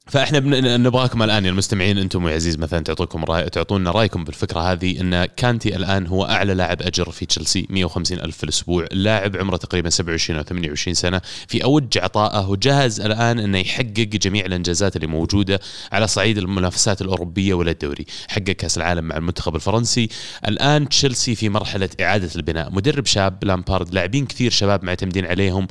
فإحنا 0.10 0.40
نبغاكم 0.78 1.24
الآن 1.24 1.46
يا 1.46 1.50
المستمعين 1.50 1.98
أنتم 1.98 2.28
يا 2.28 2.34
عزيز 2.34 2.60
مثلا 2.60 2.80
تعطوكم 2.80 3.26
راي 3.26 3.50
تعطونا 3.50 3.92
رأيكم 3.92 4.24
بالفكرة 4.24 4.60
هذه 4.60 5.02
إن 5.02 5.26
كانتي 5.26 5.76
الآن 5.76 6.08
هو 6.08 6.26
أعلى 6.26 6.54
لاعب 6.54 6.82
أجر 6.82 7.12
في 7.12 7.26
تشيلسي 7.26 7.68
150 7.70 8.20
ألف 8.20 8.38
في 8.38 8.44
الأسبوع 8.44 8.86
اللاعب 8.92 9.38
عمره 9.38 9.58
تقريبا 9.58 9.90
27 9.90 10.40
أو 10.40 10.46
28 10.46 10.94
سنة 10.94 11.22
في 11.48 11.64
أوج 11.64 11.98
عطائه 11.98 12.50
وجاهز 12.50 13.02
الآن 13.02 13.40
إنه 13.40 13.58
يحقق 13.58 14.00
جميع 14.00 14.46
الإنجازات 14.46 14.96
اللي 14.96 15.08
موجودة 15.08 15.60
على 15.92 16.08
صعيد 16.08 16.38
المنافسات 16.38 17.02
الأوروبية 17.02 17.54
ولا 17.54 17.72
الدوري 17.72 18.06
حقق 18.28 18.44
كأس 18.44 18.78
العالم 18.78 19.06
مع 19.06 19.18
المنتخب 19.18 19.56
الفرنسي. 19.56 20.10
الآن 20.48 20.90
تشيلسي 20.90 21.36
في 21.36 21.50
مرحلة 21.50 21.90
إعادة 22.02 22.30
البناء 22.36 22.72
مدرب 22.72 23.06
شاب 23.06 23.44
لامبارد 23.44 23.94
لاعبين 23.94 24.26
كثير 24.26 24.52
شباب 24.52 24.84
معتمدين 24.84 25.26
عليهم. 25.26 25.68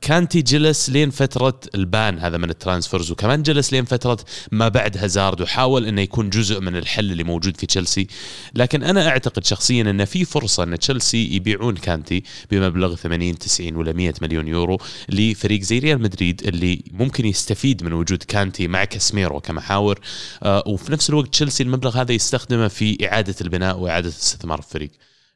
كانتي 0.00 0.42
جلس 0.42 0.90
لين 0.90 1.10
فترة 1.10 1.60
ال 1.74 1.85
ban 1.85 2.18
هذا 2.18 2.36
من 2.36 2.50
ال 2.50 2.56
transfers 2.56 3.10
وكمان 3.10 3.43
جلس 3.44 3.72
لين 3.72 3.84
فترة 3.84 4.18
ما 4.52 4.68
بعد 4.68 4.96
هازارد 4.96 5.40
وحاول 5.40 5.86
إنه 5.86 6.00
يكون 6.00 6.30
جزء 6.30 6.60
من 6.60 6.76
الحل 6.76 7.12
اللي 7.12 7.24
موجود 7.24 7.56
في 7.56 7.66
تشيلسي 7.66 8.06
لكن 8.54 8.82
أنا 8.82 9.08
أعتقد 9.08 9.44
شخصيا 9.44 9.82
إن 9.82 10.04
في 10.04 10.24
فرصة 10.24 10.62
إن 10.62 10.78
تشيلسي 10.78 11.34
يبيعون 11.34 11.74
كانتي 11.74 12.22
بمبلغ 12.50 12.94
80 12.94 13.38
90 13.38 13.76
ولا 13.76 13.92
100 13.92 14.14
مليون 14.22 14.48
يورو 14.48 14.78
لفريق 15.08 15.60
زي 15.60 15.78
ريال 15.78 16.02
مدريد 16.02 16.46
اللي 16.46 16.82
ممكن 16.90 17.26
يستفيد 17.26 17.84
من 17.84 17.92
وجود 17.92 18.22
كانتي 18.22 18.68
مع 18.68 18.84
كاسميرو 18.84 19.40
كمحاور 19.40 20.00
آه 20.42 20.62
وفي 20.66 20.92
نفس 20.92 21.10
الوقت 21.10 21.28
تشيلسي 21.28 21.62
المبلغ 21.62 22.00
هذا 22.00 22.12
يستخدمه 22.12 22.68
في 22.68 23.08
إعادة 23.08 23.34
البناء 23.40 23.78
وإعادة 23.78 24.08
الاستثمار 24.08 24.60
في 24.60 24.66
الفريق. 24.66 24.90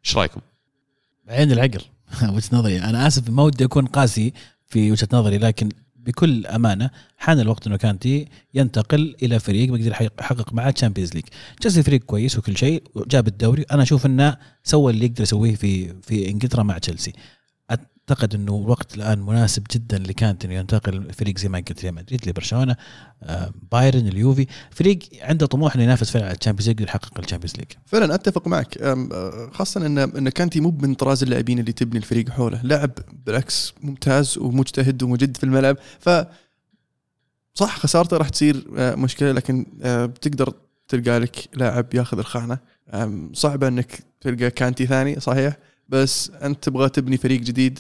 إيش 0.05 0.17
رأيكم؟ 0.17 0.41
عين 1.29 1.53
العقل 1.53 1.81
وجهة 2.35 2.49
نظري. 2.53 2.81
أنا 2.81 3.07
آسف 3.07 3.31
ما 3.31 3.43
ودي 3.43 3.65
أكون 3.65 3.87
قاسي 3.87 4.33
في 4.67 4.91
وجهة 4.91 5.09
نظري 5.13 5.39
لكن 5.39 5.69
بكل 6.09 6.47
أمانة 6.47 6.91
حان 7.17 7.41
الوقت 7.41 7.67
إنه 7.67 7.77
كانتي 7.77 8.27
ينتقل 8.55 9.17
إلى 9.23 9.39
فريق 9.39 9.73
بيقدر 9.73 9.91
يحقق 10.21 10.53
معاه 10.53 10.71
Champions 10.71 11.15
League 11.15 11.25
تشيلسي 11.61 11.83
فريق 11.83 12.01
كويس 12.01 12.39
وكل 12.39 12.57
شيء 12.57 12.83
وجاب 12.95 13.29
الدوري. 13.29 13.65
أنا 13.73 13.83
أشوف 13.83 14.07
إنه 14.07 14.37
سوى 14.65 14.93
اللي 14.93 15.05
يقدر 15.05 15.23
يسويه 15.23 15.55
في 15.55 15.95
في 16.03 16.31
إنجلترا 16.31 16.63
مع 16.63 16.79
تشيلسي 16.79 17.13
أعتقد 18.11 18.35
إنه 18.35 18.63
الوقت 18.65 18.97
الآن 18.97 19.19
مناسب 19.19 19.63
جدا 19.73 19.99
لكانتي 19.99 20.45
إنه 20.45 20.55
ينتقل 20.55 21.13
فريق 21.13 21.39
زي 21.39 21.49
ما 21.49 21.59
قلت 21.59 21.83
ريال 21.83 21.95
مدريد 21.95 22.29
لبرشلونة 22.29 22.77
آه، 23.23 23.53
بايرن 23.73 24.07
اليوفي. 24.09 24.47
فريق 24.71 24.99
عنده 25.23 25.47
طموح 25.47 25.75
إنه 25.75 25.85
ينافس 25.85 26.11
فعلا 26.11 26.27
على 26.27 26.37
ال 26.37 26.40
Champions 26.40 26.69
League 26.69 26.81
يحقق 26.81 27.19
ال 27.19 27.23
Champions 27.23 27.57
League. 27.57 27.67
فعلا 27.87 28.15
أتفق 28.15 28.49
معك. 28.49 28.79
آه، 28.79 29.51
خاصة 29.53 29.87
إن 29.87 29.99
إن 29.99 30.29
كانتي 30.29 30.61
مو 30.61 30.71
من 30.71 30.95
طراز 30.95 31.23
اللاعبين 31.23 31.59
اللي 31.59 31.73
تبني 31.73 31.99
الفريق 31.99 32.31
حوله. 32.31 32.63
لاعب 32.63 32.91
بالعكس 33.27 33.75
ممتاز 33.83 34.39
ومجتهد 34.39 35.03
ومجد 35.03 35.37
في 35.37 35.45
الملعب. 35.45 35.77
ف 36.01 36.11
صح 37.55 37.79
خسارته 37.79 38.17
راح 38.17 38.29
تصير 38.29 38.67
آه، 38.77 38.95
مشكلة 38.95 39.33
لكن 39.33 39.67
بتقدر 39.85 40.53
تلقى 40.89 41.19
لك 41.19 41.49
لاعب 41.55 41.95
ياخذ 41.95 42.19
الخانة. 42.19 42.59
صعبة 43.33 43.69
إنك 43.69 44.01
تلقى 44.21 44.51
كانتي 44.51 44.87
ثاني 44.87 45.21
صحيح. 45.21 45.57
بس 45.89 46.31
أنت 46.31 46.65
تبغى 46.65 46.89
تبني 46.89 47.17
فريق 47.17 47.41
جديد 47.41 47.79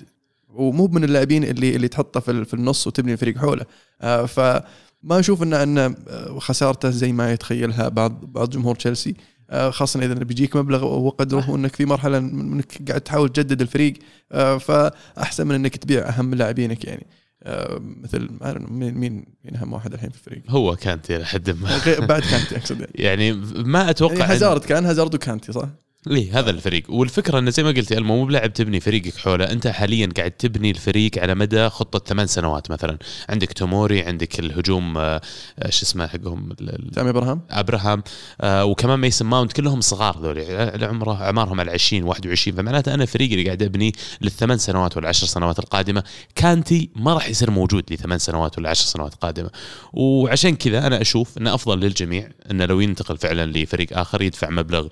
ومو 0.58 0.86
من 0.86 1.04
اللاعبين 1.04 1.44
اللي 1.44 1.76
اللي 1.76 1.88
تحطه 1.88 2.20
في, 2.20 2.44
في 2.44 2.54
النص 2.54 2.86
وتبني 2.86 3.16
فريق 3.16 3.38
حوله 3.38 3.64
آه 4.02 4.26
فما 4.26 4.62
أشوف 5.10 5.42
ان 5.42 5.54
إن 5.54 5.94
خسارته 6.38 6.90
زي 6.90 7.12
ما 7.12 7.32
يتخيلها 7.32 7.88
بعض 7.88 8.24
بعض 8.24 8.50
جمهور 8.50 8.74
تشيلسي 8.74 9.14
آه 9.50 9.70
خاصة 9.70 10.04
إذا 10.04 10.14
بيجيك 10.14 10.56
مبلغ 10.56 10.84
وقدره 10.84 11.50
وإنك 11.50 11.76
في 11.76 11.84
مرحلة 11.84 12.18
إنك 12.18 12.88
قاعد 12.88 13.00
تحاول 13.00 13.28
تجدد 13.28 13.60
الفريق 13.60 13.94
آه 14.32 14.58
فأحسن 14.58 15.46
من 15.46 15.54
إنك 15.54 15.76
تبيع 15.76 16.08
أهم 16.08 16.34
لاعبينك 16.34 16.84
يعني 16.84 17.06
آه 17.42 17.78
مثل 17.82 18.28
مين 18.70 18.94
مين 18.94 19.24
مين 19.44 19.56
أهم 19.56 19.72
واحد 19.72 19.92
الحين 19.92 20.10
في 20.10 20.16
الفريق؟ 20.16 20.42
هو 20.48 20.76
كانتي 20.76 21.18
لحد 21.18 21.50
ما 21.50 21.80
بعد 21.98 22.22
كانتي 22.22 22.56
أقصد 22.56 22.80
يعني. 22.80 22.92
يعني 23.06 23.32
ما 23.64 23.90
أتوقع 23.90 24.14
يعني 24.14 24.32
هازارد 24.32 24.64
كان 24.64 24.86
هازارد 24.86 25.14
وكانتي 25.14 25.52
صح؟ 25.52 25.68
إيه 26.06 26.38
هذا 26.38 26.50
الفريق. 26.50 26.84
والفكرة 26.88 27.38
انه 27.38 27.50
زي 27.50 27.62
ما 27.62 27.70
قلت 27.70 27.92
ألمو 27.92 28.16
مو 28.16 28.24
بلاعب 28.24 28.52
تبني 28.52 28.80
فريقك 28.80 29.16
حوله. 29.16 29.44
أنت 29.52 29.66
حاليا 29.66 30.08
قاعد 30.16 30.30
تبني 30.30 30.70
الفريق 30.70 31.10
على 31.18 31.34
مدى 31.34 31.68
خطة 31.68 31.98
ثمان 31.98 32.26
سنوات 32.26 32.70
مثلا. 32.70 32.98
عندك 33.28 33.52
توموري 33.52 34.02
عندك 34.02 34.40
الهجوم 34.40 34.98
آه 34.98 35.20
شو 35.68 35.82
اسمه 35.82 36.06
حقهم؟ 36.06 36.54
تامي 36.94 37.10
إبراهام. 37.10 37.40
إبراهام. 37.50 38.02
آه 38.40 38.64
وكمان 38.64 39.00
ميسن 39.00 39.26
ماونت 39.26 39.52
كلهم 39.52 39.80
صغار 39.80 40.20
ذولي. 40.22 40.72
عمره 40.82 41.22
أعمارهم 41.22 41.60
على 41.60 41.70
20 41.70 42.02
21 42.02 42.56
فمعناته 42.56 42.94
أنا 42.94 43.06
فريقي 43.06 43.34
اللي 43.34 43.44
قاعد 43.44 43.62
أبني 43.62 43.92
للثمان 44.20 44.58
سنوات 44.58 44.96
والعشر 44.96 45.26
سنوات 45.26 45.58
القادمة 45.58 46.02
كانتي 46.34 46.90
ما 46.96 47.14
راح 47.14 47.28
يصير 47.28 47.50
موجود 47.50 47.92
لثمان 47.92 48.18
سنوات 48.18 48.58
ولا 48.58 48.70
عشر 48.70 48.84
سنوات 48.84 49.14
قادمه 49.14 49.50
وعشان 49.92 50.56
كذا 50.56 50.86
أنا 50.86 51.00
أشوف 51.00 51.38
إنه 51.38 51.54
أفضل 51.54 51.80
للجميع 51.80 52.28
إنه 52.50 52.64
لو 52.64 52.80
ينتقل 52.80 53.18
فعلا 53.18 53.46
لفريق 53.58 53.98
آخر 53.98 54.22
يدفع 54.22 54.50
مبلغ 54.50 54.88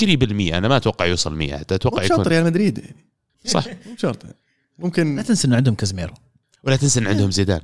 قريب 0.00 0.22
المية 0.22 0.58
أنا 0.58 0.68
ما 0.68 0.76
أتوقع 0.76 1.06
يوصل 1.06 1.34
100 1.34 1.60
أتوقع 1.60 2.02
يكون 2.02 2.16
شرط 2.16 2.28
ريال 2.28 2.44
مدريد 2.44 2.84
صح. 3.46 3.66
مو 3.66 3.96
شرط 3.96 4.22
ممكن 4.78 5.16
لا 5.16 5.22
تنسى 5.22 5.48
إنه 5.48 5.56
عندهم 5.56 5.74
كازميرو 5.74 6.14
ولا 6.64 6.76
تنسى 6.76 7.00
إن 7.00 7.06
عندهم 7.06 7.30
زيدان. 7.30 7.60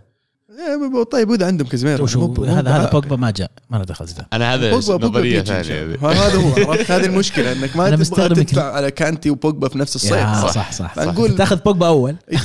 طيب 1.13 1.31
وإذا 1.31 1.47
عندهم 1.47 1.69
كازميرو 1.69 2.07
هذا 2.45 2.71
هذا 2.71 2.91
بوجبا 2.91 3.17
ما 3.17 3.31
جاء 3.31 3.51
ما 3.71 3.77
له 3.77 3.85
دخل 3.85 4.07
زيدان 4.07 4.27
أنا 4.33 4.55
هذا 4.55 4.75
نظرية 4.77 5.43
ثانية. 5.43 5.97
هذا 6.03 6.37
هو 6.37 6.73
هذه 6.73 7.07
المشكلة 7.07 7.53
إنك 7.53 7.77
ما 7.77 7.97
تبغى 7.97 8.29
تدفع 8.29 8.73
على 8.73 8.91
كانتي 8.91 9.31
وبوجبا 9.31 9.69
في 9.69 9.79
نفس 9.79 9.97
الصيف. 9.97 10.13
صح. 10.13 10.53
صح 10.53 10.73
صح, 10.73 10.95
صح. 10.95 11.15
تاخذ 11.37 11.57
بوجبا 11.57 11.87
أول. 11.87 12.17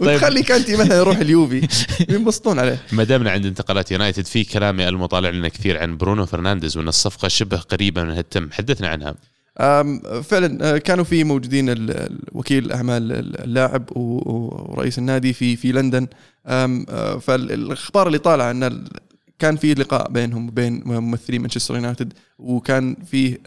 وتخلي 0.00 0.42
كانتي 0.42 0.76
مثلا 0.76 0.96
يروح 0.96 1.18
اليوفي. 1.18 1.68
ينبسطون 2.08 2.58
عليه. 2.58 2.78
ما 2.92 3.04
دامنا 3.04 3.30
عند 3.30 3.46
انتقالات 3.46 3.92
يونايتد 3.92 4.26
في 4.26 4.44
كلام 4.44 4.80
المطالع 4.80 5.30
لنا 5.30 5.48
كثير 5.48 5.82
عن 5.82 5.96
برونو 5.96 6.26
فرنانديز 6.26 6.76
وإن 6.76 6.88
الصفقة 6.88 7.28
شبه 7.28 7.56
قريبة 7.56 8.02
من 8.02 8.18
التم 8.18 8.48
حدثنا 8.52 8.88
عنها. 8.88 9.14
فعلا 10.22 10.78
كانوا 10.78 11.04
في 11.04 11.24
موجودين 11.24 11.74
وكيل 12.32 12.72
أعمال 12.72 13.12
اللاعب 13.42 13.96
ورئيس 13.96 14.98
النادي 14.98 15.32
في 15.32 15.56
في 15.56 15.72
لندن. 15.72 16.06
فالأخبار 17.20 18.06
اللي 18.06 18.18
طالعة 18.18 18.50
إن 18.50 18.84
كان 19.38 19.56
في 19.56 19.74
لقاء 19.74 20.10
بينهم 20.10 20.48
وبين 20.48 20.82
ممثلين 20.84 21.40
مانشستر 21.40 21.74
يونايتد 21.74 22.12
وكان 22.38 22.96
فيه 23.06 23.38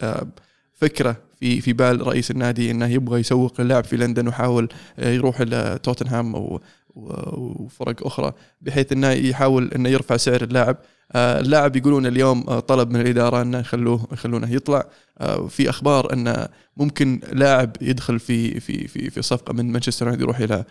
فكرة 0.74 1.16
في 1.40 1.60
في 1.60 1.72
بال 1.72 2.06
رئيس 2.06 2.30
النادي 2.30 2.70
إنه 2.70 2.86
يبغى 2.86 3.20
يسوق 3.20 3.60
للاعب 3.60 3.84
في 3.84 3.96
لندن 3.96 4.28
وحاول 4.28 4.68
يروح 4.98 5.40
إلى 5.40 5.78
توتنهام 5.82 6.58
وفرق 6.98 8.06
أخرى 8.06 8.32
بحيث 8.60 8.92
إنه 8.92 9.10
يحاول 9.10 9.70
إنه 9.74 9.88
يرفع 9.88 10.16
سعر 10.16 10.42
اللاعب. 10.42 10.76
آه، 11.12 11.40
اللاعب 11.40 11.76
يقولون 11.76 12.06
اليوم 12.06 12.44
آه، 12.48 12.60
طلب 12.60 12.90
من 12.90 13.00
الإدارة 13.00 13.42
إنه 13.42 13.58
يخلوه 13.58 14.08
يخلونه 14.12 14.52
يطلع. 14.52 14.84
آه، 15.18 15.46
في 15.46 15.70
أخبار 15.70 16.12
إنه 16.12 16.48
ممكن 16.76 17.20
لاعب 17.32 17.76
يدخل 17.80 18.18
في 18.18 18.60
في 18.60 18.88
في 18.88 19.10
في 19.10 19.22
صفقة 19.22 19.52
من 19.52 19.72
مانشستر 19.72 20.06
يونايتد 20.06 20.22
يروح 20.22 20.38
إلى 20.38 20.64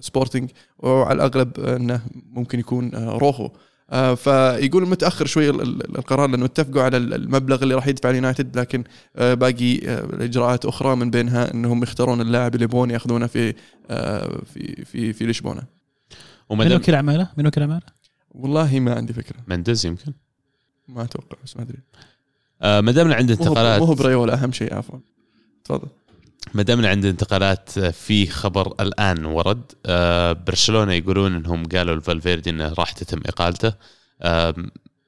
سبورتنج 0.00 0.50
وعلى 0.78 1.16
الأغلب 1.16 1.60
إنه 1.60 2.00
ممكن 2.32 2.60
يكون 2.60 2.90
روخو. 2.94 3.48
فيقول 3.90 4.88
متأخر 4.88 5.26
شوي 5.26 5.50
القرار 5.50 6.30
لأنه 6.30 6.44
اتفقوا 6.44 6.82
على 6.82 6.96
المبلغ 6.96 7.62
اللي 7.62 7.74
راح 7.74 7.86
يدفع 7.86 8.10
اليونايتد 8.10 8.58
لكن 8.58 8.84
باقي 9.16 9.74
الاجراءات 9.94 10.64
أخرى 10.64 10.96
من 10.96 11.10
بينها 11.10 11.54
إنهم 11.54 11.82
يختارون 11.82 12.20
اللاعب 12.20 12.54
اللي 12.54 12.64
يبغون 12.64 12.90
يأخذونه 12.90 13.26
في 13.26 13.54
في 14.54 14.84
في 14.84 15.12
في 15.12 15.26
لشبونة. 15.26 15.62
من 16.50 16.72
وكيل 16.72 16.94
أعماله؟ 16.94 17.28
من 17.36 17.46
وكيل 17.46 17.62
أعماله؟ 17.62 17.86
والله 18.30 18.80
ما 18.80 18.94
عندي 18.94 19.12
فكرة 19.12 19.36
مندز 19.46 19.86
يمكن 19.86 20.12
ما 20.88 21.02
أتوقع 21.02 21.36
بس 21.44 21.56
ما 21.56 21.62
أدري 21.62 21.78
آه 22.62 22.80
ما 22.80 22.92
دامنا 22.92 23.14
عند 23.14 23.30
انتقالات 23.30 23.80
مو 23.80 23.86
هو 23.86 23.94
بريولا 23.94 24.34
أهم 24.34 24.52
شيء 24.52 24.74
عفوا 24.74 24.98
تفضل 25.64 25.88
ما 26.54 26.62
دامنا 26.62 26.88
عند 26.88 27.04
انتقالات 27.04 27.78
في 27.78 28.26
خبر 28.26 28.74
الآن 28.80 29.24
ورد 29.24 29.62
آه 29.86 30.32
برشلونة 30.32 30.92
يقولون 30.92 31.34
إنهم 31.34 31.66
قالوا 31.66 31.96
لفالفيردي 31.96 32.50
إنه 32.50 32.72
راح 32.72 32.92
تتم 32.92 33.20
إقالته. 33.26 33.72
آه 34.22 34.54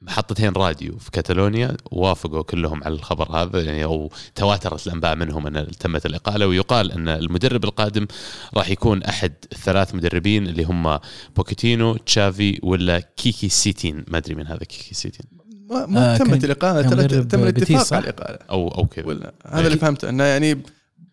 محطتين 0.02 0.52
راديو 0.52 0.98
في 0.98 1.10
كاتالونيا 1.10 1.76
وافقوا 1.90 2.42
كلهم 2.42 2.84
على 2.84 2.94
الخبر 2.94 3.30
هذا 3.30 3.62
يعني 3.62 3.84
أو 3.84 4.10
تواترت 4.34 4.86
الأنباء 4.86 5.16
منهم 5.16 5.46
إن 5.46 5.66
تمت 5.80 6.06
الإقالة 6.06 6.46
ويقال 6.46 6.92
إن 6.92 7.08
المدرب 7.08 7.64
القادم 7.64 8.06
راح 8.54 8.70
يكون 8.70 9.02
أحد 9.02 9.32
الثلاث 9.52 9.94
مدربين 9.94 10.46
اللي 10.46 10.64
هم 10.64 10.98
بوكيتينو 11.36 11.96
تشافي 11.96 12.60
ولا 12.62 12.98
كيكي 13.00 13.48
سيتين. 13.48 14.04
ما 14.08 14.18
أدري 14.18 14.34
من 14.34 14.46
هذا 14.46 14.58
كيكي 14.58 14.94
سيتين. 14.94 15.26
ما, 15.70 15.86
ما 15.86 16.14
آه 16.14 16.16
تمت 16.16 16.44
الإقالة 16.44 16.82
تم 17.22 17.42
الاتفاق 17.42 17.94
على 17.94 18.04
الإقالة. 18.04 18.38
أو 18.50 18.68
أو 18.68 18.86
كذا 18.86 19.32
هذا 19.46 19.66
اللي 19.66 19.78
فهمته 19.78 20.08
إنه 20.08 20.24
يعني 20.24 20.62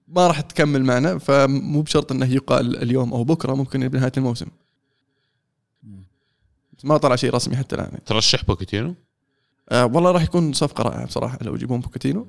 ما 0.10 0.27
راح 0.27 0.41
تكمل 0.41 0.84
معنا 0.84 1.18
فمو 1.18 1.81
بشرط 1.81 2.11
إنه 2.11 2.34
يقال 2.34 2.84
اليوم 2.84 3.14
أو 3.14 3.23
بكرة 3.23 3.53
ممكن 3.53 3.88
بنهايه 3.88 4.11
الموسم. 4.18 4.48
ما 6.84 6.98
طلع 6.98 7.15
شيء 7.15 7.34
رسمي 7.34 7.57
حتى 7.57 7.76
الآن. 7.76 7.99
ترشح 8.06 8.45
بوكيتينو؟ 8.45 8.95
آه 9.69 9.86
والله 9.86 10.11
راح 10.11 10.22
يكون 10.22 10.53
صفقة 10.53 10.81
رائعة 10.81 11.06
بصراحة 11.06 11.38
لو 11.41 11.56
يجيبون 11.56 11.80
بوكيتينو. 11.80 12.27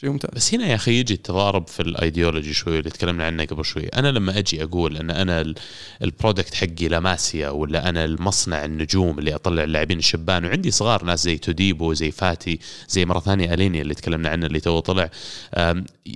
شيء 0.00 0.10
ممتاز. 0.10 0.30
بس 0.34 0.54
هنا 0.54 0.66
يا 0.66 0.74
أخي 0.74 1.00
يجي 1.00 1.14
التضارب 1.14 1.68
في 1.68 1.80
الأيديولوجي 1.80 2.52
شوي 2.52 2.78
اللي 2.78 2.90
تكلمنا 2.90 3.26
عنه 3.26 3.44
قبل 3.44 3.64
شوي. 3.64 3.86
أنا 3.86 4.08
لما 4.08 4.38
أجي 4.38 4.62
أقول 4.62 4.96
إن 4.96 5.10
أنا 5.10 5.54
ال 6.02 6.09
product 6.09 6.54
حقي 6.54 6.88
لاماسيا 6.88 7.48
ولا 7.48 7.88
أنا 7.88 8.04
المصنع 8.04 8.64
النجوم 8.64 9.18
اللي 9.18 9.34
أطلع 9.34 9.64
اللاعبين 9.64 9.98
الشبان 9.98 10.44
وعندي 10.44 10.70
صغار 10.70 11.04
ناس 11.04 11.24
زي 11.24 11.38
توديبو 11.38 11.92
زي 11.92 12.10
فاتي 12.10 12.58
زي 12.88 13.04
مرة 13.04 13.20
ثانية 13.20 13.54
أليني 13.54 13.80
اللي 13.80 13.94
تكلمنا 13.94 14.28
عنه 14.28 14.46
اللي 14.46 14.60
تو 14.60 14.80
طلع. 14.80 15.10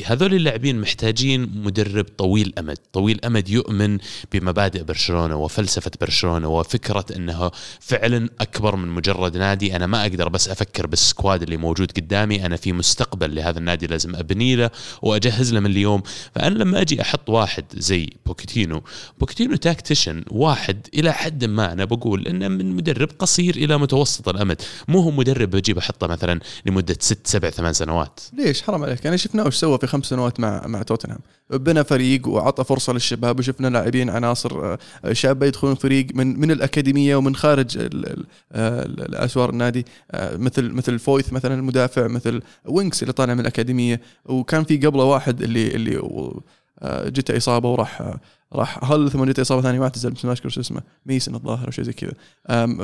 هذول 0.06 0.34
اللاعبين 0.34 0.80
محتاجين 0.80 1.50
مدرب 1.54 2.06
طويل 2.18 2.52
أمد. 2.58 2.78
طويل 2.92 3.24
أمد 3.24 3.48
يؤمن 3.48 3.98
بمبادئ 4.32 4.82
برشلونة 4.82 5.36
وفلسفة 5.36 5.90
برشلونة 6.00 6.48
وفكرة 6.48 7.06
إنه 7.16 7.50
فعلا 7.80 8.28
أكبر 8.40 8.76
من 8.76 8.88
مجرد 8.88 9.36
نادي. 9.36 9.76
أنا 9.76 9.86
ما 9.86 10.02
أقدر 10.02 10.28
بس 10.28 10.48
أفكر 10.48 10.86
بال 10.86 11.02
squad 11.02 11.42
اللي 11.42 11.56
موجود 11.56 11.92
قدامي. 11.92 12.46
أنا 12.46 12.56
في 12.56 12.72
مستقبل 12.72 13.34
لهذا 13.34 13.69
النادي 13.70 13.86
لازم 13.86 14.16
أبني 14.16 14.56
له 14.56 14.70
وأجهز 15.02 15.54
له 15.54 15.60
من 15.60 15.70
اليوم. 15.70 16.02
فأنا 16.34 16.58
لما 16.58 16.80
أجي 16.80 17.02
أحط 17.02 17.30
واحد 17.30 17.64
زي 17.74 18.10
بوكيتينو 18.26 18.82
بوكيتينو 19.20 19.56
tactician 19.56 20.24
واحد 20.30 20.86
إلى 20.94 21.12
حد 21.12 21.44
ما 21.44 21.72
أنا 21.72 21.84
بقول 21.84 22.26
إنه 22.26 22.48
من 22.48 22.76
مدرب 22.76 23.08
قصير 23.18 23.56
إلى 23.56 23.78
متوسط 23.78 24.28
الأمد. 24.28 24.62
مو 24.88 25.00
هو 25.00 25.10
مدرب 25.10 25.50
بجيب 25.50 25.78
أحطه 25.78 26.06
مثلا 26.06 26.40
لمدة 26.66 26.96
ست 27.00 27.26
سبع 27.26 27.50
ثمان 27.50 27.72
سنوات. 27.72 28.20
ليش؟ 28.32 28.62
حرام 28.62 28.82
عليك. 28.82 29.04
يعني 29.04 29.18
شفناه 29.18 29.46
وش 29.46 29.56
سوى 29.56 29.78
في 29.78 29.86
خمس 29.86 30.06
سنوات 30.06 30.40
مع 30.40 30.66
مع 30.66 30.82
توتنهام. 30.82 31.20
بنى 31.50 31.84
فريق 31.84 32.28
وعطى 32.28 32.64
فرصة 32.64 32.92
للشباب 32.92 33.38
وشفنا 33.38 33.68
لاعبين 33.68 34.10
عناصر 34.10 34.64
آه، 34.64 34.78
شابة 35.12 35.46
يدخلون 35.46 35.74
فريق 35.74 36.06
من 36.14 36.40
من 36.40 36.50
الأكاديمية 36.50 37.16
ومن 37.16 37.36
خارج 37.36 37.88
الأسوار 38.52 39.50
النادي. 39.50 39.86
آه، 40.10 40.36
مثل 40.36 40.70
مثل 40.70 40.98
فويث 40.98 41.32
مثلا 41.32 41.54
المدافع 41.54 42.06
مثل 42.06 42.42
وينكس 42.64 43.02
اللي 43.02 43.12
طالع 43.12 43.34
من 43.34 43.40
الأكاديمية. 43.40 43.59
وكان 44.24 44.64
في 44.64 44.76
قبله 44.76 45.04
واحد 45.04 45.42
اللي 45.42 45.74
اللي 45.74 45.98
آه، 46.82 47.08
جته 47.08 47.36
إصابة 47.36 47.68
وراح 47.68 48.18
راح 48.52 48.92
هل 48.92 49.10
ثم 49.10 49.24
جته 49.24 49.40
إصابة 49.40 49.62
ثانية 49.62 49.78
ما 49.78 49.84
اعتزل 49.84 50.10
بس 50.10 50.24
ما 50.24 50.32
أذكر 50.32 50.48
شو 50.48 50.60
اسمه 50.60 50.82
ميسن 51.06 51.34
الظاهر 51.34 51.66
أو 51.66 51.70
شيء 51.70 51.84
زي 51.84 51.92
كذا. 51.92 52.12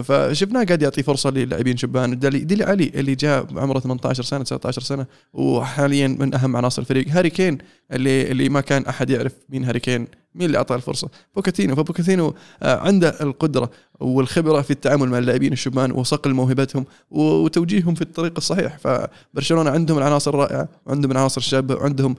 فشفناه 0.03 0.65
قاعد 0.65 0.83
يعطي 0.83 1.03
فرصة 1.03 1.31
للاعبين 1.31 1.77
شبان. 1.77 2.19
ديلي 2.19 2.65
علي 2.65 2.93
اللي 2.95 3.15
جاء 3.15 3.47
عمره 3.57 3.81
18 3.81 4.23
سنة 4.23 4.43
19 4.45 4.83
سنة 4.83 5.07
وحاليا 5.33 6.09
من 6.09 6.35
أهم 6.35 6.57
عناصر 6.57 6.83
الفريق. 6.83 7.09
هاري 7.09 7.31
كين 7.31 7.59
اللي 7.93 8.31
اللي 8.31 8.49
ما 8.49 8.61
كان 8.61 8.87
أحد 8.87 9.11
يعرف 9.11 9.33
مين 9.49 9.65
هاري 9.65 9.81
كين. 9.81 10.07
مين 10.37 10.47
اللي 10.47 10.59
أعطاه 10.59 10.77
الفرصة؟ 10.77 11.09
بوكاتينو. 11.37 11.77
فبوكاتينو 11.77 12.35
آه، 12.63 12.77
عنده 12.77 13.09
القدرة 13.21 13.71
والخبرة 14.01 14.61
في 14.61 14.71
التعامل 14.71 15.09
مع 15.09 15.19
اللاعبين 15.19 15.53
الشبان 15.53 15.93
وصقل 15.93 16.35
موهبتهم 16.35 16.85
وتوجيههم 17.11 17.95
في 17.95 18.03
الطريق 18.03 18.33
الصحيح. 18.37 18.79
فبرشلونة 18.79 19.71
عندهم 19.71 19.99
العناصر 19.99 20.31
الرائعة 20.31 20.69
وعندهم 20.87 21.13
العناصر 21.13 21.41
الشابه 21.41 21.75
وعندهم 21.75 22.15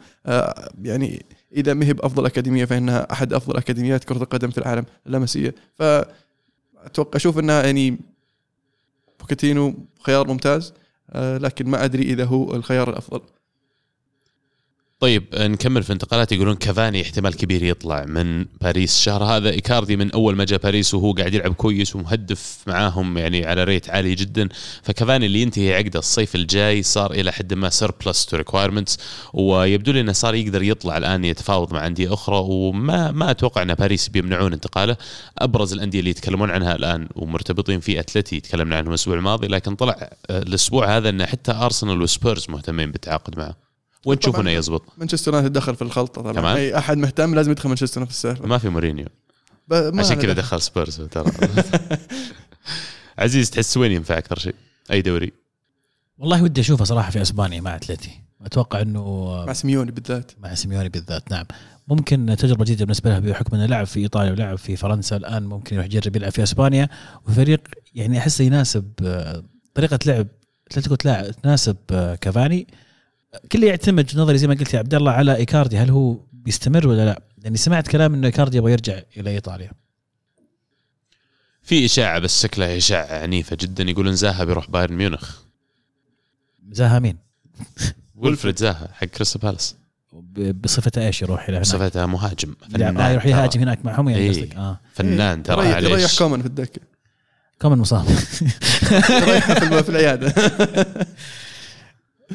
يعني 0.83 1.25
إذا 1.55 1.73
ما 1.73 1.85
هي 1.85 1.93
بأفضل 1.93 2.25
أكاديمية 2.25 2.65
فإنها 2.65 3.11
أحد 3.11 3.33
أفضل 3.33 3.57
أكاديميات 3.57 4.03
كرة 4.03 4.23
القدم 4.23 4.49
في 4.49 4.57
العالم 4.57 4.85
اللاماسيا 5.07 5.55
فاتوقع 5.75 7.15
أشوف 7.15 7.39
انها 7.39 7.63
يعني 7.63 7.99
بوكاتينو 9.19 9.73
خيار 10.01 10.27
ممتاز 10.27 10.73
آه، 11.09 11.37
لكن 11.37 11.69
ما 11.69 11.85
أدري 11.85 12.03
إذا 12.03 12.25
هو 12.25 12.55
الخيار 12.55 12.89
الأفضل. 12.89 13.21
طيب 14.99 15.23
نكمل 15.33 15.83
في 15.83 15.93
انتقالات. 15.93 16.31
يقولون 16.31 16.55
كافاني 16.55 17.01
احتمال 17.01 17.35
كبير 17.35 17.63
يطلع 17.63 18.05
من 18.05 18.45
باريس. 18.61 18.95
الشهر 18.95 19.23
هذا 19.23 19.49
إيكاردي 19.49 19.95
من 19.95 20.11
أول 20.11 20.35
ما 20.35 20.45
جاء 20.45 20.59
باريس 20.59 20.93
وهو 20.93 21.11
قاعد 21.11 21.33
يلعب 21.33 21.53
كويس 21.53 21.95
ومهدف 21.95 22.57
معاهم 22.67 23.17
يعني 23.17 23.45
على 23.45 23.63
rate 23.63 23.89
عالي 23.89 24.15
جدا. 24.15 24.49
فكافاني 24.83 25.25
اللي 25.25 25.41
ينتهي 25.41 25.75
عقده 25.75 25.99
الصيف 25.99 26.35
الجاي 26.35 26.83
صار 26.83 27.11
إلى 27.11 27.31
حد 27.31 27.53
ما 27.53 27.69
surplus 27.69 28.25
to 28.25 28.37
requirements 28.37 28.97
ويبدو 29.33 29.91
لي 29.91 30.01
إنه 30.01 30.11
صار 30.11 30.35
يقدر 30.35 30.63
يطلع 30.63 30.97
الآن 30.97 31.25
يتفاوض 31.25 31.73
مع 31.73 31.87
أندية 31.87 32.13
أخرى. 32.13 32.37
وما 32.37 33.11
ما 33.11 33.31
أتوقع 33.31 33.61
إن 33.61 33.73
باريس 33.73 34.09
بيمنعون 34.09 34.53
انتقاله. 34.53 34.97
أبرز 35.37 35.73
الأندية 35.73 35.99
اللي 35.99 36.09
يتكلمون 36.09 36.51
عنها 36.51 36.75
الآن 36.75 37.07
ومرتبطين 37.15 37.79
في 37.79 37.99
أتلتي 37.99 38.39
تكلمنا 38.39 38.77
عنهم 38.77 38.89
الأسبوع 38.89 39.15
الماضي 39.15 39.47
لكن 39.47 39.75
طلع 39.75 40.09
الأسبوع 40.29 40.97
هذا 40.97 41.09
إن 41.09 41.25
حتى 41.25 41.51
ارسنال 41.51 42.01
وسبيرز 42.01 42.45
مهتمين 42.49 42.91
بالتعاقد 42.91 43.39
معه. 43.39 43.66
وين 44.05 44.19
تشوف 44.19 44.39
إنه 44.39 44.51
يزبط؟ 44.51 44.83
مانشستر 44.97 45.33
يونايتد 45.33 45.53
دخل 45.53 45.75
في 45.75 45.81
الخلطة 45.81 46.21
طبعا. 46.21 46.33
كمان؟ 46.33 46.55
أي 46.55 46.77
أحد 46.77 46.97
مهتم 46.97 47.35
لازم 47.35 47.51
يدخل 47.51 47.69
مانشستر 47.69 48.05
في 48.05 48.11
السالفه 48.11 48.45
ما 48.45 48.57
في 48.57 48.69
مورينيو. 48.69 49.07
عشان 49.71 50.15
كذا 50.21 50.33
دخل 50.33 50.61
سبيرز 50.61 51.01
ترى. 51.01 51.31
عزيز 53.19 53.49
تحس 53.49 53.77
وين 53.77 53.91
ينفع 53.91 54.17
أكثر 54.17 54.39
شيء؟ 54.39 54.55
أي 54.91 55.01
دوري؟ 55.01 55.33
والله 56.17 56.43
ودي 56.43 56.61
أشوفه 56.61 56.85
صراحة 56.85 57.11
في 57.11 57.21
أسبانيا 57.21 57.61
مع 57.61 57.75
أتلتي. 57.75 58.21
أتوقع 58.45 58.81
إنه 58.81 59.27
مع 59.45 59.53
سيميوني 59.53 59.91
بالذات. 59.91 60.31
مع 60.39 60.55
سيميوني 60.55 60.89
بالذات 60.89 61.31
نعم. 61.31 61.45
ممكن 61.87 62.35
تجربة 62.39 62.65
جديدة 62.65 62.85
بالنسبة 62.85 63.09
له 63.09 63.19
بحكم 63.19 63.55
إنه 63.55 63.65
لعب 63.65 63.85
في 63.85 63.99
إيطاليا 63.99 64.31
ولعب 64.31 64.57
في 64.57 64.75
فرنسا 64.75 65.15
الآن 65.15 65.43
ممكن 65.43 65.75
يروح 65.75 65.85
يجرب 65.85 66.15
يلعب 66.15 66.31
في 66.31 66.43
أسبانيا. 66.43 66.89
وفريق 67.27 67.61
يعني 67.95 68.17
أحسه 68.17 68.43
يناسب 68.43 68.91
آه، 69.03 69.43
طريقة 69.73 69.99
لعب 70.05 70.27
أتلتيكو 70.71 70.95
تناسب 71.43 71.77
آه، 71.91 72.15
كافاني. 72.15 72.67
كله 73.51 73.67
يعتمد 73.67 74.11
نظري 74.15 74.37
زي 74.37 74.47
ما 74.47 74.53
قلت 74.53 74.73
يا 74.73 74.79
عبد 74.79 74.93
الله 74.93 75.11
على 75.11 75.35
إيكاردي 75.35 75.77
هل 75.77 75.89
هو 75.89 76.17
بيستمر 76.33 76.87
ولا 76.87 77.05
لا؟ 77.05 77.21
يعني 77.43 77.57
سمعت 77.57 77.87
كلام 77.87 78.13
إنه 78.13 78.27
إيكاردي 78.27 78.57
يبغى 78.57 78.71
يرجع 78.71 78.99
إلى 79.17 79.29
إيطاليا. 79.29 79.71
في 81.61 81.85
إشاعة 81.85 82.19
بس 82.19 82.41
شكلها 82.43 82.77
إشاعة 82.77 83.21
عنيفة 83.21 83.57
جدا 83.59 83.83
يقولون 83.83 84.15
زاها 84.15 84.43
بيروح 84.43 84.69
بايرن 84.69 84.95
ميونخ. 84.95 85.37
زاها 86.71 86.99
مين؟ 86.99 87.17
ولفريد 88.15 88.59
زاها 88.59 88.89
حق 88.93 89.05
كريستال 89.05 89.41
بالاس. 89.41 89.75
بصفته 90.63 91.07
إيش 91.07 91.21
يروح 91.21 91.43
إلى 91.43 91.57
هناك؟ 91.57 91.61
بصفته 91.61 92.05
مهاجم 92.05 92.55
فنان 92.73 93.11
يروح 93.11 93.25
يهاجم 93.25 93.61
هناك 93.61 93.85
معهم 93.85 94.09
يعني 94.09 94.21
إيه. 94.21 94.29
قصدك 94.29 94.55
آه 94.55 94.79
فنان 94.93 95.43
ترى 95.43 95.65
يريح, 95.65 95.91
يريح 95.91 96.17
كومان 96.17 96.41
في 96.41 96.47
الدكة 96.47 96.81
كومان 97.61 97.77
مصاب 97.77 98.05
في 99.83 99.89
العيادة 99.89 100.33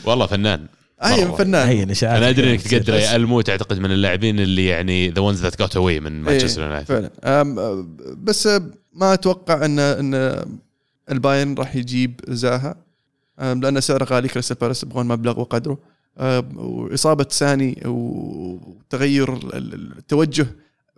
والله 0.04 0.26
فنان 0.26 0.66
أي 1.04 1.36
فنان. 1.36 1.68
هي 1.68 1.82
الاشاعات 1.82 2.16
أنا 2.16 2.28
أدري 2.28 2.52
إنك 2.52 2.60
تقدر 2.60 2.94
يا 2.94 3.16
المو 3.16 3.40
تعتقد 3.40 3.78
من 3.78 3.92
اللاعبين 3.92 4.40
اللي 4.40 4.66
يعني 4.66 5.10
the 5.10 5.20
ones 5.20 5.42
that 5.42 5.58
got 5.58 5.76
away 5.76 6.00
من 6.00 6.22
مانشستر 6.22 6.62
يونايتد 6.62 6.86
فعلا. 6.86 7.10
بس 8.16 8.48
ما 8.92 9.12
أتوقع 9.12 9.64
إن 9.64 9.78
إن 9.78 10.44
البايرن 11.10 11.54
راح 11.54 11.76
يجيب 11.76 12.20
زاها. 12.28 12.76
لأن 13.38 13.80
سعره 13.80 14.04
غالي 14.04 14.28
كريستال 14.28 14.56
بالاس 14.56 14.82
يبغون 14.82 15.06
مبلغ 15.06 15.40
وقدره. 15.40 15.78
وإصابة 16.56 17.26
ساني 17.30 17.82
وتغير 17.86 19.38
التوجه 19.54 20.46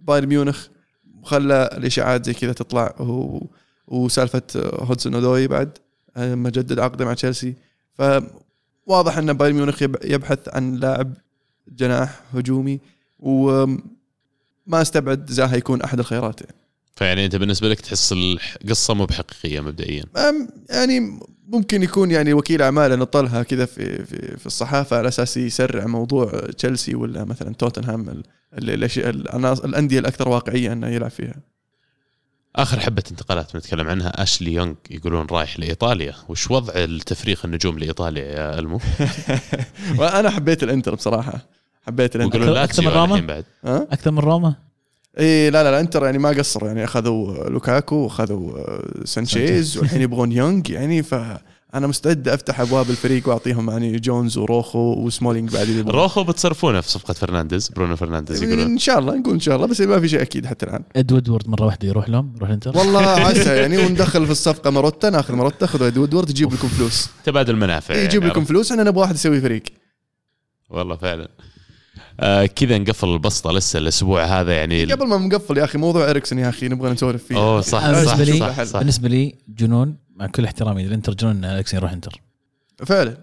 بايرن 0.03 0.27
ميونخ 0.27 0.67
خلى 1.23 1.71
الإشاعات 1.73 2.27
زي 2.27 2.35
كذا 2.35 2.53
تطلع. 2.53 2.95
وسالفة 3.89 4.43
هودسون 4.57 5.15
أودوي 5.15 5.47
بعد 5.47 5.79
ما 6.17 6.32
جدد 6.32 6.79
عقده 6.79 7.05
مع 7.05 7.15
تشيلسي. 7.15 7.55
ف 7.95 8.03
واضح 8.87 9.19
أن 9.19 9.33
بايرن 9.33 9.57
ميونخ 9.57 9.83
يبحث 10.05 10.39
عن 10.49 10.75
لاعب 10.75 11.15
جناح 11.69 12.21
هجومي 12.35 12.81
وما 13.19 13.79
أستبعد 14.73 15.31
زاها 15.31 15.57
يكون 15.57 15.83
أحد 15.83 15.99
الخيارات 15.99 16.41
يعني. 16.41 16.57
فيعني 16.97 17.25
أنت 17.25 17.37
بالنسبة 17.37 17.69
لك 17.69 17.81
تحس 17.81 18.13
القصة 18.13 18.95
مو 18.95 19.05
بحقيقية 19.07 19.61
مبدئيا 19.61 20.05
يعني 20.71 21.21
ممكن 21.49 21.83
يكون 21.83 22.11
يعني 22.11 22.33
وكيل 22.33 22.63
أعمال 22.63 22.99
نطلها 22.99 23.43
كذا 23.43 23.65
في 23.65 24.05
في 24.05 24.37
في 24.37 24.47
الصحافة 24.47 24.97
على 24.97 25.09
أساس 25.09 25.37
يسرع 25.37 25.87
موضوع 25.87 26.31
تشيلسي 26.59 26.95
ولا 26.95 27.25
مثلا 27.25 27.55
توتنهام 27.55 28.23
الأندية 29.65 29.99
الأكثر 29.99 30.29
واقعية 30.29 30.73
أنه 30.73 30.89
يلعب 30.89 31.11
فيها 31.11 31.37
آخر 32.57 32.81
حبة 32.81 33.03
انتقالات 33.11 33.55
بنتكلم 33.55 33.89
عنها 33.89 34.23
أشلي 34.23 34.53
يونغ 34.53 34.75
يقولون 34.91 35.27
رايح 35.31 35.59
لإيطاليا. 35.59 36.15
وش 36.29 36.51
وضع 36.51 36.73
التفريغ 36.77 37.41
النجوم 37.45 37.79
لإيطاليا 37.79 38.25
يا 38.25 38.59
ألمو؟ 38.59 38.81
وأنا 39.99 40.31
حبيت 40.31 40.63
الإنتر 40.63 40.95
بصراحة. 40.95 41.47
حبيت 41.87 42.17
الإنتر. 42.17 42.39
يقولون 42.39 42.57
أكثر 42.57 42.83
من 42.83 42.89
روما؟ 42.89 43.21
بعد. 43.21 43.45
أكثر 43.65 44.11
من 44.11 44.19
روما؟ 44.19 44.55
إي 45.19 45.51
لا 45.51 45.63
لا 45.63 45.71
الانتر 45.71 46.05
يعني 46.05 46.19
ما 46.19 46.29
قصروا 46.29 46.69
يعني 46.69 46.85
أخذوا 46.85 47.49
لوكاكو 47.49 47.97
وأخذوا 47.97 48.67
سانشيز. 49.05 49.79
والحين 49.79 50.03
يبغون 50.03 50.33
يونغ 50.33 50.71
يعني 50.71 51.03
ف 51.03 51.15
أنا 51.75 51.87
مستعد 51.87 52.29
أفتح 52.29 52.61
أبواب 52.61 52.91
الفريق 52.91 53.29
وأعطيهم 53.29 53.71
يعني 53.71 53.97
جونز 53.99 54.39
وروخو 54.39 54.79
وسمولينج 54.79 55.51
بعد 55.51 55.85
روخو 55.89 56.25
بتصرفونه 56.25 56.81
في 56.81 56.91
صفقة 56.91 57.15
فرنانديز 57.15 57.69
برونو 57.69 57.97
فرنانديز 57.97 58.43
يقولون. 58.43 58.67
إن 58.67 58.79
شاء 58.79 58.99
الله 58.99 59.15
نقول 59.15 59.35
إن 59.35 59.41
شاء 59.41 59.57
الله 59.57 59.67
بس 59.67 59.81
ما 59.81 60.01
في 60.01 60.09
شيء 60.09 60.23
أكيد 60.23 60.47
حتى 60.47 60.67
الآن. 60.67 60.85
اد 60.97 61.29
وودورد 61.29 61.49
مرة 61.49 61.65
واحدة 61.65 61.89
يروح 61.89 62.09
لهم 62.09 62.33
يروح 62.37 62.49
الانتر 62.49 62.79
والله 62.79 63.01
عسى 63.27 63.57
يعني 63.57 63.79
وندخل 63.79 64.27
في 64.27 64.33
الصفقة 64.33 64.71
مروتا 64.71 65.11
ناخذ 65.11 65.35
مروتا 65.35 65.67
خذوا 65.67 65.87
اد 65.87 66.15
وودورد 66.15 66.31
يجيب 66.31 66.53
لكم 66.53 66.69
فلوس. 66.69 67.09
تبادل 67.25 67.57
منافع 67.57 67.95
يجيب 67.95 68.23
يعني 68.23 68.33
لكم 68.33 68.45
فلوس 68.45 68.71
إحنا 68.73 68.85
نبغى 68.85 69.01
واحد 69.01 69.15
يسوي 69.15 69.41
فريق. 69.41 69.63
والله 70.71 70.97
فعلا. 70.97 71.29
آه 72.21 72.47
كذا 72.47 72.79
نقفل 72.79 73.09
البسطة 73.09 73.53
لسه 73.53 73.79
الأسبوع 73.79 74.25
هذا 74.25 74.53
يعني 74.53 74.85
قبل 74.85 75.07
ما 75.07 75.17
نقفل 75.17 75.59
يا 75.59 75.65
أخي 75.65 75.79
موضوع 75.79 76.11
إريكسون 76.11 76.39
يا 76.39 76.49
أخي 76.49 76.69
نبغى 76.69 76.91
نسولف 76.91 77.25
فيه. 77.25 77.37
أوه 77.37 77.61
صح, 77.61 77.81
صح, 77.81 77.87
بالنسبة 77.91 78.25
لي 78.25 78.39
صح, 78.39 78.63
صح. 78.63 78.79
بالنسبة 78.79 79.09
لي 79.09 79.35
جنون. 79.49 80.04
مع 80.15 80.27
كل 80.27 80.45
احترامي 80.45 80.85
للانتر 80.85 81.15
جنون 81.15 81.45
اريكسون 81.45 81.79
يروح 81.79 81.93
إنتر. 81.93 82.21
فعلا. 82.87 83.17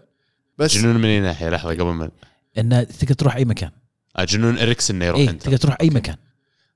بس 0.57 0.77
جنون 0.77 0.95
من 0.95 1.05
اي 1.05 1.19
ناحيه 1.19 1.49
لحظة 1.49 1.69
قبل 1.69 1.83
ما 1.83 2.11
انه 2.57 2.83
تقدر 2.83 3.13
تروح 3.13 3.35
أي 3.35 3.45
مكان. 3.45 3.71
آه، 4.17 4.23
جنون 4.23 4.57
اريكسن 4.57 4.95
إنه 4.95 5.05
يروح 5.05 5.19
إيه 5.19 5.29
إنتر. 5.29 5.45
تقدر 5.45 5.57
تروح 5.57 5.77
أي 5.81 5.89
مكان. 5.89 6.15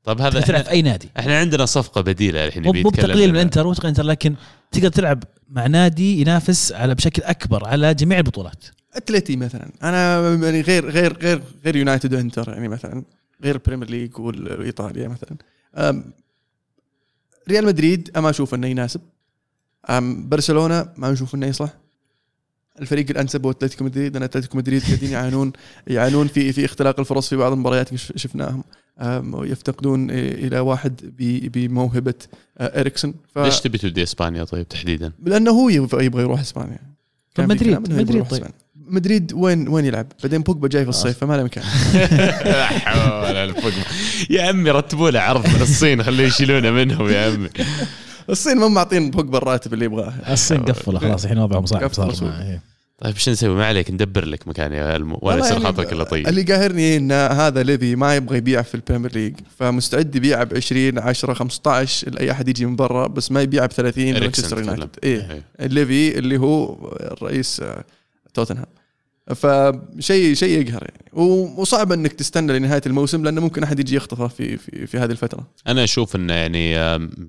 طيب 0.04 0.22
هذا 0.22 0.42
تلعب 0.42 0.64
في 0.64 0.70
أي 0.70 0.82
نادي. 0.82 1.10
إحنا 1.20 1.40
عندنا 1.40 1.66
صفقة 1.66 2.02
بديلة 2.02 2.46
الحين 2.46 2.64
مو 2.64 2.90
بتقليل 2.90 3.34
من 3.34 3.40
إنتر 3.40 3.64
مو 3.64 3.74
تقليل 3.74 3.90
إنتر 3.90 4.04
لكن 4.04 4.36
تقدر 4.72 4.90
تلعب 4.90 5.24
مع 5.50 5.68
نادي 5.68 6.22
ينافس 6.22 6.72
على 6.72 6.96
بشكل 6.96 7.24
أكبر 7.24 7.68
على 7.68 7.94
جميع 7.94 8.18
البطولات. 8.18 8.66
اتلتي 8.94 9.36
مثلا. 9.36 9.72
أنا 9.84 10.30
يعني 10.46 10.62
غير 10.62 10.90
غير 10.90 11.18
غير 11.18 11.42
غير 11.66 11.76
يونايتد 11.76 12.14
وإنتر 12.14 12.50
يعني 12.50 12.68
مثلا 12.68 13.04
غير 13.44 13.56
البريمير 13.56 13.90
ليج 13.90 14.20
وايطاليا 14.20 15.08
مثلا. 15.08 15.38
ريال 17.50 17.66
مدريد 17.66 18.18
ما 18.18 18.30
أشوف 18.30 18.54
إنه 18.54 18.68
يناسب. 18.68 19.02
برشلونة 20.30 20.88
ما 20.98 21.14
أشوف 21.14 21.36
إنه 21.36 21.48
يصلح. 21.48 21.74
الفريق 22.82 23.06
الأنسب 23.10 23.46
هو 23.46 23.52
أتلتيكو 23.52 23.84
مدريد 23.84 24.14
لأن 24.14 24.24
أتلتيكو 24.24 24.58
مدريد 24.58 24.84
قاعدين 24.84 25.10
يعانون 25.10 25.54
يعانون 25.88 26.28
في 26.28 26.54
في 26.54 26.66
اختلاق 26.66 27.00
الفرص 27.00 27.30
في 27.30 27.36
بعض 27.36 27.52
المباريات 27.52 27.96
شفناهم. 27.96 28.64
يفتقدون 29.34 30.12
إلى 30.12 30.60
واحد 30.60 31.14
بموهبة 31.54 32.14
إريكسون. 32.60 33.14
ف... 33.36 33.40
ليش 33.40 33.62
تبي 33.62 33.78
تودي 33.78 34.04
إسبانيا 34.04 34.44
طيب 34.44 34.68
تحديدا؟ 34.68 35.12
لأنه 35.26 35.52
هو 35.52 35.70
يبغى 35.70 36.24
يروح 36.24 36.40
إسبانيا. 36.40 36.80
طيب 37.36 37.50
مدريد 37.50 37.92
مدريد 37.92 38.28
طيب. 38.28 38.44
مدريد 38.76 39.34
وين 39.34 39.68
وين 39.68 39.86
يلعب؟ 39.86 40.08
بعدين 40.24 40.42
بوجبا 40.42 40.68
جاي 40.68 40.84
في 40.84 40.90
الصيف 40.90 41.18
فما 41.18 41.38
له 41.38 41.44
مكان. 41.44 41.64
لا 42.52 42.66
حول 42.66 43.54
يا 44.30 44.44
عمي 44.44 44.72
رتبوا 44.72 45.12
له 45.12 45.20
عرض 45.20 45.48
من 45.48 45.62
الصين 45.62 46.04
خليه 46.04 46.28
يشيلونه 46.28 46.72
منهم 46.72 47.10
يا 47.10 47.32
عمي 47.32 47.50
الصين 48.30 48.58
ما 48.58 48.68
معطين 48.68 49.12
بوجبا 49.12 49.38
الراتب 49.38 49.74
اللي 49.74 49.86
يبغاه. 49.86 50.14
الصين 50.30 50.66
قفلوا 50.66 51.00
خلاص 51.00 51.24
الحين 51.24 51.40
وضعهم 51.40 51.66
صعب 51.66 51.94
صار 51.94 52.14
طيب 53.00 53.18
شو 53.18 53.32
نسوي؟ 53.32 53.56
ما 53.56 53.66
عليك 53.66 53.92
ندبر 53.92 54.26
لك 54.26 54.48
مكان 54.48 54.74
يا 54.74 54.96
المو 54.96 55.20
ولا 55.22 55.38
يصير 55.38 55.52
يعني 55.52 55.64
خاطرك 55.64 55.94
الا 55.94 56.04
طيب. 56.04 56.28
اللي 56.28 56.44
قاهرني 56.44 56.98
إن 56.98 57.12
هذا 57.12 57.64
ليفي 57.64 57.96
ما 57.96 58.16
يبغى 58.16 58.38
يبيع 58.38 58.62
في 58.62 58.76
البريمير 58.76 59.14
ليج 59.14 59.36
فمستعد 59.60 60.16
يبيع 60.16 60.44
ب 60.44 60.54
20 60.56 61.00
10 61.00 61.34
15 61.34 62.10
لاي 62.10 62.32
أحد 62.32 62.50
يجي 62.50 62.66
من 62.66 62.76
برا 62.76 63.08
بس 63.08 63.32
ما 63.32 63.42
يبيع 63.42 63.66
ب 63.66 63.72
30 63.72 64.14
مانشستر 64.14 64.60
يونايتد. 64.60 64.90
إيه. 65.04 65.44
ليفي 65.60 66.18
اللي 66.18 66.38
هو 66.38 66.76
رئيس 67.22 67.60
آه، 67.60 67.84
توتنهام. 68.34 68.66
فشيء 69.34 70.34
شيء 70.34 70.62
يقهر 70.62 70.84
يعني. 70.84 71.06
وصعب 71.58 71.92
إنك 71.92 72.14
تستنى 72.14 72.60
لنهاية 72.60 72.82
الموسم 72.86 73.24
لأنه 73.24 73.42
ممكن 73.42 73.64
أحد 73.64 73.80
يجي 73.80 73.96
يخطفه 73.96 74.28
في 74.28 74.58
في, 74.58 74.88
في 74.88 74.98
هذه 74.98 75.12
الفترة. 75.12 75.48
أنا 75.68 75.84
أشوف 75.84 76.16
إنه 76.16 76.34
يعني 76.34 76.78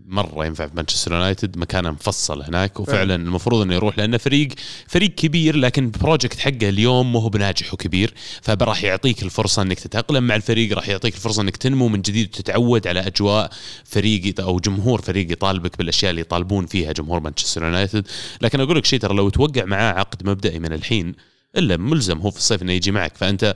مرة 0.06 0.47
ينفع 0.47 0.66
في 0.66 0.77
مانشستر 0.77 1.12
يونايتد 1.12 1.59
مكانه 1.59 1.90
مفصل 1.90 2.43
هناك. 2.43 2.81
وفعلا 2.81 3.14
المفروض 3.14 3.62
إنه 3.62 3.74
يروح 3.74 3.98
لأنه 3.98 4.16
فريق 4.16 4.48
فريق 4.89 5.10
كبير 5.14 5.56
لكن 5.56 5.85
ال 5.85 5.91
project 5.91 6.39
حقه 6.39 6.68
اليوم 6.68 7.12
مو 7.12 7.18
هو 7.18 7.28
بناجح 7.28 7.74
وكبير. 7.74 8.14
فراح 8.43 8.85
يعطيك 8.85 9.23
الفرصة 9.23 9.62
إنك 9.62 9.81
تتأقلم 9.81 10.27
مع 10.27 10.36
الفريق 10.36 10.77
راح 10.77 10.89
يعطيك 10.89 11.14
الفرصة 11.14 11.43
إنك 11.43 11.56
تنمو 11.56 11.89
من 11.89 12.02
جديد 12.02 12.27
وتتعود 12.27 12.86
على 12.86 13.01
أجواء 13.01 13.51
فريق 13.85 14.40
أو 14.40 14.60
جمهور 14.60 15.02
فريق 15.02 15.32
يطالبك 15.32 15.78
بالأشياء 15.78 16.10
اللي 16.10 16.20
يطالبون 16.20 16.66
فيها 16.66 16.93
جمهور 16.93 17.20
مانشستر 17.20 17.64
يونايتد. 17.64 18.06
لكن 18.40 18.60
أقول 18.60 18.77
لك 18.77 18.85
شيء 18.85 19.01
ترى 19.01 19.14
لو 19.14 19.28
توقع 19.28 19.64
معاه 19.64 19.93
عقد 19.93 20.28
مبدئي 20.28 20.59
من 20.59 20.73
الحين 20.73 21.14
إلا 21.57 21.77
ملزم 21.77 22.19
هو 22.19 22.31
في 22.31 22.39
الصيف 22.39 22.62
إنه 22.62 22.73
يجي 22.73 22.91
معك. 22.91 23.16
فأنت 23.16 23.55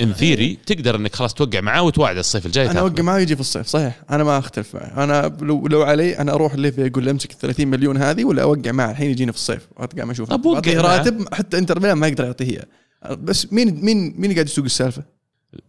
in 0.00 0.12
theory 0.12 0.58
تقدر 0.66 0.96
إنك 0.96 1.14
خلاص 1.14 1.34
توقع 1.34 1.60
معاه 1.60 1.82
وتوعد 1.82 2.16
الصيف 2.18 2.46
الجاي 2.46 2.70
أنا 2.70 2.80
أوقع 2.80 3.02
معاه 3.02 3.18
يجي 3.18 3.34
في 3.34 3.40
الصيف 3.40 3.66
صحيح. 3.66 4.02
أنا 4.10 4.24
ما 4.24 4.38
أختلف 4.38 4.74
معه. 4.74 5.04
أنا 5.04 5.36
لو 5.40 5.66
لو 5.66 5.82
علي 5.82 6.18
أنا 6.18 6.32
أروح 6.32 6.54
ليفي 6.54 6.86
أقول 6.86 7.04
له 7.04 7.10
أمسك 7.10 7.32
30 7.32 7.66
مليون 7.66 7.96
هذه 7.96 8.24
ولا 8.24 8.42
أوقع 8.42 8.72
معه. 8.72 8.90
الحين 8.90 9.10
يجينا 9.10 9.32
في 9.32 9.38
الصيف. 9.38 9.68
اقعد 9.76 10.00
ما 10.00 10.12
أشوف 10.12 10.28
طب 10.28 10.46
وقع 10.46 10.72
راتب 10.80 11.34
حتى 11.34 11.58
إنتر 11.58 11.80
ميلان 11.80 11.96
ما 11.96 12.06
يقدر 12.06 12.24
يعطيه 12.24 12.68
بس 13.10 13.52
مين 13.52 13.84
مين 13.84 14.14
مين 14.18 14.32
قاعد 14.32 14.46
يسوق 14.46 14.64
السالفة؟ 14.64 15.02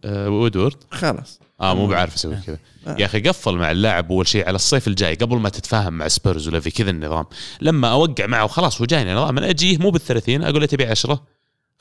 أه 0.04 0.30
وودورد 0.30 0.76
خلاص. 0.90 1.40
آه 1.60 1.74
مو 1.74 1.86
بعرف 1.86 2.14
أسوي 2.14 2.36
كذا. 2.46 2.58
آه. 2.86 2.96
يا 2.98 3.04
أخي 3.04 3.20
قفل 3.20 3.54
مع 3.54 3.70
اللاعب 3.70 4.12
أول 4.12 4.28
شيء 4.28 4.46
على 4.46 4.56
الصيف 4.56 4.88
الجاي 4.88 5.14
قبل 5.14 5.36
ما 5.36 5.48
تتفاهم 5.48 5.92
مع 5.92 6.08
سبيرز 6.08 6.48
ولا 6.48 6.60
في 6.60 6.70
كذا 6.70 6.90
النظام. 6.90 7.24
لما 7.60 7.88
أوقع 7.88 8.26
معه 8.26 8.44
وخلاص 8.44 8.80
هو 8.80 8.86
جايني 8.86 9.14
نظام. 9.14 9.38
أنا 9.38 9.50
أجيه 9.50 9.78
مو 9.78 9.90
بال 9.90 10.00
30 10.00 10.42
أقول 10.42 10.60
له 10.60 10.66
تبي 10.66 10.86
10 10.86 11.22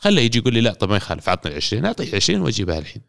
خله 0.03 0.21
يجي 0.21 0.39
يقول 0.39 0.53
لي 0.53 0.61
لا 0.61 0.73
طب 0.73 0.89
ما 0.89 0.95
يخالف 0.95 1.29
عطني 1.29 1.51
ال 1.51 1.55
20 1.57 1.85
أعطيه 1.85 2.15
20 2.15 2.41
وأجيبها 2.41 2.79
الحين. 2.79 3.01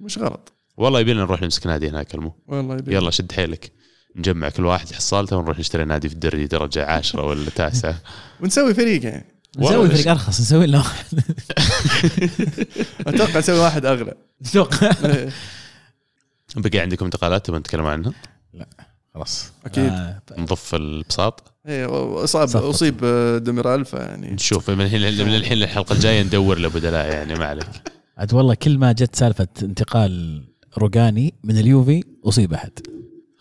مش 0.00 0.18
غلط. 0.18 0.52
والله 0.76 1.00
يبينا 1.00 1.20
نروح 1.20 1.42
نمسك 1.42 1.66
نادي 1.66 1.88
هناك 1.88 2.14
المو 2.14 2.32
والله 2.46 2.74
يبينا. 2.74 2.98
يلا 2.98 3.10
شد 3.10 3.32
حيلك. 3.32 3.72
نجمع 4.16 4.48
كل 4.48 4.64
واحد 4.64 4.92
حصالته 4.92 5.36
ونروح 5.36 5.58
نشتري 5.58 5.84
نادي 5.84 6.08
في 6.08 6.14
الدري 6.14 6.46
درجة 6.46 6.84
عاشره 6.86 7.26
ولا 7.26 7.50
تاسعة. 7.50 8.02
ونسوي 8.40 8.74
فريق 8.74 9.04
يعني. 9.04 9.34
نسوي 9.58 9.88
فريق 9.88 10.08
أرخص 10.08 10.40
نسوي 10.40 10.66
له 10.66 10.84
أتوقع 13.06 13.38
نسوي 13.38 13.58
واحد 13.58 13.86
أغلى. 13.86 14.14
أتوقع. 14.46 14.92
بقي 16.56 16.78
عندكم 16.78 17.04
انتقالات 17.04 17.46
تبغى 17.46 17.58
نتكلم 17.60 17.86
عنها؟ 17.86 18.12
لا. 18.54 18.68
خلاص. 19.18 19.52
أكيد. 19.66 19.92
آه 19.92 20.20
نضف 20.38 20.74
البساط. 20.74 21.52
إيه 21.66 22.24
اصاب 22.24 22.56
أصيب 22.56 23.04
ديميرال 23.44 23.84
فيعني 23.84 24.30
نشوف 24.30 24.70
من 24.70 24.80
الحين 24.80 25.00
من 25.26 25.34
الحين 25.34 25.58
للحلقة 25.58 25.92
الجاية 25.92 26.22
ندور 26.22 26.58
له 26.58 26.68
بدلاء 26.68 27.06
يعني 27.12 27.34
ما 27.34 27.44
عليك. 27.44 27.66
عاد 28.18 28.34
والله 28.34 28.54
كل 28.54 28.78
ما 28.78 28.92
جت 28.92 29.16
سالفة 29.16 29.48
انتقال 29.62 30.44
روجاني 30.78 31.34
من 31.44 31.58
اليوفي 31.58 32.04
أصيب 32.24 32.52
أحد. 32.52 32.72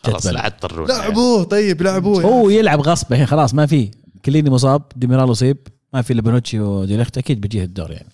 خلاص 0.03 0.25
لا 0.25 0.53
لعبوه 0.89 1.43
طيب 1.43 1.81
لعبوه 1.81 2.21
هو 2.21 2.49
يلعب 2.49 2.81
غصب 2.81 3.11
الحين 3.11 3.25
خلاص 3.25 3.53
ما 3.53 3.65
في. 3.65 3.91
كيليني 4.25 4.49
مصاب 4.49 4.81
ديميرال 4.95 5.31
أصيب 5.31 5.57
ما 5.93 6.01
في 6.01 6.13
لبنوتشي 6.13 6.59
وديليخت 6.59 7.17
أكيد 7.17 7.41
بيجيه 7.41 7.63
الدور 7.63 7.91
يعني. 7.91 8.09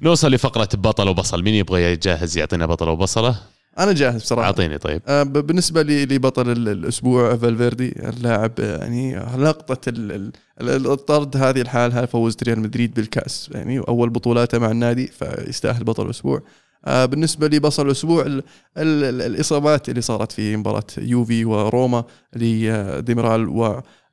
نوصل 0.00 0.30
لفقرة 0.30 0.68
بطل 0.74 1.08
وبصل. 1.08 1.42
مين 1.42 1.54
يبغى 1.54 1.82
يجهز 1.82 2.38
يعطينا 2.38 2.66
بطل 2.66 2.88
وبصلة؟ 2.88 3.40
أنا 3.78 3.92
جاهز 3.92 4.22
بصراحة. 4.22 4.46
أعطيني 4.46 4.78
طيب. 4.78 5.02
آه 5.08 5.22
بالنسبة 5.22 5.82
لي 5.82 6.04
لبطل 6.06 6.50
الأسبوع 6.50 7.36
فالفيردي 7.36 8.08
اللاعب 8.08 8.52
يعني 8.58 9.16
لقطة 9.36 9.80
الطرد 10.60 11.36
هذه 11.36 11.60
الحالها 11.60 12.06
فوز 12.06 12.36
ريال 12.42 12.60
مدريد 12.60 12.94
بالكأس 12.94 13.50
يعني 13.54 13.78
أول 13.78 14.10
بطولاته 14.10 14.58
مع 14.58 14.70
النادي 14.70 15.06
فيستاهل 15.06 15.84
بطل 15.84 16.04
الأسبوع. 16.06 16.42
آه 16.84 17.04
بالنسبة 17.04 17.46
لبصل 17.48 17.86
الأسبوع 17.86 18.22
ال 18.22 18.42
ال 18.78 19.22
الإصابات 19.22 19.88
اللي 19.88 20.00
صارت 20.00 20.32
في 20.32 20.56
مباراة 20.56 20.84
يوفي 20.98 21.44
وروما 21.44 22.04
لديميرال 22.36 23.48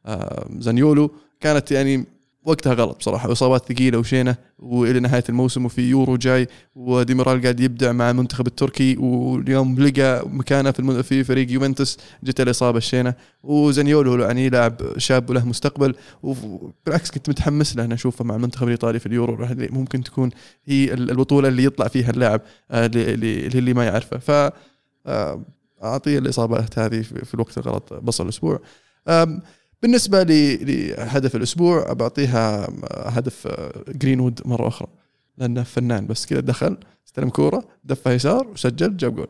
وزانيولو 0.05 1.11
كانت 1.41 1.71
يعني 1.71 2.05
وقتها 2.43 2.73
غلط 2.73 2.97
بصراحة 2.97 3.31
إصابات 3.31 3.73
ثقيلة 3.73 3.97
وشينة 3.97 4.35
وإلى 4.59 4.99
نهاية 4.99 5.23
الموسم 5.29 5.65
وفي 5.65 5.81
يورو 5.81 6.17
جاي 6.17 6.47
وديميرال 6.75 7.41
قاعد 7.41 7.59
يبدع 7.59 7.91
مع 7.91 8.09
المنتخب 8.09 8.47
التركي 8.47 8.97
واليوم 8.97 9.79
لقى 9.79 10.29
مكانه 10.29 10.71
في 10.71 11.03
في 11.03 11.23
فريق 11.23 11.51
يوفنتوس 11.51 11.97
جت 12.23 12.41
الإصابة 12.41 12.77
الشينة 12.77 13.13
وزانيولو 13.43 14.23
يعني 14.23 14.49
لاعب 14.49 14.81
شاب 14.97 15.29
وله 15.29 15.45
مستقبل 15.45 15.95
وبالعكس 16.23 17.11
كنت 17.11 17.29
متحمس 17.29 17.75
له 17.75 17.93
أشوفه 17.93 18.25
مع 18.25 18.35
المنتخب 18.35 18.63
الإيطالي 18.63 18.99
في 18.99 19.05
اليورو 19.05 19.47
ممكن 19.51 20.03
تكون 20.03 20.29
هي 20.65 20.93
البطولة 20.93 21.47
اللي 21.47 21.63
يطلع 21.63 21.87
فيها 21.87 22.09
اللاعب 22.09 22.41
آه، 22.71 22.85
اللي, 22.85 23.47
اللي 23.47 23.73
ما 23.73 23.85
يعرفه. 23.85 24.17
ف 24.17 24.51
آه، 25.05 25.45
أعطيه 25.83 26.19
الإصابات 26.19 26.79
هذه 26.79 27.01
في 27.01 27.33
الوقت 27.33 27.57
الغلط 27.57 27.93
بصل 27.93 28.23
الأسبوع. 28.23 28.59
بالنسبة 29.81 30.23
لهدف 30.23 31.35
الأسبوع 31.35 31.93
بعطيها 31.93 32.69
هدف 32.93 33.47
جرينوود 33.87 34.41
مرة 34.45 34.67
أخرى. 34.67 34.87
لأنه 35.37 35.63
فنان 35.63 36.07
بس 36.07 36.25
كذا 36.25 36.39
دخل 36.39 36.77
استلم 37.07 37.29
كورة 37.29 37.63
دفع 37.83 38.11
يسار 38.11 38.47
وسجل 38.47 38.97
جاب 38.97 39.15
جول. 39.15 39.27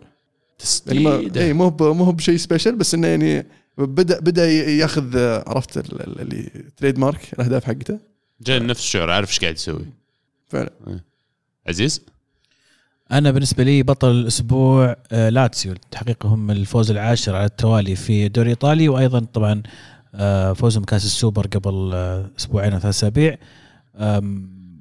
يعني 0.87 1.03
ما 1.03 1.31
اي 1.37 1.53
مو 1.53 1.69
مو 1.79 2.11
بشيء 2.11 2.37
special 2.37 2.75
بس 2.75 2.93
إنه 2.93 3.07
يعني 3.07 3.45
بدا 3.77 4.19
بدأ 4.19 4.51
ياخذ 4.51 5.17
عرفت 5.47 5.77
اللي 5.77 6.49
trademark 6.77 7.33
الأهداف 7.33 7.65
حقته. 7.65 7.99
جاي 8.41 8.59
نفس 8.59 8.81
الشعور 8.81 9.11
عارف 9.11 9.29
إيش 9.29 9.39
قاعد 9.39 9.55
يسوي. 9.55 9.85
فعلا. 10.47 10.71
إيه. 10.87 11.03
عزيز؟ 11.67 12.01
أنا 13.11 13.31
بالنسبة 13.31 13.63
لي 13.63 13.83
بطل 13.83 14.11
الأسبوع 14.11 14.95
آه، 15.11 15.29
لاتسيو. 15.29 15.75
تحقيقهم 15.91 16.51
الفوز 16.51 16.91
العاشر 16.91 17.35
على 17.35 17.45
التوالي 17.45 17.95
في 17.95 18.25
الدوري 18.25 18.45
الإيطالي 18.45 18.89
وأيضا 18.89 19.19
طبعا 19.19 19.51
آه، 19.51 19.61
فوزهم 20.55 20.83
كاس 20.83 21.05
السوبر 21.05 21.47
قبل 21.47 21.91
آه، 21.93 22.29
أسبوعين 22.39 22.73
أو 22.73 22.79
ثلاث 22.79 22.95
أسابيع. 22.95 23.37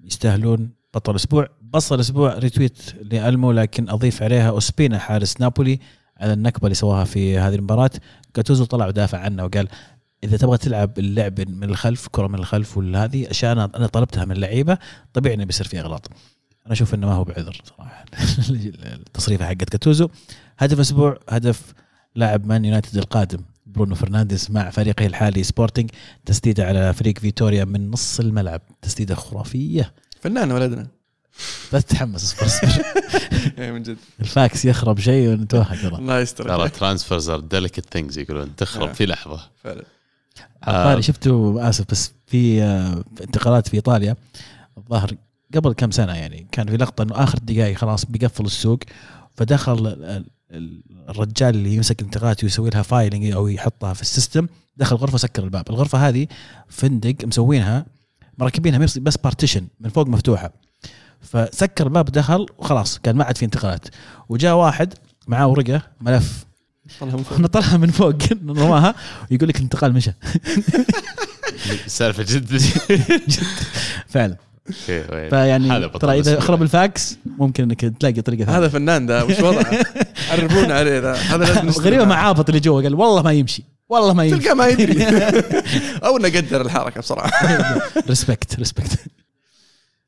يستاهلون 0.05 0.71
بطل 0.95 1.11
الأسبوع. 1.11 1.49
بصل 1.63 1.95
الأسبوع 1.95 2.39
retweet 2.39 2.79
لألمو 3.03 3.53
لكن 3.53 3.91
أضيف 3.91 4.23
عليها 4.23 4.49
أوسبينا 4.49 4.99
حارس 4.99 5.41
نابولي 5.41 5.81
على 6.17 6.33
النكبة 6.33 6.67
اللي 6.67 6.75
سواها 6.75 7.05
في 7.05 7.39
هذه 7.39 7.55
المباراة. 7.55 7.91
كاتوزو 8.35 8.65
طلع 8.65 8.87
ودافع 8.87 9.19
عنه 9.19 9.45
وقال 9.45 9.69
إذا 10.25 10.37
تبغى 10.37 10.59
تلعب 10.59 10.99
اللعب 10.99 11.41
من 11.41 11.71
الخلف 11.71 12.09
كرة 12.09 12.27
من 12.27 12.35
الخلف 12.39 12.77
وهذه 12.79 13.31
أشياء 13.31 13.53
أنا 13.53 13.71
أنا 13.77 13.87
طلبتها 13.87 14.25
من 14.25 14.33
اللعيبة 14.33 14.79
طبيعي 15.13 15.35
إنه 15.35 15.45
بيصير 15.45 15.67
في 15.67 15.81
إغلاط. 15.81 16.11
أنا 16.67 16.73
أشوف 16.73 16.95
إنه 16.95 17.07
ما 17.07 17.13
هو 17.13 17.25
بعذر 17.25 17.63
صراحة. 17.65 18.05
التصريفة 18.95 19.47
حقت 19.47 19.69
كاتوزو 19.69 20.09
هدف 20.59 20.77
الأسبوع 20.77 21.19
هدف 21.29 21.75
لاعب 22.15 22.47
مان 22.47 22.65
يونايتد 22.65 22.97
القادم. 22.97 23.41
برونو 23.75 23.95
فرنانديز 23.95 24.51
مع 24.51 24.71
فريقه 24.71 25.07
الحالي 25.07 25.43
سبورتنج 25.43 25.91
تسديدة 26.27 26.67
على 26.67 26.93
فريق 26.95 27.19
فيتوريا 27.19 27.65
من 27.65 27.91
نص 27.91 28.21
الملعب. 28.21 28.61
تسديدة 28.83 29.15
خرافية. 29.15 29.93
فنان 30.21 30.53
ولدنا 30.53 30.87
لا 31.73 31.81
تتحمس 31.81 32.25
اصبر 32.25 32.47
اصبر 32.47 32.85
إيه، 33.59 33.71
من 33.71 33.83
جد. 33.83 33.97
الفاكس 34.21 34.65
يخرب 34.65 34.99
شيء 34.99 35.29
ونتوهق 35.29 35.83
ترى. 35.83 35.97
الله 35.99 36.21
يستر. 36.21 36.45
ترى 36.49 36.69
transfers 36.69 37.29
are 37.29 37.41
delicate 37.41 37.85
things 37.93 38.19
يقولون. 38.19 38.57
تخرب 38.57 38.89
آه. 38.89 38.93
في 38.93 39.07
لحظة. 39.07 39.41
فعلا. 39.65 39.85
عطاري 40.63 40.99
آه. 40.99 41.01
شفته 41.01 41.57
آسف 41.69 41.85
بس 41.91 42.13
في 42.27 42.63
آه، 42.63 43.05
انتقالات 43.21 43.69
في 43.69 43.75
إيطاليا. 43.75 44.17
الظاهر 44.79 45.11
قبل 45.55 45.73
كم 45.73 45.91
سنة 45.91 46.15
يعني 46.15 46.47
كان 46.53 46.67
في 46.71 46.77
لقطة 46.77 47.03
إنه 47.03 47.23
آخر 47.23 47.39
دقائق 47.39 47.77
خلاص 47.79 48.05
بيقفل 48.05 48.45
السوق. 48.45 48.79
فدخل 49.37 49.97
الرجال 50.51 51.55
اللي 51.55 51.75
يمسك 51.75 52.01
الانتقالات 52.01 52.45
ويسوي 52.45 52.71
لها 52.71 52.83
filing 52.83 53.31
أو 53.33 53.49
يحطها 53.49 53.93
في 53.95 54.03
ال 54.03 54.09
system 54.09 54.47
دخل 54.77 54.97
غرفه 54.97 55.19
سكر 55.19 55.45
الباب. 55.45 55.65
الغرفة 55.71 56.09
هذه 56.09 56.27
فندق 56.69 57.15
مسوينها 57.25 57.87
مركبينها 58.39 58.79
بس- 58.79 58.99
بس 58.99 59.17
partition 59.17 59.67
من 59.81 59.91
فوق 59.91 60.07
مفتوحة. 60.09 60.53
فسكر 61.21 61.87
الباب 61.87 62.05
دخل 62.05 62.47
وخلاص 62.59 62.99
كان 62.99 63.17
ما 63.17 63.25
عاد 63.25 63.37
في 63.39 63.45
انتقالات. 63.45 63.89
وجاء 64.29 64.55
واحد 64.57 64.95
معاه 65.29 65.47
ورقة 65.49 65.83
ملف. 66.01 66.45
طلعها 67.01 67.17
من 67.17 67.23
فوق. 67.23 67.41
نطلعها 67.41 67.77
من 67.77 67.91
فوق 67.91 68.15
رماها 68.49 68.95
ويقول 69.31 69.49
لك 69.49 69.57
الانتقال 69.57 69.93
مشى. 69.93 70.13
سالفه 71.87 72.23
جد. 72.35 72.57
فعلا. 74.09 74.37
okay 74.37 74.39
وين. 74.39 74.50
فيعني 74.73 75.89
ترى 75.89 76.19
إذا. 76.19 76.41
خرب 76.41 76.63
الفاكس 76.63 77.19
ممكن 77.39 77.63
إنك 77.63 77.81
تلاقي 77.81 78.21
طريقة 78.21 78.45
ثانية. 78.45 78.59
هذا 78.59 78.69
فنان 78.69 79.07
ده 79.07 79.25
وش 79.25 79.41
وضعه؟ 79.41 79.85
عرفونا 80.33 80.75
عليه 80.75 80.99
ذا. 80.99 81.13
هذا 81.13 81.45
لازم 81.45 81.83
غريبة. 81.83 82.05
مع 82.05 82.15
عابط 82.15 82.49
اللي 82.49 82.61
جوا 82.61 82.83
قال 82.83 82.95
والله 82.95 83.23
ما 83.23 83.33
يمشي 83.33 83.65
والله 83.89 84.15
ما 84.15 84.25
يمشي. 84.25 84.43
تلقى 84.43 84.57
ما 84.57 84.67
يدري. 84.69 85.05
أو 86.05 86.17
إنه 86.17 86.29
قدر 86.29 86.61
الحركة 86.61 87.01
بصراحه 87.01 87.81
ريسبكت 88.09 88.59
ريسبكت 88.59 88.99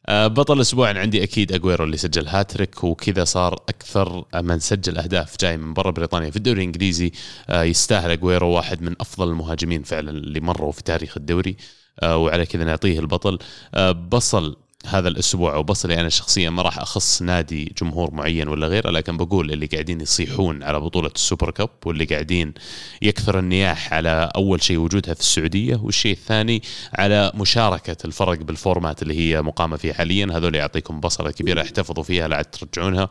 آه، 0.06 0.26
بطل 0.26 0.56
الأسبوع 0.56 0.98
عندي 0.98 1.22
أكيد 1.22 1.52
أجويرو 1.52 1.84
اللي 1.84 1.96
سجل 1.96 2.28
هاتريك 2.28 2.84
وكذا 2.84 3.24
صار 3.24 3.54
أكثر 3.68 4.24
من 4.34 4.58
سجل 4.58 4.98
أهداف 4.98 5.36
جاي 5.40 5.56
من 5.56 5.74
برا 5.74 5.90
بريطانيا. 5.90 6.30
في 6.30 6.36
الدوري 6.36 6.58
الإنجليزي 6.58 7.12
آه، 7.48 7.62
يستاهل 7.62 8.10
أجويرو 8.10 8.48
واحد 8.48 8.82
من 8.82 8.94
أفضل 9.00 9.28
المهاجمين 9.28 9.82
فعلا 9.82 10.10
اللي 10.10 10.40
مروا 10.40 10.72
في 10.72 10.82
تاريخ 10.82 11.16
الدوري. 11.16 11.50
آه، 11.50 11.81
وعلى 12.04 12.46
كذا 12.46 12.64
نعطيه 12.64 12.98
البطل. 13.00 13.38
آه، 13.74 13.92
بصل. 13.92 14.56
هذا 14.86 15.08
الأسبوع 15.08 15.54
أو 15.54 15.66
أنا 15.84 16.08
شخصيا 16.08 16.50
ما 16.50 16.62
راح 16.62 16.78
أخص 16.78 17.22
نادي 17.22 17.72
جمهور 17.80 18.14
معين 18.14 18.48
ولا 18.48 18.66
غيره 18.66 18.90
لكن 18.90 19.16
بقول 19.16 19.52
اللي 19.52 19.66
قاعدين 19.66 20.00
يصيحون 20.00 20.62
على 20.62 20.80
بطولة 20.80 21.10
ال 21.14 21.20
Super 21.20 21.50
Cup 21.50 21.70
واللي 21.86 22.04
قاعدين 22.04 22.54
يكثر 23.02 23.38
النياح 23.38 23.92
على 23.94 24.30
أول 24.36 24.62
شيء 24.62 24.78
وجودها 24.78 25.14
في 25.14 25.20
السعودية 25.20 25.76
والشيء 25.76 26.12
الثاني 26.12 26.62
على 26.94 27.32
مشاركة 27.34 27.96
الفرق 28.04 28.38
بال 28.38 28.54
format 28.54 29.02
اللي 29.02 29.18
هي 29.18 29.42
مقامة 29.42 29.76
فيه 29.76 29.92
حاليا. 29.92 30.26
هذول 30.32 30.54
يعطيكم 30.54 31.00
بصلة 31.00 31.30
كبيرة 31.30 31.62
احتفظوا 31.62 32.02
فيها 32.04 32.28
لا 32.28 32.42
ترجعونها. 32.42 33.08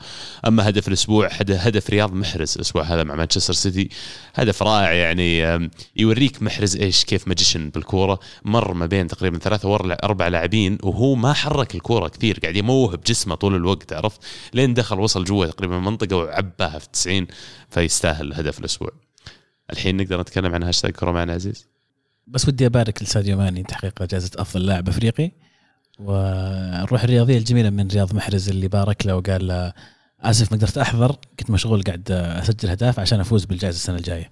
أما 0.48 0.70
هدف 0.70 0.88
الأسبوع 0.88 1.28
هد- 1.32 1.52
هدف 1.52 1.90
رياض 1.90 2.14
محرز 2.14 2.56
الأسبوع 2.56 2.84
هذا 2.84 3.04
مع 3.04 3.16
مانشستر 3.16 3.54
سيتي. 3.54 3.90
هدف 4.36 4.64
رائع 4.64 4.94
يعني 4.94 5.70
يوريك 5.96 6.44
محرز 6.44 6.76
إيش 6.78 7.04
كيف 7.06 7.28
magician 7.28 7.70
بالكورة. 7.70 8.20
مر 8.46 8.74
ما 8.74 8.86
بين 8.86 9.08
تقريبا 9.08 9.38
ثلاثة 9.40 9.70
ولا 9.70 10.06
أربع 10.06 10.28
لاعبين 10.28 10.78
وهو 10.84 11.16
ما 11.16 11.34
حرك 11.34 11.61
الكورة 11.76 12.08
كثير 12.08 12.40
قاعد 12.40 12.56
يموه 12.56 12.98
بجسمه 12.98 13.36
طول 13.36 13.56
الوقت 13.56 13.94
عرفت؟ 13.94 14.22
لين 14.54 14.74
دخل 14.74 15.00
وصل 15.00 15.24
جوا 15.24 15.46
تقريبا 15.46 15.78
المنطقة 15.78 16.16
وعباها 16.16 16.80
في 16.80 16.88
90 16.94 17.28
فيستاهل 17.70 18.34
هدف 18.34 18.60
الأسبوع. 18.60 18.92
الحين 19.72 19.98
نقدر 19.98 20.22
نتكلم 20.22 20.56
عن 20.56 20.64
هاشتاج 20.64 20.92
كوره 20.92 21.12
معنا 21.12 21.34
عزيز 21.34 21.68
بس 22.28 22.48
ودي 22.48 22.66
أبارك 22.66 23.04
لساديو 23.04 23.38
ماني 23.38 23.64
تحقيق 23.64 24.04
جائزه 24.04 24.32
أفضل 24.36 24.66
لاعب 24.66 24.90
أفريقي. 24.90 25.32
والروح 26.00 27.04
الرياضية 27.04 27.38
الجميلة 27.38 27.70
من 27.70 27.88
رياض 27.88 28.14
محرز 28.16 28.50
اللي 28.50 28.68
بارك 28.68 29.06
له 29.06 29.16
وقال 29.16 29.48
له 29.48 29.74
آسف 30.22 30.52
ما 30.52 30.58
قدرت 30.58 30.78
أحضر 30.78 31.16
كنت 31.40 31.52
مشغول 31.52 31.84
قاعد 31.84 32.12
أسجل 32.12 32.70
أهداف 32.70 33.00
عشان 33.00 33.20
أفوز 33.20 33.46
بالجائزة 33.46 33.76
السنة 33.76 33.98
الجاية. 33.98 34.30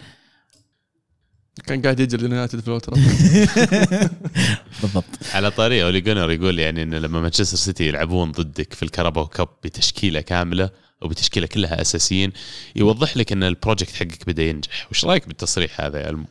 كان 1.66 1.82
قاعد 1.82 2.00
يجري 2.00 2.26
اليونايتد 2.26 2.60
في 2.60 2.68
الوتر 2.68 2.94
بالضبط. 4.82 5.06
على 5.34 5.52
طاري 5.52 5.84
أولي 5.84 6.02
جونر 6.02 6.32
يقول 6.32 6.60
يعني 6.60 6.84
انه 6.84 6.98
لما 6.98 7.22
مانشستر 7.22 7.58
سيتي 7.58 7.88
يلعبون 7.88 8.32
ضدك 8.32 8.74
في 8.74 8.84
ال 8.84 8.89
Carabao 8.89 9.26
Cup 9.28 9.48
بتشكيلة 9.64 10.22
كاملة 10.22 10.70
وبتشكيلة 11.02 11.48
كلها 11.48 11.82
أساسيين 11.82 12.32
يوضح 12.76 13.18
لك 13.18 13.32
إن 13.32 13.44
ال 13.44 13.50
project 13.50 13.96
حقك 13.96 14.28
بدأ 14.28 14.44
ينجح. 14.44 14.88
وش 14.92 15.06
رأيك 15.06 15.28
بالتصريح 15.28 15.82
هذا 15.82 16.00
يا 16.00 16.10
المو 16.10 16.26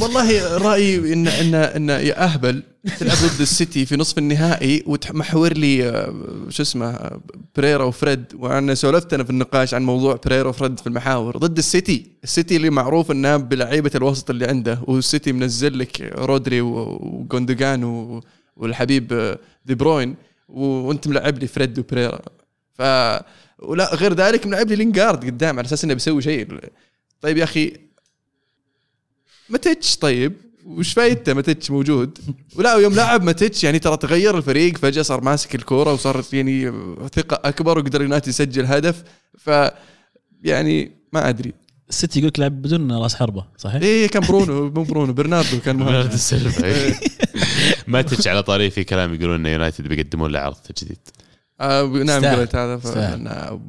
والله 0.00 0.56
رأيي 0.58 1.12
ان 1.12 1.28
ان 1.28 1.54
إن 1.54 1.88
يا 1.88 2.24
أهبل 2.24 2.62
تلعب 2.98 3.16
ضد 3.16 3.40
السيتي 3.40 3.86
في 3.86 3.96
نصف 3.96 4.18
النهائي 4.18 4.82
وتمحور 4.86 5.52
لي 5.52 5.88
آه، 5.88 6.14
شو 6.48 6.62
اسمه 6.62 6.86
آه، 6.90 7.20
بريرا 7.56 7.84
وفريد. 7.84 8.24
وأنا 8.34 8.74
سولفت 8.74 9.14
أنا 9.14 9.24
في 9.24 9.30
النقاش 9.30 9.74
عن 9.74 9.82
موضوع 9.82 10.20
بريرا 10.26 10.48
وفريد 10.48 10.80
في 10.80 10.86
المحاور. 10.86 11.36
ضد 11.38 11.58
السيتي 11.58 12.06
السيتي 12.24 12.56
اللي 12.56 12.70
معروف 12.70 13.10
انه 13.10 13.36
بلعيبة 13.36 13.90
الوسط 13.94 14.30
اللي 14.30 14.46
عنده. 14.46 14.78
والسيتي 14.84 15.32
منزل 15.32 15.78
لك 15.78 16.00
رودري 16.14 16.60
وجوندوجان 16.60 17.84
والحبيب 18.56 19.36
دي 19.66 19.74
بروين. 19.74 20.14
وأنت 20.48 21.08
ملعب 21.08 21.38
لي 21.38 21.46
فريد 21.46 21.78
وبريرا. 21.78 22.20
ف 22.74 22.82
ولا 23.58 23.94
غير 23.94 24.14
ذلك 24.14 24.46
ملعب 24.46 24.68
لي 24.68 24.76
لينجارد 24.76 25.24
قدام 25.24 25.58
على 25.58 25.66
أساس 25.66 25.84
إنه 25.84 25.94
بيسوي 25.94 26.22
شيء. 26.22 26.46
طيب 27.20 27.36
يا 27.36 27.44
أخي 27.44 27.85
ماتيتش 29.48 29.96
طيب. 29.96 30.32
وش 30.66 30.92
فايدته 30.92 31.34
ماتيتش 31.34 31.70
موجود؟ 31.70 32.18
ولا 32.56 32.74
يوم 32.74 32.94
لعب 32.94 33.22
ماتيتش 33.22 33.64
يعني 33.64 33.78
ترى 33.78 33.96
تغير 33.96 34.38
الفريق 34.38 34.78
فجأة 34.78 35.02
صار 35.02 35.20
ماسك 35.20 35.54
الكورة 35.54 35.92
وصار 35.92 36.24
يعني 36.32 36.72
ثقة 37.14 37.48
أكبر 37.48 37.78
وقدر 37.78 38.02
يونايتد 38.02 38.28
يسجل 38.28 38.66
هدف. 38.66 39.04
ف 39.38 39.50
يعني 40.42 40.92
ما 41.12 41.28
أدري. 41.28 41.52
السيتي 41.88 42.18
يقول 42.18 42.28
لك 42.28 42.40
لعب 42.40 42.62
بدون 42.62 42.92
راس 42.92 43.14
حربة 43.14 43.44
صحيح؟ 43.56 43.82
إيه 43.82 44.06
كان 44.06 44.22
برونو 44.22 44.70
مو 44.70 44.82
برونو 44.82 45.12
برناردو 45.12 45.60
كان 45.60 45.76
برناردو 45.76 46.08
مهاجم 46.08 46.16
سيلفا 46.16 46.94
ما 47.86 48.02
تج 48.02 48.28
على 48.28 48.42
طاري 48.42 48.70
في 48.70 48.84
كلام 48.84 49.14
يقولون 49.14 49.46
إن 49.46 49.52
يونايتد 49.52 49.88
بيقدمون 49.88 50.30
له 50.30 50.38
عرض 50.38 50.56
تجديد. 50.56 50.98
آه 51.60 51.86
نعم. 51.86 52.24
قريت 52.24 52.56
هذا 52.56 53.60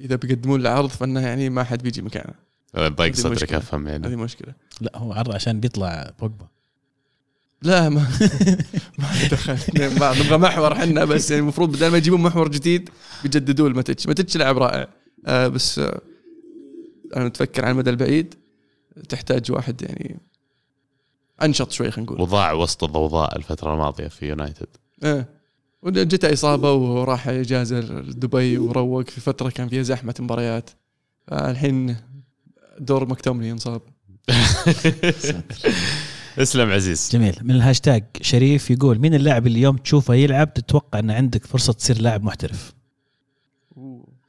إذا 0.00 0.16
بيقدمون 0.16 0.62
له 0.62 0.70
عرض 0.70 0.88
فإنه 0.88 1.20
يعني 1.20 1.50
ما 1.50 1.64
حد 1.64 1.82
بيجي 1.82 2.02
مكانه. 2.02 2.45
ضيق 2.76 3.14
صدرك. 3.14 3.52
أفهم 3.54 3.88
يعني. 3.88 4.06
هذه 4.08 4.16
مشكلة. 4.16 4.54
لا 4.80 4.92
هو 4.98 5.12
عرض 5.12 5.34
عشان 5.34 5.60
بيطلع 5.60 6.10
بوجبا. 6.20 6.46
لا 7.62 7.88
ما 7.88 8.00
ما 8.98 9.28
دخل. 9.30 9.58
ما- 10.00 10.12
نبغى 10.12 10.38
محور 10.38 10.72
إحنا 10.72 11.04
بس 11.04 11.30
يعني 11.30 11.42
المفروض 11.42 11.76
بدل 11.76 11.88
ما 11.88 11.96
يجيبون 11.96 12.20
محور 12.20 12.48
جديد 12.48 12.90
بيجددوا 13.22 13.68
الماتش 13.68 14.06
ماتش 14.06 14.36
لاعب 14.36 14.58
رائع. 14.58 14.88
آه 15.26 15.48
بس 15.48 15.78
آه 15.78 16.00
أنا 17.16 17.24
متفكر 17.24 17.62
على 17.64 17.72
المدى 17.72 17.90
البعيد 17.90 18.34
تحتاج 19.08 19.52
واحد 19.52 19.82
يعني 19.82 20.20
أنشط 21.42 21.70
شوي 21.70 21.90
خلينا 21.90 22.10
نقول. 22.10 22.20
وضاع 22.22 22.52
وسط 22.52 22.84
الضوضاء 22.84 23.36
الفترة 23.36 23.72
الماضية 23.74 24.08
في 24.08 24.28
يونايتد. 24.28 24.66
إيه. 25.04 25.28
وجته 25.82 26.32
إصابة 26.32 26.72
وراح 26.72 27.28
إجازة 27.28 27.80
لدبي 27.80 28.58
وروق 28.58 29.10
في 29.10 29.20
فترة 29.20 29.50
كان 29.50 29.68
فيها 29.68 29.82
زحمة 29.82 30.14
مباريات. 30.20 30.70
الحين 31.32 31.96
دور 32.80 33.08
مكتومني 33.08 33.48
ينصاب 33.48 33.80
اسلم 36.38 36.70
عزيز. 36.70 37.08
جميل. 37.12 37.36
من 37.42 37.50
الهاشتاج 37.54 38.04
شريف 38.20 38.70
يقول 38.70 38.98
مين 38.98 39.14
اللاعب 39.14 39.46
اللي 39.46 39.60
يوم 39.60 39.76
تشوفه 39.76 40.14
يلعب 40.14 40.54
تتوقع 40.54 40.98
إن 40.98 41.10
عندك 41.10 41.46
فرصة 41.46 41.72
تصير 41.72 42.00
لاعب 42.00 42.24
محترف؟ 42.24 42.72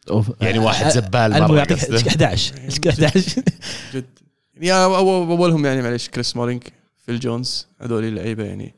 أوف. 0.10 0.32
يعني 0.42 0.60
واحد 0.60 0.90
زبال 0.90 1.34
ألمو 1.34 1.48
مرة 1.48 1.58
يعطيك 1.58 1.78
قصده. 1.80 2.10
11 2.10 2.56
11 2.88 3.42
جد. 3.94 4.06
يا 4.62 4.86
أولهم 4.86 5.66
يعني 5.66 5.82
معليش 5.82 6.10
كريس 6.10 6.26
سمولينج 6.26 6.64
فيل 7.06 7.20
جونز 7.20 7.68
هذول 7.82 8.04
اللعيبة 8.06 8.44
يعني. 8.44 8.76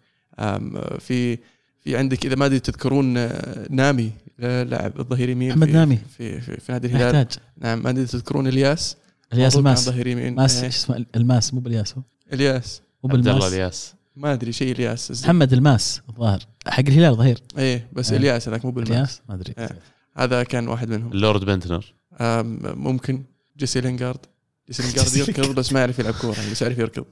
في 1.00 1.38
في 1.84 1.98
عندك 1.98 2.26
إذا 2.26 2.36
ما 2.36 2.46
أدري 2.46 2.60
تذكرون 2.60 3.18
آه، 3.18 3.68
نامي 3.70 4.12
آه، 4.40 4.64
لاعب 4.64 5.00
الظهير 5.00 5.30
يمين 5.30 5.50
محمد 5.50 5.68
في- 5.68 5.74
نامي. 5.74 6.00
في 6.18 6.42
في, 6.42 6.58
في 6.60 6.72
نادي 6.72 6.88
الهلال. 6.88 7.16
محتاج. 7.16 7.38
نعم 7.58 7.84
ما 7.84 7.90
أدري 7.90 8.06
تذكرون 8.06 8.48
إلياس. 8.48 8.98
الياس 9.34 9.56
الماس. 9.58 9.88
ماس 9.88 10.64
إيش 10.64 10.76
اسمه؟ 10.76 11.06
الماس 11.16 11.54
مو 11.54 11.60
بالياس 11.60 11.98
هو؟ 11.98 12.02
الياس. 12.34 12.82
مو 13.04 13.10
عبد 13.10 13.20
الله 13.20 13.34
بالماس 13.34 13.54
الياس. 13.54 13.94
ما 14.16 14.34
أدري 14.34 14.52
شيء 14.52 14.72
الياس. 14.72 15.24
محمد 15.24 15.54
الماس 15.54 16.02
الظاهر. 16.10 16.40
حق 16.68 16.80
الهلال 16.80 17.16
ظهير. 17.16 17.42
إيه 17.58 17.88
بس 17.94 18.12
إيه. 18.12 18.18
الياس 18.18 18.48
هذاك 18.48 18.66
مو 18.66 18.72
بالماس. 18.72 18.92
الياس؟ 18.92 19.22
ما 19.30 19.36
أدري. 19.36 19.54
إيه. 19.58 19.80
هذا 20.18 20.44
كان 20.44 20.68
واحد 20.68 20.90
منهم. 20.90 21.12
اللورد 21.12 21.46
بنتنر. 21.46 21.94
آم، 22.22 22.60
ممكن 22.64 23.24
جيسي 23.58 23.82
لينجارد 23.82 24.20
جيسي 24.68 24.84
لينجارد 24.84 25.16
يركض 25.16 25.56
بس 25.56 25.74
ما 25.74 25.80
يعرف 25.80 26.00
يلعب 26.00 26.14
كورة 26.14 26.36
يعني 26.40 26.52
بس 26.52 26.62
يعرف 26.62 26.78
يركض. 26.78 27.06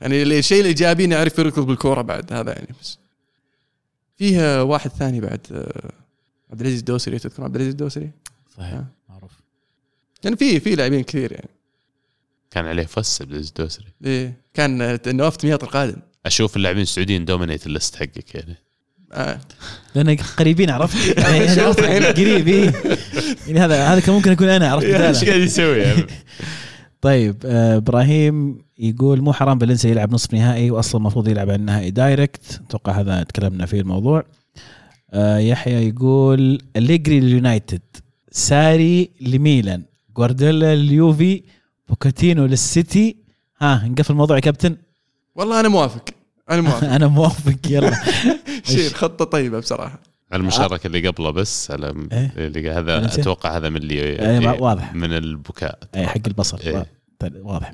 يعني 0.00 0.22
اللي- 0.22 0.38
الشيء 0.38 0.60
الإيجابي 0.60 1.04
إنه 1.04 1.14
يعرف 1.14 1.38
يركض 1.38 1.66
بالكورة 1.66 2.02
بعد 2.02 2.32
هذا 2.32 2.52
يعني 2.52 2.68
بس. 2.82 2.98
فيه 4.16 4.62
واحد 4.62 4.90
ثاني 4.90 5.20
بعد 5.20 5.40
آه، 5.52 5.90
عبد 6.50 6.60
العزيز 6.60 6.78
الدوسري 6.78 7.18
تذكرون 7.18 7.44
عبد 7.46 7.54
العزيز 7.56 7.72
الدوسري؟ 7.72 8.10
صحيح. 8.56 8.72
آه. 8.74 8.84
يعني 10.24 10.36
في 10.36 10.60
في 10.60 10.74
لاعبين 10.74 11.02
كثير 11.02 11.32
يعني. 11.32 11.50
كان 12.50 12.66
عليه 12.66 12.86
فس 12.86 13.22
عبد 13.22 13.30
العزيز 13.30 13.48
الدوسري 13.48 13.86
إيه 14.04 14.34
كان 14.54 14.98
نواف 15.06 15.36
تمياط 15.36 15.64
القادم. 15.64 15.96
أشوف 16.26 16.56
اللاعبين 16.56 16.82
السعوديين 16.82 17.24
dominate 17.24 17.66
ال 17.66 17.72
list 17.72 17.96
حقك 17.96 18.34
يعني. 18.34 18.56
آه. 19.12 19.40
لأن 19.94 20.16
قريبين 20.16 20.70
عرفت؟ 20.70 21.18
يعني 21.18 22.06
قريب 22.06 22.48
إيه. 22.48 22.72
يعني 23.46 23.60
هذا 23.60 23.86
هذا 23.86 24.00
كان 24.00 24.14
ممكن 24.14 24.30
أكون 24.30 24.48
أنا 24.48 24.70
عرفت؟ 24.70 24.86
إيش 24.86 25.24
قاعد 25.24 25.40
يسوي؟ 25.40 26.06
طيب 27.00 27.36
آه، 27.44 27.76
إبراهيم 27.76 28.64
يقول 28.78 29.20
مو 29.20 29.32
حرام 29.32 29.58
فالنسيا 29.58 29.90
يلعب 29.90 30.12
نصف 30.12 30.34
نهائي 30.34 30.70
واصلا 30.70 31.00
المفروض 31.00 31.28
يلعب 31.28 31.50
على 31.50 31.58
النهائي 31.58 31.90
direct. 31.90 32.60
أتوقع 32.68 33.00
هذا 33.00 33.22
تكلمنا 33.22 33.66
فيه 33.66 33.80
الموضوع. 33.80 34.24
آه، 35.10 35.38
يحيى 35.38 35.88
يقول 35.88 36.62
أليجري 36.76 37.20
لليونايتد 37.20 37.80
ساري 38.30 39.10
لميلان. 39.20 39.82
جوارديولا 40.16 40.74
لليوفي 40.76 41.42
بوكاتينو 41.88 42.46
للسيتي. 42.46 43.16
ها 43.60 43.88
نقفل 43.88 44.12
الموضوع 44.12 44.36
يا 44.36 44.40
كابتن. 44.40 44.76
والله 45.34 45.60
أنا 45.60 45.68
موافق. 45.68 46.04
أنا 46.50 46.60
موافق. 46.68 46.88
أنا 46.88 47.06
موافق 47.06 47.58
يلا. 47.70 47.92
شيء 48.64 48.90
خطة 48.90 49.24
طيبة 49.24 49.58
بصراحة. 49.58 50.00
المشاركة 50.34 50.86
اللي 50.86 51.08
قبله 51.08 51.30
بس 51.30 51.70
على 51.70 51.94
إيه؟ 52.12 52.32
اللي 52.36 52.70
هذا؟ 52.70 53.04
أتوقع 53.04 53.56
هذا 53.56 53.68
من 53.68 53.76
اللي, 53.76 53.94
إيه، 54.02 54.60
واضح. 54.60 54.94
من 54.94 55.12
البكاء. 55.12 55.78
اي 55.94 56.06
حق 56.06 56.20
البصل. 56.26 56.58
إيه. 56.60 56.86
طيب، 57.18 57.46
واضح. 57.46 57.72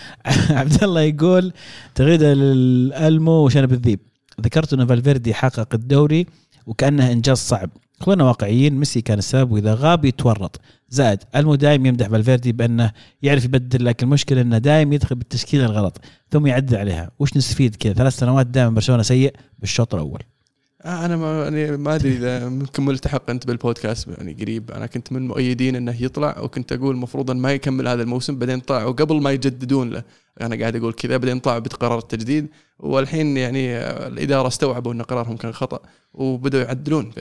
عبد 0.60 0.84
الله 0.84 1.00
يقول 1.00 1.52
تغريده 1.94 2.34
للألمو 2.34 3.32
وشنب 3.32 3.72
الذيب. 3.72 4.00
ذكرت 4.40 4.72
إن 4.72 4.86
فالفيردي 4.86 5.34
حقق 5.34 5.74
الدوري 5.74 6.26
وكأنه 6.66 7.12
إنجاز 7.12 7.38
صعب. 7.38 7.70
خلونا 8.00 8.24
واقعيين 8.24 8.74
ميسي 8.74 9.00
كان 9.00 9.18
السبب 9.18 9.52
وإذا 9.52 9.74
غاب 9.74 10.04
يتورط. 10.04 10.60
زائد 10.88 11.18
المو 11.36 11.54
دايم 11.54 11.86
يمدح 11.86 12.08
فالفيردي 12.08 12.52
بأنه 12.52 12.92
يعرف 13.22 13.44
يبدل 13.44 13.84
لكن 13.84 14.06
المشكلة 14.06 14.40
إنه 14.40 14.58
دايم 14.58 14.92
يدخل 14.92 15.14
بالتشكيلة 15.14 15.64
الغلط 15.64 16.00
ثم 16.30 16.46
يعدل 16.46 16.76
عليها. 16.76 17.10
وش 17.18 17.36
نستفيد 17.36 17.76
كذا؟ 17.76 17.92
ثلاث 17.92 18.16
سنوات 18.16 18.46
دائما 18.46 18.70
برشلونة 18.70 19.02
سيء 19.02 19.34
بالشوط 19.58 19.94
الأول. 19.94 20.22
آه 20.82 21.04
أنا 21.06 21.16
ما 21.16 21.42
يعني 21.44 21.76
ما 21.76 21.94
أدري 21.94 22.12
إذا 22.12 22.48
ممكن 22.48 22.84
ملتحق 22.84 23.30
أنت 23.30 23.46
بالبودكاست 23.46 24.08
يعني 24.08 24.32
قريب. 24.32 24.70
أنا 24.70 24.86
كنت 24.86 25.12
من 25.12 25.28
مؤيدين 25.28 25.76
إنه 25.76 26.02
يطلع 26.02 26.40
وكنت 26.40 26.72
أقول 26.72 26.94
المفروض 26.94 27.30
انه 27.30 27.40
ما 27.40 27.52
يكمل 27.52 27.88
هذا 27.88 28.02
الموسم 28.02 28.38
بعدين 28.38 28.60
طلعوا 28.60 28.92
قبل 28.92 29.20
ما 29.20 29.30
يجددون 29.30 29.90
له. 29.90 30.02
أنا 30.40 30.56
قاعد 30.56 30.76
أقول 30.76 30.92
كذا 30.92 31.16
بعدين 31.16 31.38
طلعوا 31.38 31.58
بقرار 31.58 31.98
التجديد 31.98 32.48
والحين 32.78 33.36
يعني 33.36 33.76
آه، 33.76 34.08
الإدارة 34.08 34.48
استوعبوا 34.48 34.92
إن 34.92 35.02
قرارهم 35.02 35.36
كان 35.36 35.52
خطأ 35.52 35.80
وبدأوا 36.14 36.64
يعدلون. 36.64 37.12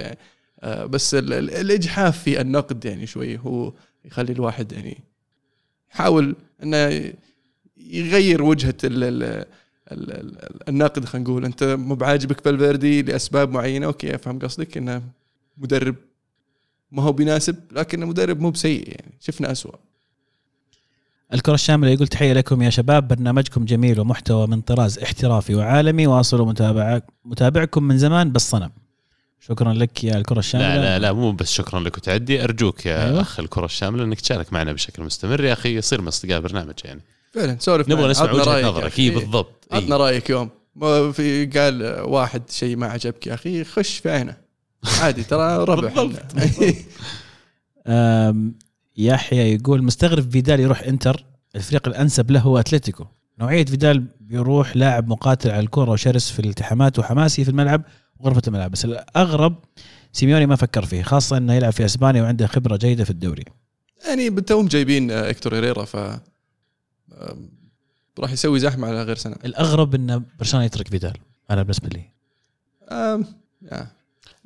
بس 0.66 1.14
ال- 1.16 1.34
ال- 1.34 1.52
الإجحاف 1.52 2.20
في 2.24 2.42
النقد 2.42 2.86
يعني 2.86 3.08
شوي 3.08 3.38
هو 3.40 3.74
يخلي 4.06 4.34
الواحد 4.34 4.72
يعني 4.72 4.98
يحاول 5.94 6.36
إنه 6.64 7.14
يغير 7.78 8.44
وجهة 8.44 8.76
ال 8.84 9.04
ال 9.04 9.24
ال- 9.24 10.12
ال- 10.12 10.70
الناقد 10.70 11.06
خلينا 11.06 11.30
نقول. 11.30 11.46
أنت 11.46 11.64
مو 11.64 11.96
بعاجبك 11.96 12.42
فالفيردي 12.42 13.02
لأسباب 13.02 13.52
معينة؟ 13.52 13.86
okay 13.86 14.16
أفهم 14.16 14.40
قصدك. 14.40 14.78
إنه 14.78 15.02
مدرب 15.58 15.96
ما 16.92 17.04
هو 17.04 17.12
بيناسب 17.12 17.56
لكن 17.72 18.06
مدرب 18.06 18.40
مو 18.40 18.50
بسيء 18.52 18.88
يعني. 18.88 19.14
شفنا 19.20 19.52
أسوأ. 19.52 19.72
الكرة 21.34 21.54
الشاملة 21.54 21.92
يقول 21.92 22.08
تحية 22.08 22.34
لكم 22.34 22.62
يا 22.62 22.70
شباب. 22.70 23.08
برنامجكم 23.08 23.66
جميل 23.66 24.00
ومحتوى 24.00 24.48
من 24.48 24.62
طراز 24.62 25.00
احترافي 25.00 25.56
وعالمي 25.56 26.08
واصلوا 26.08 26.46
متابعك 26.46 27.04
متابعكم 27.26 27.84
من 27.84 27.98
زمان 27.98 28.32
بالصنم. 28.32 28.70
شكرا 29.48 29.74
لك 29.74 30.04
يا 30.04 30.18
الكرة 30.18 30.40
الشاملة 30.40 30.76
لا 30.76 30.82
لا 30.82 31.00
لا 31.00 31.14
مو 31.14 31.32
بس 31.32 31.52
شكرا 31.52 31.80
لك 31.80 31.98
وتعدي 31.98 32.44
أرجوك 32.44 32.86
يا 32.86 33.06
أيوة. 33.06 33.22
اخ 33.22 33.40
الكرة 33.40 33.66
الشاملة 33.66 34.04
إنك 34.04 34.22
تشارك 34.22 34.54
معنا 34.54 34.74
بشكل 34.74 35.04
مستمر 35.04 35.44
يا 35.44 35.54
أخي 35.54 35.76
يصير 35.78 36.02
من 36.02 36.08
اصدقاء 36.08 36.38
البرنامج 36.38 36.74
يعني 36.84 37.02
فعلا 37.34 37.58
سولف 37.60 37.90
نبغى. 37.90 38.10
نسمع 38.12 38.32
وجهة 38.32 38.62
نظرك. 38.70 39.00
إي 39.00 39.10
بالضبط 39.10 39.68
إيه. 39.74 39.78
عطنا 39.78 39.98
رأيك 39.98 40.30
يوم 40.30 40.50
ما 40.76 41.12
في 41.12 41.46
قال 41.46 41.84
واحد 42.02 42.50
شيء 42.50 42.76
ما 42.76 42.88
عجبك 42.88 43.28
يا 43.28 43.34
أخي 43.34 43.64
خش 43.64 43.98
في 43.98 44.10
عينه 44.12 44.38
عادي 45.02 45.24
ترى 45.24 45.58
ربح 45.74 45.94
بالضبط. 45.94 46.22
أم، 47.88 48.54
يحيى 48.98 49.54
يقول 49.56 49.84
مستغرب 49.84 50.32
فيدال 50.32 50.60
يروح 50.60 50.82
إنتر 50.84 51.26
الفريق 51.56 51.88
الأنسب 51.88 52.32
له 52.32 52.40
هو 52.40 52.60
أتلتيكو 52.60 53.06
نوعية 53.40 53.66
فيدال 53.66 54.06
بيروح 54.20 54.78
لاعب 54.78 55.08
مقاتل 55.08 55.52
على 55.52 55.60
الكره 55.60 55.92
وشرس 55.92 56.30
في 56.32 56.40
الالتحامات 56.40 57.00
وحماسي 57.00 57.44
في 57.44 57.50
الملعب 57.52 57.82
وغرفه 58.20 58.42
الملعب. 58.48 58.72
بس 58.72 58.86
الأغرب 58.86 59.56
سيميوني 60.14 60.46
ما 60.46 60.56
فكر 60.56 60.86
فيه 60.86 61.04
خاصة 61.04 61.38
إنه 61.38 61.54
يلعب 61.54 61.74
في 61.74 61.86
أسبانيا 61.86 62.22
وعنده 62.22 62.48
خبرة 62.48 62.78
جيدة 62.78 63.04
في 63.04 63.10
الدوري. 63.10 63.44
يعني 64.08 64.30
بتوهم 64.30 64.68
جايبين 64.68 65.12
آه، 65.12 65.30
هيكتور 65.30 65.56
هيريرا 65.56 65.86
ف 65.86 65.96
راح 68.20 68.32
يسوي 68.32 68.60
زحمة 68.60 68.88
على 68.88 69.04
غير 69.04 69.16
سنة. 69.16 69.36
الأغرب 69.46 69.96
انه 69.96 70.22
برشلونة 70.40 70.66
يترك 70.66 70.88
فيدال 70.88 71.14
أنا 71.52 71.62
بالنسبة 71.62 71.90
لي. 71.90 72.04
يا. 73.72 73.88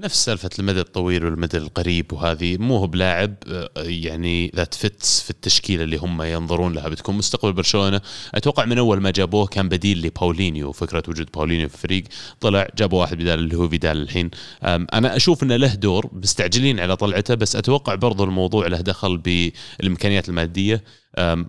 نفس 0.02 0.26
سالفة 0.26 0.50
المدى 0.60 0.80
الطويل 0.80 1.26
والمدى 1.26 1.58
القريب 1.58 2.14
وهذه 2.14 2.58
مو 2.58 2.78
هو 2.78 2.88
بلاعب 2.88 3.36
آه، 3.48 3.70
يعني 3.78 4.52
ذات 4.56 4.74
fits 4.74 5.22
في 5.22 5.30
التشكيلة 5.30 5.84
اللي 5.84 5.98
هم 5.98 6.22
ينظرون 6.22 6.74
لها. 6.74 6.90
بتكون 6.90 7.16
مستقبل 7.16 7.54
برشلونة. 7.54 8.02
أتوقع 8.36 8.66
من 8.66 8.78
أول 8.78 9.02
ما 9.02 9.12
جابوه 9.12 9.46
كان 9.46 9.70
بديل 9.70 10.02
لباولينيو 10.02 10.72
فكرة 10.72 11.04
وجود 11.08 11.30
باولينيو 11.34 11.70
في 11.70 11.76
الفريق. 11.76 12.04
طلع 12.42 12.68
جابوا 12.78 13.02
واحد 13.02 13.18
بدال 13.18 13.40
اللي 13.40 13.58
هو 13.58 13.70
فيدال 13.70 14.02
الحين. 14.02 14.30
أنا 14.64 15.16
أشوف 15.16 15.44
إنه 15.44 15.56
له 15.56 15.76
دور 15.76 16.10
مستعجلين 16.14 16.80
على 16.80 16.96
طلعته 16.96 17.36
بس 17.36 17.56
أتوقع 17.56 17.96
برضو 17.96 18.24
الموضوع 18.24 18.68
له 18.68 18.82
دخل 18.82 19.18
بالإمكانيات 19.18 20.30
المادية. 20.30 20.84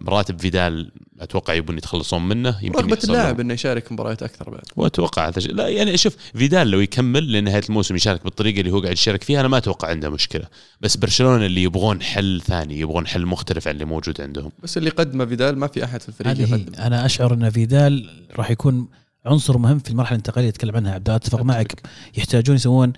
راتب 0.08 0.40
فيدال 0.40 0.92
أتوقع 1.20 1.54
يبون 1.54 1.78
يتخلصون 1.78 2.28
منه 2.28 2.58
يمكن 2.62 2.78
رغبة. 2.78 2.98
اللاعب 3.04 3.40
إنه 3.40 3.54
يشارك 3.54 3.92
مباريات 3.92 4.22
أكثر 4.22 4.50
بعد. 4.50 4.62
وأتوقع 4.76 5.28
هذا 5.28 5.40
لا 5.40 5.68
يعني 5.68 5.96
شوف 5.96 6.16
فيدال 6.34 6.70
لو 6.70 6.80
يكمل 6.80 7.32
لنهاية 7.32 7.62
الموسم 7.68 7.96
يشارك 7.96 8.24
بالطريقة 8.24 8.60
اللي 8.60 8.70
هو 8.70 8.80
قاعد 8.80 8.92
يشارك 8.92 9.24
فيها 9.24 9.40
أنا 9.40 9.48
ما 9.48 9.56
أتوقع 9.56 9.88
عنده 9.88 10.10
مشكلة. 10.10 10.44
بس 10.80 10.96
برشلونة 10.96 11.46
اللي 11.46 11.62
يبغون 11.62 12.02
حل 12.02 12.42
ثاني 12.46 12.80
يبغون 12.80 13.06
حل 13.06 13.26
مختلف 13.26 13.68
عن 13.68 13.74
اللي 13.74 13.84
موجود 13.84 14.20
عندهم. 14.20 14.52
بس 14.62 14.78
اللي 14.78 14.90
قدمه 14.90 15.26
فيدال 15.26 15.58
ما 15.58 15.66
في 15.66 15.84
أحد 15.84 16.02
في 16.02 16.08
الفريق 16.08 16.40
يقدم 16.40 16.74
أنا 16.74 17.06
أشعر 17.06 17.34
إن 17.34 17.50
فيدال 17.50 18.10
راح 18.36 18.50
يكون 18.50 18.88
عنصر 19.26 19.58
مهم 19.58 19.78
في 19.78 19.90
المرحلة 19.90 20.14
الانتقالية 20.14 20.40
اللي 20.40 20.48
يتكلم 20.48 20.76
عنها. 20.76 20.94
عبد 20.94 21.08
الله 21.08 21.16
أتفق 21.16 21.42
معك. 21.42 21.82
يحتاجون 22.16 22.56
يسوون 22.56 22.92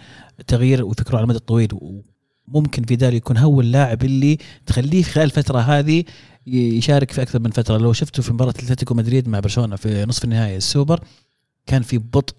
تغيير 0.47 0.85
ويفكروا 0.85 1.17
على 1.17 1.25
المدى 1.25 1.39
الطويل 1.39 1.69
وممكن 2.53 2.83
فيدال 2.83 3.15
يكون 3.15 3.37
هو 3.37 3.61
اللاعب 3.61 4.05
اللي 4.05 4.39
تخليه 4.67 5.03
خلال 5.03 5.25
الفترة 5.25 5.59
هذه 5.59 6.05
يشارك 6.47 7.11
في 7.11 7.23
أكثر 7.23 7.41
من 7.41 7.51
فترة. 7.51 7.79
لو 7.79 7.93
شفته 7.93 8.23
في 8.23 8.33
مباراة 8.33 8.51
اتلتيكو 8.51 8.95
مدريد 8.95 9.29
مع 9.29 9.41
برشلونة 9.41 9.77
في 9.77 10.05
نصف 10.05 10.25
النهائي 10.25 10.57
السوبر 10.57 11.01
كان 11.67 11.83
في 11.83 11.99
بطء 11.99 12.35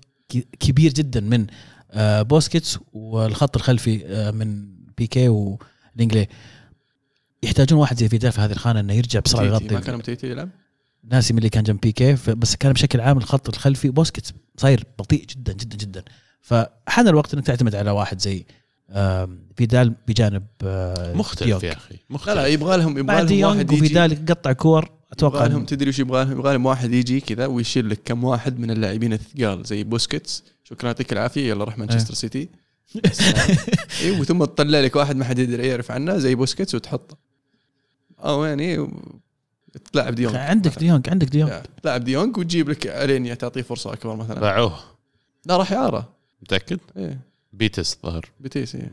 كبير 0.60 0.94
جدا 0.94 1.20
من 1.20 1.48
آه، 1.92 2.22
بوسكيتس 2.22 2.80
والخط 2.94 3.56
الخلفي 3.56 4.06
آه، 4.06 4.32
من 4.32 4.66
بيكي 4.98 5.30
ولانجلي 5.30 6.28
يحتاجون 7.44 7.80
واحد 7.80 8.00
زي 8.00 8.10
فيدال 8.10 8.32
في 8.32 8.42
هذه 8.42 8.52
الخانة 8.52 8.80
إنه 8.80 8.94
يرجع 8.94 9.20
بسرعة 9.20 9.44
يغطي. 9.44 9.74
ما 9.74 9.80
كان 9.80 9.98
أومتيتي 9.98 10.28
يلعب؟ 10.28 10.50
ناسي 11.04 11.34
من 11.34 11.38
اللي 11.38 11.50
كان 11.50 11.64
جنب 11.64 11.80
بيكي 11.80 12.18
بس 12.28 12.56
كان 12.56 12.74
بشكل 12.74 13.02
عام 13.02 13.18
الخط 13.18 13.50
الخلفي 13.50 13.90
بوسكيتس 13.90 14.34
صاير 14.58 14.84
بطيء 15.00 15.26
جدا 15.26 15.54
جدا 15.54 15.78
جدا. 15.78 16.04
فحان 16.42 17.08
الوقت 17.08 17.34
انك 17.34 17.46
تعتمد 17.46 17.76
على 17.76 17.92
واحد 17.92 18.22
زي 18.22 18.46
فيدال 19.56 19.94
بجانب 20.08 20.44
آه، 20.64 21.14
مختلف 21.14 21.48
دي 21.48 21.52
يونج. 21.52 21.64
يا 21.64 21.74
أخي 21.74 21.94
لا 21.94 22.00
مختلف. 22.10 22.36
لا 22.36 22.48
يبغى 22.48 22.78
لهم 22.78 22.98
يبغى 22.98 23.24
لهم 23.24 23.44
واحد 23.44 23.72
يجي. 23.72 23.82
وفيدال 23.82 24.26
قطع 24.26 24.52
كور 24.54 24.90
أتوقع 25.12 25.38
يبغى 25.38 25.50
لهم 25.50 25.66
تدري 25.66 25.90
وش 25.90 26.00
يبغى 26.00 26.26
لهم؟ 26.26 26.32
يبغى 26.40 26.54
لهم 26.54 26.66
واحد 26.66 26.94
يجي 26.94 27.22
كذا 27.22 27.46
ويشيل 27.46 27.90
لك 27.90 28.00
كم 28.06 28.24
واحد 28.24 28.60
من 28.60 28.72
اللاعبين 28.72 29.14
الثقال 29.14 29.64
زي 29.64 29.84
بوسكيتس. 29.84 30.44
شكرا 30.64 30.88
يعطيك 30.88 31.14
العافية. 31.14 31.50
يلا 31.50 31.64
روح 31.64 31.78
مانشستر 31.78 32.14
سيتي. 32.14 32.50
اي 34.02 34.20
وثم 34.20 34.46
تطلع 34.46 34.80
لك 34.80 34.96
واحد 34.96 35.16
ما 35.16 35.26
حد 35.26 35.40
يدري 35.40 35.68
يعرف 35.68 35.92
عنه 35.92 36.18
زي 36.18 36.36
بوسكيتس 36.36 36.76
وتحطه. 36.76 37.18
أو 38.20 38.46
يعني 38.46 38.88
تلعب 39.94 40.16
ديونج. 40.16 40.36
عندك. 40.36 40.80
ديونج 40.80 41.10
عندك 41.10 41.28
ديونج. 41.28 41.52
تلعب 41.84 42.04
ديونج 42.04 42.38
وتجيب 42.38 42.70
لك 42.70 42.88
الينيا 42.88 43.34
تعطيه 43.34 43.62
فرصة 43.62 43.94
أكبر 43.94 44.16
مثلا. 44.16 44.40
باعوه 44.40 44.80
لا 45.46 45.58
راح 45.58 45.74
اعاره 45.74 46.10
متأكد؟ 46.42 46.80
إيه. 46.98 47.33
بيتس 47.54 47.98
ظهر 48.06 48.26
بيتيس 48.40 48.76
إيه. 48.76 48.92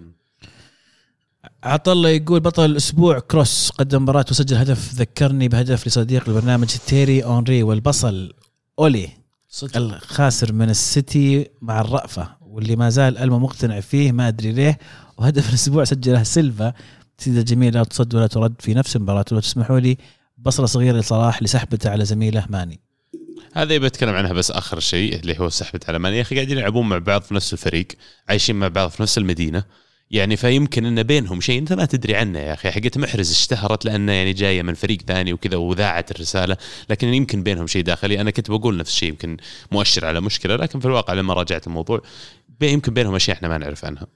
عطله 1.65 2.09
يقول 2.09 2.41
بطل 2.41 2.65
الأسبوع 2.65 3.19
كروس 3.19 3.70
قدم 3.70 4.03
مباراة 4.03 4.24
وسجل 4.31 4.57
هدف 4.57 4.95
ذكرني 4.95 5.49
بهدف 5.49 5.87
لصديق 5.87 6.28
البرنامج 6.28 6.66
تيري 6.66 7.24
أونري 7.24 7.62
والبصل 7.62 8.32
أولي 8.78 9.09
الخاسر 9.77 10.53
من 10.53 10.70
السيتي 10.70 11.51
مع 11.62 11.81
الرأفة 11.81 12.37
واللي 12.41 12.77
ما 12.77 12.91
زال 12.91 13.19
ألمو 13.19 13.39
مقتنع 13.39 13.81
فيه 13.81 14.12
ما 14.12 14.28
أدري 14.28 14.53
ليه. 14.53 14.78
وهدف 15.19 15.49
الأسبوع 15.49 15.85
سجله 15.85 16.23
سيلفا. 16.23 16.73
تسديدة 17.19 17.43
جميلة 17.43 17.78
لا 17.78 17.85
تصد 17.85 18.15
ولا 18.15 18.27
ترد 18.27 18.55
في 18.59 18.74
نفس 18.74 18.97
المباراة 18.97 19.24
ولو 19.32 19.41
تسمحوا 19.41 19.81
لي 19.81 19.97
بصرة 20.39 20.66
صغيرة 20.66 20.99
لصلاح 20.99 21.43
لسحبته 21.43 21.91
على 21.91 22.05
زميله 22.05 22.47
ماني. 22.49 22.81
هذا 23.55 23.75
يبي 23.75 23.87
اتكلم 23.87 24.15
عنها 24.15 24.33
بس 24.33 24.51
آخر 24.51 24.81
شيء 24.81 25.21
اللي 25.21 25.39
هو 25.39 25.49
سحبه 25.49 25.81
على 25.89 25.99
مان 25.99 26.13
يا 26.13 26.21
أخي 26.21 26.35
قاعدين 26.35 26.59
يلعبون 26.59 26.89
مع 26.89 26.99
بعض 26.99 27.23
في 27.23 27.35
نفس 27.35 27.53
الفريق 27.53 27.87
عايشين 28.29 28.57
مع 28.57 28.69
بعض 28.69 28.91
في 28.91 29.03
نفس 29.03 29.19
المدينة. 29.19 29.65
يعني 30.11 30.37
فيمكن 30.37 30.85
إن 30.85 31.03
بينهم 31.03 31.41
شيء 31.41 31.59
أنت 31.59 31.73
ما 31.73 31.85
تدري 31.85 32.17
عنه 32.17 32.39
يا 32.39 32.55
أخي. 32.55 32.71
حقت 32.71 32.99
محرز 32.99 33.31
اشتهرت 33.31 33.85
لأنه 33.85 34.13
يعني 34.13 34.33
جاية 34.33 34.63
من 34.63 34.75
فريق 34.75 35.03
ثاني 35.03 35.33
وكذا 35.33 35.57
وذاعت 35.57 36.11
الرسالة. 36.11 36.57
لكن 36.91 37.09
يمكن 37.15 37.43
بينهم 37.43 37.67
شيء 37.67 37.83
داخلي. 37.83 38.21
أنا 38.21 38.31
كنت 38.31 38.51
بقول 38.51 38.77
نفس 38.77 38.91
الشيء 38.91 39.09
يمكن 39.09 39.37
مؤشر 39.73 40.07
على 40.07 40.21
مشكلة 40.21 40.57
لكن 40.57 40.81
في 40.81 40.87
الواقع 40.87 41.15
لما 41.15 41.35
راجعت 41.35 41.67
الموضوع 41.67 42.03
يمكن 42.63 42.95
بينهم 42.95 43.15
أشياء 43.15 43.37
إحنا 43.37 43.49
ما 43.49 43.59
نعرف 43.59 43.85
عنها. 43.85 44.07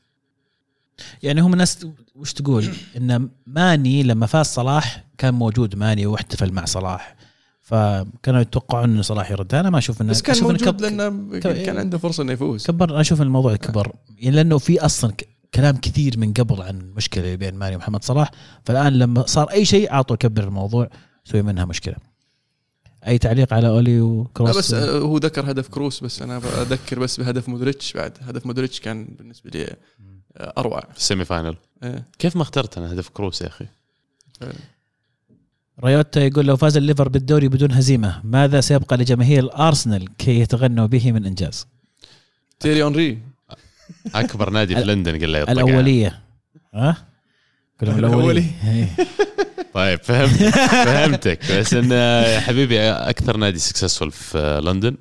يعني 1.23 1.41
هم 1.41 1.53
الناس 1.53 1.87
وش 2.15 2.33
تقول؟ 2.33 2.69
إن 2.97 3.29
ماني 3.47 4.03
لما 4.03 4.27
فاز 4.27 4.47
صلاح 4.47 5.05
كان 5.19 5.35
موجود 5.35 5.77
ماني 5.77 6.07
واحتفل 6.07 6.53
مع 6.53 6.65
صلاح. 6.65 7.17
فكانوا 7.65 8.41
يتوقعون 8.41 8.91
إنه 8.91 9.03
صلاح 9.03 9.31
يرد. 9.31 9.55
أنا 9.55 9.71
ما 9.71 9.79
أشوف 9.79 10.03
انه 10.03 10.11
بس 10.11 10.23
كان 10.23 10.37
أشوف 10.37 10.51
إنه 10.51 10.59
موجود 10.59 10.75
كب- 10.75 10.81
لأنه 10.81 11.39
كان 11.41 11.79
عنده 11.79 11.99
فرصة 11.99 12.23
إنه 12.23 12.33
يفوز. 12.33 12.67
كبر 12.67 12.91
أنا 12.91 13.01
أشوف 13.01 13.23
الموضوع 13.23 13.57
كبر. 13.57 13.93
يعني 14.19 14.37
لأنه 14.37 14.59
في 14.59 14.81
أصلا 14.85 15.13
ك- 15.13 15.29
كلام 15.55 15.77
كثير 15.77 16.19
من 16.19 16.33
قبل 16.33 16.63
عن 16.63 16.81
المشكلة 16.81 17.35
بين 17.35 17.55
ماني 17.55 17.77
ومحمد 17.77 18.05
صلاح. 18.05 18.31
فالآن 18.65 18.93
لما 18.93 19.27
صار 19.27 19.51
أي 19.51 19.65
شيء 19.65 19.93
عاطوا 19.93 20.17
كبر 20.17 20.45
الموضوع 20.45 20.89
سوي 21.25 21.43
منها 21.43 21.65
مشكلة. 21.65 21.95
أي 23.07 23.19
تعليق 23.19 23.53
على 23.55 23.69
أولي 23.69 23.97
لا 23.99 24.03
وكروس 24.05 24.57
بس 24.57 24.75
آه، 24.75 24.99
هو 24.99 25.17
ذكر 25.19 25.51
هدف 25.51 25.69
كروس 25.69 26.01
بس 26.05 26.23
أنا 26.23 26.37
اذكر 26.63 26.99
بس 26.99 27.21
بهدف 27.21 27.49
مودريتش. 27.49 27.93
بعد 27.93 28.19
هدف 28.23 28.47
مودريتش 28.47 28.81
كان 28.81 29.05
بالنسبة 29.19 29.51
لي 29.55 29.77
آه، 30.37 30.53
أروع. 30.59 30.81
في 30.93 30.97
ال 30.99 31.04
semi 31.04 31.25
final. 31.25 31.57
إيه. 31.83 32.05
كيف 32.19 32.37
ما 32.37 32.43
اخترت 32.43 32.79
أنا 32.79 32.93
هدف 32.93 33.09
كروس 33.09 33.43
يا 33.43 33.47
أخي؟ 33.47 33.67
رايوتا 35.81 36.21
يقول 36.21 36.47
لو 36.47 36.57
فاز 36.57 36.77
الليفر 36.77 37.09
بالدوري 37.09 37.49
بدون 37.49 37.73
هزيمة 37.73 38.21
ماذا 38.25 38.61
سيبقى 38.61 38.97
لجماهير 38.97 39.45
الأرسنال 39.45 40.17
كي 40.17 40.41
يتغنوا 40.41 40.87
به 40.87 41.13
من 41.13 41.27
إنجاز؟ 41.27 41.67
تيري 42.61 42.83
هنري. 42.83 43.19
أكبر 44.15 44.51
نادي 44.51 44.75
في 44.77 44.85
لندن 44.85 45.21
قال 45.21 45.33
له 45.33 45.39
يطلق 45.39 45.51
الأولية. 45.51 46.21
ها؟ 46.75 46.97
كلهم 47.81 47.99
الأولية. 47.99 48.19
الأولي. 48.19 48.45
إيه. 48.65 49.07
طيب 49.75 50.03
فهمت 50.03 50.55
فهمتك. 50.69 51.53
بس 51.53 51.75
إن 51.75 51.91
يا 51.91 52.41
حبيبي 52.41 52.81
أكثر 52.91 53.37
نادي 53.37 53.59
سكسسفul 53.59 54.09
في 54.11 54.61
لندن. 54.65 54.97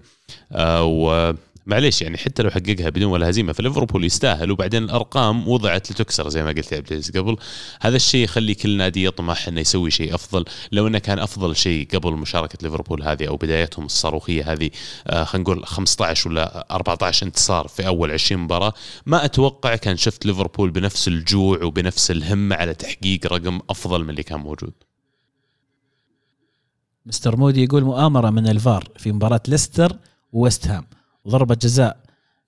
آه، 0.52 1.36
ومعليش 1.68 2.02
يعني 2.02 2.18
حتى 2.18 2.44
لو 2.44 2.50
حققها 2.50 2.90
بدون 2.90 3.12
ولا 3.12 3.30
هزيمة 3.30 3.54
فليفربول 3.54 4.04
يستاهل. 4.04 4.52
وبعدين 4.52 4.84
الأرقام 4.84 5.48
وضعت 5.48 5.92
لتكسر 5.92 6.30
زي 6.30 6.44
ما 6.44 6.50
قلت 6.50 6.72
يا 6.72 6.78
عبد 6.78 6.92
العزيز 6.92 7.18
قبل. 7.18 7.38
هذا 7.82 7.96
الشيء 7.96 8.24
يخلي 8.24 8.56
كل 8.56 8.78
نادي 8.78 9.06
يطمح 9.06 9.48
إنه 9.48 9.62
يسوي 9.62 9.92
شيء 9.92 10.16
أفضل. 10.16 10.46
لو 10.72 10.88
إنه 10.88 11.00
كان 11.00 11.20
أفضل 11.20 11.56
شيء 11.56 11.88
قبل 11.94 12.14
مشاركة 12.14 12.58
ليفربول 12.62 13.04
هذه 13.04 13.28
أو 13.28 13.38
بدايتهم 13.38 13.86
الصاروخية 13.86 14.52
هذه 14.54 14.70
آه، 15.08 15.24
خلينا 15.24 15.44
نقول 15.44 15.66
15 15.66 16.30
ولا 16.30 16.68
14 16.72 17.26
انتصار 17.26 17.68
في 17.68 17.88
أول 17.88 18.12
20 18.12 18.42
مباراة 18.42 18.74
ما 19.06 19.26
أتوقع 19.26 19.76
كان 19.76 19.98
شفت 19.98 20.26
ليفربول 20.26 20.72
بنفس 20.72 21.08
الجوع 21.08 21.64
وبنفس 21.64 22.12
الهمه 22.12 22.56
على 22.56 22.74
تحقيق 22.74 23.34
رقم 23.34 23.60
أفضل 23.70 24.04
من 24.04 24.10
اللي 24.10 24.24
كان 24.24 24.40
موجود. 24.40 24.74
مستر 27.06 27.36
مودي 27.36 27.64
يقول 27.64 27.84
مؤامرة 27.84 28.30
من 28.30 28.48
الفار 28.48 28.90
في 28.98 29.12
مباراة 29.12 29.42
ليستر 29.48 29.98
وويست 30.34 30.68
هام. 30.68 30.86
وضربه 31.26 31.56
جزاء. 31.56 32.04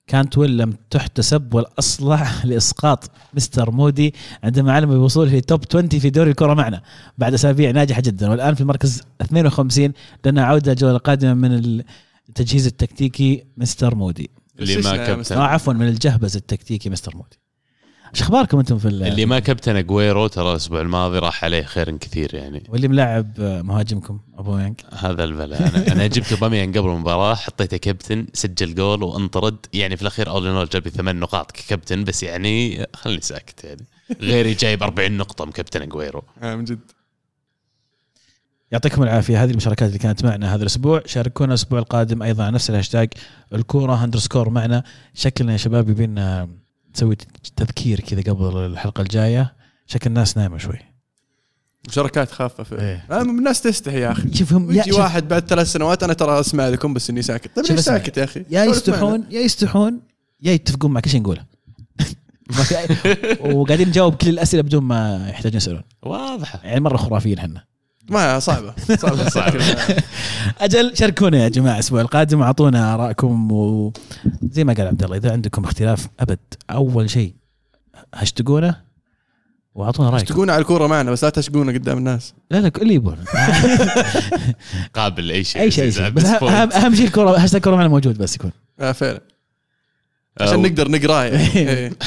كانتويل 0.08 0.58
لم 0.58 0.74
تحتسب 0.90 1.54
والأصح 1.54 2.32
لإسقاط 2.46 3.12
مستر 3.34 3.72
مودي 3.72 4.14
عندما 4.44 4.74
علم 4.74 4.90
بوصوله 4.90 5.38
لتوب 5.38 5.64
20 5.70 5.90
في 5.90 6.10
دوري 6.10 6.30
الكرة 6.30 6.54
معنا. 6.54 6.82
بعد 7.18 7.34
أسابيع 7.34 7.72
ناجحة 7.72 8.02
جدا. 8.02 8.30
والآن 8.30 8.56
في 8.56 8.62
المركز 8.62 9.02
52 9.22 9.94
لنا 10.26 10.46
عودة 10.46 10.72
الجولة 10.72 10.96
القادمة 10.96 11.34
من 11.34 11.82
التجهيز 12.30 12.68
التكتيكي 12.68 13.44
مستر 13.58 13.96
مودي. 13.96 14.30
اللي 14.60 14.78
ما 14.78 14.98
كابتن؟ 14.98 15.38
آه 15.38 15.44
عفوا 15.44 15.74
من 15.74 15.88
الجهبذ 15.88 16.36
التكتيكي 16.36 16.90
مستر 16.90 17.16
مودي. 17.16 17.40
إيش 18.16 18.22
أخباركم 18.22 18.60
أنتم 18.60 18.78
في 18.78 18.88
ال- 18.88 19.04
اللي 19.04 19.26
ما 19.26 19.40
كابتن 19.40 19.76
أجويرو 19.76 20.28
ترى 20.28 20.52
الأسبوع 20.52 20.82
الماضي 20.82 21.20
راح 21.20 21.44
عليه 21.44 21.64
خير 21.64 21.98
كثير 21.98 22.36
يعني. 22.36 22.64
واللي 22.70 22.88
ملاعب 22.88 23.42
مهاجمكم 23.42 24.20
أوباميانج 24.38 24.80
هذا 24.98 25.24
البلا 25.24 25.60
أنا, 25.70 25.92
أنا 25.92 26.08
جبت 26.08 26.32
اوباميان 26.32 26.72
قبل 26.72 26.90
المباراة 26.90 27.36
حطيته 27.36 27.78
كابتن 27.78 28.28
سجل 28.34 28.76
جول 28.76 29.04
وانطرد. 29.04 29.56
يعني 29.74 29.96
في 29.96 30.02
الأخير 30.02 30.30
أول 30.30 30.48
ان 30.48 30.66
جاب 30.74 30.90
ثمان 30.90 31.20
نقاط 31.20 31.52
ككابتن 31.52 32.04
بس 32.04 32.24
يعني 32.24 32.86
خلني 32.94 33.22
ساكت 33.22 33.64
يعني. 33.64 33.86
غيري 34.22 34.54
جايب 34.54 34.84
40 34.84 35.12
نقطة 35.18 35.46
مكبتن 35.46 35.82
أجويرو. 35.82 36.24
آه، 36.42 36.56
من 36.56 36.64
جد. 36.64 36.80
يعطيكم 38.72 39.04
العافية. 39.04 39.44
هذه 39.44 39.52
المشاركات 39.52 39.88
اللي 39.88 40.00
كانت 40.00 40.26
معنا 40.26 40.56
هذا 40.56 40.62
الأسبوع. 40.62 41.02
شاركونا 41.06 41.50
الأسبوع 41.50 41.80
القادم 41.80 42.24
أيضا 42.24 42.44
على 42.44 42.52
نفس 42.56 42.70
الهاشتاج 42.70 43.10
الكورة 43.54 44.04
underscore 44.04 44.50
معنا. 44.50 44.84
شكلنا 45.14 45.52
يا 45.52 45.58
شباب 45.58 45.90
يبينا 45.90 46.50
نسوي 46.96 47.16
تذكير 47.56 48.00
كذا 48.00 48.22
قبل 48.22 48.58
الحلقة 48.58 49.02
الجاية. 49.02 49.54
شكل 49.88 50.10
الناس 50.10 50.38
نايمة 50.38 50.58
شوي. 50.58 50.80
مشاركات 51.88 52.32
خافه 52.32 52.64
في 52.64 52.82
إيه. 52.82 53.06
آه، 53.12 53.22
الناس 53.22 53.62
تستحي 53.62 54.00
يا 54.00 54.12
أخي. 54.12 54.34
شوف 54.34 54.54
هم 54.54 54.72
يجي 54.72 54.92
واحد 54.92 55.28
بعد 55.28 55.48
ثلاث 55.48 55.72
سنوات 55.72 56.04
أنا 56.04 56.14
ترى 56.14 56.40
أسمع 56.40 56.70
لكم 56.70 56.94
بس 56.94 57.10
إني 57.10 57.22
ساكت. 57.22 57.56
طيب 57.56 57.66
ليش. 57.76 57.80
ساكت 57.80 58.18
يا 58.18 58.24
أخي. 58.24 58.46
يا 58.50 58.66
سولف 58.66 58.78
يستحون 58.78 59.26
يا 59.30 59.42
يستحون 59.42 60.00
يا 60.42 60.52
يتفقون 60.52 60.92
مع 60.92 61.00
كل 61.00 61.10
شيء 61.10 61.22
نقوله. 61.22 61.46
وقاعدين 63.56 63.88
نجاوب 63.88 64.16
كل 64.16 64.30
الأسئلة 64.30 64.64
بدون 64.64 64.84
ما 64.84 65.28
يحتاجون 65.30 65.58
يسألون. 65.58 65.84
واضحة. 66.04 66.60
يعني 66.64 66.80
مرة 66.80 66.98
خرافيين 66.98 67.38
إحنا. 67.38 67.64
ما 68.10 68.40
صعبة. 68.50 68.74
صعبة 68.98 69.30
صعبة. 69.30 69.64
أجل 70.60 70.98
شاركونا 70.98 71.38
يا 71.44 71.50
جماعة 71.50 71.74
الأسبوع 71.74 72.02
القادم 72.02 72.40
وأعطونا 72.40 72.94
ارائكم 72.94 73.52
وزي 73.52 74.64
ما 74.64 74.74
قال 74.74 74.88
عبد 74.88 75.04
الله 75.04 75.18
إذا 75.18 75.32
عندكم 75.32 75.64
اختلاف 75.64 76.08
أبد 76.20 76.40
أول 76.70 77.10
شيء 77.10 77.34
هاشتقونا 78.16 78.82
وأعطونا 79.76 80.10
رأيكم. 80.10 80.26
هاشتقونا 80.26 80.54
على 80.54 80.62
الكورة 80.62 80.88
معنا 80.88 81.12
بس 81.12 81.24
لا 81.24 81.30
تشقونا 81.30 81.72
قدام 81.72 81.98
الناس. 81.98 82.34
لا 82.52 82.58
لا 82.62 82.72
اللي 82.82 82.94
يبون. 82.94 83.18
قابل 84.96 85.28
لاي 85.28 85.44
شيء. 85.44 85.62
أي 85.62 85.72
شيء 85.72 85.84
أي 85.84 85.92
شيء. 85.92 86.10
بس. 86.10 86.26
أهم 86.26 86.72
أهم 86.72 86.96
شيء 86.96 87.06
الكورة 87.06 87.38
هاشتاج 87.38 87.56
الكورة 87.56 87.76
معنا 87.76 87.88
موجود 87.88 88.18
بس 88.18 88.36
يكون. 88.36 88.52
آه 88.80 88.92
فعلا. 88.92 89.22
آه، 90.40 90.44
عشان 90.44 90.62
نقدر 90.62 90.92
نقراه 90.92 91.24
يعني. 91.24 91.94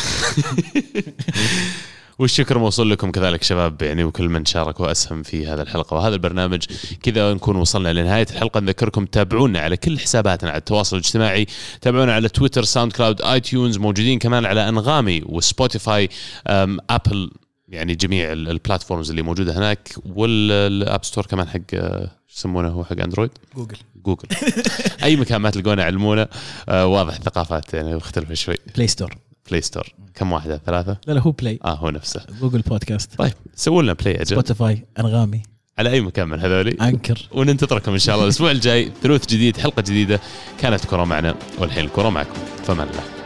والشكر 2.18 2.58
موصول 2.58 2.90
لكم 2.90 3.10
كذلك 3.10 3.42
شباب 3.42 3.82
يعني 3.82 4.04
وكل 4.04 4.28
من 4.28 4.44
شارك 4.44 4.80
وأسهم 4.80 5.22
في 5.22 5.46
هذا 5.46 5.62
الحلقة. 5.62 5.94
وهذا 5.96 6.14
البرنامج 6.14 6.62
كذا 7.02 7.34
نكون 7.34 7.56
وصلنا 7.56 7.92
لنهايه 7.92 8.26
الحلقة. 8.30 8.60
نذكركم 8.60 9.04
تابعونا 9.04 9.60
على 9.60 9.76
كل 9.76 9.98
حساباتنا 9.98 10.50
على 10.50 10.58
التواصل 10.58 10.96
الاجتماعي 10.96 11.46
تابعونا 11.80 12.14
على 12.14 12.28
تويتر 12.28 12.64
ساوند 12.64 12.92
كلاود 12.92 13.22
آيتونز 13.22 13.78
موجودين 13.78 14.18
كمان 14.18 14.46
على 14.46 14.68
أنغامي 14.68 15.22
وسبوتيفاي 15.26 16.08
أم، 16.48 16.78
آبل 16.90 17.30
يعني 17.68 17.94
جميع 17.94 18.32
ال- 18.32 18.48
ال 18.50 18.56
platforms 18.56 19.10
اللي 19.10 19.22
موجودة 19.22 19.58
هناك 19.58 19.88
والآب 20.06 21.04
ستور 21.04 21.26
كمان 21.26 21.48
حق 21.48 21.60
آه، 21.74 22.10
شو 22.28 22.38
يسمونه 22.38 22.68
هو 22.68 22.84
حق 22.84 23.00
أندرويد؟ 23.00 23.30
جوجل. 23.56 23.76
جوجل. 24.04 24.28
أي 25.04 25.16
مكان 25.16 25.40
ما 25.40 25.50
تلقونه 25.50 25.82
علمونا. 25.82 26.28
آه، 26.68 26.86
واضح 26.86 27.14
ثقافات 27.14 27.74
يعني 27.74 27.96
مختلفه 27.96 28.34
شوي. 28.34 28.54
بلاي 28.74 28.86
ستور 28.88 29.14
بلاي 29.48 29.60
ستور 29.60 29.88
كم 30.14 30.32
واحدة؟ 30.32 30.60
ثلاثة؟ 30.66 30.96
لا 31.06 31.12
لا 31.12 31.20
هو 31.20 31.30
بلاي 31.30 31.58
آه 31.64 31.74
هو 31.74 31.90
نفسه. 31.90 32.20
جوجل 32.40 32.60
بودكاست 32.60 33.18
طيب 33.18 33.32
سووا 33.54 33.82
لنا 33.82 33.92
بلاي 33.92 34.14
أجل 34.14 34.26
سبوتيفاي 34.26 34.86
أنغامي. 34.98 35.42
على 35.78 35.90
أي 35.90 36.00
مكان 36.00 36.28
من 36.28 36.40
هذولي. 36.40 36.70
أنكر 36.70 37.28
وننتظركم 37.32 37.92
إن 37.92 37.98
شاء 37.98 38.14
الله 38.14 38.24
الأسبوع 38.24 38.50
الجاي. 38.50 38.92
ثلوث 39.02 39.26
جديد 39.26 39.56
حلقة 39.56 39.82
جديدة. 39.82 40.20
كانت 40.58 40.84
كرة 40.84 41.04
معنا 41.04 41.34
والحين 41.58 41.84
الكرة 41.84 42.08
معكم. 42.08 42.38
فمان 42.64 42.88
الله 42.88 43.17